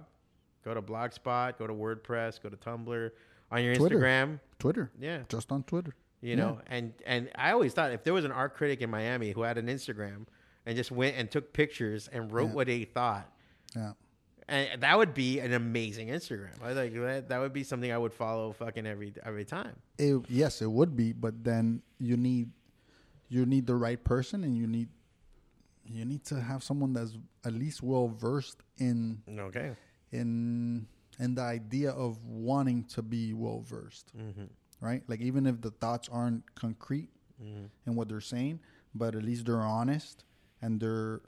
go 0.65 0.75
to 0.75 0.83
Blogspot, 0.83 1.59
go 1.59 1.67
to 1.67 1.73
WordPress, 1.73 2.43
go 2.43 2.49
to 2.49 2.57
Tumblr, 2.57 3.11
on 3.51 3.63
your 3.65 3.75
Twitter. 3.77 3.99
Instagram. 4.01 4.41
Twitter, 4.59 4.91
Yeah, 4.99 5.21
just 5.29 5.53
on 5.53 5.63
Twitter. 5.63 5.95
You 6.25 6.37
know 6.37 6.59
and 6.69 6.93
and 7.07 7.29
i 7.37 7.51
always 7.53 7.73
thought 7.75 7.93
if 7.93 8.03
there 8.05 8.15
was 8.15 8.25
an 8.25 8.33
art 8.33 8.55
critic 8.59 8.81
in 8.81 8.89
miami 8.91 9.31
who 9.33 9.43
had 9.43 9.59
an 9.59 9.67
instagram 9.67 10.21
and 10.67 10.75
just 10.77 10.91
went 10.91 11.15
and 11.19 11.31
took 11.31 11.53
pictures 11.53 12.09
and 12.13 12.33
wrote 12.33 12.49
Yeah. 12.49 12.55
what 12.59 12.69
he 12.69 12.85
thought 12.87 13.27
Yeah. 13.77 13.93
and 14.49 14.81
that 14.83 14.97
would 14.97 15.13
be 15.13 15.41
an 15.41 15.53
amazing 15.53 16.09
instagram 16.09 16.57
i 16.63 16.73
like 16.73 16.95
that, 16.95 17.29
that 17.29 17.39
would 17.43 17.53
be 17.53 17.63
something 17.65 17.91
i 17.93 17.99
would 17.99 18.15
follow 18.15 18.53
fucking 18.53 18.87
every 18.87 19.13
every 19.25 19.45
time 19.45 19.75
It, 19.99 20.25
yes, 20.29 20.63
it 20.63 20.71
would 20.79 20.97
be, 20.97 21.13
but 21.13 21.35
then 21.45 21.83
you 21.99 22.17
need 22.17 22.49
you 23.29 23.45
need 23.47 23.67
the 23.67 23.75
right 23.87 24.03
person, 24.03 24.45
and 24.45 24.57
you 24.57 24.67
need 24.67 24.89
you 25.87 26.05
need 26.05 26.25
to 26.33 26.41
have 26.41 26.63
someone 26.63 26.93
that's 26.97 27.15
at 27.45 27.53
least 27.53 27.83
well 27.83 28.09
versed 28.09 28.59
in 28.79 29.23
okay 29.49 29.71
in 30.13 30.87
in 31.19 31.35
the 31.35 31.43
idea 31.43 31.91
of 31.91 32.19
wanting 32.25 32.85
to 32.95 33.03
be 33.03 33.33
well 33.35 33.61
versed, 33.61 34.11
Mm-hmm. 34.17 34.49
Right? 34.85 35.03
Like 35.09 35.21
even 35.21 35.47
if 35.47 35.57
the 35.61 35.71
thoughts 35.83 36.09
aren't 36.11 36.43
concrete 36.55 37.11
Mm-hmm. 37.43 37.65
in 37.91 37.97
what 37.97 38.09
they're 38.09 38.21
saying, 38.35 38.61
but 38.95 39.17
at 39.17 39.25
least 39.25 39.45
they're 39.47 39.67
honest 39.79 40.23
and 40.63 40.79
they're 40.81 41.21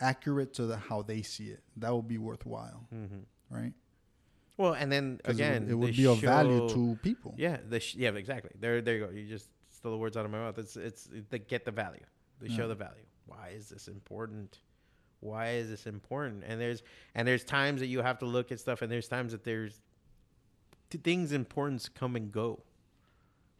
accurate 0.00 0.52
to 0.54 0.66
the 0.66 0.76
how 0.76 1.02
they 1.02 1.22
see 1.22 1.48
it. 1.56 1.62
That 1.76 1.94
would 1.94 2.08
be 2.08 2.18
worthwhile, 2.18 2.88
right? 3.48 3.72
well 4.58 4.72
and 4.74 4.90
then 4.90 5.20
'Cause 5.22 5.38
it 5.38 5.42
Mm-hmm. 5.42 5.52
again 5.52 5.70
it 5.70 5.74
would, 5.78 5.96
be 5.96 6.06
of 6.06 6.18
value 6.18 6.60
to 6.74 6.98
people. 7.02 7.32
yeah 7.38 7.58
the 7.72 7.78
sh- 7.78 7.94
yeah 7.94 8.10
exactly 8.24 8.50
there 8.58 8.80
there 8.82 8.96
you 8.96 9.06
go 9.06 9.10
you 9.12 9.24
just 9.36 9.48
stole 9.70 9.92
the 9.92 9.98
words 9.98 10.16
out 10.16 10.24
of 10.24 10.30
my 10.32 10.38
mouth 10.38 10.58
it's 10.58 10.76
it's 10.76 11.08
they 11.30 11.38
get 11.38 11.64
the 11.64 11.70
value 11.84 12.06
they 12.40 12.48
show 12.48 12.66
the 12.66 12.74
value 12.74 13.06
why 13.26 13.50
is 13.54 13.68
this 13.68 13.86
important 13.86 14.58
why 15.20 15.44
is 15.60 15.68
this 15.68 15.86
important 15.86 16.42
and 16.48 16.60
there's 16.60 16.82
and 17.14 17.22
there's 17.28 17.44
times 17.44 17.78
that 17.82 17.86
you 17.94 18.00
have 18.02 18.18
to 18.18 18.26
look 18.26 18.50
at 18.50 18.58
stuff 18.58 18.82
and 18.82 18.90
there's 18.90 19.06
times 19.08 19.30
that 19.32 19.44
there's 19.44 19.80
things 21.04 21.30
importance 21.32 21.88
come 21.88 22.16
and 22.16 22.32
go 22.32 22.60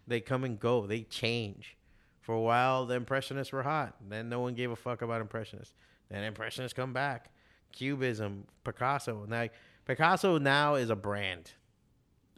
they 0.06 0.20
come 0.20 0.44
and 0.44 0.58
go 0.60 0.86
they 0.86 1.02
change 1.02 1.76
for 2.20 2.34
a 2.34 2.40
while 2.40 2.86
the 2.86 2.94
impressionists 2.94 3.52
were 3.52 3.62
hot 3.62 3.94
then 4.08 4.28
no 4.28 4.40
one 4.40 4.54
gave 4.54 4.70
a 4.70 4.76
fuck 4.76 5.02
about 5.02 5.20
impressionists 5.20 5.74
then 6.10 6.22
impressionists 6.24 6.72
come 6.74 6.92
back 6.92 7.30
cubism 7.72 8.44
picasso 8.64 9.24
now 9.28 9.46
picasso 9.84 10.38
now 10.38 10.74
is 10.74 10.90
a 10.90 10.96
brand 10.96 11.52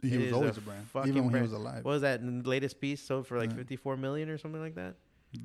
He 0.01 0.13
It 0.13 0.21
was 0.25 0.33
always 0.33 0.57
a, 0.57 0.61
brand, 0.61 0.87
fucking 0.89 1.09
even 1.09 1.23
when 1.23 1.31
brand. 1.31 1.45
he 1.47 1.51
was 1.51 1.59
alive. 1.59 1.83
What 1.85 1.91
was 1.91 2.01
that 2.03 2.23
latest 2.23 2.79
piece 2.79 3.01
sold 3.01 3.27
for 3.27 3.37
like 3.37 3.49
Yeah. 3.51 3.57
54 3.57 3.97
million 3.97 4.29
or 4.29 4.37
something 4.37 4.61
like 4.61 4.75
that? 4.75 4.95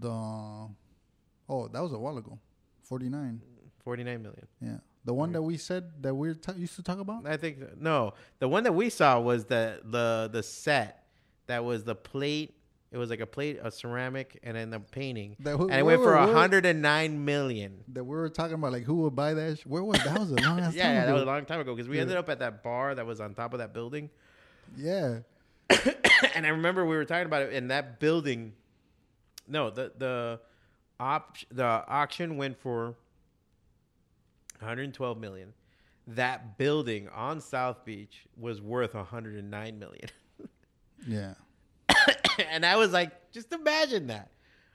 The 0.00 0.08
oh, 0.10 1.68
that 1.72 1.82
was 1.82 1.92
a 1.92 1.98
while 1.98 2.16
ago, 2.18 2.38
forty 2.82 3.08
nine. 3.08 3.40
49 3.84 4.22
million. 4.22 4.46
Yeah, 4.62 4.78
the 5.04 5.12
one 5.12 5.32
that 5.32 5.42
we 5.42 5.58
said 5.58 5.90
that 6.02 6.14
we 6.14 6.30
are 6.30 6.36
used 6.56 6.76
to 6.76 6.82
talk 6.82 6.98
about. 7.00 7.26
I 7.26 7.36
think 7.36 7.58
no. 7.78 8.14
The 8.38 8.48
one 8.48 8.62
that 8.64 8.72
we 8.72 8.88
saw 8.88 9.20
was 9.20 9.44
the 9.44 9.80
the 9.84 10.30
the 10.32 10.42
set 10.42 11.03
that 11.46 11.64
was 11.64 11.84
the 11.84 11.94
plate. 11.94 12.54
It 12.92 12.96
was 12.98 13.10
like 13.10 13.18
a 13.20 13.26
plate, 13.26 13.58
a 13.60 13.72
ceramic, 13.72 14.38
and 14.44 14.56
then 14.56 14.70
the 14.70 14.78
painting, 14.78 15.34
That 15.40 15.56
who- 15.56 15.64
and 15.68 15.80
it 15.80 15.82
where 15.82 15.98
went 15.98 16.02
for 16.06 16.12
were- 16.12 16.26
where- 16.26 16.34
109 16.34 17.24
million. 17.24 17.82
That 17.88 18.04
we 18.04 18.14
were 18.14 18.28
talking 18.28 18.54
about, 18.54 18.70
like 18.72 18.84
who 18.84 18.94
would 19.02 19.16
buy 19.16 19.34
that? 19.34 19.58
Sh- 19.58 19.66
Where 19.66 19.82
was 19.82 19.98
that? 20.04 20.16
Was 20.16 20.30
a 20.30 20.34
long 20.36 20.58
Yeah, 20.58 20.70
yeah, 20.72 20.94
that 21.00 21.04
ago. 21.06 21.14
was 21.14 21.22
a 21.24 21.26
long 21.26 21.44
time 21.44 21.58
ago 21.60 21.74
because 21.74 21.88
we 21.88 21.96
Yeah. 21.96 22.02
ended 22.02 22.16
up 22.16 22.28
at 22.28 22.38
that 22.38 22.62
bar 22.62 22.94
that 22.94 23.04
was 23.04 23.20
on 23.20 23.34
top 23.34 23.52
of 23.52 23.58
that 23.58 23.72
building, 23.74 24.10
Yeah, 24.76 25.20
and 26.36 26.46
I 26.46 26.50
remember 26.50 26.86
we 26.86 26.94
were 26.94 27.04
talking 27.04 27.26
about 27.26 27.42
it 27.42 27.52
in 27.52 27.68
that 27.68 27.98
building. 27.98 28.52
No, 29.48 29.70
the 29.70 29.92
the 29.98 30.40
op 31.00 31.36
the 31.50 31.64
auction 31.64 32.36
went 32.36 32.56
for 32.60 32.94
112 34.60 35.18
million. 35.18 35.52
That 36.06 36.58
building 36.58 37.08
on 37.08 37.40
South 37.40 37.84
Beach 37.84 38.26
was 38.36 38.60
worth 38.60 38.94
109 38.94 39.78
million. 39.80 40.08
yeah. 41.06 41.34
and 42.50 42.64
I 42.64 42.76
was 42.76 42.92
like, 42.92 43.32
just 43.32 43.52
imagine 43.52 44.08
that. 44.08 44.30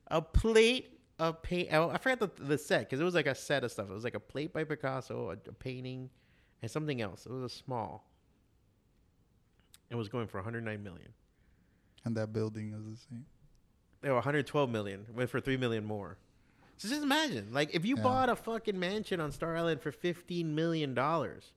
A 0.07 0.21
plate 0.21 0.99
of 1.19 1.41
paint. 1.41 1.69
Oh, 1.71 1.89
I 1.89 1.97
forgot 1.97 2.19
the, 2.19 2.43
the 2.43 2.57
set 2.57 2.81
because 2.81 2.99
it 2.99 3.03
was 3.03 3.13
like 3.13 3.27
a 3.27 3.35
set 3.35 3.63
of 3.63 3.71
stuff. 3.71 3.89
It 3.89 3.93
was 3.93 4.03
like 4.03 4.15
a 4.15 4.19
plate 4.19 4.53
by 4.53 4.63
Picasso, 4.63 5.29
a, 5.29 5.49
a 5.49 5.53
painting, 5.53 6.09
and 6.61 6.69
something 6.71 7.01
else. 7.01 7.25
It 7.25 7.31
was 7.31 7.43
a 7.43 7.55
small. 7.55 8.05
It 9.89 9.95
was 9.95 10.07
going 10.07 10.27
for 10.27 10.37
109 10.37 10.83
million. 10.83 11.09
And 12.05 12.15
that 12.15 12.31
building 12.31 12.73
is 12.73 12.83
the 12.85 12.97
same. 13.09 13.25
They 14.01 14.09
were 14.09 14.15
112 14.15 14.69
million. 14.69 15.05
Went 15.13 15.29
for 15.29 15.41
3 15.41 15.57
million 15.57 15.83
more. 15.83 16.17
So 16.77 16.87
just 16.87 17.03
imagine, 17.03 17.49
like, 17.51 17.71
if 17.75 17.85
you 17.85 17.97
Yeah. 17.97 18.03
bought 18.03 18.29
a 18.29 18.35
fucking 18.37 18.79
mansion 18.79 19.19
on 19.19 19.33
Star 19.33 19.57
Island 19.57 19.81
for 19.81 19.91
15 19.91 20.55
million 20.55 20.93
dollars, 20.93 21.51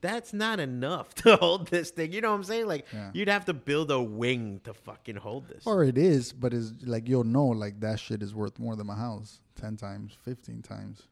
that's 0.00 0.32
not 0.32 0.60
enough 0.60 1.14
to 1.22 1.36
hold 1.36 1.68
this 1.68 1.90
thing. 1.90 2.12
You 2.12 2.20
know 2.20 2.30
what 2.30 2.36
I'm 2.36 2.44
saying? 2.44 2.66
Like, 2.66 2.86
Yeah. 2.92 3.10
you'd 3.12 3.28
have 3.28 3.44
to 3.46 3.54
build 3.54 3.90
a 3.90 4.00
wing 4.00 4.60
to 4.64 4.72
fucking 4.74 5.16
hold 5.16 5.48
this. 5.48 5.66
Or 5.66 5.82
it 5.84 5.98
is, 5.98 6.32
but 6.32 6.52
it's 6.54 6.72
like 6.84 7.08
you'll 7.08 7.24
know, 7.24 7.46
like 7.46 7.80
that 7.80 7.98
shit 8.00 8.22
is 8.22 8.34
worth 8.34 8.58
more 8.58 8.76
than 8.76 8.86
my 8.86 8.94
house, 8.96 9.40
ten 9.56 9.76
times, 9.76 10.16
fifteen 10.24 10.62
times. 10.62 11.02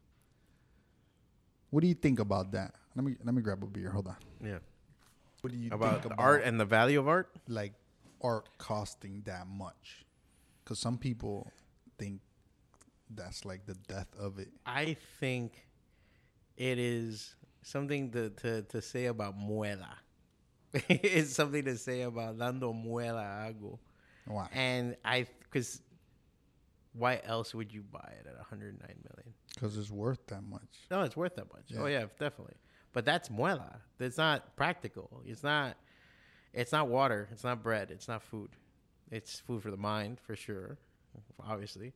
What 1.70 1.80
do 1.80 1.89
you 1.89 1.95
think 1.95 2.18
about 2.20 2.53
that? 2.53 2.74
Let 2.95 3.05
me 3.05 3.16
let 3.24 3.34
me 3.34 3.43
grab 3.43 3.62
a 3.62 3.66
beer. 3.66 3.91
Hold 3.91 4.09
on. 4.09 4.16
yeah. 4.43 4.59
What 5.43 5.53
do 5.53 5.59
you 5.59 5.68
about, 5.70 6.03
think 6.03 6.14
the 6.16 6.20
art 6.20 6.43
and 6.45 6.59
the 6.59 6.64
value 6.64 6.99
of 6.99 7.07
art. 7.09 7.30
like 7.47 7.74
art 8.22 8.49
costing 8.59 9.22
that 9.26 9.47
much? 9.47 10.05
Because 10.64 10.78
some 10.78 10.97
people 10.99 11.51
think 11.99 12.20
that's 13.14 13.45
like 13.45 13.66
the 13.66 13.74
death 13.87 14.09
of 14.18 14.39
it. 14.39 14.49
I 14.64 14.97
think 15.20 15.66
it 16.57 16.78
is 16.78 17.34
something 17.66 18.10
to, 18.12 18.30
to, 18.30 18.62
to 18.62 18.80
say 18.80 19.06
about 19.06 19.36
muela. 19.36 19.88
it's 20.88 21.32
something 21.34 21.64
to 21.64 21.76
say 21.76 22.02
about 22.02 22.38
dando 22.38 22.72
muela 22.72 23.24
algo. 23.46 23.78
Why? 24.26 24.48
And 24.52 24.96
I, 25.04 25.26
because 25.40 25.80
why 26.92 27.20
else 27.24 27.54
would 27.54 27.72
you 27.72 27.82
buy 27.82 28.12
it 28.20 28.26
at 28.26 28.36
109 28.36 28.78
million? 28.80 29.34
Because 29.54 29.76
it's 29.76 29.90
worth 29.90 30.24
that 30.28 30.42
much. 30.44 30.60
No, 30.90 31.02
it's 31.02 31.16
worth 31.16 31.34
that 31.36 31.52
much. 31.52 31.64
Oh 31.78 31.86
Yeah. 31.86 32.00
yeah, 32.00 32.06
definitely. 32.20 32.54
But 32.92 33.04
that's 33.04 33.28
muela. 33.30 33.76
It's 33.98 34.16
not 34.16 34.56
practical. 34.56 35.22
It's 35.26 35.42
not. 35.42 35.76
It's 36.52 36.72
not 36.72 36.88
water. 36.88 37.28
It's 37.32 37.44
not 37.44 37.62
bread. 37.62 37.90
It's 37.90 38.08
not 38.08 38.22
food. 38.22 38.50
It's 39.10 39.40
food 39.40 39.62
for 39.62 39.70
the 39.70 39.76
mind 39.76 40.18
for 40.20 40.34
sure, 40.34 40.78
obviously. 41.46 41.92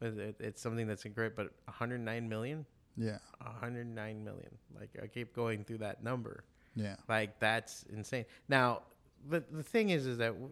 But 0.00 0.14
it, 0.14 0.36
it's 0.40 0.60
something 0.60 0.86
that's 0.88 1.04
great. 1.04 1.36
But 1.36 1.52
109 1.66 2.28
million. 2.28 2.66
Yeah, 2.96 3.18
109 3.40 4.24
million. 4.24 4.58
Like 4.78 4.90
I 5.02 5.06
keep 5.06 5.34
going 5.34 5.64
through 5.64 5.78
that 5.78 6.02
number. 6.04 6.44
yeah, 6.74 6.96
Like 7.08 7.38
that's 7.38 7.84
insane. 7.92 8.24
Now, 8.48 8.82
the 9.28 9.42
the 9.50 9.62
thing 9.62 9.90
is, 9.90 10.06
is 10.06 10.18
that 10.18 10.32
w- 10.34 10.50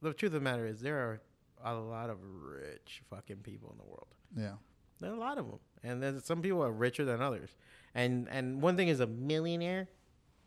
the 0.00 0.12
truth 0.12 0.30
of 0.30 0.34
the 0.34 0.40
matter 0.40 0.66
is 0.66 0.80
there 0.80 0.98
are 0.98 1.20
a 1.64 1.74
lot 1.74 2.10
of 2.10 2.18
rich 2.22 3.02
fucking 3.10 3.36
people 3.38 3.70
in 3.72 3.78
the 3.78 3.84
world. 3.84 4.08
yeah. 4.36 4.54
There 5.00 5.10
are 5.10 5.14
a 5.14 5.18
lot 5.18 5.36
of 5.38 5.46
them, 5.48 5.58
and 5.82 6.00
there's 6.00 6.24
some 6.24 6.42
people 6.42 6.62
are 6.62 6.70
richer 6.70 7.04
than 7.04 7.20
others. 7.20 7.50
And 7.94 8.28
and 8.30 8.62
one 8.62 8.76
thing 8.76 8.86
is 8.88 9.00
a 9.00 9.06
millionaire. 9.06 9.88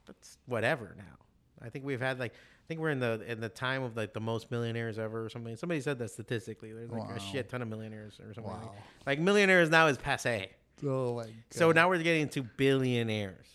That's 0.05 0.37
whatever 0.45 0.95
now. 0.97 1.17
I 1.61 1.69
think 1.69 1.83
we've 1.83 1.99
had 1.99 2.19
like 2.19 2.33
I 2.65 2.67
think 2.67 2.79
we're 2.79 2.89
in 2.89 2.99
the 2.99 3.21
in 3.27 3.39
the 3.41 3.49
time 3.49 3.83
of 3.83 3.95
like 3.95 4.13
the 4.13 4.19
most 4.19 4.49
millionaires 4.49 4.97
ever 4.97 5.23
or 5.23 5.29
something. 5.29 5.55
Somebody 5.55 5.81
said 5.81 5.99
that 5.99 6.09
statistically. 6.09 6.73
There's 6.73 6.89
like 6.89 7.07
Wow. 7.09 7.15
a 7.15 7.19
shit 7.19 7.47
ton 7.47 7.61
of 7.61 7.67
millionaires 7.67 8.19
or 8.19 8.33
something. 8.33 8.51
Like, 8.51 8.63
Wow. 8.63 8.73
like 9.05 9.19
millionaires 9.19 9.69
now 9.69 9.85
is 9.85 9.97
passe. 9.99 10.49
Oh 10.83 11.15
my 11.17 11.23
god. 11.25 11.33
So 11.51 11.71
now 11.71 11.89
we're 11.89 12.01
getting 12.01 12.27
to 12.29 12.41
billionaires. 12.41 13.47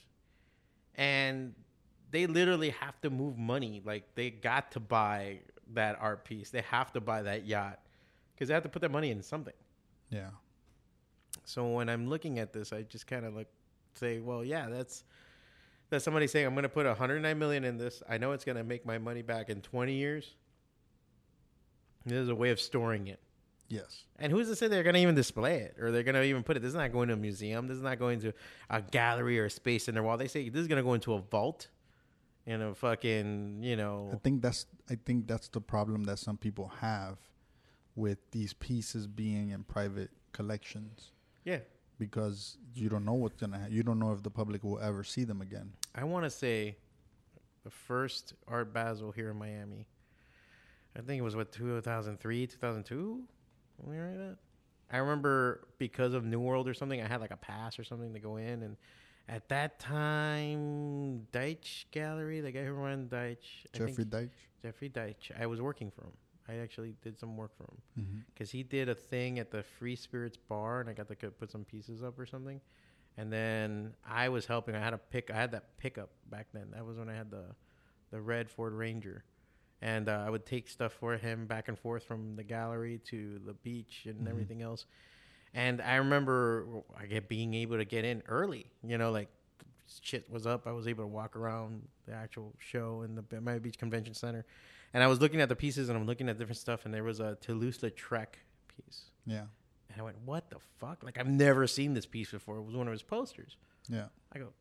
And 0.95 1.55
they 2.13 2.27
literally 2.29 2.71
have 2.71 3.01
to 3.01 3.11
move 3.11 3.37
money. 3.37 3.83
Like 3.85 4.15
they 4.15 4.31
got 4.31 4.71
to 4.73 4.81
buy 4.81 5.41
that 5.75 5.99
art 6.01 6.25
piece. 6.25 6.51
They 6.51 6.63
have 6.63 6.93
to 6.93 7.01
buy 7.01 7.23
that 7.23 7.47
yacht 7.47 7.81
because 8.35 8.47
they 8.49 8.55
have 8.55 8.63
to 8.63 8.69
put 8.69 8.81
their 8.81 8.91
money 8.91 9.11
in 9.11 9.23
something. 9.23 9.55
Yeah. 10.11 10.31
So 11.45 11.69
when 11.69 11.89
I'm 11.89 12.09
looking 12.09 12.39
at 12.39 12.53
this, 12.53 12.73
I 12.73 12.83
just 12.83 13.07
kind 13.09 13.25
of 13.25 13.35
like 13.35 13.49
say, 13.95 14.21
well, 14.21 14.45
yeah, 14.45 14.69
that's 14.69 15.03
that's 15.91 16.05
somebody 16.05 16.27
saying 16.27 16.47
I'm 16.47 16.55
going 16.55 16.63
to 16.63 16.69
put 16.69 16.87
109 16.87 17.39
million 17.39 17.65
in 17.65 17.77
this. 17.77 18.03
I 18.09 18.19
know 18.19 18.33
it's 18.33 18.45
going 18.45 18.57
to 18.57 18.65
make 18.65 18.87
my 18.87 18.99
money 18.99 19.23
back 19.23 19.51
in 19.51 19.61
20 19.61 19.93
years. 19.93 20.35
There's 22.07 22.29
a 22.29 22.35
way 22.35 22.51
of 22.51 22.61
storing 22.61 23.09
it. 23.09 23.21
Yes. 23.69 24.05
And 24.19 24.33
who's 24.33 24.49
to 24.49 24.57
say 24.57 24.67
they're 24.67 24.83
going 24.83 24.95
to 24.95 25.01
even 25.01 25.15
display 25.15 25.59
it 25.59 25.77
or 25.79 25.93
they're 25.93 26.03
going 26.03 26.17
to 26.17 26.25
even 26.25 26.43
put 26.43 26.57
it? 26.57 26.61
This 26.61 26.71
is 26.71 26.75
not 26.75 26.93
going 26.93 27.09
to 27.09 27.15
a 27.15 27.17
museum. 27.17 27.69
This 27.69 27.77
is 27.77 27.83
not 27.83 27.99
going 27.99 28.21
to 28.21 28.33
a 28.69 28.83
gallery 28.83 29.39
or 29.39 29.45
a 29.45 29.51
space 29.51 29.87
in 29.89 29.95
their 29.95 30.03
wall. 30.03 30.17
They 30.17 30.29
say 30.29 30.49
this 30.49 30.63
is 30.63 30.67
going 30.67 30.79
to 30.79 30.83
go 30.83 30.95
into 30.95 31.15
a 31.15 31.21
vault 31.21 31.69
in 32.47 32.63
a 32.63 32.75
fucking, 32.75 33.61
you 33.63 33.77
know. 33.77 34.11
I 34.13 34.17
think 34.17 34.43
that's 34.43 34.67
I 34.89 34.97
think 35.05 35.29
that's 35.29 35.49
the 35.49 35.61
problem 35.61 36.05
that 36.05 36.19
some 36.19 36.37
people 36.37 36.73
have 36.81 37.19
with 37.95 38.19
these 38.33 38.53
pieces 38.55 39.07
being 39.07 39.51
in 39.51 39.63
private 39.65 40.11
collections 40.33 41.11
Yeah. 41.45 41.59
Because 42.01 42.57
you 42.75 42.89
don't 42.89 43.05
know 43.05 43.13
what's 43.13 43.37
gonna 43.37 43.59
ha- 43.59 43.67
you 43.69 43.85
don't 43.85 44.01
know 44.01 44.13
if 44.13 44.23
the 44.25 44.31
public 44.31 44.65
will 44.65 44.81
ever 44.81 45.05
see 45.05 45.23
them 45.23 45.41
again. 45.41 45.71
I 45.95 46.03
want 46.03 46.25
to 46.25 46.31
say 46.31 46.77
the 47.63 47.71
first 47.71 48.33
Art 48.49 48.73
Basel 48.73 49.13
here 49.13 49.31
in 49.31 49.39
Miami. 49.39 49.87
I 50.97 51.03
think 51.03 51.21
it 51.21 51.23
was 51.23 51.37
what 51.37 51.53
2003, 51.53 52.47
2002. 52.49 53.23
Something 53.77 54.01
like 54.01 54.17
that. 54.19 54.37
I 54.91 54.97
remember 54.97 55.69
because 55.79 56.15
of 56.15 56.25
New 56.25 56.41
World 56.41 56.67
or 56.67 56.75
something, 56.75 57.01
I 57.01 57.07
had 57.07 57.21
like 57.21 57.31
a 57.31 57.37
pass 57.37 57.79
or 57.79 57.85
something 57.85 58.13
to 58.15 58.19
go 58.19 58.39
in, 58.39 58.63
and 58.63 58.77
at 59.29 59.49
that 59.51 59.79
time, 59.79 61.27
Deitch 61.33 61.85
Gallery, 61.93 62.41
the 62.41 62.51
guy 62.51 62.65
who 62.65 62.73
ran 62.73 63.09
Deitch, 63.09 63.67
Jeffrey 63.73 64.05
Deitch. 64.05 64.31
Jeffrey 64.63 64.89
Deitch, 64.89 65.31
I 65.39 65.47
was 65.47 65.61
working 65.61 65.91
for 65.91 66.03
him. 66.03 66.13
I 66.51 66.59
actually 66.59 66.95
did 67.03 67.19
some 67.19 67.37
work 67.37 67.53
for 67.57 67.65
him 67.65 67.79
Mm-hmm. 68.01 68.19
because 68.33 68.51
he 68.51 68.63
did 68.63 68.89
a 68.89 68.95
thing 68.95 69.39
at 69.39 69.51
the 69.51 69.63
Free 69.63 69.97
Spirits 69.97 70.37
bar, 70.37 70.81
and 70.81 70.89
I 70.89 70.93
got 70.93 71.09
to 71.09 71.15
put 71.31 71.51
some 71.51 71.65
pieces 71.65 72.03
up 72.03 72.19
or 72.19 72.27
something. 72.27 72.61
And 73.17 73.33
then 73.33 73.93
I 74.09 74.29
was 74.29 74.47
helping. 74.47 74.75
I 74.75 74.81
had 74.81 74.95
a 74.95 74.99
pick. 74.99 75.31
I 75.31 75.37
had 75.37 75.53
that 75.53 75.77
pickup 75.79 76.11
back 76.31 76.47
then. 76.55 76.69
That 76.73 76.85
was 76.87 76.97
when 76.97 77.09
I 77.09 77.15
had 77.15 77.31
the 77.31 77.45
the 78.11 78.21
red 78.21 78.49
Ford 78.51 78.73
Ranger, 78.73 79.25
and 79.83 80.09
uh, 80.09 80.25
I 80.27 80.31
would 80.31 80.45
take 80.47 80.69
stuff 80.69 80.93
for 80.93 81.17
him 81.17 81.47
back 81.47 81.69
and 81.69 81.79
forth 81.79 82.05
from 82.05 82.35
the 82.37 82.43
gallery 82.45 82.99
to 83.07 83.41
the 83.47 83.53
beach 83.53 84.03
and 84.07 84.27
everything 84.29 84.63
else. 84.63 84.87
And 85.55 85.81
I 85.83 85.97
remember 85.97 86.67
I 86.99 87.07
get 87.07 87.29
being 87.29 87.55
able 87.55 87.77
to 87.79 87.85
get 87.85 88.05
in 88.05 88.23
early. 88.29 88.67
You 88.87 88.97
know, 88.99 89.11
like 89.11 89.29
shit 90.01 90.31
was 90.31 90.47
up. 90.47 90.67
I 90.67 90.73
was 90.73 90.87
able 90.87 91.03
to 91.05 91.09
walk 91.09 91.35
around 91.37 91.83
the 92.07 92.15
actual 92.15 92.55
show 92.59 93.03
in 93.03 93.17
the 93.17 93.25
Miami 93.41 93.59
Beach 93.61 93.77
Convention 93.79 94.15
Center, 94.15 94.45
and 94.93 95.03
I 95.03 95.07
was 95.07 95.21
looking 95.21 95.41
at 95.41 95.49
the 95.49 95.57
pieces 95.57 95.89
and 95.89 95.99
I'm 95.99 96.07
looking 96.07 96.29
at 96.29 96.39
different 96.39 96.59
stuff. 96.59 96.85
And 96.85 96.93
there 96.95 97.05
was 97.05 97.21
a 97.21 97.37
Toulouse-Lautrec 97.41 98.27
piece, 98.69 99.05
Yeah. 99.27 99.47
and 99.91 100.01
I 100.01 100.03
went, 100.03 100.19
"What 100.25 100.51
the 100.51 100.59
fuck? 100.79 101.03
Like 101.03 101.19
I've 101.19 101.29
never 101.29 101.67
seen 101.67 101.95
this 101.95 102.07
piece 102.07 102.31
before." 102.31 102.57
It 102.59 102.63
was 102.63 102.75
one 102.77 102.87
of 102.89 102.93
his 102.93 103.03
posters. 103.03 103.57
Yeah. 103.89 104.07
I 104.33 104.39
go, 104.39 104.53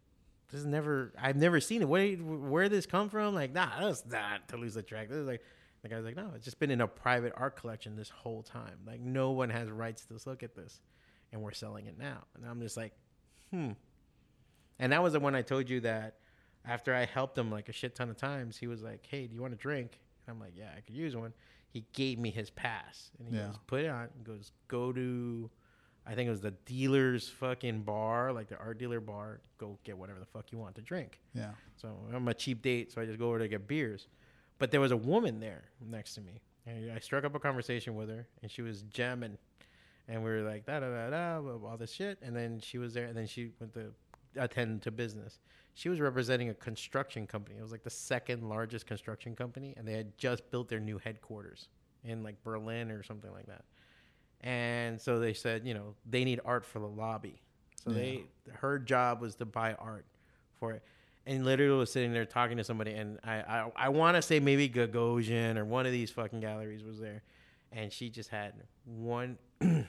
"This 0.49 0.59
is 0.61 0.65
never. 0.65 1.13
I've 1.17 1.35
never 1.37 1.59
seen 1.59 1.81
it. 1.81 1.87
Where 1.89 2.13
where 2.15 2.63
did 2.63 2.71
this 2.73 2.85
come 2.85 3.09
from? 3.09 3.33
Like, 3.35 3.53
nah, 3.53 3.79
that's 3.79 4.05
not 4.05 4.47
Toulouse-Lautrec. 4.47 5.09
This 5.09 5.17
is 5.17 5.27
like." 5.27 5.41
The 5.81 5.87
guy's 5.87 6.03
like, 6.03 6.17
no, 6.17 6.33
it's 6.35 6.43
just 6.43 6.59
been 6.59 6.71
in 6.71 6.81
a 6.81 6.87
private 6.89 7.31
art 7.37 7.55
collection 7.55 7.95
this 7.95 8.09
whole 8.09 8.43
time. 8.43 8.79
Like, 8.85 8.99
no 8.99 9.31
one 9.31 9.49
has 9.49 9.69
rights 9.69 10.03
to 10.07 10.19
look 10.29 10.43
at 10.43 10.53
this, 10.53 10.81
and 11.31 11.41
we're 11.41 11.53
selling 11.53 11.85
it 11.85 11.97
now. 11.97 12.25
And 12.35 12.45
I'm 12.45 12.59
just 12.59 12.75
like, 12.75 12.91
hmm. 13.49 13.71
And 14.77 14.91
that 14.91 15.01
was 15.01 15.13
the 15.13 15.21
one 15.21 15.35
I 15.35 15.41
told 15.41 15.69
you 15.69 15.79
that 15.79 16.17
after 16.65 16.93
I 16.93 17.05
helped 17.05 17.37
him 17.37 17.49
like 17.49 17.69
a 17.69 17.71
shit 17.71 17.95
ton 17.95 18.09
of 18.09 18.17
times, 18.17 18.57
he 18.57 18.67
was 18.67 18.81
like, 18.83 19.05
"Hey, 19.05 19.25
do 19.27 19.33
you 19.35 19.41
want 19.41 19.53
a 19.53 19.55
drink?" 19.55 20.01
And 20.29 20.35
I'm 20.37 20.39
like, 20.39 20.53
"Yeah, 20.55 20.69
I 20.77 20.81
could 20.81 20.95
use 20.95 21.15
one." 21.15 21.33
He 21.71 21.85
gave 21.93 22.17
me 22.19 22.29
his 22.31 22.49
pass, 22.49 23.11
and 23.19 23.27
he 23.27 23.35
Yeah. 23.35 23.47
goes, 23.47 23.57
"Put 23.67 23.81
it 23.81 23.87
on." 23.89 24.09
He 24.17 24.23
goes, 24.23 24.51
"Go 24.67 24.91
to." 24.93 25.49
I 26.05 26.15
think 26.15 26.27
it 26.27 26.31
was 26.31 26.41
the 26.41 26.51
dealer's 26.51 27.29
fucking 27.29 27.83
bar, 27.83 28.31
like 28.31 28.47
the 28.47 28.57
art 28.57 28.77
dealer 28.79 28.99
bar. 28.99 29.41
Go 29.57 29.77
get 29.83 29.97
whatever 29.97 30.19
the 30.19 30.25
fuck 30.25 30.51
you 30.51 30.57
want 30.57 30.75
to 30.75 30.81
drink. 30.81 31.19
Yeah. 31.33 31.53
So 31.75 31.95
I'm 32.11 32.27
a 32.27 32.33
cheap 32.33 32.61
date, 32.61 32.91
so 32.91 33.01
I 33.01 33.05
just 33.05 33.19
go 33.19 33.27
over 33.29 33.39
to 33.39 33.47
get 33.47 33.67
beers. 33.67 34.07
But 34.57 34.71
there 34.71 34.81
was 34.81 34.91
a 34.91 34.97
woman 34.97 35.39
there 35.39 35.65
next 35.79 36.15
to 36.15 36.21
me, 36.21 36.41
and 36.65 36.91
I 36.91 36.99
struck 36.99 37.23
up 37.23 37.35
a 37.35 37.39
conversation 37.39 37.95
with 37.95 38.09
her, 38.09 38.27
and 38.41 38.49
she 38.51 38.61
was 38.61 38.81
jamming, 38.83 39.37
and 40.07 40.23
we 40.23 40.29
were 40.31 40.41
like 40.41 40.65
da 40.65 40.79
da 40.79 40.89
da 40.89 41.09
da 41.39 41.67
all 41.67 41.77
this 41.77 41.91
shit, 41.91 42.17
and 42.21 42.35
then 42.35 42.59
she 42.59 42.77
was 42.77 42.93
there, 42.93 43.05
and 43.05 43.15
then 43.15 43.27
she 43.27 43.51
went 43.59 43.73
to 43.73 43.93
attend 44.35 44.81
to 44.83 44.91
business. 44.91 45.39
She 45.73 45.89
was 45.89 45.99
representing 45.99 46.49
a 46.49 46.53
construction 46.53 47.25
company. 47.25 47.57
It 47.57 47.61
was 47.61 47.71
like 47.71 47.83
the 47.83 47.89
second 47.89 48.47
largest 48.47 48.85
construction 48.85 49.35
company, 49.35 49.73
and 49.77 49.87
they 49.87 49.93
had 49.93 50.17
just 50.17 50.49
built 50.51 50.67
their 50.67 50.79
new 50.79 50.97
headquarters 50.97 51.69
in 52.03 52.23
like 52.23 52.41
Berlin 52.43 52.91
or 52.91 53.03
something 53.03 53.31
like 53.31 53.47
that. 53.47 53.63
And 54.41 54.99
so 55.01 55.19
they 55.19 55.33
said, 55.33 55.65
you 55.65 55.73
know, 55.73 55.95
they 56.05 56.23
need 56.23 56.39
art 56.45 56.65
for 56.65 56.79
the 56.79 56.87
lobby. 56.87 57.41
So 57.83 57.91
they, 57.91 58.23
her 58.53 58.77
job 58.77 59.21
was 59.21 59.35
to 59.35 59.45
buy 59.45 59.73
art 59.73 60.05
for 60.59 60.73
it. 60.73 60.83
And 61.25 61.45
literally 61.45 61.77
was 61.77 61.91
sitting 61.91 62.11
there 62.11 62.25
talking 62.25 62.57
to 62.57 62.63
somebody, 62.63 62.93
and 62.93 63.19
I, 63.23 63.35
I, 63.35 63.71
I 63.75 63.89
want 63.89 64.15
to 64.15 64.21
say 64.21 64.39
maybe 64.39 64.67
Gagosian 64.67 65.57
or 65.57 65.65
one 65.65 65.85
of 65.85 65.91
these 65.91 66.09
fucking 66.09 66.39
galleries 66.39 66.83
was 66.83 66.99
there, 66.99 67.21
and 67.71 67.91
she 67.91 68.09
just 68.09 68.29
had 68.29 68.53
one. 68.85 69.37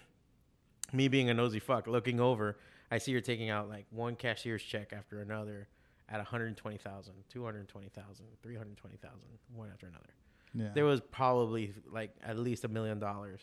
me 0.93 1.09
being 1.09 1.31
a 1.31 1.35
nosy 1.35 1.59
fuck, 1.59 1.87
looking 1.87 2.21
over, 2.21 2.59
I 2.91 2.99
see 2.99 3.13
her 3.15 3.21
taking 3.21 3.51
out 3.51 3.69
like 3.69 3.87
one 3.91 4.17
cashier's 4.17 4.63
check 4.63 4.93
after 4.93 5.21
another 5.21 5.69
at 6.09 6.17
120,000, 6.17 7.13
220,000, 7.29 8.27
320,000, 8.43 9.19
one 9.55 9.69
after 9.73 9.87
another. 9.87 10.15
Yeah. 10.55 10.71
There 10.75 10.85
was 10.85 11.01
probably 11.01 11.73
like 11.91 12.11
at 12.25 12.37
least 12.39 12.65
a 12.65 12.69
million 12.69 12.99
dollars 12.99 13.41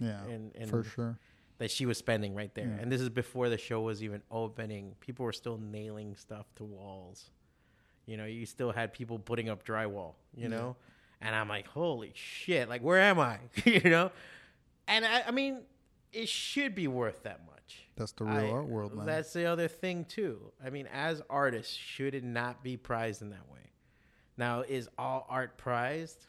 yeah. 0.00 0.24
in- 0.26 0.50
in- 0.56 0.68
for 0.68 0.82
sure. 0.82 1.18
that 1.58 1.70
she 1.70 1.86
was 1.86 1.96
spending 1.96 2.34
right 2.34 2.52
there. 2.54 2.66
Yeah. 2.66 2.82
And 2.82 2.90
this 2.90 3.00
is 3.00 3.08
before 3.08 3.48
the 3.48 3.58
show 3.58 3.82
was 3.82 4.02
even 4.02 4.20
opening. 4.32 4.96
People 4.98 5.24
were 5.24 5.32
still 5.32 5.58
nailing 5.58 6.16
stuff 6.16 6.46
to 6.56 6.64
walls. 6.64 7.30
You 8.06 8.16
know, 8.16 8.24
you 8.24 8.46
still 8.46 8.72
had 8.72 8.92
people 8.92 9.20
putting 9.20 9.48
up 9.48 9.64
drywall, 9.64 10.14
you 10.34 10.48
know? 10.48 10.74
And 11.20 11.36
I'm 11.36 11.48
like, 11.48 11.68
holy 11.68 12.10
shit, 12.16 12.68
like, 12.68 12.82
where 12.82 12.98
am 12.98 13.20
I? 13.20 13.38
you 13.64 13.88
know? 13.88 14.10
And 14.88 15.04
I, 15.06 15.22
I 15.28 15.30
mean, 15.30 15.60
it 16.12 16.28
should 16.28 16.74
be 16.74 16.88
worth 16.88 17.22
that 17.22 17.46
much. 17.46 17.51
That's 17.96 18.12
the 18.12 18.24
real 18.24 18.36
I- 18.36 18.50
art 18.50 18.66
world, 18.66 18.94
man. 18.94 19.06
That's 19.06 19.32
the 19.32 19.46
other 19.46 19.68
thing, 19.68 20.04
too. 20.04 20.52
I 20.64 20.70
mean, 20.70 20.88
as 20.92 21.22
artists, 21.28 21.74
should 21.74 22.14
it 22.14 22.24
not 22.24 22.62
be 22.62 22.76
prized 22.76 23.22
in 23.22 23.30
that 23.30 23.48
way? 23.50 23.70
Now, 24.36 24.62
is 24.62 24.88
all 24.98 25.26
art 25.28 25.58
prized? 25.58 26.26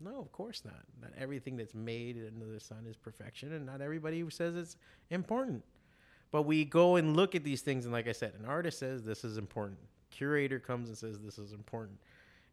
No, 0.00 0.18
of 0.18 0.32
course 0.32 0.64
not. 0.64 0.84
Not 1.00 1.10
everything 1.18 1.56
that's 1.56 1.74
made 1.74 2.16
under 2.26 2.46
the 2.46 2.60
sun 2.60 2.86
is 2.88 2.96
perfection, 2.96 3.52
and 3.52 3.66
not 3.66 3.80
everybody 3.80 4.20
who 4.20 4.30
says 4.30 4.56
it's 4.56 4.76
important. 5.10 5.64
But 6.30 6.42
we 6.42 6.64
go 6.64 6.96
and 6.96 7.16
look 7.16 7.34
at 7.34 7.42
these 7.42 7.62
things, 7.62 7.84
and 7.84 7.92
like 7.92 8.06
I 8.06 8.12
said, 8.12 8.34
an 8.38 8.44
artist 8.44 8.78
says 8.78 9.02
this 9.02 9.24
is 9.24 9.38
important. 9.38 9.78
Curator 10.10 10.58
comes 10.58 10.88
and 10.88 10.96
says 10.96 11.18
this 11.20 11.38
is 11.38 11.52
important. 11.52 11.98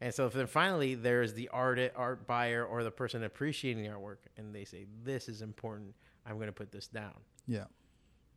And 0.02 0.14
so 0.14 0.28
then 0.28 0.48
finally 0.48 0.96
there's 0.96 1.34
the 1.34 1.50
art 1.50 1.80
art 1.96 2.28
buyer 2.28 2.66
or 2.66 2.84
the 2.84 2.92
person 2.92 3.24
appreciating 3.24 3.84
the 3.84 3.90
artwork, 3.90 4.18
and 4.38 4.54
they 4.54 4.66
say 4.66 4.86
this 5.04 5.30
is 5.30 5.42
important. 5.42 5.94
I'm 6.26 6.36
going 6.36 6.48
to 6.48 6.54
put 6.54 6.72
this 6.72 6.88
down. 6.88 7.14
Yeah. 7.48 7.66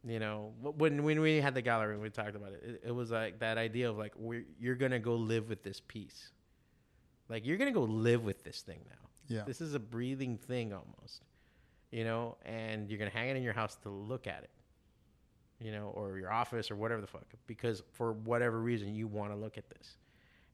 You 0.05 0.21
know, 0.21 0.53
when 0.61 1.03
when 1.03 1.21
we 1.21 1.41
had 1.41 1.55
the 1.55 1.63
gallery, 1.63 1.99
we 1.99 2.09
talked 2.11 2.37
about 2.37 2.53
it. 2.53 2.63
It, 2.65 2.89
it 2.89 2.93
was 2.93 3.11
like 3.11 3.41
that 3.41 3.59
idea 3.59 3.91
of 3.91 3.99
like 3.99 4.13
we're, 4.17 4.45
you're 4.61 4.77
gonna 4.77 5.01
go 5.01 5.15
live 5.15 5.49
with 5.49 5.63
this 5.63 5.81
piece. 5.81 6.31
Like 7.29 7.45
you're 7.45 7.57
gonna 7.57 7.73
go 7.73 7.83
live 7.83 8.23
with 8.23 8.45
this 8.45 8.63
thing 8.63 8.81
now. 8.89 9.09
Yeah. 9.27 9.43
This 9.45 9.61
is 9.61 9.75
a 9.75 9.81
breathing 9.81 10.39
thing 10.39 10.73
almost. 10.73 11.25
You 11.91 12.05
know, 12.05 12.37
and 12.45 12.89
you're 12.89 12.99
gonna 12.99 13.11
hang 13.11 13.29
it 13.29 13.37
in 13.37 13.43
your 13.43 13.55
house 13.55 13.77
to 13.83 13.89
look 13.89 14.27
at 14.27 14.45
it. 14.45 14.51
You 15.61 15.73
know, 15.73 15.93
or 15.97 16.19
your 16.19 16.33
office 16.33 16.71
or 16.71 16.77
whatever 16.77 17.01
the 17.01 17.09
fuck, 17.09 17.25
because 17.49 17.83
for 17.93 18.13
whatever 18.13 18.61
reason 18.61 18.95
you 18.95 19.09
want 19.09 19.33
to 19.33 19.37
look 19.37 19.59
at 19.59 19.69
this, 19.69 19.97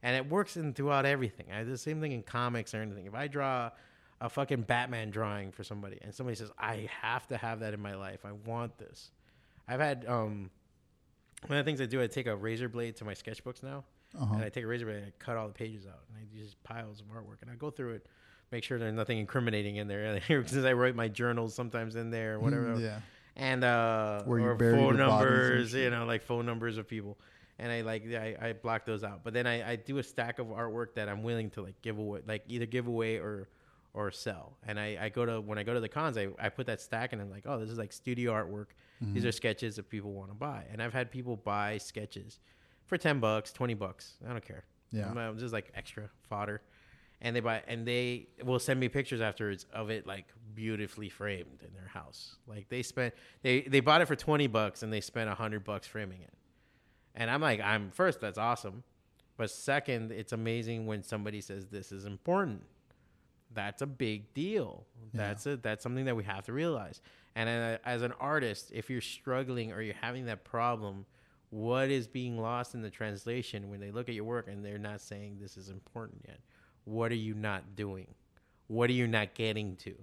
and 0.01 0.15
it 0.15 0.27
works 0.27 0.57
in 0.57 0.73
throughout 0.73 1.05
everything. 1.05 1.45
I 1.53 1.63
the 1.63 1.77
same 1.77 2.01
thing 2.01 2.13
in 2.13 2.23
comics 2.23 2.73
or 2.73 2.81
anything. 2.81 3.05
If 3.05 3.13
I 3.13 3.27
draw 3.27 3.69
a 4.19 4.29
fucking 4.29 4.63
Batman 4.63 5.11
drawing 5.11 5.51
for 5.51 5.63
somebody, 5.63 5.99
and 6.01 6.13
somebody 6.13 6.35
says 6.35 6.49
I 6.57 6.89
have 7.01 7.27
to 7.27 7.37
have 7.37 7.59
that 7.59 7.75
in 7.75 7.79
my 7.79 7.93
life, 7.93 8.25
I 8.25 8.31
want 8.31 8.79
this. 8.79 9.11
I've 9.67 9.79
had 9.79 10.05
um, 10.07 10.49
one 11.47 11.57
of 11.59 11.65
the 11.65 11.69
things 11.69 11.81
I 11.81 11.85
do, 11.85 12.01
I 12.01 12.07
take 12.07 12.27
a 12.27 12.35
razor 12.35 12.69
blade 12.69 12.95
to 12.97 13.05
my 13.05 13.13
sketchbooks 13.13 13.63
now, 13.63 13.83
Uh-huh. 14.19 14.35
and 14.35 14.43
I 14.43 14.49
take 14.49 14.63
a 14.63 14.67
razor 14.67 14.85
blade 14.85 14.97
and 14.97 15.05
I 15.07 15.13
cut 15.19 15.37
all 15.37 15.47
the 15.47 15.53
pages 15.53 15.85
out, 15.85 16.01
and 16.09 16.17
I 16.17 16.37
use 16.37 16.55
piles 16.63 17.01
of 17.01 17.07
artwork, 17.07 17.41
and 17.41 17.49
I 17.51 17.55
go 17.55 17.69
through 17.69 17.93
it, 17.95 18.05
make 18.51 18.63
sure 18.63 18.77
there's 18.79 18.93
nothing 18.93 19.17
incriminating 19.17 19.77
in 19.77 19.87
there. 19.87 20.19
Since 20.27 20.65
I 20.65 20.73
write 20.73 20.95
my 20.95 21.07
journals 21.07 21.53
sometimes 21.53 21.95
in 21.95 22.09
there, 22.11 22.35
or 22.35 22.39
whatever. 22.39 22.75
Yeah. 22.79 22.99
And 23.37 23.63
uh, 23.65 24.23
or 24.25 24.57
phone 24.57 24.95
numbers, 24.97 25.73
you 25.73 25.89
know, 25.89 26.05
like 26.05 26.21
phone 26.21 26.45
numbers 26.45 26.77
of 26.77 26.87
people. 26.87 27.17
And 27.59 27.69
I 27.71 27.81
like 27.81 28.03
I, 28.13 28.35
I 28.41 28.53
block 28.53 28.85
those 28.85 29.03
out, 29.03 29.21
but 29.25 29.33
then 29.33 29.45
I, 29.47 29.71
I 29.71 29.75
do 29.77 29.97
a 29.97 30.03
stack 30.03 30.39
of 30.39 30.47
artwork 30.47 30.93
that 30.95 31.09
I'm 31.09 31.21
willing 31.23 31.49
to 31.51 31.61
like 31.61 31.81
give 31.81 31.97
away, 31.97 32.21
like 32.27 32.43
either 32.47 32.65
give 32.65 32.87
away 32.87 33.17
or 33.17 33.47
or 33.95 34.11
sell. 34.11 34.57
And 34.67 34.79
I, 34.79 34.97
I 35.01 35.09
go 35.09 35.25
to 35.25 35.41
when 35.41 35.57
I 35.57 35.63
go 35.63 35.73
to 35.73 35.79
the 35.79 35.89
cons, 35.89 36.17
I, 36.17 36.27
I 36.37 36.49
put 36.49 36.67
that 36.67 36.81
stack 36.81 37.13
and 37.13 37.21
I'm 37.21 37.31
like, 37.31 37.45
oh, 37.47 37.57
this 37.59 37.69
is 37.69 37.77
like 37.77 37.93
studio 37.93 38.33
artwork. 38.33 38.67
Mm-hmm. 39.03 39.13
These 39.15 39.25
are 39.25 39.31
sketches 39.31 39.75
that 39.77 39.89
people 39.89 40.11
want 40.13 40.29
to 40.29 40.35
buy. 40.35 40.63
And 40.71 40.81
I've 40.81 40.93
had 40.93 41.09
people 41.11 41.35
buy 41.37 41.77
sketches 41.79 42.39
for 42.85 42.97
ten 42.97 43.19
bucks, 43.19 43.51
twenty 43.51 43.73
bucks. 43.73 44.13
I 44.27 44.31
don't 44.31 44.45
care. 44.45 44.65
Yeah. 44.91 45.09
I'm, 45.09 45.17
uh, 45.17 45.33
just 45.33 45.53
like 45.53 45.71
extra 45.75 46.09
fodder. 46.29 46.61
and 47.21 47.35
they 47.35 47.39
buy 47.39 47.63
and 47.67 47.87
they 47.87 48.27
will 48.43 48.59
send 48.59 48.79
me 48.79 48.89
pictures 48.89 49.21
afterwards 49.21 49.65
of 49.73 49.89
it 49.89 50.05
like 50.05 50.25
beautifully 50.53 51.09
framed 51.09 51.63
in 51.65 51.73
their 51.73 51.87
house. 51.87 52.35
Like 52.47 52.69
they 52.69 52.83
spent 52.83 53.13
they 53.41 53.61
they 53.61 53.79
bought 53.79 54.01
it 54.01 54.05
for 54.07 54.15
twenty 54.15 54.47
bucks 54.47 54.83
and 54.83 54.91
they 54.93 55.01
spent 55.01 55.29
a 55.29 55.35
hundred 55.35 55.63
bucks 55.63 55.87
framing 55.87 56.21
it. 56.21 56.33
And 57.15 57.29
I'm 57.31 57.41
like, 57.41 57.61
I'm 57.61 57.91
first, 57.91 58.19
that's 58.19 58.37
awesome. 58.37 58.83
But 59.37 59.49
second, 59.49 60.11
it's 60.11 60.33
amazing 60.33 60.85
when 60.85 61.03
somebody 61.03 61.41
says 61.41 61.67
this 61.67 61.91
is 61.91 62.05
important. 62.05 62.63
That's 63.53 63.81
a 63.81 63.87
big 63.87 64.33
deal. 64.33 64.85
That's 65.13 65.45
a 65.45 65.57
that's 65.57 65.83
something 65.83 66.05
that 66.05 66.15
we 66.15 66.23
have 66.23 66.45
to 66.45 66.53
realize. 66.53 67.01
And 67.35 67.49
uh, 67.49 67.77
as 67.85 68.01
an 68.01 68.13
artist, 68.19 68.71
if 68.73 68.89
you're 68.89 69.01
struggling 69.01 69.71
or 69.71 69.81
you're 69.81 69.95
having 69.95 70.25
that 70.25 70.43
problem, 70.43 71.05
what 71.49 71.89
is 71.89 72.07
being 72.07 72.37
lost 72.37 72.73
in 72.73 72.81
the 72.81 72.89
translation 72.89 73.69
when 73.69 73.79
they 73.79 73.91
look 73.91 74.09
at 74.09 74.15
your 74.15 74.23
work 74.23 74.47
and 74.47 74.63
they're 74.63 74.77
not 74.77 75.01
saying 75.01 75.37
this 75.39 75.57
is 75.57 75.69
important 75.69 76.23
yet? 76.27 76.39
What 76.85 77.11
are 77.11 77.15
you 77.15 77.33
not 77.33 77.75
doing? 77.75 78.07
What 78.67 78.89
are 78.89 78.93
you 78.93 79.07
not 79.07 79.33
getting 79.35 79.75
to? 79.77 79.93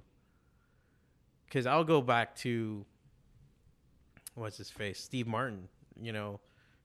Because 1.46 1.66
I'll 1.66 1.84
go 1.84 2.00
back 2.00 2.34
to 2.36 2.84
what's 4.34 4.56
his 4.56 4.70
face, 4.70 4.98
Steve 5.02 5.26
Martin. 5.26 5.68
You 6.00 6.12
know, 6.12 6.40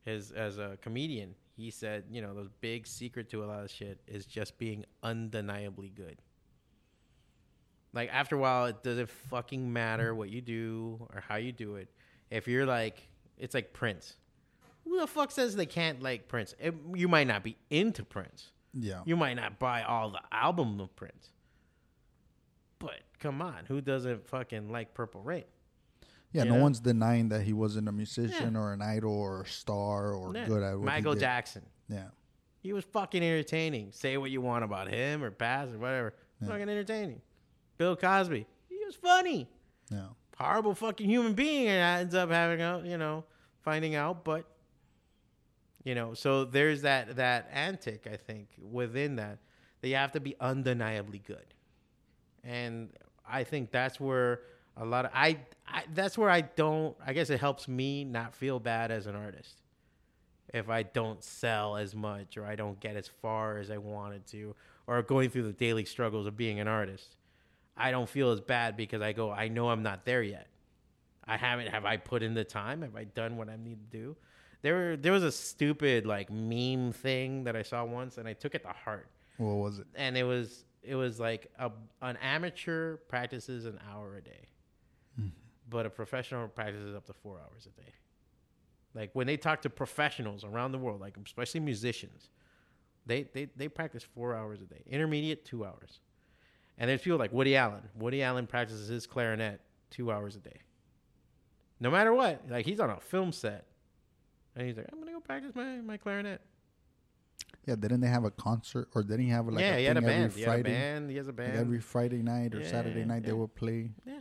his 0.05 0.31
as 0.31 0.57
a 0.57 0.77
comedian, 0.81 1.35
he 1.55 1.71
said, 1.71 2.05
you 2.11 2.21
know, 2.21 2.33
the 2.33 2.49
big 2.61 2.87
secret 2.87 3.29
to 3.31 3.43
a 3.43 3.45
lot 3.45 3.63
of 3.63 3.71
shit 3.71 3.99
is 4.07 4.25
just 4.25 4.57
being 4.57 4.85
undeniably 5.03 5.89
good. 5.89 6.21
Like 7.93 8.09
after 8.11 8.35
a 8.35 8.39
while, 8.39 8.65
it 8.65 8.83
doesn't 8.83 9.09
fucking 9.09 9.71
matter 9.71 10.13
what 10.13 10.29
you 10.29 10.41
do 10.41 11.07
or 11.13 11.21
how 11.27 11.35
you 11.37 11.51
do 11.51 11.75
it. 11.75 11.89
If 12.29 12.47
you're 12.47 12.65
like, 12.65 13.01
it's 13.37 13.53
like 13.53 13.73
Prince. 13.73 14.15
Who 14.83 14.99
the 14.99 15.07
fuck 15.07 15.31
says 15.31 15.55
they 15.55 15.65
can't 15.65 16.01
like 16.01 16.27
Prince? 16.27 16.53
It, 16.59 16.73
you 16.95 17.07
might 17.07 17.27
not 17.27 17.43
be 17.43 17.57
into 17.69 18.03
Prince. 18.03 18.51
Yeah. 18.73 19.01
You 19.05 19.15
might 19.15 19.33
not 19.35 19.59
buy 19.59 19.83
all 19.83 20.09
the 20.11 20.21
album 20.31 20.79
of 20.79 20.95
Prince. 20.95 21.29
But 22.79 22.99
come 23.19 23.41
on, 23.41 23.65
who 23.67 23.81
doesn't 23.81 24.27
fucking 24.27 24.69
like 24.69 24.93
Purple 24.93 25.21
Rain? 25.21 25.43
Yeah, 26.31 26.43
You 26.43 26.49
no 26.51 26.55
know? 26.57 26.63
one's 26.63 26.79
denying 26.79 27.29
that 27.29 27.41
he 27.43 27.53
wasn't 27.53 27.87
a 27.87 27.91
musician 27.91 28.55
or 28.55 28.73
an 28.73 28.81
idol 28.81 29.13
or 29.13 29.41
a 29.43 29.47
star 29.47 30.11
or 30.13 30.33
Yeah. 30.35 30.45
good 30.45 30.61
at 30.61 30.73
what 30.73 30.79
he 30.81 30.85
Michael. 30.85 31.15
Jackson. 31.15 31.65
Yeah. 31.89 32.09
He 32.59 32.73
was 32.73 32.83
fucking 32.85 33.23
entertaining. 33.23 33.91
Say 33.93 34.17
what 34.17 34.29
you 34.29 34.41
want 34.41 34.63
about 34.63 34.89
him 34.89 35.23
or 35.23 35.31
past 35.31 35.73
or 35.73 35.79
whatever. 35.79 36.13
Fucking 36.45 36.69
entertaining. 36.69 37.21
Bill 37.77 37.95
Cosby. 37.95 38.45
He 38.69 38.85
was 38.85 38.95
funny. 38.95 39.47
Yeah. 39.91 40.07
Horrible 40.37 40.75
fucking 40.75 41.09
human 41.09 41.33
being 41.33 41.67
and 41.67 42.01
ends 42.01 42.15
up 42.15 42.29
having 42.29 42.61
a 42.61 42.83
you 42.85 42.97
know, 42.97 43.23
finding 43.61 43.95
out, 43.95 44.23
but 44.23 44.45
you 45.83 45.95
know, 45.95 46.13
so 46.13 46.43
there's 46.45 46.81
that 46.83 47.15
that 47.15 47.49
antic, 47.51 48.07
I 48.11 48.17
think, 48.17 48.49
within 48.61 49.15
that. 49.15 49.39
That 49.81 49.89
you 49.89 49.95
have 49.95 50.11
to 50.13 50.19
be 50.19 50.35
undeniably 50.39 51.19
good. 51.19 51.53
And 52.43 52.89
I 53.29 53.43
think 53.43 53.71
that's 53.71 53.99
where 53.99 54.41
a 54.75 54.85
lot 54.85 55.05
of 55.05 55.11
I, 55.13 55.39
I 55.67 55.83
that's 55.93 56.17
where 56.17 56.29
I 56.29 56.41
don't 56.41 56.95
I 57.05 57.13
guess 57.13 57.29
it 57.29 57.39
helps 57.39 57.67
me 57.67 58.03
not 58.03 58.33
feel 58.33 58.59
bad 58.59 58.91
as 58.91 59.07
an 59.07 59.15
artist 59.15 59.61
if 60.53 60.69
I 60.69 60.83
don't 60.83 61.23
sell 61.23 61.75
as 61.75 61.93
much 61.93 62.37
or 62.37 62.45
I 62.45 62.55
don't 62.55 62.79
get 62.79 62.95
as 62.95 63.09
far 63.21 63.57
as 63.57 63.69
I 63.69 63.77
wanted 63.77 64.25
to 64.27 64.55
or 64.87 65.01
going 65.01 65.29
through 65.29 65.43
the 65.43 65.53
daily 65.53 65.83
struggles 65.83 66.25
of 66.25 66.37
being 66.37 66.59
an 66.59 66.67
artist. 66.67 67.16
I 67.77 67.91
don't 67.91 68.09
feel 68.09 68.31
as 68.31 68.41
bad 68.41 68.75
because 68.75 69.01
I 69.01 69.13
go, 69.13 69.31
I 69.31 69.47
know 69.47 69.69
I'm 69.69 69.83
not 69.83 70.05
there 70.05 70.23
yet. 70.23 70.47
I 71.27 71.37
haven't 71.37 71.67
have 71.67 71.85
I 71.85 71.97
put 71.97 72.23
in 72.23 72.33
the 72.33 72.43
time? 72.43 72.81
Have 72.81 72.95
I 72.95 73.03
done 73.03 73.37
what 73.37 73.49
I 73.49 73.57
need 73.57 73.91
to 73.91 73.97
do? 73.97 74.15
There 74.61 74.95
there 74.95 75.11
was 75.11 75.23
a 75.23 75.31
stupid 75.31 76.05
like 76.05 76.31
meme 76.31 76.93
thing 76.93 77.43
that 77.43 77.55
I 77.55 77.61
saw 77.61 77.83
once 77.83 78.17
and 78.17 78.27
I 78.27 78.33
took 78.33 78.55
it 78.55 78.63
to 78.63 78.69
heart. 78.69 79.09
What 79.37 79.55
was 79.55 79.79
it? 79.79 79.87
And 79.95 80.17
it 80.17 80.23
was 80.23 80.63
it 80.81 80.95
was 80.95 81.19
like 81.19 81.51
a, 81.59 81.71
an 82.01 82.17
amateur 82.21 82.97
practices 83.09 83.65
an 83.65 83.77
hour 83.91 84.15
a 84.15 84.21
day. 84.21 84.47
Hmm. 85.15 85.27
But 85.69 85.85
a 85.85 85.89
professional 85.89 86.47
practices 86.47 86.95
up 86.95 87.05
to 87.07 87.13
4 87.13 87.39
hours 87.39 87.67
a 87.67 87.81
day. 87.81 87.93
Like 88.93 89.11
when 89.13 89.27
they 89.27 89.37
talk 89.37 89.61
to 89.63 89.69
professionals 89.69 90.43
around 90.43 90.71
the 90.71 90.77
world, 90.77 91.01
like 91.01 91.17
especially 91.23 91.59
musicians, 91.59 92.29
they 93.05 93.23
they 93.33 93.47
they 93.55 93.67
practice 93.67 94.03
four 94.03 94.35
hours 94.35 94.61
a 94.61 94.65
day. 94.65 94.83
Intermediate, 94.87 95.45
two 95.45 95.65
hours. 95.65 95.99
And 96.77 96.89
there's 96.89 97.01
people 97.01 97.17
like 97.17 97.33
Woody 97.33 97.55
Allen. 97.55 97.81
Woody 97.95 98.21
Allen 98.21 98.45
practices 98.47 98.87
his 98.87 99.07
clarinet 99.07 99.59
two 99.89 100.11
hours 100.11 100.35
a 100.35 100.39
day. 100.39 100.59
No 101.79 101.89
matter 101.91 102.13
what, 102.13 102.43
like 102.49 102.65
he's 102.65 102.79
on 102.79 102.89
a 102.89 102.99
film 102.99 103.31
set, 103.31 103.65
and 104.55 104.67
he's 104.67 104.77
like, 104.77 104.87
"I'm 104.91 104.99
gonna 104.99 105.11
go 105.11 105.19
practice 105.19 105.53
my 105.55 105.77
my 105.77 105.97
clarinet." 105.97 106.41
Yeah, 107.65 107.75
didn't 107.75 108.01
they 108.01 108.07
have 108.07 108.23
a 108.23 108.31
concert 108.31 108.87
or 108.95 109.03
didn't 109.03 109.25
he 109.25 109.29
have 109.29 109.47
like 109.47 109.59
yeah, 109.59 109.75
a 109.75 109.79
he 109.79 109.85
had 109.85 109.97
a 109.97 110.01
band. 110.01 110.31
He 110.33 110.41
had 110.41 110.47
a 110.49 110.51
Friday? 110.53 110.69
band. 110.71 111.09
He 111.09 111.17
has 111.17 111.27
a 111.27 111.29
Like 111.31 111.37
band. 111.37 111.57
every 111.57 111.79
Friday 111.79 112.21
night 112.21 112.55
or 112.55 112.61
Yeah, 112.61 112.69
Saturday 112.69 113.03
night 113.05 113.23
they 113.23 113.33
would 113.33 113.53
play. 113.55 113.91
Yeah. 114.05 114.19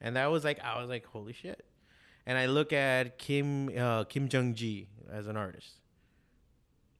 And 0.00 0.16
that 0.16 0.30
was 0.30 0.42
like 0.44 0.60
I 0.60 0.80
was 0.80 0.88
like, 0.88 1.04
holy 1.06 1.32
shit. 1.34 1.64
And 2.26 2.36
I 2.38 2.46
look 2.46 2.72
at 2.72 3.18
Kim 3.18 3.70
uh, 3.76 4.04
Kim 4.04 4.28
Jung 4.30 4.54
Gi 4.54 4.88
as 5.10 5.26
an 5.26 5.36
artist. 5.36 5.68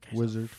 Guy's 0.02 0.14
Wizard. 0.14 0.51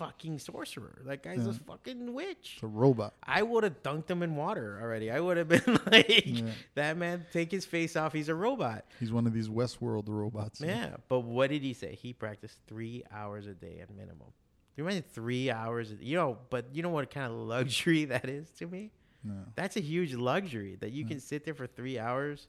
Fucking 0.00 0.38
sorcerer. 0.38 1.02
That 1.04 1.22
guy's 1.22 1.44
Yeah. 1.44 1.50
a 1.50 1.52
fucking 1.52 2.14
witch. 2.14 2.54
It's 2.54 2.62
a 2.62 2.66
robot. 2.66 3.12
I 3.22 3.42
would 3.42 3.64
have 3.64 3.82
dunked 3.82 4.08
him 4.10 4.22
in 4.22 4.34
water 4.34 4.78
already. 4.82 5.10
I 5.10 5.20
would 5.20 5.36
have 5.36 5.48
been 5.48 5.78
like, 5.92 6.26
Yeah. 6.26 6.50
that 6.74 6.96
man, 6.96 7.26
take 7.32 7.50
his 7.50 7.66
face 7.66 7.96
off. 7.96 8.12
He's 8.14 8.30
a 8.30 8.34
robot. 8.34 8.86
He's 8.98 9.12
one 9.12 9.26
of 9.26 9.34
these 9.34 9.48
Westworld 9.48 10.04
robots. 10.08 10.60
Yeah. 10.60 10.96
But 11.08 11.20
what 11.20 11.50
did 11.50 11.62
he 11.62 11.74
say? 11.74 11.94
He 11.94 12.12
practiced 12.14 12.58
three 12.66 13.04
hours 13.12 13.46
a 13.46 13.52
day 13.54 13.80
at 13.82 13.90
minimum. 13.94 14.28
You 14.76 14.84
imagine 14.84 15.04
three 15.12 15.50
hours? 15.50 15.92
You 16.00 16.16
know, 16.16 16.38
but 16.48 16.74
you 16.74 16.82
know 16.82 16.88
what 16.88 17.10
kind 17.10 17.26
of 17.26 17.32
luxury 17.56 18.06
that 18.06 18.28
is 18.28 18.50
to 18.52 18.66
me? 18.66 18.92
No. 19.22 19.34
That's 19.54 19.76
a 19.76 19.80
huge 19.80 20.14
luxury 20.14 20.76
that 20.80 20.92
you 20.92 21.04
can 21.04 21.20
sit 21.20 21.44
there 21.44 21.52
for 21.54 21.66
three 21.66 21.98
hours 21.98 22.48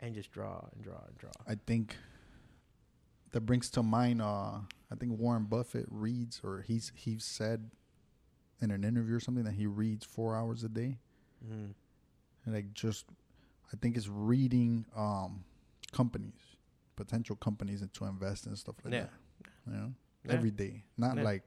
and 0.00 0.14
just 0.14 0.30
draw 0.32 0.66
and 0.74 0.84
draw 0.84 1.00
and 1.08 1.16
draw. 1.16 1.30
I 1.48 1.54
think 1.66 1.96
that 3.32 3.40
brings 3.42 3.70
to 3.70 3.82
mind. 3.82 4.20
Uh, 4.20 4.58
I 4.90 4.96
think 4.96 5.18
Warren 5.18 5.44
Buffett 5.44 5.86
reads, 5.88 6.40
or 6.42 6.62
he's 6.62 6.90
he's 6.94 7.24
said 7.24 7.70
in 8.60 8.70
an 8.70 8.84
interview 8.84 9.16
or 9.16 9.20
something 9.20 9.44
that 9.44 9.54
he 9.54 9.66
reads 9.66 10.04
four 10.04 10.36
hours 10.36 10.64
a 10.64 10.68
day, 10.68 10.98
Mm. 11.44 11.72
and 12.44 12.54
like 12.54 12.74
just, 12.74 13.06
I 13.72 13.76
think 13.76 13.96
it's 13.96 14.08
reading 14.08 14.84
um, 14.94 15.44
companies, 15.92 16.56
potential 16.96 17.36
companies, 17.36 17.80
and 17.82 17.92
to 17.94 18.04
invest 18.04 18.46
and 18.46 18.58
stuff 18.58 18.76
like 18.84 18.92
Yeah. 18.92 19.00
that. 19.00 19.10
You 19.66 19.72
know, 19.72 19.94
Yeah. 20.24 20.32
every 20.32 20.50
day, 20.50 20.84
not 20.98 21.16
Yeah. 21.16 21.22
like 21.22 21.42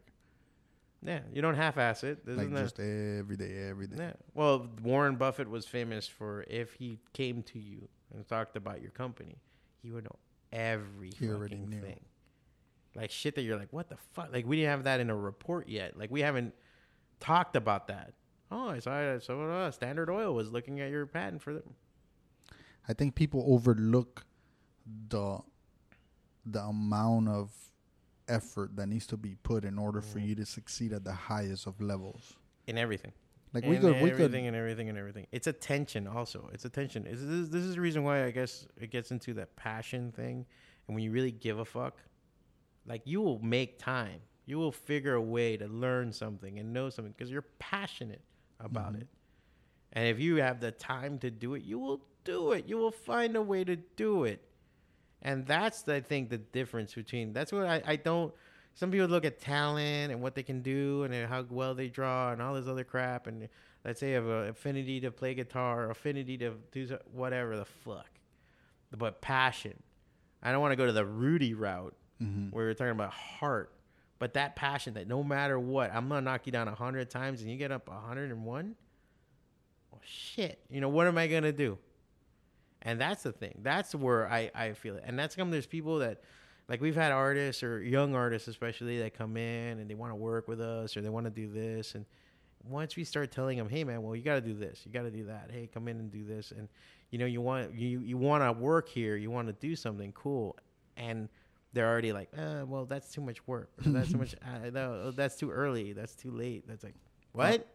Yeah, 1.05 1.21
you 1.33 1.41
don't 1.41 1.55
half-ass 1.55 2.05
it. 2.05 2.25
This 2.25 2.37
like 2.37 2.45
isn't 2.47 2.57
just 2.57 2.79
every 2.79 3.35
day, 3.35 3.67
every 3.67 3.87
day. 3.87 3.97
Yeah. 3.97 4.13
Well, 4.33 4.69
Warren 4.81 5.17
Buffett 5.17 5.49
was 5.49 5.65
famous 5.67 6.07
for 6.07 6.45
if 6.47 6.75
he 6.75 6.97
came 7.11 7.43
to 7.43 7.59
you 7.59 7.89
and 8.13 8.25
talked 8.25 8.55
about 8.55 8.81
your 8.81 8.91
company, 8.91 9.35
he 9.81 9.91
would 9.91 10.05
know 10.05 10.15
every 10.53 11.11
He 11.11 11.27
already 11.29 11.55
fucking 11.57 11.69
knew. 11.69 11.81
thing. 11.81 11.99
Like 12.95 13.11
shit 13.11 13.35
that 13.35 13.41
you're 13.41 13.57
like, 13.57 13.71
what 13.73 13.89
the 13.89 13.97
fuck? 14.13 14.31
Like 14.31 14.45
we 14.45 14.57
didn't 14.57 14.69
have 14.71 14.83
that 14.83 14.99
in 14.99 15.09
a 15.09 15.15
report 15.15 15.67
yet. 15.67 15.97
Like 15.97 16.11
we 16.11 16.21
haven't 16.21 16.53
talked 17.19 17.55
about 17.55 17.87
that. 17.87 18.13
Oh, 18.51 18.69
I 18.69 18.79
saw. 18.79 19.17
So 19.19 19.41
uh, 19.49 19.71
Standard 19.71 20.09
Oil 20.09 20.33
was 20.35 20.51
looking 20.51 20.79
at 20.79 20.91
your 20.91 21.05
patent 21.07 21.41
for 21.41 21.53
them. 21.53 21.73
I 22.87 22.93
think 22.93 23.15
people 23.15 23.43
overlook 23.47 24.25
the 25.09 25.39
the 26.45 26.61
amount 26.61 27.29
of 27.29 27.51
effort 28.27 28.75
that 28.75 28.87
needs 28.87 29.07
to 29.07 29.17
be 29.17 29.35
put 29.43 29.63
in 29.65 29.77
order 29.79 30.01
Mm. 30.01 30.05
for 30.05 30.19
you 30.19 30.35
to 30.35 30.45
succeed 30.45 30.93
at 30.93 31.03
the 31.03 31.13
highest 31.13 31.67
of 31.67 31.81
levels. 31.81 32.35
in 32.67 32.77
everything. 32.77 33.11
Like 33.53 33.63
in 33.65 33.69
we 33.71 33.77
could, 33.77 33.91
we 34.01 34.09
everything 34.11 34.17
could, 34.17 34.35
and 34.47 34.55
everything 34.55 34.89
and 34.89 34.97
everything. 34.97 35.27
It's 35.31 35.47
attention 35.47 36.07
also. 36.07 36.49
It's 36.53 36.65
attention. 36.65 37.05
It's, 37.07 37.21
this, 37.21 37.49
this 37.49 37.63
is 37.63 37.75
the 37.75 37.81
reason 37.81 38.03
why 38.03 38.23
I 38.25 38.31
guess 38.31 38.67
it 38.79 38.89
gets 38.89 39.11
into 39.11 39.33
that 39.35 39.55
passion 39.57 40.11
thing. 40.11 40.45
And 40.87 40.95
when 40.95 41.03
you 41.03 41.11
really 41.11 41.31
give 41.31 41.59
a 41.59 41.65
fuck, 41.65 41.97
like 42.85 43.01
you 43.05 43.21
will 43.21 43.39
make 43.39 43.79
time. 43.79 44.19
You 44.45 44.57
will 44.57 44.71
figure 44.71 45.13
a 45.13 45.21
way 45.21 45.55
to 45.57 45.67
learn 45.67 46.11
something 46.11 46.59
and 46.59 46.73
know 46.73 46.89
something 46.89 47.13
because 47.17 47.31
you're 47.31 47.45
passionate 47.59 48.21
about 48.59 48.93
mm-hmm. 48.93 49.01
it. 49.01 49.07
And 49.93 50.07
if 50.07 50.19
you 50.19 50.37
have 50.37 50.59
the 50.59 50.71
time 50.71 51.19
to 51.19 51.31
do 51.31 51.53
it, 51.53 51.63
you 51.63 51.79
will 51.79 52.01
do 52.23 52.51
it. 52.51 52.67
You 52.67 52.77
will 52.77 52.91
find 52.91 53.35
a 53.35 53.41
way 53.41 53.63
to 53.63 53.75
do 53.75 54.25
it. 54.25 54.41
And 55.21 55.45
that's, 55.45 55.87
I 55.87 56.01
think, 56.01 56.29
the 56.29 56.39
difference 56.39 56.93
between. 56.93 57.31
That's 57.31 57.53
what 57.53 57.65
I, 57.65 57.81
I 57.85 57.95
don't. 57.95 58.33
Some 58.75 58.91
people 58.91 59.07
look 59.07 59.23
at 59.23 59.39
talent 59.39 60.11
and 60.11 60.21
what 60.21 60.35
they 60.35 60.43
can 60.43 60.61
do 60.61 61.03
and 61.03 61.27
how 61.27 61.45
well 61.49 61.75
they 61.75 61.87
draw 61.87 62.31
and 62.31 62.41
all 62.41 62.55
this 62.55 62.67
other 62.67 62.83
crap. 62.83 63.27
And 63.27 63.47
let's 63.85 63.99
say 63.99 64.09
you 64.09 64.15
have 64.15 64.27
an 64.27 64.49
affinity 64.49 64.99
to 65.01 65.11
play 65.11 65.35
guitar, 65.35 65.89
affinity 65.89 66.37
to 66.39 66.55
do 66.71 66.97
whatever 67.13 67.55
the 67.55 67.65
fuck. 67.65 68.09
But 68.97 69.21
passion. 69.21 69.81
I 70.41 70.51
don't 70.51 70.59
want 70.59 70.73
to 70.73 70.75
go 70.75 70.87
to 70.87 70.91
the 70.91 71.05
Rudy 71.05 71.53
route 71.53 71.95
Mm-hmm. 72.21 72.49
where 72.49 72.65
we're 72.65 72.73
talking 72.73 72.91
about 72.91 73.11
heart. 73.11 73.73
But 74.19 74.35
that 74.35 74.55
passion 74.55 74.93
that 74.93 75.07
no 75.07 75.23
matter 75.23 75.59
what, 75.59 75.93
I'm 75.93 76.07
to 76.09 76.21
knock 76.21 76.45
you 76.45 76.51
down 76.51 76.67
a 76.67 76.71
100 76.71 77.09
times 77.09 77.41
and 77.41 77.51
you 77.51 77.57
get 77.57 77.71
up 77.71 77.89
a 77.89 77.91
101. 77.91 78.75
Well, 79.91 80.01
shit. 80.05 80.59
You 80.69 80.79
know, 80.79 80.89
what 80.89 81.07
am 81.07 81.17
I 81.17 81.27
to 81.27 81.51
do? 81.51 81.77
And 82.81 83.01
that's 83.01 83.23
the 83.23 83.31
thing. 83.31 83.59
That's 83.61 83.93
where 83.93 84.31
I, 84.31 84.51
I 84.55 84.73
feel 84.73 84.95
it. 84.95 85.03
And 85.05 85.17
that's 85.19 85.35
come 85.35 85.51
there's 85.51 85.65
people 85.65 85.99
that 85.99 86.21
like 86.69 86.79
we've 86.79 86.95
had 86.95 87.11
artists 87.11 87.63
or 87.63 87.81
young 87.81 88.15
artists 88.15 88.47
especially 88.47 88.99
that 88.99 89.17
come 89.17 89.35
in 89.35 89.79
and 89.79 89.89
they 89.89 89.95
want 89.95 90.11
to 90.11 90.15
work 90.15 90.47
with 90.47 90.61
us 90.61 90.95
or 90.95 91.01
they 91.01 91.09
want 91.09 91.25
to 91.25 91.29
do 91.29 91.49
this 91.49 91.95
and 91.95 92.05
once 92.63 92.95
we 92.95 93.03
start 93.03 93.31
telling 93.31 93.57
them, 93.57 93.69
hey 93.69 93.83
man, 93.83 94.01
well 94.01 94.15
you 94.15 94.21
got 94.21 94.35
to 94.35 94.41
do 94.41 94.53
this, 94.53 94.81
you 94.85 94.91
got 94.91 95.03
to 95.03 95.11
do 95.11 95.25
that. 95.25 95.49
Hey, 95.51 95.69
come 95.71 95.87
in 95.87 95.99
and 95.99 96.11
do 96.11 96.23
this, 96.23 96.51
and 96.51 96.67
you 97.11 97.19
know 97.19 97.25
you 97.25 97.41
want 97.41 97.73
you 97.73 97.99
you 97.99 98.17
want 98.17 98.43
to 98.43 98.51
work 98.51 98.87
here, 98.89 99.15
you 99.15 99.29
want 99.29 99.47
to 99.47 99.53
do 99.53 99.75
something 99.75 100.11
cool, 100.13 100.57
and 100.95 101.29
they're 101.73 101.89
already 101.89 102.13
like, 102.13 102.29
uh, 102.37 102.63
well 102.65 102.85
that's 102.85 103.11
too 103.11 103.21
much 103.21 103.45
work, 103.47 103.69
that's 103.85 104.11
too 104.11 104.17
much, 104.17 104.35
uh, 104.45 104.69
no, 104.71 105.11
that's 105.11 105.35
too 105.35 105.51
early, 105.51 105.93
that's 105.93 106.15
too 106.15 106.31
late. 106.31 106.67
That's 106.67 106.83
like, 106.83 106.95
what? 107.33 107.67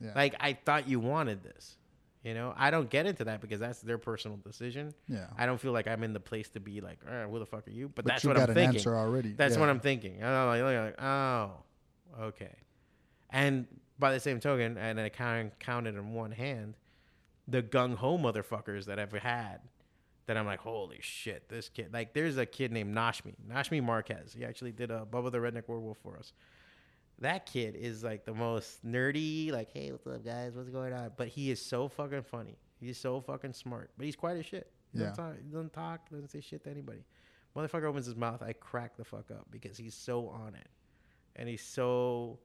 Yeah. 0.00 0.12
Like 0.14 0.34
I 0.40 0.52
thought 0.54 0.88
you 0.88 1.00
wanted 1.00 1.42
this. 1.42 1.76
You 2.24 2.34
know, 2.34 2.54
I 2.56 2.70
don't 2.70 2.88
get 2.88 3.06
into 3.06 3.24
that 3.24 3.40
because 3.40 3.58
that's 3.58 3.80
their 3.80 3.98
personal 3.98 4.36
decision. 4.36 4.94
Yeah. 5.08 5.26
I 5.36 5.44
don't 5.44 5.60
feel 5.60 5.72
like 5.72 5.88
I'm 5.88 6.04
in 6.04 6.12
the 6.12 6.20
place 6.20 6.48
to 6.50 6.60
be 6.60 6.80
like, 6.80 7.00
all 7.08 7.12
right, 7.16 7.28
who 7.28 7.38
the 7.40 7.46
fuck 7.46 7.66
are 7.66 7.72
you? 7.72 7.88
But, 7.88 8.04
But 8.04 8.12
that's 8.12 8.22
you 8.22 8.28
what 8.30 8.36
got 8.36 8.44
I'm 8.44 8.50
an 8.50 8.54
thinking. 8.54 8.76
answer 8.76 8.94
already. 8.96 9.32
That's 9.32 9.54
Yeah. 9.54 9.60
what 9.60 9.68
I'm 9.68 9.80
thinking. 9.80 10.16
And 10.20 10.26
I'm 10.26 10.46
like, 10.62 10.84
like, 10.98 11.02
oh, 11.02 11.50
okay. 12.26 12.54
And 13.30 13.66
by 13.98 14.12
the 14.12 14.20
same 14.20 14.38
token, 14.38 14.78
and 14.78 15.00
I 15.00 15.08
kind 15.08 15.48
of 15.50 15.58
counted 15.58 15.96
in 15.96 16.12
one 16.14 16.30
hand, 16.30 16.76
the 17.48 17.60
gung 17.60 17.96
ho 17.96 18.16
motherfuckers 18.18 18.84
that 18.84 19.00
I've 19.00 19.12
had, 19.12 19.58
that 20.26 20.36
I'm 20.36 20.46
like, 20.46 20.60
holy 20.60 20.98
shit, 21.00 21.48
this 21.48 21.68
kid. 21.68 21.92
Like, 21.92 22.14
there's 22.14 22.36
a 22.38 22.46
kid 22.46 22.70
named 22.72 22.94
Nashmi, 22.94 23.34
Nashmi 23.48 23.82
Marquez. 23.82 24.32
He 24.32 24.44
actually 24.44 24.72
did 24.72 24.90
a 24.90 25.06
Bubba 25.10 25.30
the 25.32 25.38
Redneck 25.38 25.64
Werewolf 25.68 25.98
for 26.02 26.16
us. 26.16 26.32
That 27.20 27.46
kid 27.46 27.76
is 27.76 28.02
like 28.02 28.24
the 28.24 28.34
most 28.34 28.84
nerdy, 28.84 29.52
like, 29.52 29.70
hey, 29.72 29.90
what's 29.92 30.06
up, 30.06 30.24
guys? 30.24 30.52
What's 30.54 30.70
going 30.70 30.92
on? 30.92 31.12
But 31.16 31.28
he 31.28 31.50
is 31.50 31.60
so 31.64 31.88
fucking 31.88 32.22
funny. 32.22 32.56
He's 32.80 32.98
so 32.98 33.20
fucking 33.20 33.52
smart. 33.52 33.90
But 33.96 34.06
he's 34.06 34.16
quiet 34.16 34.38
as 34.40 34.46
shit. 34.46 34.70
He 34.92 34.98
doesn't, 34.98 35.14
Yeah. 35.18 35.24
talk, 35.30 35.36
he 35.44 35.50
doesn't 35.50 35.72
talk, 35.72 36.10
doesn't 36.10 36.28
say 36.30 36.40
shit 36.40 36.64
to 36.64 36.70
anybody. 36.70 37.04
Motherfucker 37.56 37.84
opens 37.84 38.06
his 38.06 38.16
mouth, 38.16 38.42
I 38.42 38.52
crack 38.54 38.96
the 38.96 39.04
fuck 39.04 39.30
up 39.30 39.46
because 39.50 39.76
he's 39.76 39.94
so 39.94 40.28
on 40.28 40.54
it. 40.54 40.68
And 41.36 41.48
he's 41.48 41.62
so 41.62 42.38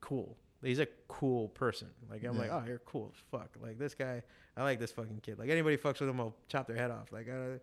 cool. 0.00 0.36
He's 0.62 0.80
a 0.80 0.86
cool 1.08 1.48
person. 1.48 1.88
Like 2.10 2.24
I'm 2.24 2.36
like, 2.38 2.50
oh, 2.50 2.62
you're 2.66 2.78
cool 2.80 3.12
as 3.14 3.20
fuck. 3.30 3.50
Like 3.62 3.78
this 3.78 3.94
guy, 3.94 4.22
I 4.56 4.62
like 4.62 4.78
this 4.78 4.92
fucking 4.92 5.20
kid. 5.22 5.38
Like 5.38 5.50
anybody 5.50 5.76
fucks 5.76 6.00
with 6.00 6.08
him, 6.08 6.20
I'll 6.20 6.34
chop 6.48 6.66
their 6.66 6.76
head 6.76 6.90
off. 6.90 7.10
Like, 7.12 7.28
uh, 7.28 7.58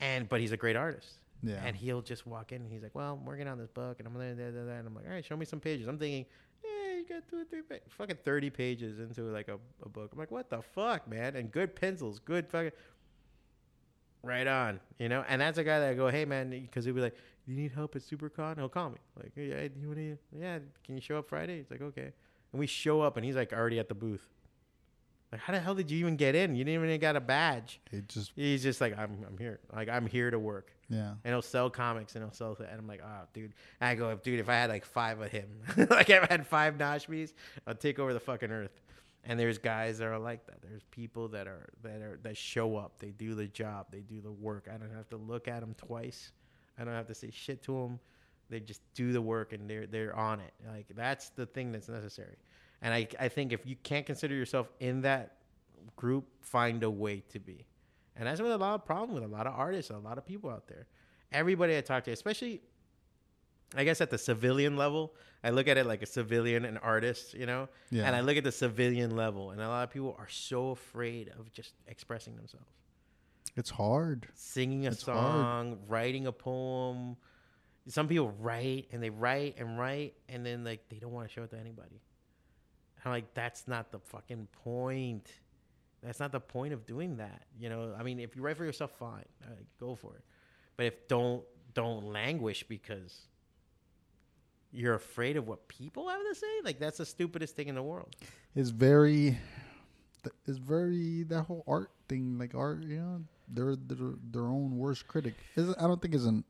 and 0.00 0.28
but 0.28 0.40
he's 0.40 0.52
a 0.52 0.56
great 0.56 0.76
artist. 0.76 1.14
Yeah. 1.42 1.60
And 1.64 1.74
he'll 1.76 2.02
just 2.02 2.26
walk 2.26 2.52
in 2.52 2.62
and 2.62 2.70
he's 2.72 2.82
like, 2.82 2.94
well, 2.94 3.14
I'm 3.14 3.24
working 3.24 3.48
on 3.48 3.58
this 3.58 3.70
book 3.70 3.98
and 3.98 4.06
I'm 4.06 4.12
gonna 4.14 4.34
da, 4.34 4.50
da, 4.50 4.64
da. 4.66 4.72
and 4.78 4.86
I'm 4.86 4.94
like, 4.94 5.06
all 5.06 5.12
right, 5.12 5.24
show 5.24 5.36
me 5.36 5.44
some 5.46 5.60
pages. 5.60 5.86
I'm 5.86 5.98
thinking, 5.98 6.26
yeah, 6.62 6.96
you 6.96 7.04
got 7.08 7.28
two 7.28 7.40
or 7.40 7.44
three, 7.44 7.62
pa- 7.62 7.76
fucking 7.88 8.18
thirty 8.24 8.50
pages 8.50 8.98
into 9.00 9.22
like 9.22 9.48
a, 9.48 9.58
a 9.84 9.88
book. 9.88 10.10
I'm 10.12 10.18
like, 10.18 10.30
what 10.30 10.50
the 10.50 10.60
fuck, 10.62 11.08
man? 11.08 11.36
And 11.36 11.50
good 11.50 11.74
pencils, 11.74 12.18
good 12.18 12.46
fucking. 12.48 12.72
Right 14.22 14.46
on, 14.46 14.80
you 14.98 15.08
know, 15.08 15.24
and 15.30 15.40
that's 15.40 15.56
a 15.56 15.64
guy 15.64 15.80
that 15.80 15.88
I 15.88 15.94
go, 15.94 16.08
hey 16.08 16.26
man, 16.26 16.50
because 16.50 16.84
he'll 16.84 16.92
be 16.92 17.00
like, 17.00 17.16
you 17.46 17.56
need 17.56 17.72
help 17.72 17.96
at 17.96 18.02
SuperCon? 18.02 18.58
He'll 18.58 18.68
call 18.68 18.90
me, 18.90 18.98
like, 19.16 19.32
yeah, 19.34 19.66
do 19.66 19.80
you 19.80 19.86
want 19.86 19.98
to, 19.98 20.18
yeah, 20.38 20.58
can 20.84 20.96
you 20.96 21.00
show 21.00 21.16
up 21.18 21.26
Friday? 21.26 21.56
He's 21.56 21.70
like, 21.70 21.80
okay, 21.80 22.12
and 22.52 22.60
we 22.60 22.66
show 22.66 23.00
up, 23.00 23.16
and 23.16 23.24
he's 23.24 23.34
like 23.36 23.54
already 23.54 23.78
at 23.78 23.88
the 23.88 23.94
booth. 23.94 24.28
Like, 25.32 25.40
how 25.40 25.52
the 25.52 25.60
hell 25.60 25.76
did 25.76 25.90
you 25.90 25.98
even 25.98 26.16
get 26.16 26.34
in? 26.34 26.56
You 26.56 26.64
didn't 26.64 26.84
even 26.84 27.00
got 27.00 27.14
a 27.14 27.20
badge. 27.20 27.80
It 27.92 28.08
just 28.08 28.32
He's 28.34 28.62
just 28.62 28.80
like, 28.80 28.98
I'm, 28.98 29.24
I'm 29.26 29.38
here, 29.38 29.60
like 29.72 29.88
I'm 29.88 30.06
here 30.06 30.30
to 30.30 30.38
work, 30.38 30.72
yeah. 30.88 31.14
and 31.24 31.32
he'll 31.32 31.42
sell 31.42 31.70
comics, 31.70 32.16
and 32.16 32.24
he'll 32.24 32.32
sell, 32.32 32.56
and 32.58 32.78
I'm 32.78 32.88
like, 32.88 33.00
oh, 33.04 33.26
dude, 33.32 33.54
and 33.80 33.90
I 33.90 33.94
go, 33.94 34.14
dude, 34.16 34.40
if 34.40 34.48
I 34.48 34.54
had 34.54 34.70
like 34.70 34.84
five 34.84 35.20
of 35.20 35.30
him, 35.30 35.48
like 35.90 36.10
if 36.10 36.22
I 36.24 36.26
had 36.28 36.46
five 36.46 36.78
Nashmis, 36.78 37.32
I'd 37.66 37.78
take 37.78 37.98
over 37.98 38.12
the 38.12 38.20
fucking 38.20 38.50
earth. 38.50 38.80
And 39.22 39.38
there's 39.38 39.58
guys 39.58 39.98
that 39.98 40.06
are 40.06 40.18
like 40.18 40.46
that. 40.46 40.62
There's 40.62 40.82
people 40.90 41.28
that 41.28 41.46
are 41.46 41.68
that 41.82 42.00
are 42.00 42.18
that 42.22 42.38
show 42.38 42.76
up. 42.78 42.98
They 42.98 43.10
do 43.10 43.34
the 43.34 43.46
job. 43.46 43.88
They 43.92 44.00
do 44.00 44.22
the 44.22 44.32
work. 44.32 44.66
I 44.72 44.78
don't 44.78 44.94
have 44.96 45.10
to 45.10 45.18
look 45.18 45.46
at 45.46 45.60
them 45.60 45.74
twice. 45.76 46.32
I 46.78 46.84
don't 46.84 46.94
have 46.94 47.06
to 47.08 47.14
say 47.14 47.30
shit 47.30 47.62
to 47.64 47.72
them. 47.72 48.00
They 48.48 48.60
just 48.60 48.80
do 48.94 49.12
the 49.12 49.20
work 49.20 49.52
and 49.52 49.68
they're 49.68 49.86
they're 49.86 50.16
on 50.16 50.40
it. 50.40 50.54
Like 50.66 50.86
that's 50.96 51.28
the 51.30 51.44
thing 51.44 51.70
that's 51.70 51.88
necessary. 51.90 52.36
And 52.82 52.94
I 52.94 53.06
I 53.18 53.28
think 53.28 53.52
if 53.52 53.66
you 53.66 53.76
can't 53.82 54.06
consider 54.06 54.34
yourself 54.34 54.70
in 54.80 55.02
that 55.02 55.36
group, 55.96 56.26
find 56.40 56.82
a 56.82 56.90
way 56.90 57.22
to 57.30 57.38
be. 57.38 57.66
And 58.16 58.26
that's 58.26 58.40
what 58.40 58.50
a 58.50 58.56
lot 58.56 58.74
of 58.74 58.84
problem 58.84 59.14
with 59.14 59.24
a 59.24 59.28
lot 59.28 59.46
of 59.46 59.54
artists, 59.54 59.90
a 59.90 59.98
lot 59.98 60.18
of 60.18 60.26
people 60.26 60.50
out 60.50 60.66
there. 60.66 60.86
Everybody 61.32 61.76
I 61.76 61.80
talk 61.80 62.04
to, 62.04 62.10
especially 62.10 62.60
I 63.74 63.84
guess 63.84 64.00
at 64.00 64.10
the 64.10 64.18
civilian 64.18 64.76
level, 64.76 65.14
I 65.44 65.50
look 65.50 65.68
at 65.68 65.76
it 65.78 65.86
like 65.86 66.02
a 66.02 66.06
civilian 66.06 66.64
and 66.64 66.76
artist, 66.82 67.34
you 67.34 67.46
know? 67.46 67.68
Yeah. 67.90 68.04
And 68.04 68.16
I 68.16 68.20
look 68.20 68.36
at 68.36 68.42
the 68.42 68.50
civilian 68.50 69.14
level, 69.14 69.52
and 69.52 69.60
a 69.60 69.68
lot 69.68 69.84
of 69.84 69.90
people 69.90 70.16
are 70.18 70.28
so 70.28 70.70
afraid 70.70 71.30
of 71.38 71.52
just 71.52 71.74
expressing 71.86 72.34
themselves. 72.34 72.66
It's 73.56 73.70
hard. 73.70 74.26
Singing 74.34 74.86
a 74.86 74.90
It's 74.90 75.04
hard. 75.04 75.18
song, 75.18 75.78
writing 75.86 76.26
a 76.26 76.32
poem. 76.32 77.16
Some 77.86 78.08
people 78.08 78.32
write 78.40 78.88
and 78.92 79.00
they 79.02 79.10
write 79.10 79.56
and 79.58 79.78
write, 79.78 80.14
and 80.28 80.44
then 80.44 80.64
like 80.64 80.88
they 80.88 80.96
don't 80.98 81.12
want 81.12 81.28
to 81.28 81.32
show 81.32 81.44
it 81.44 81.50
to 81.50 81.58
anybody. 81.58 82.00
I'm 83.04 83.12
like, 83.12 83.34
that's 83.34 83.66
not 83.66 83.90
the 83.92 83.98
fucking 83.98 84.48
point. 84.64 85.28
That's 86.02 86.20
not 86.20 86.32
the 86.32 86.40
point 86.40 86.72
of 86.72 86.86
doing 86.86 87.16
that. 87.18 87.42
You 87.58 87.68
know, 87.68 87.94
I 87.98 88.02
mean, 88.02 88.20
if 88.20 88.36
you 88.36 88.42
write 88.42 88.56
for 88.56 88.64
yourself, 88.64 88.92
fine, 88.98 89.24
go 89.78 89.94
for 89.94 90.14
it. 90.14 90.24
But 90.76 90.86
if 90.86 91.08
don't 91.08 91.42
don't 91.74 92.04
languish 92.04 92.64
because 92.64 93.26
you're 94.72 94.94
afraid 94.94 95.36
of 95.36 95.46
what 95.46 95.68
people 95.68 96.08
have 96.08 96.20
to 96.20 96.34
say, 96.34 96.46
like 96.64 96.78
that's 96.78 96.98
the 96.98 97.06
stupidest 97.06 97.56
thing 97.56 97.68
in 97.68 97.74
the 97.74 97.82
world. 97.82 98.16
It's 98.54 98.70
very. 98.70 99.38
It's 100.46 100.58
very 100.58 101.22
that 101.24 101.44
whole 101.44 101.64
art 101.66 101.90
thing. 102.06 102.36
Like 102.38 102.54
art, 102.54 102.82
you 102.82 102.98
know, 102.98 103.22
they're 103.48 103.74
they're 103.74 104.16
their 104.30 104.48
own 104.48 104.76
worst 104.76 105.08
critic. 105.08 105.32
It's, 105.56 105.74
I 105.78 105.86
don't 105.86 106.02
think 106.02 106.14
it's 106.14 106.26
an 106.26 106.44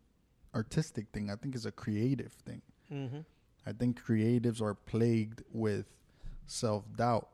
artistic 0.55 1.06
thing. 1.12 1.31
I 1.31 1.36
think 1.36 1.55
it's 1.55 1.66
a 1.66 1.70
creative 1.70 2.32
thing. 2.32 2.62
Mm-hmm. 2.93 3.20
I 3.64 3.72
think 3.72 4.02
creatives 4.02 4.60
are 4.60 4.74
plagued 4.74 5.43
with 5.52 5.86
self 6.51 6.85
doubt. 6.97 7.28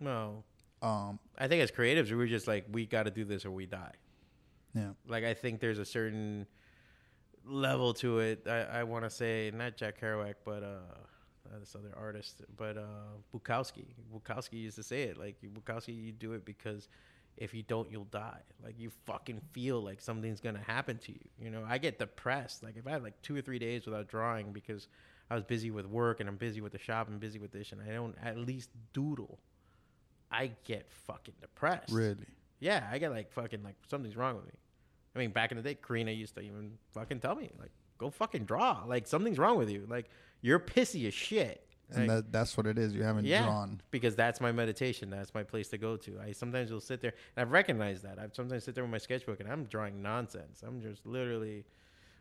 No, 0.00 0.44
Um, 0.82 1.18
I 1.36 1.48
think 1.48 1.62
as 1.62 1.70
creatives, 1.70 2.14
we're 2.16 2.26
just 2.26 2.46
like 2.46 2.66
we 2.70 2.86
got 2.86 3.04
to 3.04 3.10
do 3.10 3.24
this 3.24 3.44
or 3.44 3.50
we 3.50 3.66
die. 3.66 3.92
yeah, 4.74 4.90
Like 5.06 5.24
I 5.24 5.34
think 5.34 5.60
there's 5.60 5.78
a 5.78 5.84
certain 5.84 6.46
level 7.44 7.94
to 7.94 8.18
it. 8.20 8.46
I, 8.46 8.60
I 8.80 8.82
want 8.84 9.04
to 9.04 9.10
say 9.10 9.50
not 9.54 9.76
Jack 9.76 10.00
Kerouac, 10.00 10.34
but 10.44 10.62
uh, 10.62 10.66
uh, 10.66 11.58
this 11.58 11.74
other 11.74 11.92
artist, 11.96 12.42
but 12.56 12.76
uh, 12.76 12.82
Bukowski. 13.34 13.86
Bukowski 14.14 14.54
used 14.60 14.76
to 14.76 14.82
say 14.82 15.02
it 15.04 15.18
like 15.18 15.36
Bukowski, 15.42 15.94
you 16.00 16.12
do 16.12 16.32
it 16.34 16.44
because 16.44 16.88
if 17.36 17.54
you 17.54 17.62
don't, 17.62 17.90
you'll 17.90 18.04
die. 18.04 18.40
Like 18.62 18.78
you 18.78 18.90
fucking 19.06 19.40
feel 19.52 19.80
like 19.82 20.00
something's 20.00 20.40
gonna 20.40 20.62
happen 20.64 20.98
to 20.98 21.12
you. 21.12 21.28
You 21.40 21.50
know, 21.50 21.64
I 21.68 21.78
get 21.78 21.98
depressed. 21.98 22.62
Like 22.62 22.76
if 22.76 22.86
I 22.86 22.90
have 22.90 23.02
like 23.02 23.20
two 23.22 23.36
or 23.36 23.40
three 23.40 23.58
days 23.58 23.84
without 23.86 24.08
drawing 24.08 24.52
because 24.52 24.86
I 25.30 25.34
was 25.34 25.44
busy 25.44 25.70
with 25.70 25.86
work 25.86 26.20
and 26.20 26.28
I'm 26.28 26.36
busy 26.36 26.60
with 26.60 26.72
the 26.72 26.78
shop 26.78 27.08
and 27.08 27.20
busy 27.20 27.38
with 27.38 27.52
this, 27.52 27.72
and 27.72 27.80
I 27.82 27.92
don't 27.92 28.16
at 28.22 28.38
least 28.38 28.70
doodle. 28.92 29.38
I 30.30 30.52
get 30.64 30.90
fucking 31.06 31.34
depressed. 31.40 31.92
really. 31.92 32.26
Yeah, 32.60 32.86
I 32.90 32.98
get 32.98 33.10
like 33.12 33.30
fucking 33.32 33.62
like 33.62 33.76
something's 33.88 34.16
wrong 34.16 34.36
with 34.36 34.46
me. 34.46 34.52
I 35.14 35.18
mean, 35.18 35.30
back 35.30 35.50
in 35.52 35.56
the 35.56 35.62
day, 35.62 35.74
Karina 35.74 36.10
used 36.12 36.34
to 36.34 36.40
even 36.40 36.72
fucking 36.92 37.20
tell 37.20 37.34
me 37.34 37.50
like, 37.58 37.70
"Go 37.98 38.10
fucking 38.10 38.44
draw." 38.44 38.84
Like 38.86 39.06
something's 39.06 39.38
wrong 39.38 39.58
with 39.58 39.70
you. 39.70 39.86
Like 39.88 40.10
you're 40.42 40.58
pissy 40.60 41.06
as 41.06 41.14
shit. 41.14 41.64
And 41.90 42.06
Like, 42.06 42.16
that 42.16 42.32
that's 42.32 42.56
what 42.56 42.66
it 42.66 42.76
is. 42.76 42.92
You 42.94 43.02
haven't 43.02 43.24
yeah, 43.24 43.44
drawn. 43.44 43.80
because 43.90 44.14
that's 44.14 44.40
my 44.40 44.52
meditation. 44.52 45.08
That's 45.08 45.32
my 45.32 45.42
place 45.42 45.68
to 45.68 45.78
go 45.78 45.96
to. 45.96 46.20
I 46.20 46.32
sometimes 46.32 46.70
will 46.70 46.80
sit 46.80 47.00
there 47.00 47.14
and 47.36 47.42
I've 47.42 47.52
recognized 47.52 48.02
that. 48.02 48.18
I 48.18 48.26
sometimes 48.32 48.64
sit 48.64 48.74
there 48.74 48.84
with 48.84 48.90
my 48.90 48.98
sketchbook 48.98 49.40
and 49.40 49.50
I'm 49.50 49.64
drawing 49.64 50.02
nonsense. 50.02 50.62
I'm 50.66 50.82
just 50.82 51.06
literally, 51.06 51.64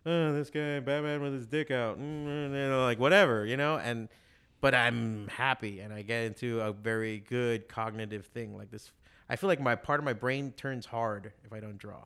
oh, 0.07 0.33
this 0.33 0.49
guy 0.49 0.79
Batman 0.79 1.21
with 1.21 1.33
his 1.33 1.45
dick 1.45 1.69
out, 1.71 1.99
mm, 1.99 2.49
you 2.49 2.69
know, 2.69 2.83
like 2.83 2.99
whatever, 2.99 3.45
you 3.45 3.57
know. 3.57 3.77
And 3.77 4.09
but 4.61 4.73
I'm 4.73 5.27
happy 5.27 5.81
and 5.81 5.93
I 5.93 6.01
get 6.01 6.23
into 6.23 6.61
a 6.61 6.71
very 6.71 7.19
good 7.19 7.67
cognitive 7.67 8.25
thing 8.27 8.57
like 8.57 8.71
this. 8.71 8.91
I 9.29 9.35
feel 9.35 9.49
like 9.49 9.59
my 9.59 9.75
part 9.75 9.99
of 9.99 10.05
my 10.05 10.13
brain 10.13 10.53
turns 10.55 10.85
hard 10.85 11.33
if 11.43 11.51
I 11.51 11.59
don't 11.59 11.77
draw, 11.77 12.05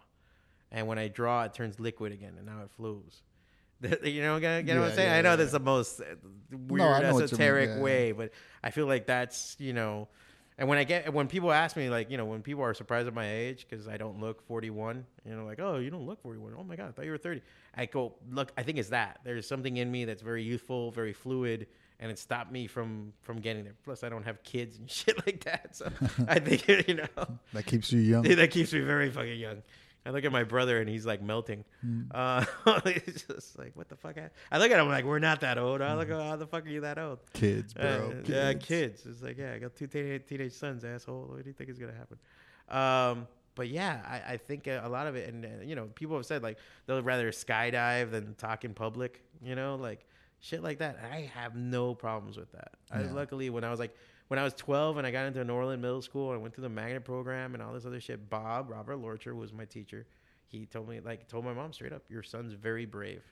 and 0.71 0.87
when 0.87 0.97
I 0.97 1.07
draw, 1.07 1.43
it 1.43 1.53
turns 1.53 1.79
liquid 1.79 2.11
again, 2.11 2.33
and 2.37 2.45
now 2.45 2.63
it 2.63 2.71
flows. 2.71 3.21
you 4.03 4.21
know, 4.21 4.39
get, 4.39 4.65
get 4.65 4.77
what 4.77 4.89
I'm 4.89 4.95
saying? 4.95 5.09
yeah, 5.09 5.17
I 5.17 5.21
know 5.21 5.31
yeah, 5.31 5.35
that's 5.37 5.51
the 5.51 5.59
most 5.59 6.01
weird 6.51 7.03
mean, 7.03 7.23
esoteric 7.23 7.69
yeah, 7.69 7.75
yeah. 7.75 7.81
way, 7.81 8.11
but 8.11 8.31
I 8.63 8.71
feel 8.71 8.85
like 8.85 9.05
that's 9.05 9.55
you 9.59 9.73
know, 9.73 10.07
and 10.57 10.67
when 10.67 10.77
I 10.77 10.83
get 10.83 11.13
when 11.13 11.27
people 11.27 11.51
ask 11.51 11.75
me 11.75 11.89
like 11.89 12.11
you 12.11 12.17
know 12.17 12.25
when 12.25 12.41
people 12.41 12.63
are 12.63 12.73
surprised 12.73 13.07
at 13.07 13.13
my 13.13 13.29
age 13.29 13.65
because 13.69 13.87
I 13.87 13.97
don't 13.97 14.19
look 14.19 14.45
41, 14.47 15.05
you 15.25 15.35
know, 15.35 15.45
like 15.45 15.59
oh 15.59 15.77
you 15.77 15.89
don't 15.89 16.05
look 16.05 16.21
41, 16.21 16.53
oh 16.57 16.63
my 16.63 16.75
god, 16.75 16.89
I 16.89 16.91
thought 16.91 17.05
you 17.05 17.11
were 17.11 17.17
30. 17.17 17.41
I 17.75 17.85
go 17.85 18.13
look, 18.29 18.51
I 18.57 18.63
think 18.63 18.77
it's 18.77 18.89
that 18.89 19.19
there's 19.23 19.47
something 19.47 19.77
in 19.77 19.91
me 19.91 20.05
that's 20.05 20.21
very 20.21 20.43
youthful, 20.43 20.91
very 20.91 21.13
fluid, 21.13 21.67
and 21.99 22.11
it 22.11 22.19
stopped 22.19 22.51
me 22.51 22.67
from 22.67 23.13
from 23.21 23.39
getting 23.39 23.63
there. 23.63 23.75
Plus, 23.83 24.03
I 24.03 24.09
don't 24.09 24.23
have 24.23 24.43
kids 24.43 24.77
and 24.77 24.89
shit 24.97 25.25
like 25.25 25.43
that, 25.45 25.75
so 25.75 25.89
I 26.27 26.39
think 26.39 26.67
you 26.87 26.95
know 26.95 27.27
That 27.53 27.65
keeps 27.65 27.91
you 27.91 27.99
young. 27.99 28.23
that 28.35 28.51
keeps 28.51 28.73
me 28.73 28.81
very 28.81 29.09
fucking 29.09 29.39
young. 29.39 29.63
I 30.05 30.09
look 30.09 30.25
at 30.25 30.31
my 30.31 30.43
brother 30.43 30.79
and 30.79 30.89
he's 30.89 31.05
like 31.05 31.21
melting. 31.21 31.63
Hmm. 31.81 32.01
Uh, 32.11 32.45
it's 32.85 33.23
just 33.23 33.57
like 33.57 33.71
what 33.75 33.89
the 33.89 33.95
fuck. 33.95 34.17
I, 34.17 34.29
I 34.51 34.57
look 34.57 34.71
at 34.71 34.79
him 34.79 34.87
like 34.87 35.05
we're 35.05 35.19
not 35.19 35.41
that 35.41 35.57
old. 35.57 35.81
I 35.81 35.95
look 35.95 36.09
at 36.09 36.19
how 36.19 36.35
the 36.35 36.47
fuck 36.47 36.65
are 36.65 36.69
you 36.69 36.81
that 36.81 36.97
old? 36.97 37.19
Kids, 37.33 37.73
bro. 37.73 37.83
Uh, 37.83 38.09
kids. 38.09 38.29
Yeah, 38.29 38.53
kids. 38.53 39.05
It's 39.05 39.21
like 39.21 39.37
yeah, 39.37 39.53
I 39.53 39.59
got 39.59 39.75
two 39.75 39.87
teenage, 39.87 40.25
teenage 40.27 40.53
sons, 40.53 40.83
asshole. 40.83 41.27
What 41.29 41.43
do 41.43 41.49
you 41.49 41.53
think 41.53 41.69
is 41.69 41.77
gonna 41.77 41.93
happen? 41.93 42.17
Um, 42.69 43.27
but 43.53 43.69
yeah, 43.69 44.01
I, 44.07 44.33
I 44.33 44.37
think 44.37 44.67
a 44.67 44.87
lot 44.89 45.07
of 45.07 45.15
it, 45.15 45.31
and 45.31 45.45
uh, 45.45 45.49
you 45.63 45.75
know, 45.75 45.85
people 45.93 46.15
have 46.15 46.25
said 46.25 46.41
like 46.41 46.57
they'll 46.87 47.03
rather 47.03 47.31
skydive 47.31 48.11
than 48.11 48.33
talk 48.35 48.65
in 48.65 48.73
public. 48.73 49.21
You 49.43 49.55
know, 49.55 49.75
like 49.75 50.05
shit 50.39 50.63
like 50.63 50.79
that. 50.79 50.99
I 51.11 51.31
have 51.33 51.55
no 51.55 51.93
problems 51.93 52.37
with 52.37 52.51
that. 52.53 52.71
I 52.91 53.03
luckily 53.03 53.49
when 53.49 53.63
I 53.63 53.69
was 53.69 53.79
like 53.79 53.95
when 54.31 54.39
I 54.39 54.43
was 54.43 54.53
12 54.53 54.95
and 54.95 55.05
I 55.05 55.11
got 55.11 55.25
into 55.25 55.43
Norland 55.43 55.81
Middle 55.81 56.01
School, 56.01 56.31
I 56.31 56.37
went 56.37 56.55
through 56.55 56.61
the 56.61 56.69
magnet 56.69 57.03
program 57.03 57.53
and 57.53 57.61
all 57.61 57.73
this 57.73 57.85
other 57.85 57.99
shit. 57.99 58.29
Bob 58.29 58.69
Robert 58.69 58.95
Lorcher 58.95 59.35
was 59.35 59.51
my 59.51 59.65
teacher. 59.65 60.07
He 60.47 60.65
told 60.65 60.87
me 60.87 61.01
like 61.01 61.27
told 61.27 61.43
my 61.43 61.51
mom 61.51 61.73
straight 61.73 61.91
up, 61.91 62.03
your 62.07 62.23
son's 62.23 62.53
very 62.53 62.85
brave. 62.85 63.23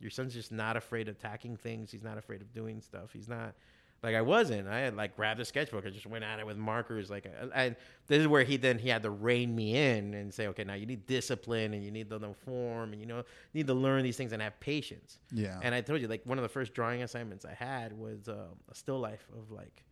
Your 0.00 0.10
son's 0.10 0.34
just 0.34 0.50
not 0.50 0.76
afraid 0.76 1.06
of 1.06 1.14
attacking 1.14 1.58
things. 1.58 1.92
He's 1.92 2.02
not 2.02 2.18
afraid 2.18 2.40
of 2.40 2.52
doing 2.52 2.80
stuff. 2.80 3.12
He's 3.12 3.28
not 3.28 3.54
like 4.02 4.16
I 4.16 4.20
wasn't. 4.20 4.66
I 4.66 4.80
had 4.80 4.96
like 4.96 5.14
grabbed 5.14 5.38
a 5.38 5.44
sketchbook. 5.44 5.86
I 5.86 5.90
just 5.90 6.06
went 6.06 6.24
at 6.24 6.40
it 6.40 6.46
with 6.46 6.56
markers. 6.56 7.08
Like, 7.08 7.24
and 7.54 7.76
this 8.08 8.18
is 8.18 8.26
where 8.26 8.42
he 8.42 8.56
then 8.56 8.80
he 8.80 8.88
had 8.88 9.04
to 9.04 9.10
rein 9.10 9.54
me 9.54 9.76
in 9.76 10.12
and 10.12 10.34
say, 10.34 10.48
okay, 10.48 10.64
now 10.64 10.74
you 10.74 10.86
need 10.86 11.06
discipline 11.06 11.72
and 11.72 11.84
you 11.84 11.92
need 11.92 12.10
to 12.10 12.18
know 12.18 12.34
form 12.44 12.90
and 12.90 13.00
you 13.00 13.06
know 13.06 13.22
need 13.54 13.68
to 13.68 13.74
learn 13.74 14.02
these 14.02 14.16
things 14.16 14.32
and 14.32 14.42
have 14.42 14.58
patience. 14.58 15.20
Yeah. 15.30 15.60
And 15.62 15.72
I 15.72 15.82
told 15.82 16.00
you, 16.00 16.08
like 16.08 16.22
one 16.24 16.36
of 16.36 16.42
the 16.42 16.48
first 16.48 16.74
drawing 16.74 17.04
assignments 17.04 17.44
I 17.44 17.54
had 17.54 17.96
was 17.96 18.28
uh, 18.28 18.46
a 18.68 18.74
still 18.74 18.98
life 18.98 19.24
of 19.38 19.52
like 19.52 19.84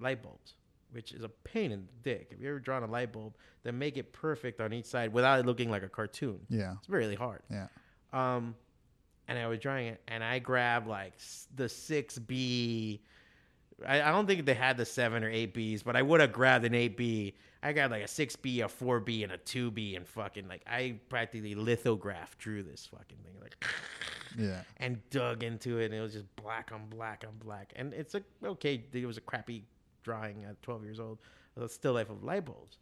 light 0.00 0.22
bulbs, 0.22 0.54
which 0.92 1.12
is 1.12 1.22
a 1.22 1.28
pain 1.28 1.72
in 1.72 1.80
the 1.86 2.10
dick. 2.10 2.28
If 2.32 2.40
you 2.40 2.48
ever 2.48 2.58
drawn 2.58 2.82
a 2.82 2.86
light 2.86 3.12
bulb, 3.12 3.34
then 3.62 3.78
make 3.78 3.96
it 3.96 4.12
perfect 4.12 4.60
on 4.60 4.72
each 4.72 4.86
side 4.86 5.12
without 5.12 5.38
it 5.40 5.46
looking 5.46 5.70
like 5.70 5.82
a 5.82 5.88
cartoon. 5.88 6.40
yeah. 6.48 6.74
It's 6.78 6.88
really 6.88 7.14
hard. 7.14 7.42
Yeah. 7.50 7.66
Um, 8.12 8.54
and 9.28 9.38
I 9.38 9.46
was 9.46 9.60
drawing 9.60 9.86
it, 9.88 10.00
and 10.08 10.24
I 10.24 10.38
grabbed 10.40 10.88
like 10.88 11.12
the 11.54 11.68
six 11.68 12.18
B. 12.18 13.00
I, 13.86 14.02
I 14.02 14.10
don't 14.10 14.26
think 14.26 14.44
they 14.44 14.54
had 14.54 14.76
the 14.76 14.84
seven 14.84 15.22
or 15.24 15.30
eight 15.30 15.54
Bs, 15.54 15.84
but 15.84 15.94
I 15.96 16.02
would 16.02 16.20
have 16.20 16.32
grabbed 16.32 16.64
an 16.64 16.74
eight 16.74 16.96
B. 16.96 17.34
I 17.62 17.72
got 17.72 17.90
like 17.90 18.02
a 18.02 18.08
six 18.08 18.34
B, 18.36 18.62
a 18.62 18.68
four 18.68 18.98
B, 19.00 19.22
and 19.22 19.30
a 19.32 19.36
two 19.36 19.70
B, 19.70 19.94
and 19.94 20.06
fucking 20.08 20.48
like 20.48 20.62
I 20.66 20.96
practically 21.08 21.54
lithograph 21.54 22.36
drew 22.38 22.62
this 22.62 22.86
fucking 22.90 23.18
thing 23.24 23.34
like 23.40 23.64
Yeah. 24.38 24.62
and 24.78 24.98
dug 25.10 25.44
into 25.44 25.78
it, 25.78 25.86
and 25.86 25.94
it 25.94 26.00
was 26.00 26.14
just 26.14 26.26
black 26.36 26.70
on 26.72 26.86
black 26.88 27.24
on 27.26 27.34
black. 27.38 27.72
And 27.76 27.92
it's 27.94 28.14
a 28.16 28.22
okay. 28.44 28.82
It 28.92 29.06
was 29.06 29.16
a 29.18 29.20
crappy 29.20 29.64
drawing 30.10 30.44
at 30.44 30.60
12 30.62 30.84
years 30.84 31.00
old, 31.00 31.18
a 31.56 31.68
still 31.68 31.92
life 31.94 32.10
of 32.10 32.22
light 32.22 32.44
bulbs. 32.44 32.78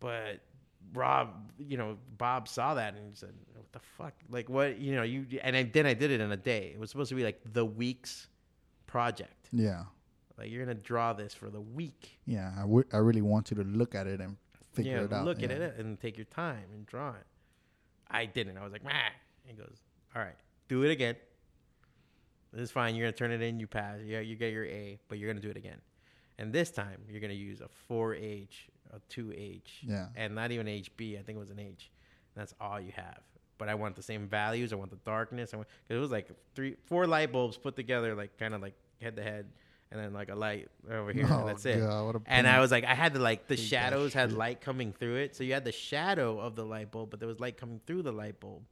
But 0.00 0.40
Rob, 0.92 1.52
you 1.58 1.76
know, 1.76 1.96
Bob 2.18 2.48
saw 2.48 2.74
that 2.74 2.94
and 2.94 3.08
he 3.08 3.14
said, 3.14 3.32
"What 3.54 3.72
the 3.72 3.80
fuck? 3.96 4.14
Like 4.28 4.48
what? 4.48 4.78
You 4.78 4.94
know, 4.96 5.02
you." 5.02 5.26
And 5.42 5.56
I, 5.56 5.62
then 5.62 5.86
I 5.86 5.94
did 5.94 6.10
it 6.10 6.20
in 6.20 6.30
a 6.32 6.36
day. 6.36 6.72
It 6.74 6.78
was 6.78 6.90
supposed 6.90 7.08
to 7.08 7.14
be 7.14 7.24
like 7.24 7.40
the 7.52 7.64
week's 7.64 8.28
project. 8.86 9.48
Yeah. 9.52 9.84
Like 10.36 10.50
you're 10.50 10.64
gonna 10.64 10.74
draw 10.74 11.12
this 11.12 11.32
for 11.32 11.48
the 11.48 11.60
week. 11.60 12.18
Yeah. 12.26 12.52
I 12.58 12.64
would. 12.64 12.86
I 12.92 12.98
really 12.98 13.22
want 13.22 13.50
you 13.50 13.56
to 13.56 13.64
look 13.64 13.94
at 13.94 14.06
it 14.06 14.20
and 14.20 14.36
figure 14.72 14.98
yeah, 14.98 15.04
it 15.04 15.12
out. 15.12 15.24
look 15.24 15.40
yeah. 15.40 15.46
at 15.46 15.60
it 15.60 15.78
and 15.78 15.98
take 15.98 16.16
your 16.18 16.26
time 16.26 16.66
and 16.72 16.84
draw 16.84 17.10
it. 17.10 17.26
I 18.10 18.26
didn't. 18.26 18.58
I 18.58 18.64
was 18.64 18.72
like, 18.72 18.84
Mah. 18.84 18.90
He 19.46 19.52
goes, 19.52 19.76
all 20.14 20.22
right, 20.22 20.36
do 20.68 20.82
it 20.84 20.90
again. 20.90 21.16
This 22.52 22.62
is 22.62 22.70
fine. 22.70 22.94
You're 22.94 23.06
gonna 23.06 23.16
turn 23.16 23.32
it 23.32 23.42
in. 23.42 23.58
You 23.58 23.66
pass. 23.66 23.98
Yeah, 24.04 24.20
you 24.20 24.36
get 24.36 24.52
your 24.52 24.64
A, 24.64 24.98
but 25.08 25.18
you're 25.18 25.28
gonna 25.28 25.40
do 25.40 25.50
it 25.50 25.56
again. 25.56 25.80
And 26.38 26.52
this 26.52 26.70
time 26.70 27.00
you're 27.08 27.20
gonna 27.20 27.32
use 27.34 27.60
a 27.60 27.68
4H, 27.92 28.68
a 28.92 28.98
2H, 29.08 29.60
Yeah. 29.82 30.06
and 30.16 30.34
not 30.34 30.50
even 30.50 30.66
HB. 30.66 31.18
I 31.18 31.22
think 31.22 31.36
it 31.36 31.40
was 31.40 31.50
an 31.50 31.58
H. 31.60 31.90
That's 32.34 32.54
all 32.60 32.80
you 32.80 32.92
have. 32.96 33.20
But 33.58 33.68
I 33.68 33.74
want 33.76 33.94
the 33.94 34.02
same 34.02 34.26
values. 34.26 34.72
I 34.72 34.76
want 34.76 34.90
the 34.90 34.98
darkness. 35.04 35.54
I 35.54 35.58
want 35.58 35.68
because 35.86 35.96
it 35.98 36.00
was 36.00 36.10
like 36.10 36.28
three, 36.54 36.76
four 36.86 37.06
light 37.06 37.30
bulbs 37.32 37.56
put 37.56 37.76
together, 37.76 38.14
like 38.16 38.36
kind 38.36 38.52
of 38.54 38.60
like 38.60 38.74
head 39.00 39.14
to 39.16 39.22
head, 39.22 39.46
and 39.92 40.00
then 40.00 40.12
like 40.12 40.28
a 40.28 40.34
light 40.34 40.68
over 40.90 41.12
here, 41.12 41.26
Oh, 41.30 41.40
and 41.40 41.48
that's 41.50 41.64
it. 41.64 41.78
God, 41.78 42.04
what 42.06 42.16
a 42.16 42.20
and. 42.26 42.48
I 42.48 42.58
was 42.58 42.72
like, 42.72 42.82
I 42.84 42.94
had 42.94 43.14
the 43.14 43.20
like 43.20 43.46
the 43.46 43.56
shadows 43.56 44.12
had 44.12 44.32
light 44.32 44.60
coming 44.60 44.92
through 44.92 45.16
it, 45.16 45.36
so 45.36 45.44
you 45.44 45.52
had 45.52 45.64
the 45.64 45.70
shadow 45.72 46.40
of 46.40 46.56
the 46.56 46.64
light 46.64 46.90
bulb, 46.90 47.10
but 47.10 47.20
there 47.20 47.28
was 47.28 47.38
light 47.38 47.56
coming 47.56 47.80
through 47.86 48.02
the 48.02 48.10
light 48.12 48.40
bulb 48.40 48.62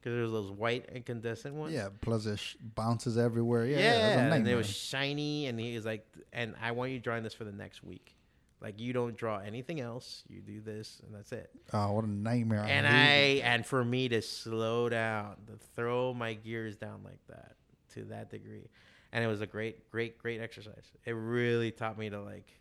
because 0.00 0.14
there 0.14 0.22
was 0.22 0.32
those 0.32 0.50
white 0.50 0.88
incandescent 0.92 1.54
ones. 1.54 1.74
Yeah. 1.74 1.88
Plus 2.00 2.24
it 2.26 2.38
sh- 2.38 2.56
bounces 2.74 3.18
everywhere. 3.18 3.66
Yeah. 3.66 3.78
yeah, 3.78 3.82
yeah, 3.82 4.16
that's 4.16 4.32
a 4.32 4.34
and 4.36 4.48
it 4.48 4.54
was 4.54 4.68
shiny, 4.68 5.46
and 5.46 5.60
he 5.60 5.74
was 5.74 5.84
like, 5.84 6.06
and 6.32 6.54
I 6.62 6.72
want 6.72 6.92
you 6.92 6.98
drawing 6.98 7.22
this 7.22 7.34
for 7.34 7.44
the 7.44 7.52
next 7.52 7.84
week. 7.84 8.16
Like 8.62 8.78
you 8.78 8.92
don't 8.92 9.16
draw 9.16 9.38
anything 9.38 9.80
else. 9.80 10.22
You 10.28 10.40
do 10.42 10.60
this, 10.60 11.00
and 11.04 11.14
that's 11.14 11.32
it. 11.32 11.50
oh, 11.72 11.92
what 11.92 12.04
a 12.04 12.10
nightmare! 12.10 12.64
and 12.68 12.86
it. 12.86 12.92
I 12.92 13.48
and 13.48 13.64
for 13.64 13.82
me 13.82 14.08
to 14.10 14.20
slow 14.20 14.88
down, 14.90 15.36
to 15.46 15.54
throw 15.74 16.12
my 16.12 16.34
gears 16.34 16.76
down 16.76 17.00
like 17.02 17.20
that 17.28 17.56
to 17.94 18.04
that 18.04 18.30
degree, 18.30 18.68
and 19.12 19.24
it 19.24 19.28
was 19.28 19.40
a 19.40 19.46
great, 19.46 19.90
great, 19.90 20.18
great 20.18 20.42
exercise. 20.42 20.92
It 21.06 21.12
really 21.12 21.70
taught 21.70 21.96
me 21.96 22.10
to 22.10 22.20
like, 22.20 22.52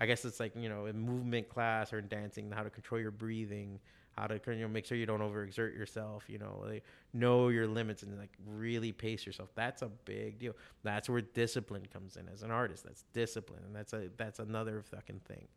I 0.00 0.06
guess 0.06 0.24
it's 0.24 0.40
like 0.40 0.52
you 0.56 0.68
know 0.68 0.86
in 0.86 0.98
movement 0.98 1.48
class 1.48 1.92
or 1.92 2.00
in 2.00 2.08
dancing 2.08 2.50
how 2.50 2.64
to 2.64 2.70
control 2.70 3.00
your 3.00 3.12
breathing, 3.12 3.78
how 4.16 4.26
to 4.26 4.40
you 4.48 4.62
know 4.62 4.68
make 4.68 4.86
sure 4.86 4.96
you 4.96 5.06
don't 5.06 5.20
overexert 5.20 5.76
yourself. 5.76 6.24
You 6.28 6.38
know, 6.38 6.62
like, 6.64 6.84
know 7.12 7.48
your 7.48 7.66
limits 7.66 8.02
and 8.02 8.18
like 8.18 8.30
really 8.46 8.92
pace 8.92 9.26
yourself. 9.26 9.50
That's 9.54 9.82
a 9.82 9.88
big 10.04 10.38
deal. 10.38 10.54
That's 10.82 11.08
where 11.08 11.20
discipline 11.20 11.86
comes 11.92 12.16
in 12.16 12.28
as 12.28 12.42
an 12.42 12.50
artist. 12.50 12.84
That's 12.84 13.04
discipline, 13.12 13.60
and 13.66 13.74
that's 13.74 13.92
a 13.92 14.08
that's 14.16 14.38
another 14.38 14.82
fucking 14.82 15.20
thing 15.28 15.48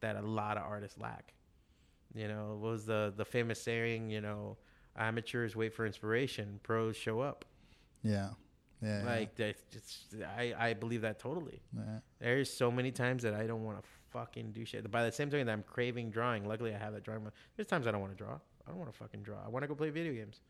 that 0.00 0.16
a 0.16 0.22
lot 0.22 0.56
of 0.56 0.62
artists 0.64 0.98
lack. 0.98 1.32
You 2.14 2.28
know, 2.28 2.56
what 2.58 2.70
was 2.70 2.86
the 2.86 3.12
the 3.16 3.24
famous 3.24 3.60
saying? 3.60 4.10
You 4.10 4.20
know, 4.22 4.56
amateurs 4.96 5.54
wait 5.54 5.74
for 5.74 5.84
inspiration, 5.86 6.60
pros 6.62 6.96
show 6.96 7.20
up. 7.20 7.44
yeah, 8.02 8.30
yeah, 8.82 9.02
Like 9.04 9.34
just 9.36 10.14
I 10.38 10.54
I 10.58 10.72
believe 10.74 11.02
that 11.02 11.18
totally. 11.18 11.60
yeah. 11.76 11.98
There's 12.20 12.50
so 12.50 12.70
many 12.70 12.90
times 12.92 13.22
that 13.24 13.34
I 13.34 13.46
don't 13.46 13.64
want 13.64 13.82
to 13.82 13.88
fucking 14.16 14.52
do 14.52 14.64
shit. 14.64 14.90
By 14.90 15.04
the 15.04 15.12
same 15.12 15.30
time 15.30 15.44
that 15.46 15.52
I'm 15.52 15.62
craving 15.62 16.10
drawing, 16.10 16.46
luckily 16.46 16.74
I 16.74 16.78
have 16.78 16.94
that 16.94 17.04
drawing. 17.04 17.22
There's 17.56 17.68
times 17.68 17.86
I 17.86 17.90
don't 17.90 18.00
want 18.00 18.16
to 18.16 18.24
draw. 18.24 18.34
I 18.66 18.70
don't 18.70 18.78
want 18.78 18.92
to 18.92 18.98
fucking 18.98 19.22
draw. 19.22 19.36
I 19.44 19.48
want 19.48 19.62
to 19.62 19.68
go 19.68 19.74
play 19.74 19.90
video 19.90 20.12
games. 20.12 20.40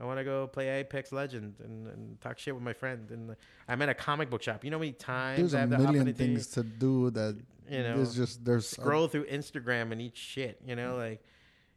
I 0.00 0.04
want 0.04 0.18
to 0.18 0.24
go 0.24 0.46
play 0.46 0.68
Apex 0.68 1.10
Legends 1.10 1.60
and, 1.60 1.88
and 1.88 2.20
talk 2.20 2.38
shit 2.38 2.54
with 2.54 2.62
my 2.62 2.72
friend. 2.72 3.10
And 3.10 3.34
I'm 3.66 3.82
at 3.82 3.88
a 3.88 3.94
comic 3.94 4.30
book 4.30 4.42
shop. 4.42 4.64
You 4.64 4.70
know 4.70 4.76
how 4.76 4.82
many 4.82 4.92
times 4.92 5.38
There's 5.38 5.54
I 5.54 5.58
a 5.58 5.60
have 5.62 5.70
the 5.70 5.78
million 5.78 6.14
things 6.14 6.46
to 6.48 6.62
do 6.62 7.10
that 7.10 7.36
You 7.68 7.82
know, 7.82 7.96
there's 7.96 8.14
just 8.14 8.44
there's 8.44 8.68
scroll 8.68 9.08
through 9.08 9.26
Instagram 9.26 9.90
and 9.90 10.00
eat 10.00 10.16
shit. 10.16 10.60
You 10.64 10.76
know, 10.76 10.96
like 10.96 11.20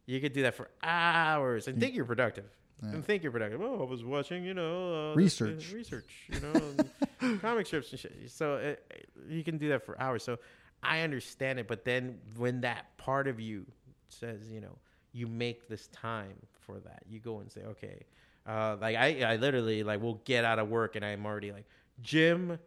you 0.05 0.22
could 0.22 0.34
do 0.34 0.43
that 0.43 0.53
for 0.53 0.69
hours 0.84 1.68
and 1.68 1.80
think 1.80 1.95
you're 1.95 2.05
productive. 2.05 2.45
Yeah. 2.84 2.89
And 2.89 3.05
think 3.05 3.22
you're 3.22 3.31
productive. 3.31 3.61
Oh, 3.61 3.81
I 3.81 3.89
was 3.89 4.03
watching, 4.03 4.43
you 4.43 4.55
know, 4.55 5.11
uh, 5.11 5.15
Research. 5.15 5.57
this, 5.57 5.72
uh, 5.72 5.76
research, 5.76 6.30
you 6.30 6.39
know, 6.39 7.38
comic 7.41 7.68
strips 7.68 7.91
and 7.91 7.99
shit. 7.99 8.31
So 8.31 8.55
uh, 8.55 8.95
you 9.30 9.43
can 9.43 9.59
do 9.59 9.69
that 9.69 9.85
for 9.85 9.99
hours. 10.01 10.23
So 10.23 10.39
I 10.84 11.02
understand 11.02 11.60
it, 11.60 11.68
but 11.68 11.86
then 11.86 12.20
when 12.38 12.62
that 12.62 12.98
part 12.98 13.28
of 13.28 13.40
you 13.40 13.66
says, 14.10 14.49
you 14.49 14.62
know, 14.62 14.78
you 15.14 15.28
make 15.28 15.68
this 15.68 15.88
time 15.88 16.34
for 16.66 16.80
that, 16.80 17.03
you 17.10 17.20
go 17.20 17.40
and 17.40 17.52
say, 17.52 17.62
okay, 17.62 18.06
uh, 18.48 18.78
like 18.82 18.95
I, 18.95 19.22
I 19.22 19.36
literally 19.36 19.84
like 19.84 20.02
will 20.02 20.22
get 20.26 20.45
out 20.45 20.60
of 20.60 20.70
work 20.70 20.95
and 20.95 21.06
I'm 21.06 21.26
already 21.26 21.52
like 21.52 21.66
gym, 22.02 22.58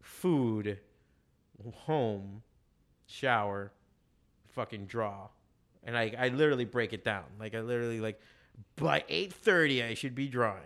food, 0.00 0.78
home, 1.74 2.42
shower, 3.06 3.72
fucking 4.48 4.86
draw, 4.86 5.28
and 5.84 5.96
I 5.96 6.14
I 6.18 6.28
literally 6.28 6.64
break 6.64 6.92
it 6.92 7.04
down. 7.04 7.24
Like 7.38 7.54
I 7.54 7.60
literally 7.60 8.00
like 8.00 8.20
by 8.76 9.04
eight 9.08 9.32
thirty 9.32 9.82
I 9.82 9.94
should 9.94 10.14
be 10.14 10.26
drawing. 10.28 10.62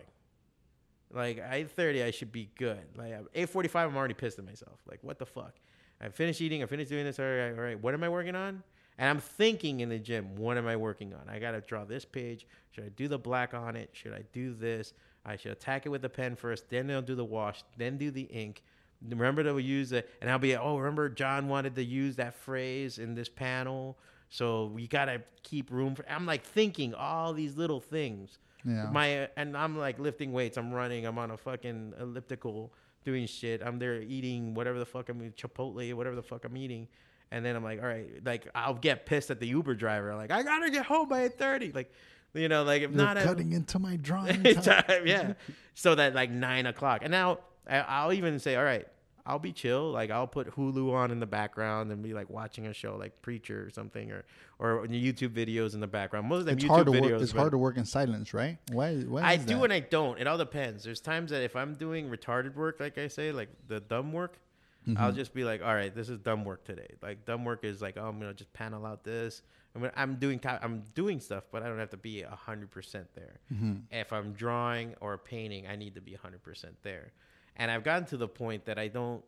Like 1.12 1.42
eight 1.50 1.70
thirty 1.70 2.02
I 2.02 2.10
should 2.10 2.32
be 2.32 2.50
good. 2.56 2.84
Like 2.96 3.14
eight 3.34 3.50
forty 3.50 3.68
five 3.68 3.90
I'm 3.90 3.96
already 3.96 4.14
pissed 4.14 4.38
at 4.38 4.44
myself. 4.44 4.80
Like 4.88 5.00
what 5.02 5.18
the 5.18 5.26
fuck? 5.26 5.54
I 6.00 6.08
finished 6.08 6.40
eating. 6.40 6.62
I 6.62 6.66
finished 6.66 6.90
doing 6.90 7.04
this. 7.04 7.18
All 7.18 7.24
right, 7.24 7.50
all 7.50 7.64
right. 7.64 7.80
What 7.80 7.94
am 7.94 8.04
I 8.04 8.08
working 8.08 8.34
on? 8.34 8.62
And 8.98 9.08
I'm 9.10 9.18
thinking 9.18 9.80
in 9.80 9.88
the 9.88 9.98
gym, 9.98 10.36
what 10.36 10.56
am 10.56 10.66
I 10.66 10.76
working 10.76 11.12
on? 11.14 11.28
I 11.28 11.38
gotta 11.38 11.60
draw 11.60 11.84
this 11.84 12.04
page. 12.04 12.46
Should 12.70 12.84
I 12.84 12.88
do 12.90 13.08
the 13.08 13.18
black 13.18 13.54
on 13.54 13.76
it? 13.76 13.90
Should 13.92 14.12
I 14.12 14.22
do 14.32 14.54
this? 14.54 14.92
I 15.24 15.36
should 15.36 15.52
attack 15.52 15.86
it 15.86 15.88
with 15.88 16.02
the 16.02 16.08
pen 16.08 16.36
first, 16.36 16.68
then 16.68 16.90
I'll 16.90 17.02
do 17.02 17.14
the 17.14 17.24
wash, 17.24 17.64
then 17.76 17.96
do 17.96 18.10
the 18.10 18.22
ink. 18.22 18.62
Remember 19.08 19.42
to 19.42 19.58
use 19.58 19.92
it, 19.92 20.10
and 20.20 20.30
I'll 20.30 20.38
be 20.38 20.56
oh, 20.56 20.76
remember 20.76 21.08
John 21.08 21.48
wanted 21.48 21.74
to 21.74 21.84
use 21.84 22.16
that 22.16 22.34
phrase 22.34 22.98
in 22.98 23.14
this 23.14 23.28
panel, 23.28 23.98
so 24.28 24.66
we 24.66 24.86
gotta 24.86 25.22
keep 25.42 25.70
room 25.70 25.94
for. 25.94 26.04
I'm 26.08 26.26
like 26.26 26.44
thinking 26.44 26.94
all 26.94 27.32
these 27.32 27.56
little 27.56 27.80
things. 27.80 28.38
Yeah. 28.64 28.88
My 28.90 29.28
and 29.36 29.56
I'm 29.56 29.76
like 29.76 29.98
lifting 29.98 30.32
weights. 30.32 30.56
I'm 30.56 30.72
running. 30.72 31.04
I'm 31.04 31.18
on 31.18 31.30
a 31.32 31.36
fucking 31.36 31.94
elliptical 32.00 32.72
doing 33.04 33.26
shit. 33.26 33.62
I'm 33.64 33.78
there 33.78 34.00
eating 34.00 34.54
whatever 34.54 34.78
the 34.78 34.86
fuck 34.86 35.08
I'm 35.08 35.18
eating, 35.18 35.32
Chipotle, 35.32 35.92
whatever 35.94 36.16
the 36.16 36.22
fuck 36.22 36.44
I'm 36.44 36.56
eating. 36.56 36.88
And 37.30 37.44
then 37.44 37.56
I'm 37.56 37.64
like, 37.64 37.80
all 37.80 37.88
right, 37.88 38.08
like 38.24 38.48
I'll 38.54 38.74
get 38.74 39.06
pissed 39.06 39.30
at 39.30 39.40
the 39.40 39.46
Uber 39.46 39.74
driver. 39.74 40.14
Like 40.14 40.30
I 40.30 40.42
gotta 40.42 40.70
get 40.70 40.86
home 40.86 41.08
by 41.08 41.24
eight 41.24 41.38
thirty. 41.38 41.72
Like, 41.72 41.90
you 42.32 42.48
know, 42.48 42.62
like 42.62 42.82
if 42.82 42.90
You're 42.90 43.04
not 43.04 43.16
cutting 43.16 43.52
into 43.52 43.78
my 43.78 43.96
drawing 43.96 44.42
time. 44.42 44.62
time, 44.62 45.06
yeah. 45.06 45.32
So 45.74 45.94
that 45.94 46.14
like 46.14 46.30
nine 46.30 46.66
o'clock, 46.66 47.00
and 47.02 47.10
now 47.10 47.38
I'll 47.68 48.12
even 48.12 48.38
say, 48.38 48.56
all 48.56 48.64
right, 48.64 48.86
I'll 49.26 49.38
be 49.38 49.52
chill. 49.52 49.90
Like 49.90 50.10
I'll 50.10 50.26
put 50.26 50.54
Hulu 50.54 50.92
on 50.92 51.10
in 51.10 51.18
the 51.18 51.26
background 51.26 51.90
and 51.90 52.02
be 52.02 52.12
like 52.12 52.28
watching 52.28 52.66
a 52.66 52.74
show 52.74 52.96
like 52.96 53.22
Preacher 53.22 53.64
or 53.66 53.70
something, 53.70 54.10
or 54.12 54.24
or 54.58 54.86
YouTube 54.86 55.30
videos 55.30 55.72
in 55.74 55.80
the 55.80 55.86
background. 55.86 56.28
Most 56.28 56.40
of 56.40 56.46
them 56.46 56.56
It's 56.56 56.64
YouTube 56.64 56.68
hard 56.68 56.86
to 56.86 56.92
videos. 56.92 57.10
work. 57.12 57.22
It's 57.22 57.32
hard 57.32 57.50
to 57.52 57.58
work 57.58 57.76
in 57.78 57.84
silence, 57.86 58.34
right? 58.34 58.58
Why? 58.70 58.96
why 58.96 59.22
I 59.22 59.36
do 59.36 59.56
that? 59.56 59.64
and 59.64 59.72
I 59.72 59.80
don't. 59.80 60.20
It 60.20 60.26
all 60.26 60.36
depends. 60.38 60.84
There's 60.84 61.00
times 61.00 61.30
that 61.30 61.42
if 61.42 61.56
I'm 61.56 61.74
doing 61.74 62.10
retarded 62.10 62.54
work, 62.54 62.80
like 62.80 62.98
I 62.98 63.08
say, 63.08 63.32
like 63.32 63.48
the 63.68 63.80
dumb 63.80 64.12
work, 64.12 64.38
I'll 64.86 64.94
Mm-hmm. 65.08 65.16
just 65.16 65.32
be 65.32 65.44
like, 65.44 65.62
all 65.62 65.74
right, 65.74 65.94
this 65.94 66.10
is 66.10 66.18
dumb 66.18 66.44
work 66.44 66.64
today. 66.64 66.88
Like 67.00 67.24
dumb 67.24 67.44
work 67.46 67.64
is 67.64 67.80
like, 67.80 67.96
oh, 67.96 68.06
I'm 68.06 68.18
gonna 68.20 68.34
just 68.34 68.52
panel 68.52 68.84
out 68.84 69.02
this. 69.04 69.40
I 69.74 69.78
mean, 69.80 69.90
I'm 69.96 70.16
doing 70.16 70.38
I'm 70.44 70.82
doing 70.94 71.18
stuff, 71.18 71.44
but 71.50 71.62
I 71.62 71.68
don't 71.68 71.78
have 71.78 71.90
to 71.90 71.96
be 71.96 72.20
hundred 72.22 72.70
percent 72.70 73.06
there. 73.14 73.40
Mm-hmm. 73.52 73.72
If 73.90 74.12
I'm 74.12 74.34
drawing 74.34 74.94
or 75.00 75.16
painting, 75.16 75.66
I 75.66 75.76
need 75.76 75.94
to 75.94 76.02
be 76.02 76.12
hundred 76.12 76.42
percent 76.42 76.76
there. 76.82 77.12
And 77.56 77.70
I've 77.70 77.84
gotten 77.84 78.06
to 78.08 78.16
the 78.16 78.28
point 78.28 78.64
that 78.66 78.78
I 78.78 78.88
don't. 78.88 79.22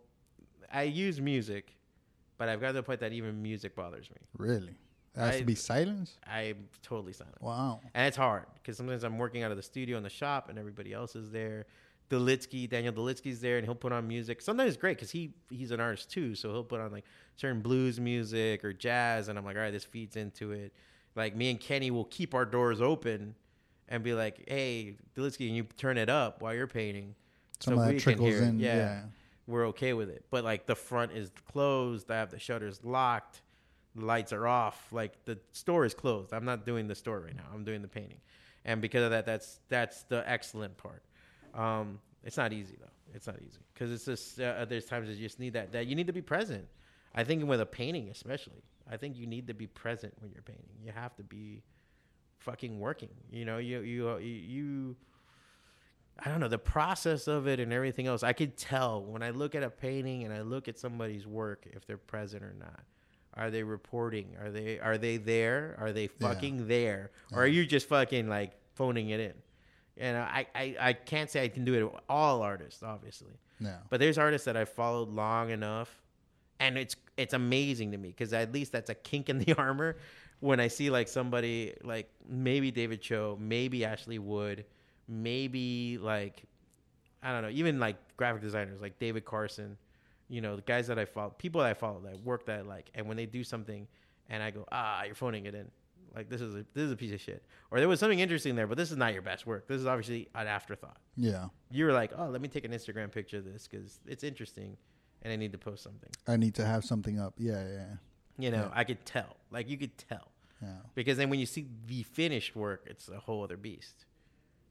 I 0.72 0.82
use 0.82 1.20
music, 1.20 1.76
but 2.38 2.48
I've 2.48 2.60
gotten 2.60 2.74
to 2.74 2.80
the 2.80 2.86
point 2.86 3.00
that 3.00 3.12
even 3.12 3.40
music 3.42 3.74
bothers 3.76 4.10
me. 4.10 4.16
Really? 4.36 4.74
It 5.14 5.20
has 5.20 5.34
I- 5.36 5.38
to 5.40 5.44
be 5.44 5.54
silence. 5.54 6.18
I'm 6.26 6.68
totally 6.82 7.12
silent. 7.12 7.40
Wow. 7.40 7.80
And 7.94 8.06
it's 8.06 8.16
hard 8.16 8.44
because 8.54 8.76
sometimes 8.76 9.04
I'm 9.04 9.16
working 9.18 9.42
out 9.42 9.50
of 9.50 9.56
the 9.56 9.62
studio 9.62 9.96
in 9.96 10.02
the 10.02 10.10
shop 10.10 10.48
and 10.48 10.58
everybody 10.58 10.92
else 10.92 11.14
is 11.16 11.30
there. 11.30 11.66
Delitsky, 12.10 12.68
Daniel 12.68 12.92
Delitsky's 12.92 13.40
there, 13.40 13.56
and 13.56 13.66
he'll 13.66 13.74
put 13.74 13.92
on 13.92 14.06
music. 14.06 14.40
Sometimes 14.40 14.68
it's 14.68 14.80
great 14.80 14.96
because 14.96 15.10
he 15.10 15.32
he's 15.50 15.70
an 15.72 15.80
artist 15.80 16.10
too, 16.10 16.34
so 16.36 16.50
he'll 16.52 16.62
put 16.64 16.80
on 16.80 16.92
like 16.92 17.04
certain 17.36 17.60
blues 17.60 17.98
music 17.98 18.64
or 18.64 18.72
jazz, 18.72 19.28
and 19.28 19.36
I'm 19.38 19.44
like, 19.44 19.56
all 19.56 19.62
right, 19.62 19.72
this 19.72 19.84
feeds 19.84 20.16
into 20.16 20.52
it. 20.52 20.72
Like 21.16 21.34
me 21.34 21.50
and 21.50 21.58
Kenny 21.58 21.90
will 21.90 22.04
keep 22.04 22.34
our 22.34 22.44
doors 22.44 22.80
open 22.80 23.34
and 23.88 24.02
be 24.04 24.14
like, 24.14 24.44
hey, 24.48 24.96
Delitsky, 25.16 25.46
can 25.46 25.54
you 25.54 25.64
turn 25.76 25.96
it 25.98 26.08
up 26.08 26.42
while 26.42 26.54
you're 26.54 26.66
painting? 26.66 27.14
Some 27.60 27.74
of 27.74 27.80
that 27.80 27.86
we 27.86 27.92
can 27.94 28.00
trickles 28.00 28.28
hear 28.28 28.42
it." 28.42 28.48
in, 28.48 28.60
yeah. 28.60 29.02
we're 29.46 29.66
okay 29.68 29.92
with 29.92 30.10
it. 30.10 30.24
But 30.30 30.44
like 30.44 30.66
the 30.66 30.74
front 30.74 31.12
is 31.12 31.30
closed, 31.50 32.10
I 32.10 32.16
have 32.16 32.30
the 32.30 32.38
shutters 32.38 32.84
locked, 32.84 33.42
the 33.94 34.04
lights 34.04 34.32
are 34.32 34.46
off. 34.46 34.92
Like 34.92 35.24
the 35.24 35.38
store 35.52 35.84
is 35.84 35.94
closed. 35.94 36.32
I'm 36.32 36.44
not 36.44 36.66
doing 36.66 36.88
the 36.88 36.94
store 36.94 37.20
right 37.20 37.36
now. 37.36 37.46
I'm 37.52 37.64
doing 37.64 37.82
the 37.82 37.88
painting, 37.88 38.20
and 38.64 38.80
because 38.80 39.04
of 39.04 39.10
that, 39.10 39.26
that's 39.26 39.60
that's 39.68 40.02
the 40.04 40.28
excellent 40.28 40.76
part. 40.76 41.02
Um, 41.54 41.98
it's 42.22 42.36
not 42.36 42.52
easy 42.52 42.76
though. 42.78 42.86
It's 43.14 43.26
not 43.26 43.36
easy 43.40 43.60
because 43.72 43.92
it's 43.92 44.04
just 44.04 44.40
uh, 44.40 44.64
there's 44.64 44.84
times 44.84 45.08
that 45.08 45.16
you 45.16 45.26
just 45.26 45.38
need 45.38 45.54
that 45.54 45.72
that 45.72 45.86
you 45.86 45.94
need 45.94 46.06
to 46.08 46.12
be 46.12 46.22
present. 46.22 46.66
I 47.14 47.24
think 47.24 47.46
with 47.46 47.60
a 47.60 47.66
painting 47.66 48.10
especially, 48.10 48.62
I 48.90 48.96
think 48.96 49.16
you 49.16 49.26
need 49.26 49.46
to 49.46 49.54
be 49.54 49.66
present 49.66 50.12
when 50.18 50.32
you're 50.32 50.42
painting. 50.42 50.66
You 50.84 50.92
have 50.92 51.16
to 51.16 51.22
be 51.22 51.62
fucking 52.38 52.78
working. 52.78 53.10
You 53.30 53.44
know, 53.44 53.58
you 53.58 53.80
you 53.80 54.16
you. 54.18 54.96
I 56.18 56.30
don't 56.30 56.40
know 56.40 56.48
the 56.48 56.58
process 56.58 57.28
of 57.28 57.46
it 57.46 57.60
and 57.60 57.72
everything 57.72 58.06
else. 58.06 58.22
I 58.22 58.32
could 58.32 58.56
tell 58.56 59.02
when 59.04 59.22
I 59.22 59.30
look 59.30 59.54
at 59.54 59.62
a 59.62 59.70
painting 59.70 60.24
and 60.24 60.32
I 60.32 60.40
look 60.40 60.66
at 60.68 60.78
somebody's 60.78 61.26
work 61.26 61.66
if 61.72 61.86
they're 61.86 61.98
present 61.98 62.42
or 62.42 62.54
not. 62.58 62.80
Are 63.34 63.50
they 63.50 63.62
reporting? 63.62 64.34
Are 64.40 64.50
they 64.50 64.78
are 64.80 64.96
they 64.96 65.18
there? 65.18 65.76
Are 65.78 65.92
they 65.92 66.04
Yeah. 66.04 66.28
fucking 66.32 66.68
there? 66.68 67.10
Or 67.32 67.42
are 67.42 67.46
you 67.46 67.66
just 67.66 67.86
fucking 67.88 68.28
like 68.28 68.52
phoning 68.74 69.10
it 69.10 69.20
in? 69.20 69.34
And 69.98 70.16
I, 70.16 70.46
I, 70.54 70.76
I 70.80 70.92
can't 70.94 71.30
say 71.30 71.42
I 71.44 71.48
can 71.48 71.64
do 71.64 71.74
it 71.74 71.82
with 71.82 72.00
all 72.08 72.42
artists, 72.42 72.82
obviously. 72.82 73.32
Yeah. 73.60 73.76
But 73.90 74.00
there's 74.00 74.18
artists 74.18 74.44
that 74.46 74.56
I've 74.56 74.68
followed 74.70 75.08
long 75.10 75.50
enough, 75.50 76.02
and 76.60 76.76
it's 76.78 76.96
it's 77.18 77.34
amazing 77.34 77.92
to 77.92 77.98
me 77.98 78.08
because 78.08 78.32
at 78.32 78.52
least 78.52 78.72
that's 78.72 78.88
a 78.90 78.94
kink 78.94 79.28
in 79.28 79.38
the 79.38 79.52
armor. 79.58 79.96
When 80.40 80.60
I 80.60 80.68
see 80.68 80.88
like 80.90 81.08
somebody 81.08 81.74
like 81.82 82.10
maybe 82.28 82.70
David 82.70 83.00
Choe, 83.02 83.36
maybe 83.40 83.84
Ashley 83.86 84.18
Wood, 84.18 84.64
maybe 85.08 85.98
like 86.00 86.42
I 87.22 87.32
don't 87.32 87.42
know, 87.42 87.48
even 87.50 87.80
like 87.80 87.96
graphic 88.16 88.42
designers 88.42 88.80
like 88.80 88.98
David 88.98 89.24
Carson, 89.24 89.76
you 90.28 90.40
know, 90.40 90.56
the 90.56 90.62
guys 90.62 90.86
that 90.88 90.98
I 90.98 91.04
follow, 91.04 91.30
people 91.38 91.60
that 91.62 91.70
I 91.70 91.74
follow 91.74 92.00
that 92.04 92.20
work 92.22 92.46
that 92.46 92.58
I 92.58 92.62
like, 92.62 92.90
and 92.94 93.06
when 93.08 93.16
they 93.16 93.26
do 93.26 93.42
something, 93.42 93.86
and 94.28 94.42
I 94.42 94.50
go, 94.50 94.64
ah, 94.70 95.04
you're 95.04 95.14
phoning 95.14 95.46
it 95.46 95.54
in. 95.54 95.70
Like 96.14 96.30
this 96.30 96.40
is 96.40 96.54
a 96.54 96.64
this 96.72 96.84
is 96.84 96.92
a 96.92 96.96
piece 96.96 97.12
of 97.12 97.20
shit, 97.20 97.44
or 97.70 97.78
there 97.78 97.88
was 97.88 98.00
something 98.00 98.20
interesting 98.20 98.54
there, 98.56 98.66
but 98.66 98.78
this 98.78 98.90
is 98.90 98.96
not 98.96 99.12
your 99.12 99.22
best 99.22 99.46
work. 99.46 99.66
This 99.68 99.80
is 99.80 99.86
obviously 99.86 100.28
an 100.34 100.46
afterthought 100.46 100.96
Yeah. 101.16 101.48
you 101.70 101.84
were 101.84 101.92
like, 101.92 102.12
oh, 102.16 102.26
let 102.28 102.40
me 102.40 102.48
take 102.48 102.64
an 102.64 102.70
Instagram 102.72 103.10
picture 103.12 103.36
of 103.38 103.44
this 103.44 103.68
because 103.68 104.00
it's 104.06 104.24
interesting, 104.24 104.76
and 105.22 105.32
I 105.32 105.36
need 105.36 105.52
to 105.52 105.58
post 105.58 105.82
something. 105.82 106.08
I 106.26 106.36
need 106.38 106.54
to 106.54 106.64
have 106.64 106.84
something 106.84 107.18
up. 107.20 107.34
Yeah, 107.36 107.62
yeah, 107.68 107.84
You 108.38 108.50
know, 108.50 108.70
I 108.74 108.84
could 108.84 109.04
tell, 109.04 109.36
like 109.50 109.68
you 109.68 109.76
could 109.76 109.96
tell, 109.98 110.30
yeah. 110.62 110.68
because 110.94 111.18
then 111.18 111.28
when 111.28 111.38
you 111.38 111.44
see 111.46 111.66
the 111.86 112.02
finished 112.04 112.56
work, 112.56 112.84
it's 112.86 113.08
a 113.10 113.18
whole 113.18 113.42
other 113.44 113.56
beast. 113.58 114.06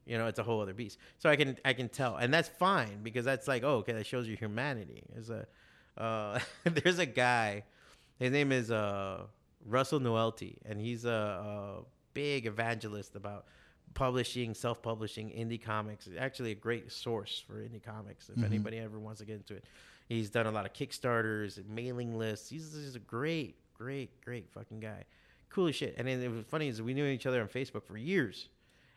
You 0.05 0.17
know, 0.17 0.27
it's 0.27 0.39
a 0.39 0.43
whole 0.43 0.61
other 0.61 0.73
beast. 0.73 0.99
So 1.17 1.29
I 1.29 1.35
can 1.35 1.57
I 1.65 1.73
can 1.73 1.89
tell, 1.89 2.17
and 2.17 2.33
that's 2.33 2.49
fine 2.49 2.99
because 3.03 3.25
that's 3.25 3.47
like, 3.47 3.63
oh, 3.63 3.77
okay, 3.77 3.93
that 3.93 4.05
shows 4.05 4.27
you 4.27 4.35
humanity. 4.35 5.03
There's 5.11 5.29
a 5.29 5.47
uh, 5.97 6.39
there's 6.63 6.99
a 6.99 7.05
guy, 7.05 7.63
his 8.19 8.31
name 8.31 8.51
is 8.51 8.71
uh, 8.71 9.23
Russell 9.65 9.99
Nohelty, 9.99 10.57
and 10.65 10.79
he's 10.79 11.05
a, 11.05 11.09
a 11.09 11.81
big 12.13 12.45
evangelist 12.45 13.15
about 13.15 13.45
publishing, 13.93 14.53
self-publishing 14.53 15.29
indie 15.29 15.61
comics. 15.61 16.07
Actually, 16.19 16.51
a 16.51 16.55
great 16.55 16.91
source 16.91 17.43
for 17.45 17.55
indie 17.55 17.83
comics. 17.83 18.29
If 18.29 18.43
anybody 18.43 18.77
ever 18.77 18.99
wants 18.99 19.19
to 19.21 19.25
get 19.25 19.37
into 19.37 19.55
it, 19.55 19.65
he's 20.07 20.29
done 20.29 20.45
a 20.45 20.51
lot 20.51 20.65
of 20.65 20.73
Kickstarters, 20.73 21.57
and 21.57 21.69
mailing 21.69 22.17
lists. 22.17 22.49
He's, 22.49 22.73
he's 22.73 22.95
a 22.95 22.99
great, 22.99 23.55
great, 23.73 24.21
great 24.21 24.49
fucking 24.51 24.81
guy. 24.81 25.03
Cool 25.49 25.67
as 25.67 25.75
shit. 25.75 25.95
And 25.97 26.07
then 26.07 26.21
it 26.21 26.29
was 26.29 26.45
funny 26.45 26.67
is 26.67 26.81
we 26.81 26.93
knew 26.93 27.05
each 27.05 27.25
other 27.25 27.41
on 27.41 27.47
Facebook 27.47 27.85
for 27.85 27.97
years. 27.97 28.49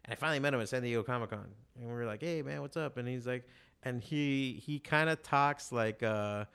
And 0.09 0.13
I 0.13 0.17
finally 0.17 0.39
met 0.41 0.55
him 0.55 0.61
at 0.61 0.69
San 0.71 0.83
Diego 0.83 1.03
Comic 1.03 1.31
Con, 1.31 1.47
and 1.79 1.87
we 1.87 1.93
were 1.93 2.07
like, 2.07 2.23
"Hey, 2.23 2.41
man, 2.43 2.63
what's 2.63 2.77
up?" 2.79 2.97
And 2.97 3.07
he's 3.07 3.27
like, 3.27 3.45
and 3.83 4.03
he 4.03 4.63
he 4.65 4.79
kind 4.79 5.11
of 5.11 5.23
talks 5.23 5.71
like 5.71 6.03
uh 6.03 6.47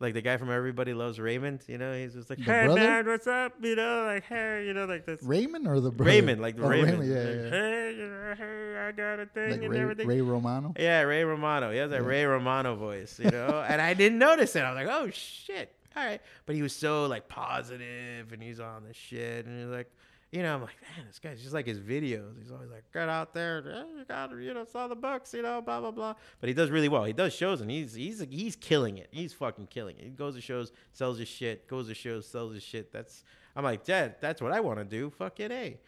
like 0.00 0.14
the 0.14 0.20
guy 0.20 0.36
from 0.36 0.50
Everybody 0.50 0.94
Loves 0.94 1.18
Raymond. 1.20 1.62
You 1.68 1.78
know, 1.78 1.92
he's 1.96 2.14
just 2.14 2.28
like, 2.28 2.38
The 2.38 2.44
"Hey, 2.44 2.64
brother? 2.66 2.80
man, 2.80 3.06
what's 3.06 3.26
up?" 3.28 3.52
You 3.62 3.76
know, 3.76 4.04
like, 4.04 4.24
"Hey," 4.24 4.64
you 4.66 4.74
know, 4.74 4.84
like 4.86 5.06
this. 5.06 5.22
Raymond 5.22 5.68
or 5.68 5.80
the 5.80 5.90
brother? 5.92 6.10
Raymond, 6.10 6.40
like 6.42 6.56
the 6.56 6.64
Oh, 6.64 6.68
Raymond. 6.68 7.04
Yeah, 7.08 7.14
Like, 7.18 7.26
yeah. 7.26 7.50
Hey, 7.50 7.94
you 7.96 8.08
know, 8.08 8.34
hey, 8.36 8.76
I 8.88 8.92
got 8.92 9.20
a 9.20 9.26
thing 9.26 9.50
Like 9.52 9.62
and 9.62 9.70
Ray, 9.70 9.80
everything. 9.80 10.06
Ray 10.08 10.20
Romano. 10.20 10.74
Yeah, 10.78 11.02
Ray 11.02 11.22
Romano. 11.24 11.70
He 11.70 11.78
has 11.78 11.90
that 11.90 12.02
Ray 12.04 12.24
Romano 12.24 12.74
voice, 12.74 13.18
you 13.22 13.30
know. 13.30 13.64
and 13.68 13.80
I 13.80 13.94
didn't 13.94 14.18
notice 14.18 14.56
it. 14.56 14.60
I 14.64 14.72
was 14.72 14.84
like, 14.84 14.94
oh 14.96 15.10
shit, 15.10 15.72
all 15.96 16.04
right. 16.04 16.20
But 16.46 16.56
he 16.56 16.62
was 16.62 16.74
so 16.74 17.06
like 17.06 17.28
positive, 17.28 18.32
and 18.32 18.42
he's 18.42 18.60
on 18.60 18.84
the 18.84 18.94
shit, 18.94 19.46
and 19.46 19.60
he's 19.60 19.68
like, 19.70 19.90
you 20.30 20.42
know, 20.42 20.54
I'm 20.54 20.60
like, 20.60 20.76
man, 20.82 21.06
this 21.06 21.18
guy's 21.18 21.40
just 21.40 21.54
like 21.54 21.66
his 21.66 21.80
videos. 21.80 22.38
He's 22.38 22.50
always 22.50 22.70
like, 22.70 22.84
get 22.92 23.08
out 23.08 23.32
there, 23.32 23.62
you 23.96 24.04
got, 24.04 24.30
you 24.32 24.52
know, 24.52 24.64
saw 24.64 24.86
the 24.86 24.94
books, 24.96 25.32
you 25.32 25.42
know, 25.42 25.62
blah 25.62 25.80
blah 25.80 25.90
blah. 25.90 26.14
But 26.40 26.48
he 26.48 26.54
does 26.54 26.70
really 26.70 26.88
well. 26.88 27.04
He 27.04 27.12
does 27.12 27.34
shows, 27.34 27.60
and 27.60 27.70
he's 27.70 27.94
he's 27.94 28.24
he's 28.30 28.56
killing 28.56 28.98
it. 28.98 29.08
He's 29.10 29.32
fucking 29.32 29.68
killing 29.68 29.96
it. 29.98 30.04
He 30.04 30.10
goes 30.10 30.34
to 30.34 30.40
shows, 30.40 30.72
sells 30.92 31.18
his 31.18 31.28
shit, 31.28 31.66
goes 31.66 31.88
to 31.88 31.94
shows, 31.94 32.26
sells 32.26 32.52
his 32.52 32.62
shit. 32.62 32.92
That's 32.92 33.24
I'm 33.56 33.64
like, 33.64 33.84
Dad, 33.84 34.16
that's 34.20 34.42
what 34.42 34.52
I 34.52 34.60
want 34.60 34.78
to 34.78 34.84
do. 34.84 35.10
Fucking 35.10 35.50
a. 35.50 35.78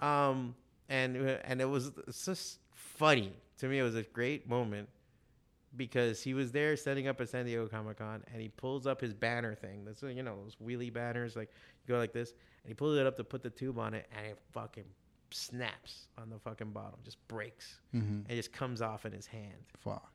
Um, 0.00 0.54
and 0.88 1.16
and 1.16 1.60
it 1.60 1.68
was 1.68 1.92
just 2.24 2.60
funny 2.74 3.32
to 3.58 3.66
me. 3.66 3.78
It 3.78 3.82
was 3.82 3.94
a 3.94 4.02
great 4.02 4.48
moment 4.48 4.88
because 5.76 6.22
he 6.22 6.34
was 6.34 6.52
there 6.52 6.76
setting 6.76 7.08
up 7.08 7.20
at 7.20 7.28
San 7.28 7.44
Diego 7.44 7.66
Comic 7.68 7.98
Con, 7.98 8.24
and 8.32 8.40
he 8.40 8.48
pulls 8.48 8.86
up 8.86 9.00
his 9.00 9.14
banner 9.14 9.54
thing. 9.54 9.84
That's 9.84 10.02
you 10.02 10.22
know 10.22 10.36
those 10.42 10.56
wheelie 10.64 10.92
banners, 10.92 11.36
like 11.36 11.50
you 11.86 11.94
go 11.94 11.98
like 11.98 12.12
this, 12.12 12.32
and 12.66 12.70
he 12.70 12.74
pulls 12.74 12.98
it 12.98 13.06
up 13.06 13.16
to 13.16 13.22
put 13.24 13.42
the 13.44 13.50
tube 13.50 13.78
on 13.78 13.94
it, 13.94 14.06
and 14.16 14.26
it 14.26 14.38
fucking 14.52 14.84
snaps 15.30 16.08
on 16.18 16.28
the 16.30 16.38
fucking 16.40 16.70
bottom, 16.72 16.98
just 17.04 17.18
breaks, 17.28 17.78
Mm-hmm. 17.94 18.06
and 18.08 18.26
it 18.28 18.34
just 18.36 18.52
comes 18.52 18.82
off 18.82 19.06
in 19.06 19.12
his 19.12 19.26
hand 19.26 19.54
Fuck. 19.78 20.10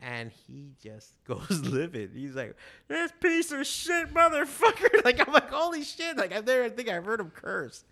And 0.00 0.30
he 0.46 0.72
just 0.82 1.12
goes 1.24 1.60
livid. 1.64 2.10
He's 2.14 2.34
like, 2.34 2.56
"This 2.88 3.12
piece 3.20 3.52
of 3.52 3.66
shit, 3.66 4.12
motherfucker!" 4.12 4.88
Like 5.04 5.26
I'm 5.26 5.32
like, 5.32 5.50
"Holy 5.50 5.82
shit!" 5.82 6.16
Like 6.16 6.32
I've 6.32 6.46
never 6.46 6.68
think 6.70 6.88
I've 6.88 7.04
heard 7.04 7.20
him 7.20 7.30
curse, 7.30 7.84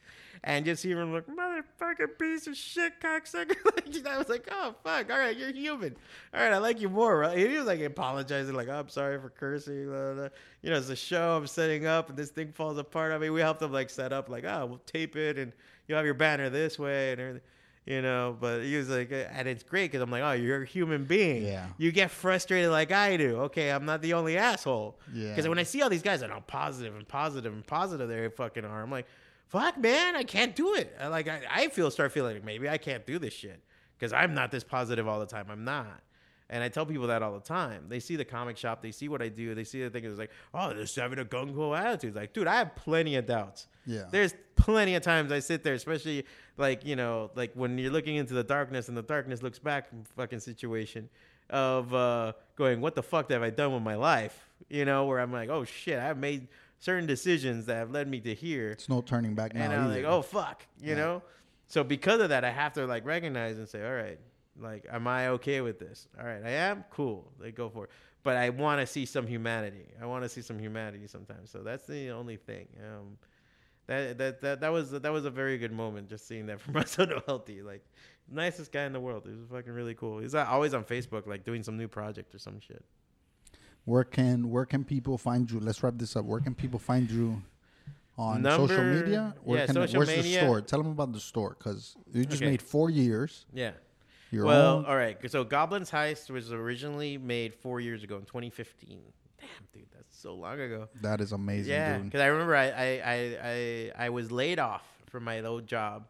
and 0.43 0.65
just 0.65 0.83
hear 0.83 1.01
him 1.01 1.13
like, 1.13 1.27
"Motherfucking 1.27 2.19
piece 2.19 2.47
of 2.47 2.57
shit, 2.57 3.01
cocksucker!" 3.01 3.57
like 3.65 4.07
I 4.07 4.19
was 4.19 4.29
like, 4.29 4.49
"Oh 4.51 4.75
fuck! 4.83 5.11
All 5.11 5.19
right, 5.19 5.37
you're 5.37 5.53
human. 5.53 5.97
All 6.33 6.41
right, 6.41 6.53
I 6.53 6.59
like 6.59 6.81
you 6.81 6.89
more." 6.89 7.29
He 7.31 7.47
was 7.49 7.67
like 7.67 7.81
apologizing, 7.81 8.55
like, 8.55 8.69
oh, 8.69 8.81
"I'm 8.81 8.89
sorry 8.89 9.21
for 9.21 9.31
cursing." 9.31 9.87
blah, 9.87 10.15
blah. 10.15 10.29
You 10.63 10.71
know, 10.71 10.79
it's 10.79 10.89
a 10.89 10.97
show 10.97 11.37
I'm 11.37 11.47
setting 11.47 11.87
up, 11.87 12.09
and 12.09 12.19
this 12.19 12.31
thing 12.31 12.53
falls 12.53 12.79
apart. 12.79 13.13
I 13.13 13.19
mean, 13.19 13.33
we 13.33 13.41
helped 13.41 13.63
him 13.63 13.73
like 13.73 13.91
set 13.91 14.13
up, 14.13 14.29
like, 14.29 14.45
"Oh, 14.45 14.67
we'll 14.67 14.79
tape 14.87 15.17
it, 15.17 15.39
and 15.39 15.53
you 15.87 15.95
have 15.95 16.05
your 16.05 16.15
banner 16.15 16.51
this 16.51 16.79
way 16.79 17.13
and 17.13 17.21
everything." 17.21 17.43
You 17.89 18.03
know, 18.03 18.37
but 18.39 18.65
he 18.65 18.77
was 18.77 18.91
like, 18.91 19.11
uh, 19.11 19.25
and 19.33 19.49
it's 19.49 19.63
great 19.63 19.91
because 19.91 20.03
I'm 20.03 20.11
like, 20.11 20.23
oh, 20.23 20.33
you're 20.33 20.63
a 20.63 20.67
human 20.67 21.05
being. 21.05 21.43
Yeah. 21.43 21.69
You 21.79 21.91
get 21.91 22.11
frustrated 22.11 22.71
like 22.71 22.93
I 22.93 23.17
do. 23.17 23.39
Okay, 23.45 23.71
I'm 23.71 23.87
not 23.87 24.03
the 24.03 24.13
only 24.13 24.37
asshole. 24.37 24.99
Yeah. 25.15 25.31
Because 25.31 25.49
when 25.49 25.59
I 25.59 25.63
see 25.63 25.81
all 25.81 25.89
these 25.89 26.03
guys 26.03 26.21
that 26.21 26.31
are 26.31 26.43
positive 26.43 26.95
and 26.95 27.09
positive 27.09 27.51
and 27.51 27.67
positive, 27.67 28.11
they 28.11 28.29
fucking 28.29 28.67
are. 28.67 28.83
I'm 28.83 28.91
like, 28.91 29.07
fuck, 29.47 29.79
man, 29.79 30.17
I 30.17 30.23
can't 30.23 30.55
do 30.55 30.75
it. 30.75 30.95
I, 31.01 31.07
like, 31.07 31.29
I, 31.29 31.41
I 31.51 31.69
feel 31.69 31.91
start 31.91 32.13
feeling 32.13 32.35
like 32.35 32.45
maybe 32.45 32.69
I 32.69 32.77
can't 32.77 33.07
do 33.07 33.19
this 33.19 33.33
shit 33.33 33.63
because 33.99 34.13
I'm 34.13 34.35
not 34.35 34.51
this 34.51 34.65
positive 34.65 35.09
all 35.09 35.19
the 35.19 35.25
time. 35.25 35.47
I'm 35.51 35.65
not. 35.65 36.03
And 36.51 36.65
I 36.65 36.69
tell 36.71 36.87
people 36.87 37.09
that 37.09 37.23
all 37.23 37.35
the 37.35 37.41
time. 37.41 37.85
They 37.89 38.01
see 38.01 38.17
the 38.17 38.25
comic 38.25 38.57
shop, 38.57 38.81
they 38.81 38.91
see 38.91 39.09
what 39.09 39.21
I 39.21 39.29
do, 39.29 39.55
they 39.55 39.65
see 39.65 39.83
the 39.83 39.91
thing 39.91 40.05
is 40.05 40.17
like, 40.19 40.31
oh, 40.55 40.73
they're 40.73 40.87
having 40.97 41.19
a 41.19 41.25
gung 41.25 41.55
ho 41.55 41.75
attitude. 41.75 42.15
Like, 42.17 42.33
dude, 42.33 42.47
I 42.47 42.57
have 42.57 42.75
plenty 42.75 43.17
of 43.17 43.27
doubts. 43.27 43.67
Yeah. 43.85 44.05
There's 44.11 44.35
plenty 44.57 44.95
of 44.95 45.03
times 45.03 45.31
I 45.31 45.41
sit 45.41 45.63
there, 45.63 45.75
especially 45.75 46.25
like, 46.57 46.87
you 46.87 46.97
know, 46.97 47.31
like 47.35 47.53
when 47.55 47.77
you're 47.77 47.93
looking 47.93 48.17
into 48.17 48.33
the 48.33 48.45
darkness 48.45 48.89
and 48.89 48.97
the 48.97 49.03
darkness 49.03 49.43
looks 49.43 49.59
back 49.59 49.89
from 49.91 50.05
fucking 50.17 50.41
situation 50.41 51.11
of 51.51 51.93
uh, 51.95 52.33
going, 52.57 52.81
what 52.81 52.95
the 52.95 53.03
fuck 53.03 53.31
have 53.31 53.43
I 53.43 53.51
done 53.51 53.75
with 53.75 53.83
my 53.83 53.95
life? 53.97 54.49
You 54.71 54.85
know, 54.87 55.05
where 55.07 55.21
I'm 55.21 55.33
like, 55.33 55.51
oh 55.51 55.65
shit, 55.65 55.99
I've 55.99 56.19
made 56.19 56.49
certain 56.79 57.07
decisions 57.07 57.67
that 57.67 57.77
have 57.77 57.91
led 57.91 58.09
me 58.09 58.21
to 58.21 58.35
here 58.35 58.71
It's 58.71 58.89
no 58.89 59.01
turning 59.03 59.35
back 59.35 59.53
now. 59.55 59.65
and 59.65 59.73
I'm 59.75 59.85
either. 59.91 59.97
like, 59.97 60.05
oh 60.05 60.23
fuck, 60.23 60.65
you 60.81 60.91
Yeah. 60.91 60.95
know. 60.97 61.23
So 61.67 61.85
because 61.85 62.21
of 62.23 62.31
that, 62.31 62.45
I 62.45 62.51
have 62.51 62.73
to 62.75 62.87
like 62.87 63.05
recognize 63.05 63.59
and 63.59 63.69
say, 63.69 63.85
all 63.85 63.93
right, 63.95 64.19
like, 64.61 64.87
am 64.91 65.07
I 65.07 65.29
okay 65.29 65.61
with 65.61 65.79
this? 65.79 66.09
All 66.19 66.27
right, 66.27 66.43
I 66.45 66.51
am 66.51 66.85
cool. 66.91 67.31
Like, 67.41 67.55
go 67.55 67.69
for 67.69 67.85
it. 67.85 67.91
But 68.23 68.37
I 68.37 68.51
want 68.51 68.81
to 68.81 68.87
see 68.87 69.07
some 69.07 69.27
humanity. 69.27 69.87
I 70.03 70.07
want 70.07 70.25
to 70.25 70.29
see 70.29 70.43
some 70.43 70.59
humanity 70.59 71.07
sometimes. 71.07 71.51
So 71.51 71.61
that's 71.63 71.87
the 71.87 72.11
only 72.11 72.37
thing. 72.37 72.67
Um, 72.83 73.17
that 73.87 74.19
that 74.19 74.41
that 74.43 74.61
that 74.61 74.73
was 74.73 74.91
that 74.91 75.13
was 75.13 75.25
a 75.25 75.31
very 75.31 75.57
good 75.57 75.73
moment 75.73 76.09
just 76.09 76.27
seeing 76.29 76.47
that 76.47 76.61
from 76.61 76.75
Russell 76.81 77.07
Nohelty. 77.07 77.65
Like 77.65 77.85
nicest 78.31 78.71
guy 78.73 78.85
in 78.85 78.93
the 78.93 79.01
world. 79.01 79.23
He 79.25 79.31
was 79.35 79.47
fucking 79.51 79.73
really 79.73 79.95
cool. 79.95 80.19
He's 80.19 80.35
always 80.35 80.75
on 80.75 80.85
Facebook, 80.85 81.27
like 81.27 81.45
doing 81.45 81.63
some 81.63 81.77
new 81.77 81.89
project 81.89 82.35
or 82.35 82.39
some 82.39 82.61
shit. 82.61 82.85
Where 83.85 84.05
can 84.05 84.51
where 84.51 84.67
can 84.67 84.85
people 84.85 85.17
find 85.17 85.51
you? 85.51 85.61
Let's 85.61 85.83
wrap 85.83 85.95
this 85.97 86.15
up. 86.17 86.27
Where 86.27 86.41
can 86.41 86.55
people 86.55 86.79
find 86.79 87.11
you 87.11 87.43
on 88.19 88.45
social 88.45 88.85
media? 88.85 89.35
Where 89.43 89.61
yeah, 89.61 89.67
can 89.67 89.75
social 89.77 90.01
where's 90.01 90.09
the 90.25 90.35
store? 90.35 90.61
Tell 90.61 90.83
them 90.83 90.93
about 90.93 91.13
the 91.13 91.21
store 91.21 91.57
because 91.59 91.97
you 92.13 92.27
just 92.27 92.43
Okay. 92.43 92.51
made 92.51 92.61
four 92.61 92.91
years. 92.91 93.47
Yeah. 93.55 93.71
Your 94.31 94.45
well, 94.45 94.77
own. 94.79 94.85
all 94.85 94.97
right. 94.97 95.17
So 95.31 95.43
Goblin's 95.45 95.91
Heist 95.91 96.31
was 96.31 96.53
originally 96.53 97.17
made 97.19 97.55
four 97.55 97.81
years 97.81 98.03
ago 98.03 98.17
in 98.17 98.25
2015. 98.25 99.01
Damn, 99.41 99.49
dude, 99.73 99.87
that's 99.95 100.19
so 100.21 100.35
long 100.35 100.61
ago. 100.61 100.89
That 101.01 101.21
is 101.21 101.33
amazing, 101.33 101.73
yeah, 101.73 101.97
dude. 101.97 102.07
because 102.07 102.21
I 102.21 102.27
remember 102.27 102.55
I, 102.57 102.67
I, 102.71 103.03
I, 103.05 103.39
I, 103.43 103.93
I 104.07 104.09
was 104.11 104.31
laid 104.33 104.59
off 104.59 104.83
from 105.07 105.25
my 105.25 105.41
old 105.43 105.67
job 105.67 106.07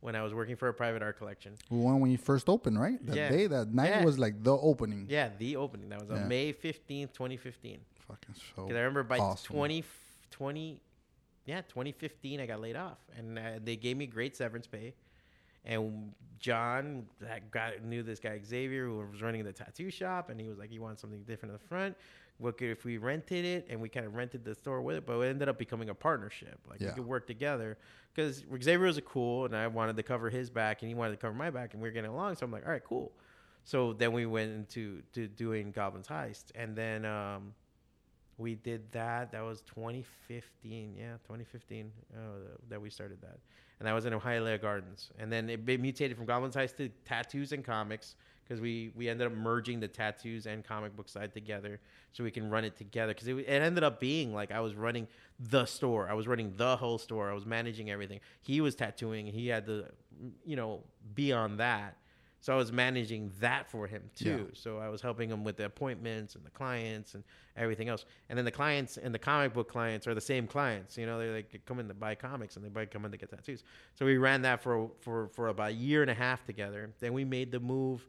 when 0.00 0.14
I 0.14 0.22
was 0.22 0.32
working 0.34 0.54
for 0.54 0.68
a 0.68 0.74
private 0.74 1.02
art 1.02 1.18
collection. 1.18 1.54
When 1.70 1.98
when 2.00 2.10
you 2.10 2.18
first 2.18 2.48
opened, 2.48 2.78
right? 2.80 3.04
That 3.04 3.16
Yeah. 3.16 3.28
day, 3.30 3.46
that 3.48 3.74
night 3.74 3.88
Yeah. 3.90 4.04
was 4.04 4.18
like 4.18 4.42
the 4.44 4.52
opening. 4.56 5.06
Yeah, 5.08 5.30
the 5.38 5.56
opening. 5.56 5.88
That 5.88 6.00
was 6.00 6.10
Yeah. 6.10 6.22
on 6.22 6.28
May 6.28 6.52
15th, 6.52 7.12
2015. 7.14 7.80
Fucking 8.06 8.34
so. 8.34 8.62
Because 8.62 8.76
I 8.76 8.80
remember 8.80 9.02
by 9.02 9.18
awesome. 9.18 9.52
20, 9.56 9.84
20, 10.30 10.80
yeah, 11.46 11.62
2015, 11.62 12.40
I 12.40 12.46
got 12.46 12.60
laid 12.60 12.76
off, 12.76 12.98
and 13.16 13.38
uh, 13.38 13.42
they 13.64 13.74
gave 13.76 13.96
me 13.96 14.06
great 14.06 14.36
severance 14.36 14.66
pay. 14.66 14.94
And 15.68 16.12
John, 16.40 17.06
that 17.20 17.50
guy 17.50 17.74
knew 17.84 18.02
this 18.02 18.18
guy 18.18 18.40
Xavier 18.44 18.86
who 18.86 18.98
was 19.12 19.22
running 19.22 19.44
the 19.44 19.52
tattoo 19.52 19.90
shop, 19.90 20.30
and 20.30 20.40
he 20.40 20.48
was 20.48 20.58
like, 20.58 20.70
he 20.70 20.78
wanted 20.78 20.98
something 20.98 21.22
different 21.24 21.52
in 21.52 21.58
the 21.60 21.66
front. 21.68 21.96
What 22.38 22.56
could 22.56 22.68
if 22.70 22.84
we 22.84 22.98
rented 22.98 23.44
it 23.44 23.66
and 23.68 23.80
we 23.80 23.88
kind 23.88 24.06
of 24.06 24.14
rented 24.14 24.44
the 24.44 24.54
store 24.54 24.80
with 24.80 24.96
it, 24.96 25.04
but 25.06 25.18
it 25.20 25.28
ended 25.28 25.48
up 25.48 25.58
becoming 25.58 25.88
a 25.90 25.94
partnership. 25.94 26.58
Like 26.70 26.80
Yeah. 26.80 26.88
we 26.88 26.92
could 26.94 27.06
work 27.06 27.26
together 27.26 27.76
because 28.14 28.44
Xavier 28.62 28.86
was 28.86 28.96
a 28.96 29.02
cool, 29.02 29.44
and 29.44 29.54
I 29.56 29.66
wanted 29.66 29.96
to 29.96 30.02
cover 30.02 30.30
his 30.30 30.48
back, 30.48 30.82
and 30.82 30.88
he 30.88 30.94
wanted 30.94 31.12
to 31.12 31.16
cover 31.18 31.34
my 31.34 31.50
back, 31.50 31.74
and 31.74 31.82
we 31.82 31.88
were 31.88 31.92
getting 31.92 32.10
along. 32.10 32.36
So 32.36 32.46
I'm 32.46 32.52
like, 32.52 32.64
all 32.64 32.72
right, 32.72 32.84
cool. 32.84 33.12
So 33.64 33.92
then 33.92 34.12
we 34.12 34.24
went 34.24 34.50
into 34.52 35.02
to 35.12 35.26
doing 35.28 35.72
Goblin's 35.72 36.06
Heist, 36.08 36.44
and 36.54 36.74
then 36.76 37.04
um, 37.04 37.52
we 38.38 38.54
did 38.54 38.90
that. 38.92 39.32
That 39.32 39.42
was 39.42 39.60
2015. 39.62 40.94
Yeah, 40.96 41.14
2015 41.24 41.90
uh, 42.14 42.18
that 42.70 42.80
we 42.80 42.88
started 42.88 43.20
that, 43.22 43.38
and 43.78 43.86
that 43.86 43.92
was 43.92 44.04
in 44.04 44.12
Hialeah 44.12 44.60
Gardens. 44.60 45.10
And 45.18 45.32
then 45.32 45.48
it, 45.48 45.64
mutated 45.66 46.16
from 46.16 46.26
Goblin's 46.26 46.56
Heist 46.56 46.76
to 46.76 46.88
tattoos 47.04 47.52
and 47.52 47.64
comics 47.64 48.16
because 48.42 48.60
we 48.60 48.90
we 48.96 49.08
ended 49.08 49.26
up 49.26 49.32
merging 49.34 49.78
the 49.78 49.88
tattoos 49.88 50.46
and 50.46 50.64
comic 50.64 50.96
book 50.96 51.08
side 51.08 51.32
together 51.32 51.80
so 52.12 52.24
we 52.24 52.30
can 52.30 52.50
run 52.50 52.64
it 52.64 52.76
together. 52.76 53.12
Because 53.12 53.28
it, 53.28 53.36
it 53.36 53.62
ended 53.62 53.84
up 53.84 54.00
being 54.00 54.34
like 54.34 54.50
I 54.50 54.60
was 54.60 54.74
running 54.74 55.06
the 55.38 55.64
store. 55.66 56.08
I 56.08 56.14
was 56.14 56.26
running 56.26 56.54
the 56.56 56.76
whole 56.76 56.98
store. 56.98 57.30
I 57.30 57.34
was 57.34 57.46
managing 57.46 57.90
everything. 57.90 58.20
He 58.40 58.60
was 58.60 58.74
tattooing. 58.74 59.26
He 59.26 59.48
had 59.48 59.66
to, 59.66 59.84
you 60.44 60.56
know, 60.56 60.82
be 61.14 61.32
on 61.32 61.58
that. 61.58 61.96
So 62.40 62.52
I 62.52 62.56
was 62.56 62.70
managing 62.70 63.32
that 63.40 63.68
for 63.68 63.86
him 63.86 64.02
too. 64.14 64.46
Yeah. 64.48 64.54
So 64.54 64.78
I 64.78 64.88
was 64.88 65.02
helping 65.02 65.28
him 65.30 65.42
with 65.42 65.56
the 65.56 65.64
appointments 65.64 66.36
and 66.36 66.44
the 66.44 66.50
clients 66.50 67.14
and 67.14 67.24
everything 67.56 67.88
else. 67.88 68.04
And 68.28 68.38
then 68.38 68.44
the 68.44 68.52
clients 68.52 68.96
and 68.96 69.12
the 69.12 69.18
comic 69.18 69.52
book 69.54 69.68
clients 69.68 70.06
are 70.06 70.14
the 70.14 70.20
same 70.20 70.46
clients. 70.46 70.96
You 70.96 71.06
know, 71.06 71.18
they 71.18 71.32
like 71.32 71.60
come 71.66 71.80
in 71.80 71.88
to 71.88 71.94
buy 71.94 72.14
comics 72.14 72.56
and 72.56 72.64
they 72.64 72.68
buy 72.68 72.86
come 72.86 73.04
in 73.04 73.10
to 73.10 73.16
get 73.16 73.30
tattoos. 73.30 73.64
So 73.94 74.06
we 74.06 74.18
ran 74.18 74.42
that 74.42 74.62
for 74.62 74.90
for 75.00 75.28
for 75.28 75.48
about 75.48 75.70
a 75.70 75.74
year 75.74 76.02
and 76.02 76.10
a 76.10 76.14
half 76.14 76.44
together. 76.44 76.92
Then 77.00 77.12
we 77.12 77.24
made 77.24 77.50
the 77.50 77.60
move 77.60 78.06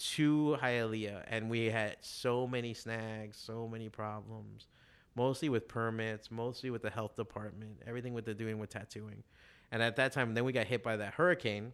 to 0.00 0.56
Hialeah, 0.60 1.24
and 1.28 1.50
we 1.50 1.66
had 1.66 1.96
so 2.00 2.46
many 2.46 2.72
snags, 2.72 3.36
so 3.36 3.68
many 3.68 3.90
problems, 3.90 4.68
mostly 5.14 5.50
with 5.50 5.68
permits, 5.68 6.30
mostly 6.30 6.70
with 6.70 6.80
the 6.80 6.88
health 6.88 7.16
department, 7.16 7.82
everything 7.86 8.14
with 8.14 8.24
the 8.24 8.32
doing 8.32 8.58
with 8.58 8.70
tattooing. 8.70 9.22
And 9.70 9.82
at 9.82 9.96
that 9.96 10.12
time, 10.12 10.32
then 10.32 10.44
we 10.44 10.52
got 10.52 10.66
hit 10.66 10.82
by 10.82 10.96
that 10.96 11.14
hurricane. 11.14 11.72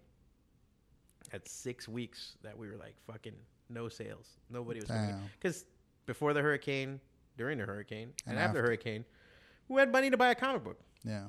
Had 1.37 1.47
six 1.47 1.87
weeks 1.87 2.39
that 2.43 2.57
we 2.57 2.67
were 2.67 2.77
like 2.77 2.95
fucking 3.07 3.35
no 3.69 3.91
sales, 3.91 4.39
nobody 4.49 4.81
was 4.81 4.89
because 5.39 5.67
before 6.07 6.33
the 6.33 6.41
hurricane, 6.41 6.99
during 7.37 7.59
the 7.59 7.67
hurricane, 7.67 8.13
and, 8.25 8.37
And 8.37 8.39
after 8.39 8.63
the 8.63 8.67
hurricane, 8.67 9.05
we 9.69 9.79
had 9.81 9.93
money 9.93 10.09
to 10.09 10.17
buy 10.17 10.31
a 10.31 10.35
comic 10.35 10.65
book. 10.65 10.81
Yeah. 11.05 11.25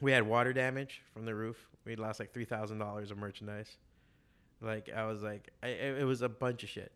We 0.00 0.10
had 0.10 0.26
water 0.26 0.52
damage 0.52 1.02
from 1.14 1.24
the 1.24 1.36
roof. 1.36 1.68
We 1.84 1.94
lost 1.94 2.18
like 2.18 2.32
three 2.34 2.44
thousand 2.44 2.78
dollars 2.78 3.12
of 3.12 3.18
merchandise. 3.18 3.76
Like 4.60 4.90
I 4.90 5.04
was 5.06 5.22
like, 5.22 5.50
I, 5.62 5.68
it 5.68 5.98
it 6.00 6.04
was 6.04 6.22
a 6.22 6.28
bunch 6.28 6.64
of 6.64 6.68
shit, 6.68 6.90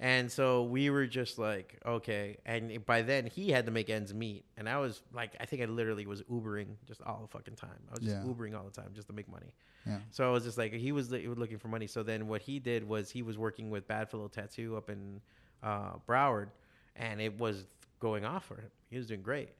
and 0.00 0.30
so 0.30 0.62
we 0.62 0.90
were 0.90 1.06
just 1.06 1.38
like, 1.38 1.80
okay. 1.84 2.36
And 2.46 2.84
by 2.86 3.02
then 3.02 3.26
he 3.26 3.50
had 3.50 3.66
to 3.66 3.72
make 3.72 3.90
ends 3.90 4.14
meet, 4.14 4.44
and 4.56 4.68
I 4.68 4.78
was 4.78 5.02
like, 5.12 5.32
I 5.40 5.44
think 5.46 5.62
I 5.62 5.64
literally 5.64 6.06
was 6.06 6.22
Ubering 6.22 6.76
just 6.86 7.02
all 7.02 7.20
the 7.22 7.28
fucking 7.28 7.56
time. 7.56 7.80
I 7.88 7.94
was 7.94 8.00
just 8.00 8.16
Yeah. 8.16 8.22
Ubering 8.22 8.56
all 8.56 8.64
the 8.64 8.70
time 8.70 8.90
just 8.94 9.08
to 9.08 9.12
make 9.12 9.28
money. 9.28 9.52
Yeah. 9.86 9.98
So 10.10 10.28
I 10.28 10.30
was 10.30 10.44
just 10.44 10.58
like, 10.58 10.72
he 10.72 10.92
was, 10.92 11.10
looking 11.10 11.58
for 11.58 11.68
money. 11.68 11.86
So 11.86 12.02
then 12.02 12.28
what 12.28 12.42
he 12.42 12.58
did 12.58 12.86
was 12.86 13.10
he 13.10 13.22
was 13.22 13.38
working 13.38 13.70
with 13.70 13.88
Badfellow 13.88 14.30
Tattoo 14.30 14.76
up 14.76 14.90
in 14.90 15.20
uh, 15.62 15.92
Broward, 16.06 16.48
and 16.96 17.20
it 17.20 17.38
was 17.38 17.66
going 18.00 18.24
off 18.24 18.44
for 18.44 18.56
him. 18.56 18.70
He 18.90 18.96
was 18.96 19.06
doing 19.06 19.22
great. 19.22 19.50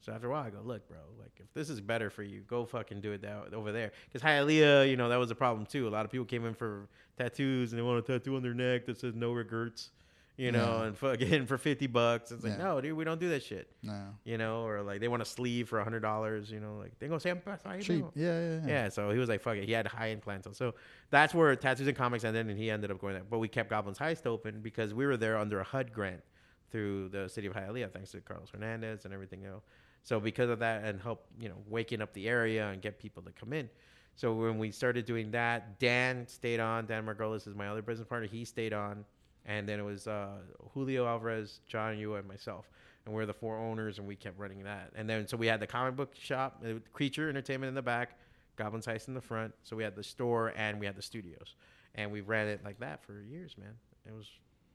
So 0.00 0.12
after 0.12 0.28
a 0.28 0.30
while, 0.30 0.44
I 0.44 0.50
go, 0.50 0.60
look, 0.64 0.86
bro, 0.88 0.98
like 1.18 1.32
if 1.38 1.52
this 1.54 1.68
is 1.68 1.80
better 1.80 2.08
for 2.08 2.22
you, 2.22 2.40
go 2.42 2.64
fucking 2.64 3.00
do 3.00 3.12
it 3.12 3.22
that, 3.22 3.52
over 3.52 3.72
there. 3.72 3.90
Because 4.10 4.22
Hialeah, 4.26 4.88
you 4.88 4.96
know, 4.96 5.08
that 5.08 5.18
was 5.18 5.30
a 5.30 5.34
problem 5.34 5.66
too. 5.66 5.88
A 5.88 5.90
lot 5.90 6.04
of 6.04 6.10
people 6.12 6.24
came 6.24 6.44
in 6.46 6.54
for 6.54 6.88
tattoos 7.18 7.72
and 7.72 7.78
they 7.78 7.82
want 7.82 7.98
a 7.98 8.02
tattoo 8.02 8.36
on 8.36 8.42
their 8.42 8.54
neck 8.54 8.86
that 8.86 8.98
says 8.98 9.14
no 9.16 9.32
regrets, 9.32 9.90
you 10.36 10.52
know, 10.52 10.78
Yeah. 10.78 10.84
and 10.86 10.96
fucking 10.96 11.46
for 11.48 11.58
fifty 11.58 11.88
bucks. 11.88 12.30
It's 12.30 12.44
like, 12.44 12.58
no, 12.58 12.80
dude, 12.80 12.96
we 12.96 13.02
don't 13.02 13.18
do 13.18 13.28
that 13.30 13.42
shit, 13.42 13.68
No. 13.82 14.14
you 14.24 14.38
know, 14.38 14.62
or 14.64 14.82
like 14.82 15.00
they 15.00 15.08
want 15.08 15.20
a 15.20 15.24
sleeve 15.24 15.68
for 15.68 15.80
a 15.80 15.84
hundred 15.84 16.00
dollars, 16.00 16.48
you 16.48 16.60
know, 16.60 16.76
like 16.76 16.96
they 17.00 17.08
go 17.08 17.18
say 17.18 17.30
I'm 17.30 17.80
Cheap. 17.80 18.04
Yeah, 18.14 18.38
yeah, 18.40 18.40
yeah. 18.54 18.60
Yeah, 18.68 18.88
so 18.90 19.10
he 19.10 19.18
was 19.18 19.28
like, 19.28 19.40
fuck 19.40 19.56
it. 19.56 19.64
He 19.64 19.72
had 19.72 19.88
high 19.88 20.10
end 20.10 20.22
clientele. 20.22 20.54
So 20.54 20.74
that's 21.10 21.34
where 21.34 21.54
Tattoos 21.56 21.88
and 21.88 21.96
Comics 21.96 22.22
ended, 22.22 22.46
and 22.46 22.56
he 22.56 22.70
ended 22.70 22.92
up 22.92 23.00
going 23.00 23.14
there. 23.14 23.24
But 23.28 23.40
we 23.40 23.48
kept 23.48 23.68
Goblin's 23.68 23.98
Heist 23.98 24.26
open 24.26 24.60
because 24.60 24.94
we 24.94 25.06
were 25.06 25.16
there 25.16 25.36
under 25.36 25.58
a 25.58 25.64
HUD 25.64 25.92
grant 25.92 26.22
through 26.70 27.08
the 27.08 27.26
city 27.28 27.46
of 27.48 27.54
Hialeah, 27.54 27.90
thanks 27.90 28.10
to 28.12 28.20
Carlos 28.20 28.50
Hernandez 28.50 29.06
and 29.06 29.12
everything 29.14 29.44
else. 29.46 29.64
So 30.02 30.20
because 30.20 30.50
of 30.50 30.58
that, 30.60 30.84
and 30.84 31.00
help, 31.00 31.26
you 31.38 31.48
know, 31.48 31.56
waking 31.68 32.00
up 32.00 32.12
the 32.14 32.28
area 32.28 32.68
and 32.68 32.80
get 32.80 32.98
people 32.98 33.22
to 33.22 33.30
come 33.32 33.52
in. 33.52 33.68
So 34.16 34.32
when 34.32 34.58
we 34.58 34.70
started 34.70 35.04
doing 35.04 35.30
that, 35.32 35.78
Dan 35.78 36.26
stayed 36.26 36.60
on. 36.60 36.86
Dan 36.86 37.06
Margolis 37.06 37.46
is 37.46 37.54
my 37.54 37.68
other 37.68 37.82
business 37.82 38.08
partner. 38.08 38.26
He 38.26 38.44
stayed 38.44 38.72
on. 38.72 39.04
And 39.46 39.68
then 39.68 39.78
it 39.80 39.84
was 39.84 40.06
uh, 40.06 40.38
Julio 40.74 41.06
Alvarez, 41.06 41.60
John 41.66 41.98
Yu, 41.98 42.14
and 42.14 42.26
myself. 42.26 42.68
And 43.06 43.14
we're 43.14 43.26
the 43.26 43.32
four 43.32 43.58
owners, 43.58 43.98
and 43.98 44.06
we 44.06 44.16
kept 44.16 44.38
running 44.38 44.62
that. 44.64 44.92
And 44.94 45.08
then 45.08 45.26
so 45.26 45.36
we 45.36 45.46
had 45.46 45.60
the 45.60 45.66
comic 45.66 45.96
book 45.96 46.14
shop, 46.14 46.62
uh, 46.66 46.74
Creature 46.92 47.30
Entertainment 47.30 47.68
in 47.68 47.74
the 47.74 47.82
back, 47.82 48.18
Goblin's 48.56 48.86
Heist 48.86 49.08
in 49.08 49.14
the 49.14 49.20
front. 49.20 49.54
So 49.62 49.76
we 49.76 49.84
had 49.84 49.94
the 49.94 50.02
store 50.02 50.52
and 50.56 50.78
we 50.78 50.84
had 50.84 50.96
the 50.96 51.02
studios. 51.02 51.54
And 51.94 52.12
we 52.12 52.20
ran 52.20 52.48
it 52.48 52.62
like 52.64 52.78
that 52.80 53.02
for 53.04 53.22
years, 53.22 53.56
man. 53.56 53.74
It 54.06 54.12
was 54.14 54.26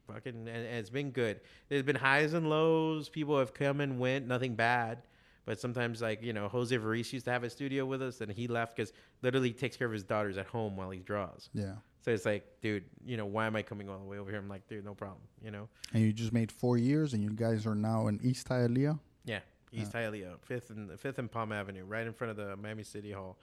fucking, 0.07 0.33
and, 0.33 0.47
and 0.47 0.77
it's 0.77 0.89
been 0.89 1.11
good. 1.11 1.41
There's 1.69 1.83
been 1.83 1.95
highs 1.95 2.33
and 2.33 2.49
lows. 2.49 3.09
People 3.09 3.37
have 3.37 3.53
come 3.53 3.81
and 3.81 3.99
went, 3.99 4.27
nothing 4.27 4.55
bad. 4.55 4.99
But 5.45 5.59
sometimes, 5.59 6.01
like, 6.01 6.23
you 6.23 6.31
know, 6.31 6.47
Jose 6.47 6.75
Varice 6.77 7.11
used 7.11 7.25
to 7.25 7.31
have 7.31 7.43
a 7.43 7.49
studio 7.49 7.85
with 7.85 8.01
us, 8.01 8.21
and 8.21 8.31
he 8.31 8.47
left 8.47 8.75
because 8.75 8.93
literally 9.21 9.49
he 9.49 9.53
takes 9.53 9.75
care 9.75 9.87
of 9.87 9.93
his 9.93 10.03
daughters 10.03 10.37
at 10.37 10.45
home 10.45 10.77
while 10.77 10.89
he 10.89 10.99
draws. 10.99 11.49
Yeah. 11.53 11.75
So 12.01 12.11
it's 12.11 12.25
like, 12.25 12.45
dude, 12.61 12.83
you 13.05 13.17
know, 13.17 13.25
why 13.25 13.45
am 13.45 13.55
I 13.55 13.61
coming 13.61 13.89
all 13.89 13.97
the 13.97 14.05
way 14.05 14.17
over 14.17 14.29
here? 14.29 14.39
I'm 14.39 14.49
like, 14.49 14.67
dude, 14.67 14.85
no 14.85 14.93
problem, 14.93 15.21
you 15.43 15.51
know? 15.51 15.69
And 15.93 16.03
you 16.03 16.13
just 16.13 16.33
made 16.33 16.51
four 16.51 16.77
years, 16.77 17.13
and 17.13 17.23
you 17.23 17.29
guys 17.31 17.65
are 17.65 17.75
now 17.75 18.07
in 18.07 18.19
East 18.23 18.47
Hialeah. 18.49 18.99
Yeah, 19.25 19.39
East 19.71 19.93
Hialeah, 19.93 20.39
Fifth 20.41 20.69
and 20.69 20.97
Fifth 20.99 21.19
and 21.19 21.31
Palm 21.31 21.51
Avenue, 21.51 21.85
right 21.85 22.05
in 22.05 22.13
front 22.13 22.31
of 22.31 22.37
the 22.37 22.55
Miami 22.57 22.83
City 22.83 23.11
Hall. 23.11 23.37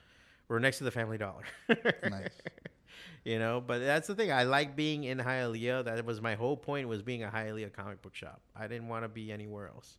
We're 0.48 0.58
next 0.58 0.78
to 0.78 0.84
the 0.84 0.90
Family 0.90 1.18
Dollar. 1.18 1.44
Nice. 1.68 2.28
You 3.24 3.38
know, 3.38 3.62
but 3.64 3.80
that's 3.80 4.08
the 4.08 4.14
thing. 4.14 4.32
I 4.32 4.44
like 4.44 4.74
being 4.74 5.04
in 5.04 5.18
Hialeah. 5.18 5.84
That 5.84 6.04
was 6.06 6.20
my 6.22 6.34
whole 6.34 6.56
point 6.56 6.88
was 6.88 7.02
being 7.02 7.22
a 7.22 7.28
Hialeah 7.28 7.72
comic 7.72 8.00
book 8.00 8.14
shop. 8.14 8.40
I 8.56 8.66
didn't 8.66 8.88
want 8.88 9.04
to 9.04 9.08
be 9.08 9.30
anywhere 9.30 9.68
else. 9.68 9.98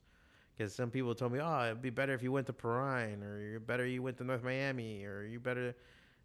Because 0.61 0.75
some 0.75 0.91
people 0.91 1.15
told 1.15 1.31
me, 1.31 1.39
oh, 1.41 1.65
it'd 1.65 1.81
be 1.81 1.89
better 1.89 2.13
if 2.13 2.21
you 2.21 2.31
went 2.31 2.45
to 2.45 2.53
Perrine, 2.53 3.23
or 3.23 3.39
you're 3.39 3.59
better 3.59 3.83
you 3.83 4.03
went 4.03 4.19
to 4.19 4.23
North 4.23 4.43
Miami, 4.43 5.03
or 5.05 5.23
you 5.23 5.39
better. 5.39 5.73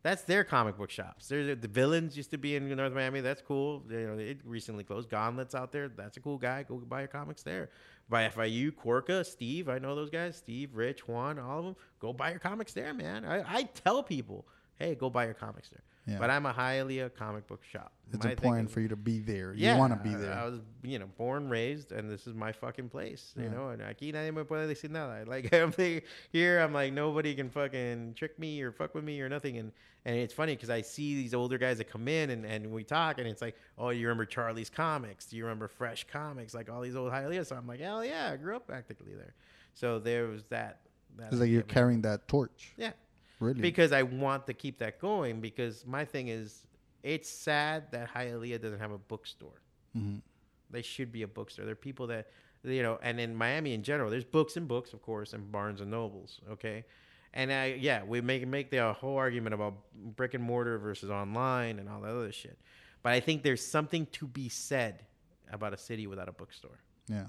That's 0.03 0.25
their 0.25 0.45
comic 0.45 0.77
book 0.77 0.91
shops. 0.91 1.29
The 1.29 1.57
villains 1.63 2.19
used 2.19 2.31
to 2.33 2.37
be 2.37 2.55
in 2.55 2.69
North 2.77 2.93
Miami. 2.93 3.23
That's 3.23 3.41
cool. 3.41 3.83
You 3.89 4.07
know, 4.09 4.19
it 4.19 4.41
recently 4.45 4.85
closed. 4.85 5.09
Gauntlet's 5.09 5.55
out 5.55 5.73
there. 5.73 5.89
That's 5.89 6.19
a 6.19 6.21
cool 6.21 6.37
guy. 6.37 6.65
Go 6.65 6.77
buy 6.77 7.01
your 7.01 7.09
comics 7.09 7.43
there. 7.43 7.71
By 8.11 8.29
FIU, 8.29 8.77
Corca, 8.77 9.25
Steve. 9.25 9.71
I 9.71 9.79
know 9.79 9.95
those 9.95 10.11
guys. 10.11 10.37
Steve, 10.37 10.75
Rich, 10.75 11.09
Juan, 11.09 11.39
all 11.39 11.61
of 11.61 11.65
them. 11.65 11.77
Go 11.99 12.13
buy 12.13 12.29
your 12.29 12.39
comics 12.39 12.75
there, 12.75 12.93
man. 12.93 13.25
I, 13.25 13.39
I 13.41 13.63
tell 13.63 14.03
people, 14.03 14.47
hey, 14.79 14.97
go 14.97 15.09
buy 15.09 15.25
your 15.25 15.35
comics 15.35 15.71
there. 15.71 15.83
Yeah. 16.07 16.19
But 16.19 16.31
I'm 16.31 16.47
a 16.47 16.53
Hialeah 16.53 17.07
uh, 17.07 17.09
comic 17.09 17.47
book 17.49 17.65
shop. 17.65 17.93
It's 18.13 18.23
My 18.23 18.31
important 18.31 18.69
thing- 18.69 18.75
for 18.75 18.81
you 18.81 18.89
to 18.89 18.97
be 18.97 19.19
there. 19.19 19.53
yeah, 19.57 19.73
you 19.73 19.79
want 19.79 19.93
to 19.93 20.09
be 20.09 20.15
there. 20.15 20.33
I, 20.33 20.45
was, 20.47 20.61
you 20.85 21.01
know, 21.01 21.07
born, 21.19 21.49
raised, 21.49 21.91
and 21.91 22.09
this 22.09 22.29
is 22.29 22.35
my 22.35 22.53
fucking 22.53 22.89
place. 22.91 23.35
You 23.37 23.45
Yeah. 23.45 23.51
know, 23.51 23.69
and 23.71 23.83
aquí 23.83 24.13
nadie 24.13 24.33
me 24.33 24.45
puede 24.45 24.69
decir 24.69 24.89
nada. 24.91 25.25
Like 25.29 25.53
I'm 25.53 25.75
like, 25.77 26.05
here, 26.31 26.61
I'm 26.61 26.73
like 26.73 26.93
nobody 26.93 27.35
can 27.35 27.51
fucking 27.51 28.15
trick 28.15 28.39
me 28.39 28.63
or 28.63 28.71
fuck 28.71 28.95
with 28.95 29.03
me 29.03 29.21
or 29.21 29.29
nothing. 29.29 29.59
And 29.59 29.73
and 30.05 30.17
it's 30.17 30.33
funny 30.33 30.55
because 30.55 30.71
I 30.71 30.83
see 30.83 31.17
these 31.17 31.35
older 31.35 31.59
guys 31.59 31.79
that 31.79 31.91
come 31.91 32.07
in 32.07 32.31
and, 32.31 32.47
and 32.47 32.71
we 32.71 32.85
talk, 32.85 33.19
and 33.19 33.27
it's 33.27 33.43
like, 33.43 33.57
oh, 33.77 33.89
you 33.91 34.07
remember 34.07 34.25
Charlie's 34.25 34.71
comics? 34.71 35.27
Do 35.27 35.37
you 35.37 35.43
remember 35.43 35.67
Fresh 35.67 36.07
Comics? 36.13 36.55
Like 36.55 36.71
all 36.71 36.81
these 36.83 36.95
old 36.95 37.11
Hialeah. 37.11 37.45
So 37.45 37.57
I'm 37.57 37.67
like, 37.67 37.81
hell 37.81 38.05
yeah, 38.05 38.31
I 38.33 38.37
grew 38.37 38.55
up 38.55 38.69
practically 38.69 39.15
there. 39.17 39.35
So 39.75 39.99
there 39.99 40.29
was 40.29 40.45
that. 40.51 40.83
That 41.17 41.33
It's 41.33 41.41
like 41.41 41.51
you're 41.51 41.63
carrying 41.63 42.03
that 42.03 42.29
torch. 42.29 42.73
Yeah, 42.77 42.93
Really. 43.41 43.61
because 43.61 43.93
I 43.93 44.03
want 44.03 44.47
to 44.47 44.55
keep 44.55 44.79
that 44.79 44.99
going. 44.99 45.41
Because 45.41 45.85
my 45.87 46.05
thing 46.05 46.29
is, 46.29 46.67
it's 47.03 47.29
sad 47.29 47.91
that 47.93 48.13
Hialeah 48.15 48.61
doesn't 48.61 48.79
have 48.81 48.93
a 48.93 48.99
bookstore. 48.99 49.61
Mhm. 49.97 50.23
They 50.71 50.83
should 50.83 51.13
be 51.13 51.23
a 51.23 51.29
bookstore. 51.29 51.65
There 51.65 51.73
are 51.73 51.77
people 51.77 52.07
that 52.09 52.29
you 52.65 52.83
know, 52.83 52.99
and 53.03 53.21
in 53.21 53.35
Miami 53.37 53.75
in 53.75 53.83
general, 53.85 54.11
there's 54.11 54.25
books 54.25 54.57
and 54.57 54.67
books, 54.67 54.93
of 54.93 55.01
course, 55.03 55.33
and 55.35 55.53
Barnes 55.53 55.81
and 55.81 55.91
Nobles. 55.91 56.41
Okay, 56.51 56.85
and 57.33 57.53
I 57.53 57.77
yeah, 57.79 58.03
we 58.03 58.21
make 58.21 58.47
make 58.49 58.71
the 58.71 58.93
whole 58.93 59.17
argument 59.17 59.55
about 59.55 59.75
brick 59.95 60.35
and 60.35 60.43
mortar 60.43 60.79
versus 60.79 61.11
online 61.11 61.79
and 61.79 61.89
all 61.89 62.01
that 62.01 62.11
other 62.11 62.33
shit. 62.33 62.59
But 63.03 63.13
I 63.13 63.21
think 63.21 63.43
there's 63.45 63.65
something 63.65 64.07
to 64.07 64.27
be 64.27 64.49
said 64.49 65.05
about 65.53 65.73
a 65.73 65.77
city 65.77 66.09
without 66.09 66.29
a 66.29 66.33
bookstore. 66.33 66.81
Yeah. 67.07 67.27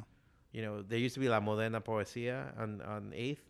You 0.53 0.63
know, 0.63 0.81
there 0.81 0.97
used 0.97 1.13
to 1.15 1.19
be 1.19 1.29
La 1.29 1.39
Moderna 1.39 1.83
Poesía 1.83 2.57
on 2.59 2.81
on 2.81 3.11
Eighth. 3.13 3.43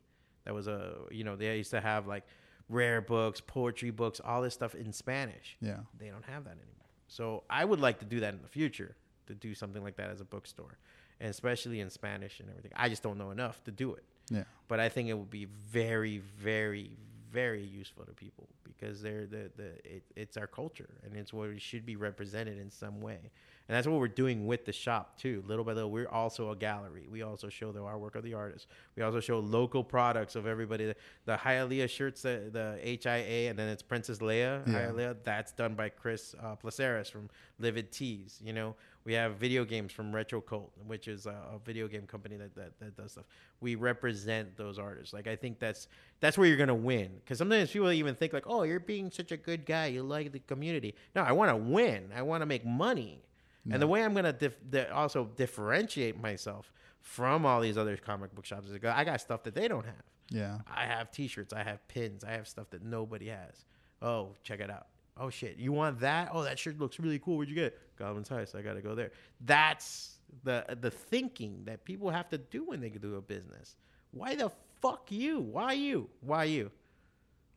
That 0.44 0.54
was 0.54 0.68
a 0.68 0.96
you 1.10 1.24
know 1.24 1.38
they 1.38 1.56
used 1.58 1.72
to 1.72 1.80
have 1.80 2.06
like 2.08 2.26
rare 2.70 3.02
books, 3.02 3.42
poetry 3.42 3.92
books, 3.92 4.20
all 4.24 4.42
this 4.42 4.54
stuff 4.54 4.76
in 4.76 4.92
Spanish. 4.92 5.58
Yeah. 5.62 5.78
They 6.00 6.10
don't 6.10 6.26
have 6.26 6.44
that 6.46 6.52
anymore. 6.52 6.74
So 7.08 7.44
I 7.50 7.64
would 7.64 7.80
like 7.80 8.00
to 8.00 8.06
do 8.06 8.20
that 8.20 8.34
in 8.34 8.42
the 8.42 8.48
future 8.48 8.96
to 9.28 9.34
do 9.34 9.54
something 9.54 9.84
like 9.84 9.96
that 9.98 10.10
as 10.10 10.22
a 10.22 10.26
bookstore, 10.26 10.78
and 11.20 11.30
especially 11.30 11.80
in 11.80 11.90
Spanish 11.90 12.40
and 12.40 12.50
everything. 12.50 12.72
I 12.76 12.90
just 12.90 13.04
don't 13.04 13.18
know 13.18 13.32
enough 13.32 13.64
to 13.66 13.72
do 13.72 13.94
it. 13.94 14.04
Yeah. 14.30 14.44
But 14.68 14.80
I 14.80 14.90
think 14.90 15.10
it 15.10 15.14
would 15.14 15.30
be 15.30 15.46
very, 15.46 16.18
very, 16.38 16.92
very 17.32 17.64
useful 17.64 18.06
to 18.06 18.12
people 18.12 18.48
because 18.64 19.02
they're 19.02 19.26
the 19.26 19.50
the 19.56 19.70
it, 19.84 20.04
it's 20.16 20.38
our 20.38 20.48
culture 20.48 20.90
and 21.04 21.16
it's 21.16 21.34
what 21.34 21.50
it 21.50 21.62
should 21.62 21.86
be 21.86 21.96
represented 21.96 22.58
in 22.58 22.70
some 22.70 23.02
way. 23.02 23.32
And 23.68 23.76
that's 23.76 23.86
what 23.86 24.00
we're 24.00 24.08
doing 24.08 24.48
with 24.48 24.66
the 24.66 24.72
shop 24.72 25.18
too. 25.18 25.44
Little 25.46 25.66
by 25.66 25.74
little, 25.74 25.92
we're 25.92 26.08
also 26.08 26.52
a 26.52 26.56
gallery. 26.56 27.08
We 27.12 27.22
also 27.22 27.50
show 27.50 27.74
the 27.74 27.80
artwork 27.80 28.16
of 28.16 28.24
the 28.24 28.34
artists. 28.34 28.68
We 28.96 29.04
also 29.04 29.20
show 29.20 29.40
local 29.40 29.84
products 29.84 30.36
of 30.36 30.48
everybody. 30.48 30.86
The, 30.86 30.96
the 31.26 31.36
Hialeah 31.36 31.90
shirts, 31.90 32.22
the, 32.22 32.50
the 32.52 32.80
HIA, 32.82 33.50
and 33.50 33.60
then 33.60 33.68
it's 33.68 33.84
Princess 33.84 34.20
Leia. 34.20 34.66
Yeah. 34.66 34.74
Hialeah, 34.74 35.18
that's 35.24 35.52
done 35.52 35.76
by 35.76 35.90
Chris 35.90 36.34
uh, 36.42 36.56
Placeres 36.56 37.12
from 37.12 37.30
Livid 37.60 37.92
Tees. 37.92 38.40
You 38.42 38.54
know, 38.54 38.76
we 39.04 39.14
have 39.14 39.36
video 39.36 39.66
games 39.66 39.92
from 39.92 40.16
Retro 40.16 40.40
Cult, 40.40 40.72
which 40.86 41.10
is 41.10 41.26
a, 41.26 41.36
a 41.54 41.60
video 41.66 41.90
game 41.90 42.08
company 42.08 42.38
that, 42.38 42.56
that 42.56 42.80
that 42.80 42.96
does 42.96 43.14
stuff. 43.14 43.26
We 43.60 43.76
represent 43.76 44.56
those 44.56 44.80
artists. 44.80 45.14
Like 45.14 45.28
I 45.28 45.36
think 45.36 45.60
that's 45.60 45.90
that's 46.22 46.38
where 46.38 46.48
you're 46.48 46.58
gonna 46.58 46.74
win. 46.74 47.12
Because 47.24 47.38
sometimes 47.38 47.72
people 47.72 47.92
even 47.92 48.16
think 48.16 48.32
like, 48.32 48.48
oh, 48.48 48.64
you're 48.64 48.80
being 48.80 49.12
such 49.12 49.34
a 49.34 49.38
good 49.38 49.66
guy. 49.66 49.88
You 49.88 50.04
like 50.04 50.32
the 50.32 50.40
community. 50.40 50.96
No, 51.16 51.24
I 51.24 51.34
want 51.34 51.52
to 51.52 51.56
win. 51.58 52.12
I 52.16 52.22
want 52.22 52.42
to 52.42 52.46
make 52.46 52.66
money. 52.66 53.24
And 53.72 53.82
the 53.82 53.88
way 53.88 54.04
I'm 54.04 54.14
gonna 54.14 54.34
dif- 54.34 54.58
di- 54.70 54.88
also 54.88 55.26
differentiate 55.36 56.20
myself 56.20 56.72
from 57.02 57.46
all 57.46 57.62
these 57.62 57.78
other 57.78 57.98
comic 57.98 58.34
book 58.36 58.46
shops 58.46 58.68
is 58.70 58.78
I 58.84 59.04
got 59.04 59.22
stuff 59.22 59.44
that 59.44 59.56
they 59.56 59.68
don't 59.68 59.86
have. 59.86 60.04
Yeah. 60.30 60.60
I 60.68 60.86
have 60.86 61.12
T-shirts. 61.12 61.54
I 61.54 61.64
have 61.64 61.86
pins. 61.88 62.24
I 62.24 62.32
have 62.32 62.48
stuff 62.48 62.70
that 62.72 62.84
nobody 62.84 63.28
has. 63.28 63.66
Oh, 64.02 64.36
check 64.44 64.60
it 64.60 64.70
out. 64.70 64.88
Oh 65.20 65.30
shit, 65.30 65.58
you 65.58 65.72
want 65.72 66.00
that? 66.02 66.30
Oh, 66.32 66.44
that 66.44 66.60
shirt 66.60 66.78
looks 66.80 67.00
really 67.00 67.18
cool. 67.20 67.38
Where'd 67.38 67.50
you 67.50 67.56
get? 67.56 67.66
it? 67.74 67.80
Goblin's 67.98 68.30
Heist. 68.30 68.54
I 68.56 68.62
gotta 68.62 68.82
go 68.82 68.94
there. 68.94 69.12
That's 69.46 70.18
the 70.44 70.66
the 70.82 70.92
thinking 70.92 71.64
that 71.66 71.84
people 71.86 72.10
have 72.10 72.30
to 72.30 72.38
do 72.38 72.64
when 72.66 72.80
they 72.82 72.90
do 72.90 73.16
a 73.16 73.22
business. 73.22 73.76
Why 74.12 74.36
the 74.36 74.52
fuck 74.82 75.12
you? 75.12 75.40
Why 75.40 75.74
you? 75.74 76.10
Why 76.22 76.44
you? 76.44 76.70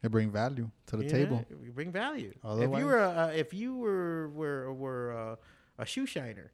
They 0.00 0.08
bring 0.08 0.30
value 0.30 0.70
to 0.86 0.96
the 0.96 1.04
You 1.04 1.10
table. 1.10 1.44
you 1.62 1.72
bring 1.72 1.92
value. 1.92 2.30
if 2.34 2.44
Otherwise- 2.44 2.80
you 2.80 2.86
were 2.86 3.00
uh, 3.00 3.28
if 3.32 3.52
you 3.52 3.74
were 3.76 4.28
were 4.30 4.72
were 4.72 5.12
uh, 5.32 5.36
a 5.80 5.86
shoe 5.86 6.06
shiner 6.06 6.52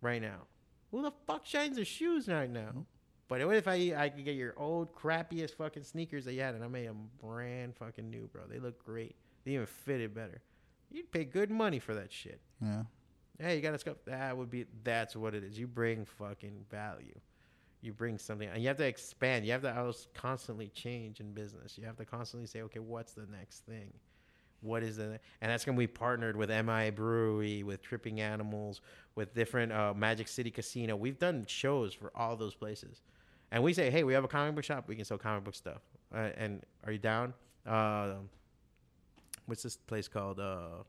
right 0.00 0.22
now, 0.22 0.46
who 0.90 1.02
the 1.02 1.12
fuck 1.26 1.44
shines 1.44 1.76
their 1.76 1.84
shoes 1.84 2.28
right 2.28 2.50
now? 2.50 2.86
But 3.28 3.44
what 3.46 3.56
if 3.56 3.68
I 3.68 3.92
I 3.96 4.08
could 4.08 4.24
get 4.24 4.36
your 4.36 4.54
old 4.56 4.94
crappiest 4.94 5.54
fucking 5.56 5.82
sneakers 5.82 6.24
that 6.24 6.32
you 6.32 6.40
had 6.40 6.54
and 6.54 6.64
I 6.64 6.68
made 6.68 6.88
them 6.88 7.10
brand 7.20 7.76
fucking 7.76 8.08
new, 8.08 8.28
bro? 8.32 8.42
They 8.48 8.58
look 8.58 8.82
great. 8.82 9.16
They 9.44 9.52
even 9.52 9.66
fitted 9.66 10.14
better. 10.14 10.40
You'd 10.90 11.12
pay 11.12 11.24
good 11.24 11.50
money 11.50 11.78
for 11.78 11.94
that 11.94 12.10
shit. 12.10 12.40
Yeah. 12.62 12.84
Hey, 13.38 13.56
you 13.56 13.62
got 13.62 13.72
to 13.72 13.78
scuff. 13.78 13.98
That 14.06 14.36
would 14.36 14.50
be. 14.50 14.64
That's 14.82 15.14
what 15.14 15.34
it 15.34 15.44
is. 15.44 15.58
You 15.58 15.66
bring 15.66 16.06
fucking 16.06 16.64
value. 16.70 17.20
You 17.82 17.92
bring 17.92 18.18
something, 18.18 18.48
and 18.48 18.60
you 18.60 18.68
have 18.68 18.78
to 18.78 18.86
expand. 18.86 19.44
You 19.44 19.52
have 19.52 19.62
to 19.62 19.78
always 19.78 20.08
constantly 20.14 20.68
change 20.68 21.20
in 21.20 21.32
business. 21.32 21.78
You 21.78 21.84
have 21.84 21.96
to 21.96 22.04
constantly 22.04 22.46
say, 22.46 22.62
okay, 22.62 22.80
what's 22.80 23.12
the 23.12 23.26
next 23.30 23.60
thing? 23.66 23.92
What 24.60 24.82
is 24.82 24.96
the? 24.96 25.20
And 25.40 25.50
that's 25.50 25.64
gonna 25.64 25.78
be 25.78 25.86
partnered 25.86 26.36
with 26.36 26.50
MIA 26.50 26.92
Brewery, 26.92 27.62
with 27.62 27.82
Tripping 27.82 28.20
Animals, 28.20 28.80
with 29.14 29.34
different 29.34 29.72
uh, 29.72 29.94
Magic 29.94 30.28
City 30.28 30.50
Casino. 30.50 30.96
We've 30.96 31.18
done 31.18 31.44
shows 31.46 31.94
for 31.94 32.10
all 32.14 32.36
those 32.36 32.54
places, 32.54 33.02
and 33.50 33.62
we 33.62 33.72
say, 33.72 33.90
hey, 33.90 34.04
we 34.04 34.12
have 34.14 34.24
a 34.24 34.28
comic 34.28 34.54
book 34.54 34.64
shop. 34.64 34.88
We 34.88 34.96
can 34.96 35.04
sell 35.04 35.18
comic 35.18 35.44
book 35.44 35.54
stuff. 35.54 35.82
Uh, 36.14 36.30
and 36.36 36.62
are 36.84 36.92
you 36.92 36.98
down? 36.98 37.34
Uh, 37.66 38.14
what's 39.46 39.62
this 39.62 39.76
place 39.76 40.08
called? 40.08 40.40
Uh, 40.40 40.82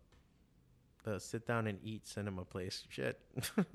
the 1.03 1.19
sit 1.19 1.45
down 1.47 1.67
and 1.67 1.79
eat 1.83 2.07
cinema 2.07 2.43
place. 2.43 2.83
Shit. 2.89 3.19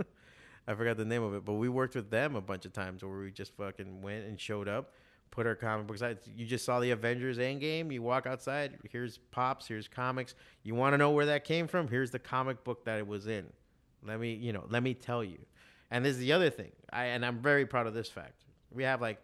I 0.66 0.74
forgot 0.74 0.96
the 0.96 1.04
name 1.04 1.22
of 1.22 1.34
it, 1.34 1.44
but 1.44 1.54
we 1.54 1.68
worked 1.68 1.94
with 1.94 2.10
them 2.10 2.36
a 2.36 2.40
bunch 2.40 2.64
of 2.64 2.72
times 2.72 3.04
where 3.04 3.18
we 3.18 3.30
just 3.30 3.54
fucking 3.56 4.00
went 4.00 4.24
and 4.24 4.40
showed 4.40 4.66
up, 4.66 4.92
put 5.34 5.46
our 5.46 5.54
comic 5.56 5.86
books 5.88 6.00
out. 6.00 6.16
You 6.36 6.46
just 6.46 6.64
saw 6.64 6.78
the 6.80 6.92
Avengers 6.92 7.38
Endgame. 7.38 7.92
You 7.92 8.02
walk 8.02 8.26
outside. 8.26 8.78
Here's 8.90 9.18
pops. 9.18 9.66
Here's 9.66 9.88
comics. 9.88 10.34
You 10.62 10.74
want 10.74 10.94
to 10.94 10.98
know 10.98 11.10
where 11.10 11.26
that 11.26 11.44
came 11.44 11.66
from? 11.66 11.88
Here's 11.88 12.10
the 12.12 12.18
comic 12.20 12.62
book 12.64 12.84
that 12.84 12.98
it 12.98 13.06
was 13.06 13.26
in. 13.26 13.46
Let 14.06 14.20
me, 14.20 14.32
you 14.34 14.52
know, 14.52 14.64
let 14.68 14.82
me 14.82 14.94
tell 14.94 15.24
you. 15.24 15.38
And 15.90 16.04
this 16.04 16.12
is 16.12 16.18
the 16.18 16.32
other 16.32 16.50
thing. 16.50 16.70
I 16.92 17.06
and 17.06 17.26
I'm 17.26 17.38
very 17.40 17.66
proud 17.66 17.86
of 17.86 17.94
this 17.94 18.08
fact. 18.08 18.44
We 18.72 18.84
have 18.84 19.00
like 19.00 19.20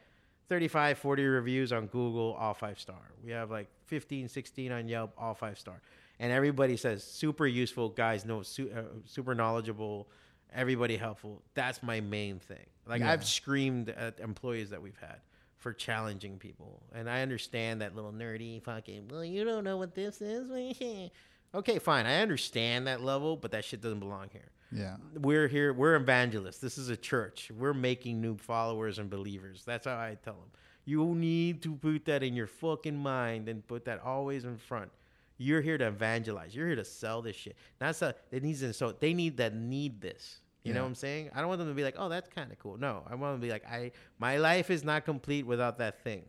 35, 0.49 0.99
40 0.99 1.25
reviews 1.27 1.73
on 1.73 1.87
Google, 1.87 2.37
all 2.39 2.55
five 2.55 2.79
star. 2.81 3.13
We 3.25 3.31
have 3.33 3.51
like 3.51 3.69
15, 3.87 4.29
16 4.29 4.73
on 4.73 4.89
Yelp, 4.89 5.13
all 5.17 5.35
five 5.35 5.59
star. 5.59 5.81
And 6.19 6.33
everybody 6.33 6.77
says 6.77 7.03
super 7.05 7.47
useful 7.47 7.89
guys, 7.89 8.25
no 8.25 8.43
su- 8.43 8.71
uh, 8.77 8.83
super 9.07 9.35
knowledgeable, 9.35 10.09
everybody 10.53 10.97
helpful. 10.97 11.43
That's 11.55 11.83
my 11.83 12.01
main 12.01 12.39
thing. 12.41 12.67
Like 12.87 13.01
Yeah. 13.01 13.13
I've 13.13 13.25
screamed 13.25 13.91
at 13.91 14.19
employees 14.21 14.71
that 14.71 14.83
we've 14.83 14.99
had 15.01 15.21
for 15.61 15.73
challenging 15.73 16.39
people, 16.39 16.83
and 16.95 17.09
I 17.09 17.23
understand 17.23 17.81
that 17.83 17.95
little 17.95 18.13
nerdy 18.13 18.63
fucking. 18.63 19.09
Well, 19.11 19.25
you 19.25 19.45
don't 19.45 19.65
know 19.65 19.77
what 19.77 19.95
this 19.95 20.21
is. 20.21 20.51
okay, 21.55 21.79
fine, 21.79 22.07
I 22.07 22.21
understand 22.21 22.87
that 22.87 23.03
level, 23.03 23.37
but 23.37 23.53
that 23.53 23.65
shit 23.65 23.81
doesn't 23.81 24.01
belong 24.01 24.29
here. 24.33 24.51
Yeah. 24.73 24.97
we're 25.17 25.49
here 25.49 25.73
we're 25.73 25.97
evangelists. 25.97 26.59
This 26.59 26.79
is 26.79 26.91
a 26.91 26.97
church. 26.97 27.51
We're 27.57 27.75
making 27.75 28.21
new 28.21 28.37
followers 28.37 29.01
and 29.01 29.11
believers. 29.11 29.65
That's 29.67 29.85
how 29.85 29.97
i 29.97 30.17
tell 30.23 30.35
them 30.35 30.51
you 30.85 31.15
need 31.15 31.63
to 31.63 31.75
put 31.77 32.05
that 32.07 32.23
in 32.23 32.35
your 32.35 32.47
fucking 32.47 32.97
mind 32.97 33.49
and 33.49 33.67
put 33.67 33.85
that 33.85 34.03
always 34.03 34.45
in 34.45 34.57
front. 34.57 34.91
You're 35.39 35.61
here 35.61 35.79
to 35.79 35.87
evangelize. 35.87 36.55
You're 36.55 36.67
here 36.67 36.77
to 36.77 36.85
sell 36.85 37.23
this 37.23 37.37
shit. 37.37 37.57
That's 37.79 38.03
a 38.03 38.15
it 38.31 38.43
needs 38.43 38.61
to 38.61 38.73
so 38.73 38.93
they 38.93 39.15
need 39.15 39.37
that 39.39 39.55
need 39.55 40.01
this 40.01 40.41
you 40.65 40.75
know 40.75 40.83
what 40.83 40.89
i'm 40.89 40.95
saying 40.95 41.31
i 41.35 41.41
don't 41.41 41.49
want 41.49 41.59
them 41.59 41.69
to 41.69 41.75
be 41.75 41.83
like 41.83 41.95
oh 41.99 42.09
that's 42.09 42.29
kind 42.29 42.51
of 42.53 42.59
cool 42.59 42.77
no 42.77 43.03
i 43.09 43.15
want 43.15 43.33
them 43.35 43.41
to 43.41 43.47
be 43.47 43.51
like 43.53 43.65
i 43.67 43.91
my 44.19 44.37
life 44.37 44.71
is 44.71 44.85
not 44.85 45.05
complete 45.05 45.47
without 45.47 45.79
that 45.79 46.03
thing 46.05 46.23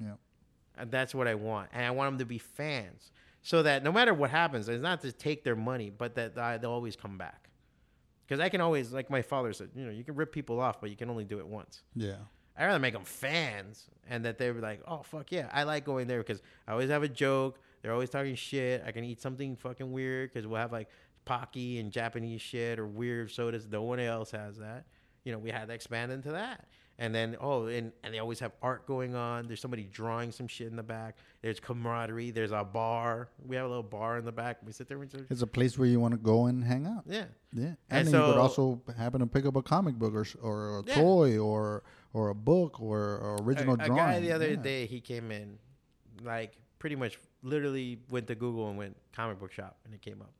Yeah. 0.00 0.14
and 0.76 0.90
that's 0.90 1.14
what 1.14 1.26
I 1.28 1.34
want. 1.34 1.68
And 1.72 1.84
I 1.84 1.90
want 1.90 2.12
them 2.12 2.18
to 2.20 2.24
be 2.24 2.38
fans 2.38 3.10
so 3.42 3.62
that 3.64 3.82
no 3.82 3.90
matter 3.92 4.14
what 4.14 4.30
happens, 4.30 4.68
it's 4.68 4.82
not 4.82 5.00
to 5.02 5.10
take 5.12 5.42
their 5.44 5.56
money, 5.56 5.90
but 5.90 6.14
that 6.14 6.38
uh, 6.38 6.58
they'll 6.58 6.70
always 6.70 6.96
come 6.96 7.18
back. 7.18 7.48
Because 8.26 8.40
I 8.40 8.48
can 8.48 8.60
always, 8.60 8.92
like 8.92 9.10
my 9.10 9.20
father 9.22 9.52
said, 9.52 9.70
you 9.74 9.84
know, 9.84 9.90
you 9.90 10.04
can 10.04 10.14
rip 10.14 10.32
people 10.32 10.60
off, 10.60 10.80
but 10.80 10.88
you 10.90 10.96
can 10.96 11.10
only 11.10 11.24
do 11.24 11.38
it 11.40 11.46
once. 11.46 11.82
Yeah. 11.96 12.16
I'd 12.56 12.66
rather 12.66 12.78
make 12.78 12.94
them 12.94 13.04
fans 13.04 13.86
and 14.08 14.24
that 14.24 14.38
they're 14.38 14.54
like, 14.54 14.80
oh, 14.86 15.02
fuck 15.02 15.32
yeah, 15.32 15.48
I 15.52 15.64
like 15.64 15.84
going 15.84 16.06
there 16.06 16.18
because 16.18 16.40
I 16.66 16.72
always 16.72 16.88
have 16.90 17.02
a 17.02 17.08
joke. 17.08 17.58
They're 17.82 17.92
always 17.92 18.10
talking 18.10 18.36
shit. 18.36 18.82
I 18.86 18.92
can 18.92 19.02
eat 19.04 19.20
something 19.20 19.56
fucking 19.56 19.90
weird 19.90 20.32
because 20.32 20.46
we'll 20.46 20.60
have 20.60 20.72
like 20.72 20.88
Pocky 21.24 21.78
and 21.78 21.92
Japanese 21.92 22.40
shit 22.40 22.78
or 22.78 22.86
weird 22.86 23.30
sodas. 23.30 23.66
No 23.70 23.82
one 23.82 24.00
else 24.00 24.30
has 24.32 24.58
that. 24.58 24.84
You 25.24 25.32
know, 25.32 25.38
we 25.38 25.50
had 25.50 25.68
to 25.68 25.74
expand 25.74 26.10
into 26.12 26.32
that. 26.32 26.66
And 26.98 27.14
then, 27.14 27.36
oh, 27.40 27.66
and, 27.66 27.90
and 28.04 28.12
they 28.12 28.18
always 28.18 28.38
have 28.40 28.52
art 28.60 28.86
going 28.86 29.14
on. 29.14 29.46
There's 29.46 29.60
somebody 29.60 29.84
drawing 29.84 30.30
some 30.30 30.46
shit 30.46 30.66
in 30.68 30.76
the 30.76 30.82
back. 30.82 31.16
There's 31.40 31.58
camaraderie. 31.58 32.30
There's 32.32 32.52
a 32.52 32.62
bar. 32.64 33.28
We 33.46 33.56
have 33.56 33.64
a 33.64 33.68
little 33.68 33.82
bar 33.82 34.18
in 34.18 34.24
the 34.24 34.30
back. 34.32 34.58
We 34.64 34.72
sit 34.72 34.88
there 34.88 35.00
and 35.00 35.26
It's 35.30 35.42
a 35.42 35.46
place 35.46 35.78
where 35.78 35.88
you 35.88 35.98
want 36.00 36.12
to 36.12 36.18
go 36.18 36.46
and 36.46 36.62
hang 36.62 36.86
out. 36.86 37.04
yeah. 37.06 37.24
Yeah, 37.54 37.64
and, 37.64 37.76
And 37.90 38.08
then 38.08 38.14
you 38.14 38.26
could 38.26 38.34
so- 38.34 38.40
also 38.40 38.82
happen 38.96 39.20
to 39.20 39.26
pick 39.26 39.46
up 39.46 39.56
a 39.56 39.62
comic 39.62 39.94
book 39.94 40.14
or 40.14 40.26
or 40.42 40.80
a 40.80 40.82
Yeah. 40.86 40.94
toy 40.94 41.38
or 41.38 41.82
or 42.12 42.28
a 42.28 42.34
book 42.34 42.80
or, 42.80 42.98
or 43.18 43.36
original 43.42 43.74
a, 43.80 43.82
a 43.84 43.86
drawing. 43.86 43.96
guy 43.96 44.20
the 44.20 44.32
other 44.32 44.50
Yeah. 44.50 44.56
day 44.62 44.86
he 44.86 45.00
came 45.00 45.30
in 45.32 45.58
like 46.22 46.56
pretty 46.78 46.96
much 46.96 47.18
literally 47.42 47.98
went 48.10 48.26
to 48.26 48.34
google 48.34 48.68
and 48.68 48.76
went 48.78 48.96
comic 49.12 49.38
book 49.38 49.50
shop 49.52 49.76
and 49.84 49.94
it 49.94 50.00
came 50.02 50.20
up 50.20 50.32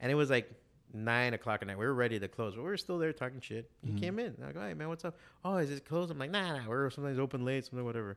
and 0.00 0.10
it 0.10 0.14
was 0.14 0.30
like 0.30 0.50
nine 0.92 1.34
o'clock 1.34 1.60
at 1.60 1.66
night 1.68 1.76
we 1.78 1.84
were 1.84 1.94
ready 1.94 2.20
to 2.20 2.28
close 2.28 2.54
but 2.54 2.62
we 2.62 2.68
were 2.68 2.76
still 2.76 2.98
there 2.98 3.12
talking 3.12 3.40
shit 3.40 3.68
he 3.82 3.88
Mm-hmm. 3.90 3.98
came 3.98 4.18
in 4.20 4.36
i 4.46 4.52
go 4.52 4.60
hey 4.60 4.74
man 4.74 4.88
what's 4.88 5.04
up 5.04 5.16
oh 5.44 5.56
is 5.56 5.70
it 5.70 5.84
closed 5.84 6.10
i'm 6.12 6.18
like 6.18 6.30
nah 6.30 6.56
nah 6.58 6.68
we're 6.68 6.88
sometimes 6.90 7.18
open 7.18 7.44
late 7.44 7.64
something 7.64 7.84
whatever 7.84 8.16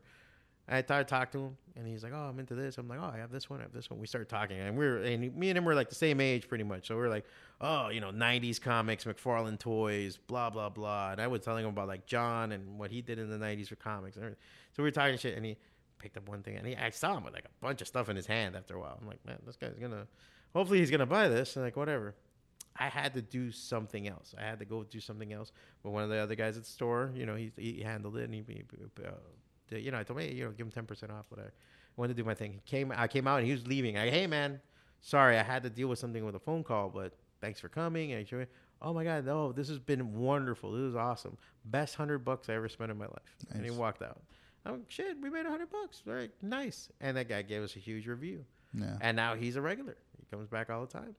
I 0.70 0.82
started 0.82 1.08
talking 1.08 1.40
to 1.40 1.45
him, 1.45 1.58
and 1.78 1.88
he's 1.88 2.04
like, 2.04 2.12
"Oh, 2.14 2.28
I'm 2.28 2.40
into 2.40 2.54
this." 2.54 2.78
I'm 2.78 2.90
like, 2.90 2.99
"Oh, 3.02 3.10
I 3.16 3.20
have 3.20 3.32
this 3.32 3.49
one. 3.49 3.62
I 3.62 3.64
have 3.64 3.72
this 3.72 3.90
one." 3.90 4.02
We 4.02 4.06
started 4.06 4.28
talking, 4.28 4.60
and 4.60 4.78
we 4.78 4.86
are 4.86 4.98
and 5.02 5.34
me 5.34 5.48
and 5.48 5.58
him 5.58 5.64
were 5.64 5.74
like 5.74 5.88
the 5.88 5.95
same 5.95 6.20
age, 6.20 6.49
pretty 6.49 6.66
much. 6.66 6.88
So 6.90 6.98
we 6.98 7.04
are 7.04 7.10
like, 7.10 7.24
"Oh, 7.62 7.88
you 7.88 8.02
know, 8.02 8.12
'90s 8.12 8.60
comics, 8.62 9.06
McFarlane 9.06 9.58
toys, 9.58 10.18
blah 10.18 10.49
blah 10.49 10.68
blah." 10.68 11.14
And 11.14 11.22
I 11.22 11.28
was 11.28 11.40
telling 11.40 11.64
him 11.64 11.70
about 11.70 11.88
like 11.88 12.06
John 12.06 12.52
and 12.52 12.78
what 12.78 12.91
he 12.91 13.02
did 13.02 13.18
in 13.18 13.30
the 13.30 13.38
'90s 13.38 13.70
for 13.70 13.78
comics. 13.78 14.18
and 14.18 14.26
everything. 14.26 14.44
So 14.76 14.84
we 14.84 14.88
were 14.88 14.91
talking 14.91 15.18
shit, 15.18 15.38
and 15.38 15.45
he 15.45 15.56
picked 15.99 16.18
up 16.18 16.28
one 16.28 16.44
thing, 16.44 16.58
and 16.58 16.68
he 16.68 16.76
I 16.76 16.90
saw 16.90 17.16
him 17.16 17.24
with 17.24 17.34
like 17.34 17.45
a 17.45 17.66
bunch 17.66 17.80
of 17.82 17.88
stuff 17.88 18.10
in 18.10 18.18
his 18.18 18.26
hand. 18.28 18.58
After 18.58 18.76
a 18.76 18.80
while, 18.82 18.98
I'm 19.02 19.08
like, 19.08 19.26
"Man, 19.26 19.38
this 19.45 19.56
guy's 19.56 19.80
gonna. 19.80 20.06
Hopefully, 20.53 20.80
he's 20.80 20.91
gonna 20.91 21.06
buy 21.06 21.28
this." 21.28 21.56
And 21.56 21.65
like, 21.65 21.76
whatever. 21.76 22.15
I 22.80 22.90
had 22.90 23.15
to 23.15 23.24
do 23.24 23.52
something 23.52 24.07
else. 24.07 24.36
I 24.38 24.41
had 24.44 24.60
to 24.60 24.65
go 24.65 24.84
do 24.84 24.99
something 24.99 25.34
else. 25.34 25.52
But 25.82 25.90
one 25.91 26.03
of 26.03 26.10
the 26.10 26.18
other 26.18 26.36
guys 26.36 26.57
at 26.57 26.64
the 26.64 26.69
store, 26.69 27.11
you 27.15 27.26
know, 27.26 27.34
he, 27.36 27.52
he 27.57 27.82
handled 27.82 28.18
it, 28.18 28.26
and 28.26 28.34
he, 28.36 28.44
he 28.48 28.64
uh, 29.03 29.10
did- 29.68 29.84
you 29.84 29.90
know, 29.90 29.98
I 29.98 30.03
told 30.03 30.19
him, 30.19 30.28
hey, 30.28 30.36
you 30.36 30.45
know, 30.45 30.52
give 30.52 30.68
him 30.68 30.72
ten 30.72 30.86
percent 30.86 31.11
off, 31.11 31.26
whatever. 31.30 31.49
I 31.57 31.91
wanted 32.02 32.15
to 32.15 32.22
do 32.22 32.26
my 32.26 32.36
thing. 32.36 32.53
He 32.53 32.60
came, 32.65 32.94
I 32.95 33.07
came 33.07 33.26
out, 33.28 33.38
and 33.38 33.48
he 33.48 33.52
was 33.52 33.65
leaving. 33.65 33.98
I, 33.98 34.10
hey, 34.11 34.28
man, 34.28 34.61
sorry, 35.02 35.38
I 35.38 35.44
had 35.44 35.64
to 35.64 35.72
deal 35.72 35.88
with 35.88 35.98
something 35.98 36.24
with 36.24 36.36
a 36.36 36.40
phone 36.40 36.64
call, 36.64 36.90
but 36.90 37.14
thanks 37.41 37.60
for 37.60 37.68
coming. 37.68 38.11
And 38.11 38.28
he, 38.28 38.36
oh 38.84 38.94
my 38.94 39.03
god, 39.03 39.26
no, 39.26 39.52
this 39.52 39.69
has 39.69 39.80
been 39.80 40.14
wonderful. 40.14 40.72
This 40.74 40.82
is 40.84 40.95
awesome. 40.95 41.36
Best 41.65 41.95
hundred 41.95 42.19
bucks 42.19 42.48
I 42.48 42.53
ever 42.53 42.69
spent 42.69 42.91
in 42.91 42.98
my 42.99 43.06
life. 43.07 43.36
And 43.52 43.65
he 43.65 43.72
walked 43.72 44.03
out. 44.03 44.22
I'm 44.68 44.74
like, 44.74 44.82
shit. 44.91 45.18
We 45.19 45.32
made 45.32 45.48
a 45.48 45.49
hundred 45.49 45.72
bucks. 45.72 46.03
All 46.07 46.14
right, 46.14 46.30
nice. 46.44 46.90
And 47.02 47.18
that 47.18 47.28
guy 47.28 47.41
gave 47.41 47.64
us 47.64 47.76
a 47.76 47.80
huge 47.80 48.06
review. 48.06 48.45
Yeah. 48.74 48.98
And 49.02 49.18
now 49.18 49.34
he's 49.34 49.56
a 49.56 49.61
regular. 49.61 49.98
He 50.30 50.36
comes 50.36 50.48
back 50.48 50.70
all 50.70 50.82
the 50.82 50.91
time. 50.91 51.16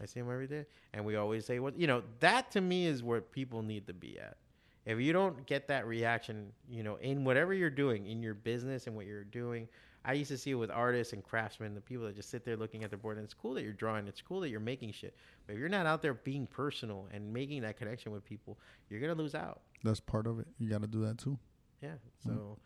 I 0.00 0.06
see 0.06 0.20
him 0.20 0.30
every 0.30 0.46
day. 0.46 0.64
And 0.94 1.04
we 1.04 1.16
always 1.16 1.44
say, 1.44 1.58
what, 1.58 1.78
you 1.78 1.86
know, 1.86 2.02
that 2.20 2.50
to 2.52 2.60
me 2.60 2.86
is 2.86 3.02
where 3.02 3.20
people 3.20 3.62
need 3.62 3.86
to 3.86 3.92
be 3.92 4.18
at. 4.18 4.36
If 4.84 4.98
you 4.98 5.12
don't 5.12 5.46
get 5.46 5.68
that 5.68 5.86
reaction, 5.86 6.52
you 6.68 6.82
know, 6.82 6.96
in 6.96 7.24
whatever 7.24 7.54
you're 7.54 7.70
doing, 7.70 8.06
in 8.06 8.22
your 8.22 8.34
business 8.34 8.86
and 8.86 8.96
what 8.96 9.06
you're 9.06 9.22
doing, 9.22 9.68
I 10.04 10.14
used 10.14 10.30
to 10.32 10.38
see 10.38 10.50
it 10.50 10.54
with 10.54 10.72
artists 10.72 11.12
and 11.12 11.22
craftsmen, 11.22 11.74
the 11.74 11.80
people 11.80 12.06
that 12.06 12.16
just 12.16 12.30
sit 12.30 12.44
there 12.44 12.56
looking 12.56 12.82
at 12.82 12.90
the 12.90 12.96
board. 12.96 13.16
And 13.16 13.24
it's 13.24 13.34
cool 13.34 13.54
that 13.54 13.62
you're 13.62 13.72
drawing. 13.72 14.08
It's 14.08 14.20
cool 14.20 14.40
that 14.40 14.48
you're 14.48 14.58
making 14.58 14.90
shit. 14.92 15.14
But 15.46 15.52
if 15.52 15.60
you're 15.60 15.68
not 15.68 15.86
out 15.86 16.02
there 16.02 16.14
being 16.14 16.48
personal 16.48 17.06
and 17.12 17.32
making 17.32 17.62
that 17.62 17.76
connection 17.76 18.10
with 18.10 18.24
people, 18.24 18.58
you're 18.90 18.98
going 18.98 19.14
to 19.14 19.22
lose 19.22 19.36
out. 19.36 19.60
That's 19.84 20.00
part 20.00 20.26
of 20.26 20.40
it. 20.40 20.48
You 20.58 20.68
got 20.68 20.82
to 20.82 20.88
do 20.88 21.04
that 21.04 21.18
too. 21.18 21.38
Yeah. 21.80 21.90
Mm-hmm. 21.90 22.34
So 22.34 22.58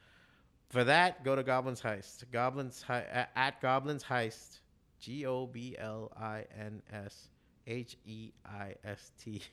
for 0.71 0.85
that, 0.85 1.23
go 1.23 1.37
to 1.37 1.43
Goblins 1.43 1.83
Heist. 1.83 2.25
Goblins 2.33 2.83
Hi- 2.87 3.27
at 3.37 3.61
Goblins 3.61 4.03
Heist. 4.03 4.61
G 5.07 5.25
O 5.25 5.47
B 5.47 5.77
L 5.79 6.11
I 6.21 6.45
N 6.59 6.83
S 6.93 7.29
H 7.69 7.97
E 8.05 8.33
I 8.45 8.75
S 8.85 9.13
T. 9.19 9.41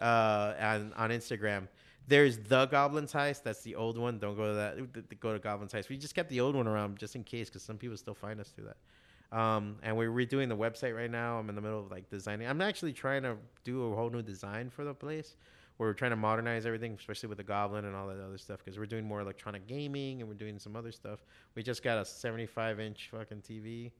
Uh, 0.00 0.54
on 0.58 0.94
on 0.96 1.10
Instagram. 1.10 1.68
There's 2.08 2.38
the 2.38 2.64
Goblins 2.64 3.12
Heist. 3.12 3.42
That's 3.42 3.60
the 3.60 3.74
old 3.74 3.98
one. 3.98 4.18
Don't 4.18 4.34
go 4.34 4.46
to 4.46 4.54
that. 4.54 4.76
th- 4.76 4.92
th- 5.10 5.20
Go 5.20 5.34
to 5.34 5.38
Goblins 5.38 5.74
Heist. 5.74 5.90
We 5.90 5.98
just 5.98 6.14
kept 6.14 6.30
the 6.30 6.40
old 6.40 6.56
one 6.56 6.66
around 6.66 6.98
just 6.98 7.16
in 7.16 7.22
case, 7.22 7.50
because 7.50 7.62
some 7.62 7.76
people 7.76 7.98
still 7.98 8.14
find 8.14 8.40
us 8.40 8.48
through 8.48 8.64
that. 8.64 9.38
Um, 9.38 9.76
and 9.82 9.94
we're 9.98 10.08
redoing 10.10 10.48
the 10.48 10.56
website 10.56 10.96
right 10.96 11.10
now. 11.10 11.38
I'm 11.38 11.50
in 11.50 11.54
the 11.54 11.60
middle 11.60 11.78
of 11.80 11.90
like 11.90 12.08
designing. 12.08 12.48
I'm 12.48 12.62
actually 12.62 12.94
trying 12.94 13.24
to 13.24 13.36
do 13.62 13.92
a 13.92 13.94
whole 13.94 14.08
new 14.08 14.22
design 14.22 14.70
for 14.70 14.86
the 14.86 14.94
place. 14.94 15.36
We're 15.76 15.92
trying 15.92 16.12
to 16.12 16.16
modernize 16.16 16.64
everything, 16.64 16.96
especially 16.98 17.28
with 17.28 17.36
the 17.36 17.44
Goblin 17.44 17.84
and 17.84 17.94
all 17.94 18.06
that 18.06 18.24
other 18.24 18.38
stuff. 18.38 18.60
Because 18.64 18.78
we're 18.78 18.86
doing 18.86 19.04
more 19.06 19.20
electronic 19.20 19.66
gaming 19.66 20.20
and 20.22 20.28
we're 20.30 20.34
doing 20.34 20.58
some 20.58 20.76
other 20.76 20.92
stuff. 20.92 21.26
We 21.54 21.62
just 21.62 21.82
got 21.82 21.98
a 21.98 22.06
75 22.06 22.80
inch 22.80 23.10
fucking 23.12 23.42
TV 23.42 23.90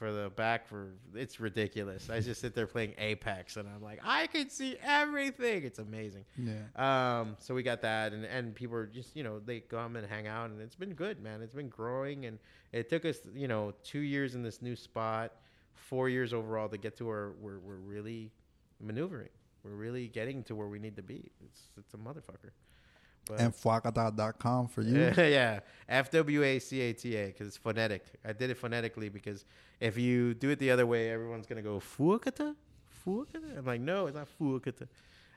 for 0.00 0.12
the 0.12 0.30
back 0.30 0.66
for 0.66 0.94
it's 1.14 1.40
ridiculous. 1.40 2.08
I 2.08 2.20
just 2.20 2.40
sit 2.40 2.54
there 2.54 2.66
playing 2.66 2.94
Apex 2.96 3.58
and 3.58 3.68
I'm 3.68 3.82
like, 3.82 4.00
I 4.02 4.28
can 4.28 4.48
see 4.48 4.78
everything. 4.82 5.62
It's 5.62 5.78
amazing. 5.78 6.24
Yeah. 6.38 7.20
Um, 7.20 7.36
so 7.38 7.54
we 7.54 7.62
got 7.62 7.82
that, 7.82 8.14
and 8.14 8.24
and 8.24 8.54
people 8.54 8.76
are 8.76 8.86
just 8.86 9.14
you 9.14 9.22
know 9.22 9.38
they 9.38 9.60
come 9.60 9.96
and 9.96 10.06
hang 10.06 10.26
out, 10.26 10.48
and 10.48 10.60
it's 10.62 10.74
been 10.74 10.94
good, 10.94 11.22
man. 11.22 11.42
It's 11.42 11.54
been 11.54 11.68
growing, 11.68 12.24
and 12.24 12.38
it 12.72 12.88
took 12.88 13.04
us 13.04 13.18
you 13.34 13.46
know 13.46 13.74
two 13.84 14.00
years 14.00 14.34
in 14.34 14.42
this 14.42 14.62
new 14.62 14.74
spot, 14.74 15.32
four 15.74 16.08
years 16.08 16.32
overall 16.32 16.70
to 16.70 16.78
get 16.78 16.96
to 16.96 17.04
where 17.04 17.32
we're 17.38 17.58
we're 17.58 17.76
really 17.76 18.32
maneuvering. 18.80 19.28
We're 19.62 19.72
really 19.72 20.08
getting 20.08 20.42
to 20.44 20.54
where 20.54 20.68
we 20.68 20.78
need 20.78 20.96
to 20.96 21.02
be. 21.02 21.30
It's 21.44 21.60
it's 21.76 21.92
a 21.92 21.98
motherfucker. 21.98 22.52
But 23.26 23.40
And 23.40 23.52
fwacata.com 23.54 24.68
for 24.68 24.82
you. 24.82 24.98
yeah, 25.16 25.26
yeah. 25.26 25.60
F 25.88 26.10
W 26.10 26.42
A 26.42 26.58
C 26.58 26.80
A 26.80 26.92
T 26.92 27.16
A 27.16 27.26
because 27.26 27.46
it's 27.48 27.56
phonetic. 27.56 28.04
I 28.24 28.32
did 28.32 28.50
it 28.50 28.56
phonetically 28.56 29.08
because 29.08 29.44
if 29.80 29.96
you 29.98 30.34
do 30.34 30.50
it 30.50 30.58
the 30.58 30.70
other 30.70 30.86
way, 30.86 31.10
everyone's 31.10 31.46
gonna 31.46 31.62
go 31.62 31.80
fuakata, 31.80 32.54
fuakata. 33.06 33.58
I'm 33.58 33.64
like, 33.64 33.80
no, 33.80 34.06
it's 34.06 34.16
not 34.16 34.28
fuakata. 34.40 34.88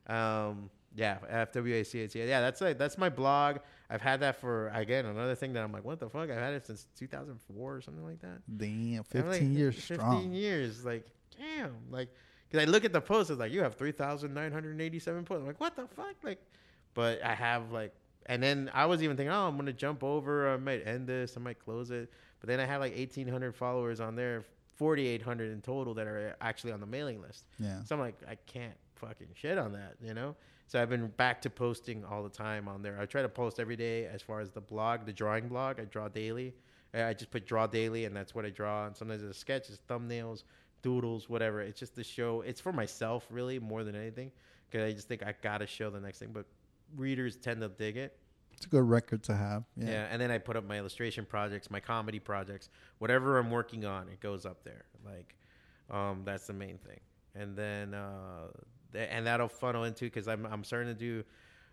Um, 0.07 0.69
yeah, 0.95 1.17
F 1.29 1.51
W 1.53 1.75
A 1.75 1.83
C 1.83 2.01
A 2.03 2.07
T 2.07 2.21
A. 2.21 2.27
Yeah, 2.27 2.41
that's 2.41 2.61
like 2.61 2.77
that's 2.77 2.97
my 2.97 3.09
blog. 3.09 3.57
I've 3.89 4.01
had 4.01 4.19
that 4.21 4.39
for 4.39 4.69
again 4.69 5.05
another 5.05 5.35
thing 5.35 5.53
that 5.53 5.63
I'm 5.63 5.71
like, 5.71 5.83
what 5.83 5.99
the 5.99 6.09
fuck? 6.09 6.29
I've 6.29 6.37
had 6.37 6.53
it 6.53 6.65
since 6.65 6.87
2004 6.97 7.75
or 7.75 7.81
something 7.81 8.03
like 8.03 8.21
that. 8.21 8.41
Damn, 8.57 9.03
15 9.03 9.29
like, 9.31 9.41
years 9.57 9.75
15 9.75 9.97
strong. 9.97 10.33
years. 10.33 10.83
Like, 10.85 11.05
damn. 11.37 11.71
Like, 11.89 12.09
because 12.49 12.67
I 12.67 12.69
look 12.69 12.85
at 12.85 12.93
the 12.93 13.01
post, 13.01 13.29
it's 13.31 13.39
like, 13.39 13.51
you 13.51 13.61
have 13.61 13.75
3,987 13.75 15.25
posts. 15.25 15.41
I'm 15.41 15.47
like, 15.47 15.59
what 15.59 15.75
the 15.75 15.87
fuck? 15.87 16.15
Like, 16.23 16.39
but 16.93 17.23
I 17.23 17.33
have, 17.33 17.71
like, 17.71 17.93
and 18.25 18.41
then 18.41 18.71
I 18.73 18.85
was 18.85 19.03
even 19.03 19.17
thinking, 19.17 19.33
oh, 19.33 19.47
I'm 19.47 19.65
to 19.65 19.73
jump 19.73 20.03
over. 20.03 20.53
I 20.53 20.57
might 20.57 20.87
end 20.87 21.07
this. 21.07 21.35
I 21.35 21.39
might 21.39 21.59
close 21.59 21.91
it. 21.91 22.11
But 22.39 22.47
then 22.47 22.59
I 22.59 22.65
have 22.65 22.81
like 22.81 22.95
1,800 22.95 23.55
followers 23.55 23.99
on 23.99 24.15
there, 24.15 24.43
4,800 24.75 25.51
in 25.51 25.61
total 25.61 25.93
that 25.93 26.07
are 26.07 26.35
actually 26.41 26.71
on 26.71 26.79
the 26.79 26.85
mailing 26.85 27.21
list. 27.21 27.45
Yeah. 27.59 27.83
So 27.83 27.95
I'm 27.95 28.01
like, 28.01 28.15
I 28.29 28.35
can't 28.35 28.75
fucking 28.95 29.29
shit 29.33 29.57
on 29.57 29.73
that, 29.73 29.95
you 30.01 30.13
know? 30.13 30.35
So 30.67 30.81
I've 30.81 30.89
been 30.89 31.07
back 31.07 31.41
to 31.43 31.49
posting 31.49 32.03
all 32.05 32.23
the 32.23 32.29
time 32.29 32.67
on 32.67 32.81
there. 32.81 32.97
I 32.99 33.05
try 33.05 33.21
to 33.21 33.29
post 33.29 33.59
every 33.59 33.75
day 33.75 34.05
as 34.05 34.21
far 34.21 34.39
as 34.39 34.51
the 34.51 34.61
blog, 34.61 35.05
the 35.05 35.13
drawing 35.13 35.47
blog. 35.47 35.79
I 35.79 35.85
draw 35.85 36.07
daily. 36.07 36.53
I 36.93 37.03
I 37.03 37.13
just 37.13 37.31
put 37.31 37.45
draw 37.45 37.67
daily, 37.67 38.05
and 38.05 38.15
that's 38.15 38.33
what 38.35 38.45
I 38.45 38.49
draw. 38.49 38.85
And 38.87 38.95
sometimes 38.95 39.23
it's 39.23 39.37
sketches, 39.37 39.79
thumbnails, 39.89 40.43
doodles, 40.81 41.29
whatever. 41.29 41.61
It's 41.61 41.79
just 41.79 41.95
the 41.95 42.03
show. 42.03 42.41
It's 42.41 42.61
for 42.61 42.71
myself, 42.71 43.25
really, 43.29 43.59
more 43.59 43.83
than 43.83 43.95
anything, 43.95 44.31
because 44.69 44.87
I 44.87 44.93
just 44.93 45.07
think 45.07 45.23
I 45.23 45.33
gotta 45.41 45.67
show 45.67 45.89
the 45.89 45.99
next 45.99 46.19
thing. 46.19 46.29
But 46.31 46.45
readers 46.95 47.35
tend 47.37 47.61
to 47.61 47.69
dig 47.69 47.97
it. 47.97 48.17
It's 48.55 48.65
a 48.65 48.69
good 48.69 48.83
record 48.83 49.23
to 49.23 49.35
have. 49.35 49.63
Yeah. 49.75 49.89
Yeah. 49.89 50.07
and 50.11 50.21
then 50.21 50.31
I 50.31 50.37
put 50.37 50.55
up 50.55 50.65
my 50.65 50.77
illustration 50.77 51.25
projects, 51.25 51.69
my 51.69 51.79
comedy 51.79 52.19
projects, 52.19 52.69
whatever 52.99 53.37
I'm 53.37 53.51
working 53.51 53.83
on, 53.85 54.07
it 54.07 54.19
goes 54.19 54.45
up 54.45 54.63
there. 54.63 54.85
Like, 55.05 55.35
um, 55.89 56.21
that's 56.23 56.47
the 56.47 56.53
main 56.53 56.77
thing. 56.77 56.99
And 57.35 57.57
then, 57.57 57.93
uh, 57.93 58.47
th- 58.93 59.09
and 59.11 59.25
that'll 59.27 59.49
funnel 59.49 59.83
into 59.85 60.05
because 60.05 60.27
I'm 60.27 60.45
I'm 60.45 60.63
starting 60.63 60.93
to 60.93 60.99
do, 60.99 61.23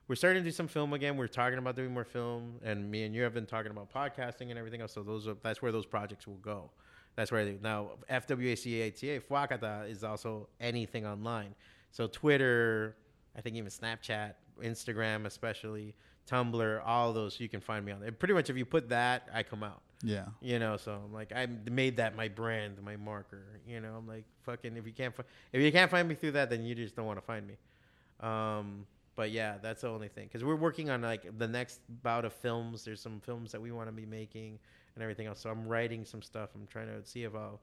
we're 0.08 0.14
starting 0.16 0.42
to 0.42 0.48
do 0.48 0.52
some 0.52 0.66
film 0.68 0.92
again. 0.94 1.16
We're 1.16 1.28
talking 1.28 1.58
about 1.58 1.76
doing 1.76 1.92
more 1.92 2.04
film, 2.04 2.58
and 2.64 2.90
me 2.90 3.04
and 3.04 3.14
you 3.14 3.22
have 3.22 3.34
been 3.34 3.46
talking 3.46 3.70
about 3.70 3.92
podcasting 3.92 4.48
and 4.50 4.58
everything 4.58 4.80
else. 4.80 4.92
So 4.92 5.02
those 5.02 5.28
are 5.28 5.36
that's 5.42 5.60
where 5.62 5.70
those 5.70 5.86
projects 5.86 6.26
will 6.26 6.36
go. 6.36 6.70
That's 7.14 7.30
where 7.30 7.44
they 7.44 7.58
now 7.62 7.90
FWACATA 8.10 9.22
Fuacata 9.22 9.88
is 9.88 10.02
also 10.02 10.48
anything 10.60 11.06
online. 11.06 11.54
So 11.90 12.06
Twitter, 12.06 12.96
I 13.36 13.40
think 13.40 13.56
even 13.56 13.68
Snapchat, 13.70 14.34
Instagram, 14.60 15.26
especially 15.26 15.94
Tumblr, 16.28 16.82
all 16.86 17.12
those 17.12 17.40
you 17.40 17.48
can 17.48 17.60
find 17.60 17.84
me 17.84 17.92
on 17.92 18.00
there. 18.00 18.12
Pretty 18.12 18.34
much 18.34 18.50
if 18.50 18.56
you 18.56 18.64
put 18.64 18.88
that, 18.90 19.28
I 19.34 19.42
come 19.42 19.62
out. 19.62 19.82
Yeah. 20.02 20.26
You 20.40 20.58
know, 20.58 20.76
so 20.76 20.92
I'm 21.04 21.12
like 21.12 21.32
I 21.34 21.46
made 21.70 21.96
that 21.98 22.16
my 22.16 22.28
brand, 22.28 22.80
my 22.82 22.96
marker. 22.96 23.60
You 23.66 23.80
know, 23.80 23.94
I'm 23.98 24.06
like 24.08 24.24
fucking 24.44 24.76
if 24.76 24.86
you 24.86 24.92
can't 24.92 25.14
fi- 25.14 25.24
if 25.52 25.60
you 25.60 25.70
can't 25.72 25.90
find 25.90 26.08
me 26.08 26.14
through 26.14 26.32
that, 26.32 26.48
then 26.50 26.64
you 26.64 26.74
just 26.74 26.96
don't 26.96 27.06
want 27.06 27.18
to 27.18 27.24
find 27.24 27.46
me. 27.46 27.56
Um, 28.20 28.86
but 29.16 29.30
yeah, 29.30 29.56
that's 29.60 29.82
the 29.82 29.88
only 29.88 30.08
thing 30.08 30.26
because 30.28 30.44
we're 30.44 30.56
working 30.56 30.88
on 30.88 31.02
like 31.02 31.36
the 31.38 31.48
next 31.48 31.80
bout 32.02 32.24
of 32.24 32.32
films. 32.32 32.84
There's 32.84 33.00
some 33.00 33.20
films 33.20 33.52
that 33.52 33.60
we 33.60 33.72
want 33.72 33.88
to 33.88 33.92
be 33.92 34.06
making 34.06 34.58
and 34.94 35.02
everything 35.02 35.26
else. 35.26 35.40
So 35.40 35.50
I'm 35.50 35.66
writing 35.66 36.04
some 36.04 36.22
stuff. 36.22 36.50
I'm 36.54 36.66
trying 36.66 36.86
to 36.86 37.06
see 37.06 37.24
if 37.24 37.34
I'll 37.34 37.60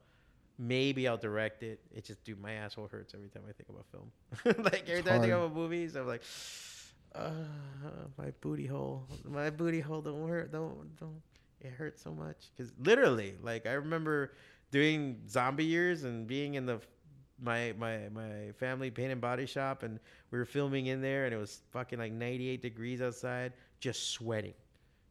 maybe 0.58 1.08
I'll 1.08 1.16
direct 1.16 1.62
it. 1.62 1.80
It 1.94 2.04
just 2.04 2.22
dude, 2.24 2.40
my 2.40 2.52
asshole 2.52 2.86
hurts 2.88 3.14
every 3.14 3.28
time 3.28 3.42
I 3.48 3.52
think 3.52 3.68
about 3.68 3.86
film. 3.90 4.64
like 4.64 4.88
every 4.88 5.00
It's 5.00 5.08
time 5.08 5.18
I 5.18 5.20
think 5.20 5.32
hard. 5.32 5.44
about 5.46 5.56
movies, 5.56 5.96
I'm 5.96 6.06
like, 6.06 6.22
uh, 7.18 7.30
my 8.16 8.30
booty 8.40 8.66
hole, 8.66 9.06
my 9.24 9.50
booty 9.50 9.80
hole 9.80 10.00
don't 10.02 10.28
hurt, 10.28 10.52
don't 10.52 10.96
don't. 10.98 11.20
It 11.60 11.72
hurts 11.72 12.02
so 12.02 12.12
much 12.12 12.50
because 12.56 12.72
literally, 12.78 13.34
like 13.42 13.66
I 13.66 13.72
remember 13.72 14.32
doing 14.70 15.20
zombie 15.28 15.64
years 15.64 16.04
and 16.04 16.26
being 16.26 16.54
in 16.54 16.66
the 16.66 16.80
my 17.40 17.72
my 17.78 18.08
my 18.10 18.52
family 18.58 18.90
paint 18.90 19.12
and 19.12 19.20
body 19.20 19.46
shop 19.46 19.82
and 19.82 19.98
we 20.30 20.38
were 20.38 20.44
filming 20.44 20.86
in 20.86 21.00
there 21.00 21.24
and 21.24 21.32
it 21.34 21.38
was 21.38 21.60
fucking 21.70 21.98
like 21.98 22.12
98 22.12 22.60
degrees 22.60 23.00
outside 23.00 23.52
just 23.78 24.10
sweating 24.10 24.54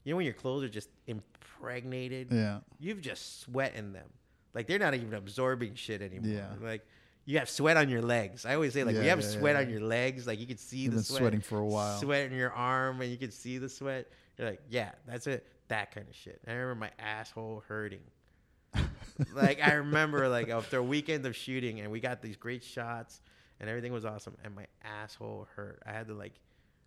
you 0.04 0.12
know 0.12 0.18
when 0.18 0.26
your 0.26 0.34
clothes 0.34 0.64
are 0.66 0.70
just 0.70 0.90
impregnated 1.08 2.28
Yeah. 2.32 2.60
you've 2.80 3.02
just 3.02 3.40
sweat 3.42 3.76
in 3.76 3.94
them 3.94 4.10
like 4.54 4.68
they're 4.68 4.78
not 4.78 4.94
even 4.94 5.14
absorbing 5.14 5.76
shit 5.76 6.02
anymore 6.02 6.30
Yeah. 6.30 6.50
like 6.62 6.86
you 7.28 7.38
have 7.38 7.50
sweat 7.50 7.78
on 7.78 7.90
your 7.90 8.02
legs 8.02 8.46
i 8.46 8.56
always 8.56 8.74
say 8.74 8.84
like 8.84 8.96
Yeah, 8.96 9.04
you 9.04 9.10
have 9.10 9.22
yeah, 9.22 9.28
sweat 9.28 9.56
yeah. 9.56 9.62
on 9.62 9.70
your 9.70 9.82
legs 9.82 10.26
like 10.26 10.40
you 10.40 10.48
can 10.48 10.58
see 10.58 10.78
You've 10.80 10.96
the 10.96 11.04
sweat 11.04 11.20
sweating 11.20 11.42
for 11.42 11.60
a 11.60 11.66
while. 11.66 12.00
sweat 12.00 12.32
in 12.32 12.38
your 12.38 12.52
arm 12.54 13.02
and 13.02 13.12
you 13.12 13.18
can 13.18 13.30
see 13.32 13.60
the 13.60 13.70
sweat 13.70 14.08
you're 14.38 14.50
like 14.50 14.62
yeah 14.70 14.92
that's 15.08 15.28
it 15.28 15.46
that 15.68 15.94
kind 15.94 16.08
of 16.10 16.16
shit 16.16 16.40
i 16.48 16.52
remember 16.54 16.76
my 16.76 16.92
asshole 16.98 17.64
hurting 17.68 18.00
like 19.34 19.60
I 19.62 19.74
remember 19.74 20.28
like 20.30 20.50
after 20.50 20.78
a 20.78 20.84
weekend 20.84 21.26
of 21.26 21.36
shooting 21.36 21.80
and 21.80 21.92
we 21.92 22.00
got 22.00 22.22
these 22.22 22.36
great 22.36 22.64
shots 22.64 23.22
and 23.60 23.70
everything 23.70 23.92
was 23.92 24.06
awesome 24.06 24.36
and 24.44 24.54
my 24.56 24.68
asshole 24.84 25.48
hurt. 25.56 25.82
I 25.86 25.92
had 25.92 26.08
to 26.08 26.14
like 26.14 26.34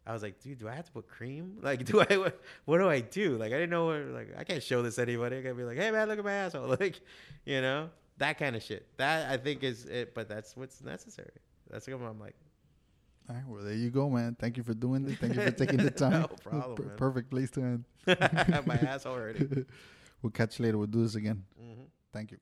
I 0.06 0.12
was 0.12 0.22
like, 0.22 0.40
dude, 0.40 0.58
do 0.58 0.68
I 0.68 0.74
have 0.74 0.86
to 0.86 0.92
put 0.92 1.08
cream? 1.08 1.58
Like, 1.62 1.84
do 1.84 2.00
I? 2.00 2.16
What, 2.16 2.40
what 2.64 2.78
do 2.78 2.88
I 2.88 3.00
do? 3.00 3.36
Like, 3.36 3.48
I 3.52 3.56
didn't 3.56 3.70
know. 3.70 3.86
What, 3.86 4.00
like, 4.14 4.34
I 4.38 4.44
can't 4.44 4.62
show 4.62 4.80
this 4.82 4.94
to 4.96 5.02
anybody. 5.02 5.36
I 5.38 5.40
gotta 5.42 5.54
be 5.54 5.64
like, 5.64 5.76
hey 5.76 5.90
man, 5.90 6.08
look 6.08 6.18
at 6.18 6.24
my 6.24 6.32
asshole. 6.32 6.68
Like, 6.80 7.00
you 7.44 7.60
know, 7.60 7.90
that 8.20 8.38
kind 8.38 8.54
of 8.54 8.62
shit. 8.62 8.86
That 8.96 9.30
I 9.30 9.36
think 9.36 9.64
is 9.64 9.84
it. 9.86 10.14
But 10.14 10.28
that's 10.28 10.56
what's 10.56 10.80
necessary. 10.80 11.32
That's 11.68 11.86
what 11.86 12.00
I'm 12.00 12.20
like. 12.20 12.36
All 13.28 13.36
right, 13.36 13.44
well, 13.46 13.62
there 13.62 13.74
you 13.74 13.90
go, 13.90 14.10
man. 14.10 14.36
Thank 14.40 14.56
you 14.56 14.62
for 14.64 14.74
doing 14.74 15.04
this. 15.04 15.16
Thank 15.16 15.34
you 15.34 15.40
for 15.40 15.50
taking 15.64 15.76
the 15.76 15.90
time. 15.90 16.22
No 16.22 16.26
problem, 16.42 16.88
man. 16.88 16.96
perfect 16.96 17.30
place 17.30 17.50
to 17.52 17.60
end. 17.60 17.84
my 18.66 18.76
asshole 18.76 19.12
already. 19.14 19.66
we'll 20.22 20.30
catch 20.30 20.58
you 20.58 20.64
later. 20.64 20.78
We'll 20.78 20.88
do 20.88 21.02
this 21.02 21.14
again. 21.14 21.44
hmm 21.56 21.82
Thank 22.12 22.32
you. 22.32 22.38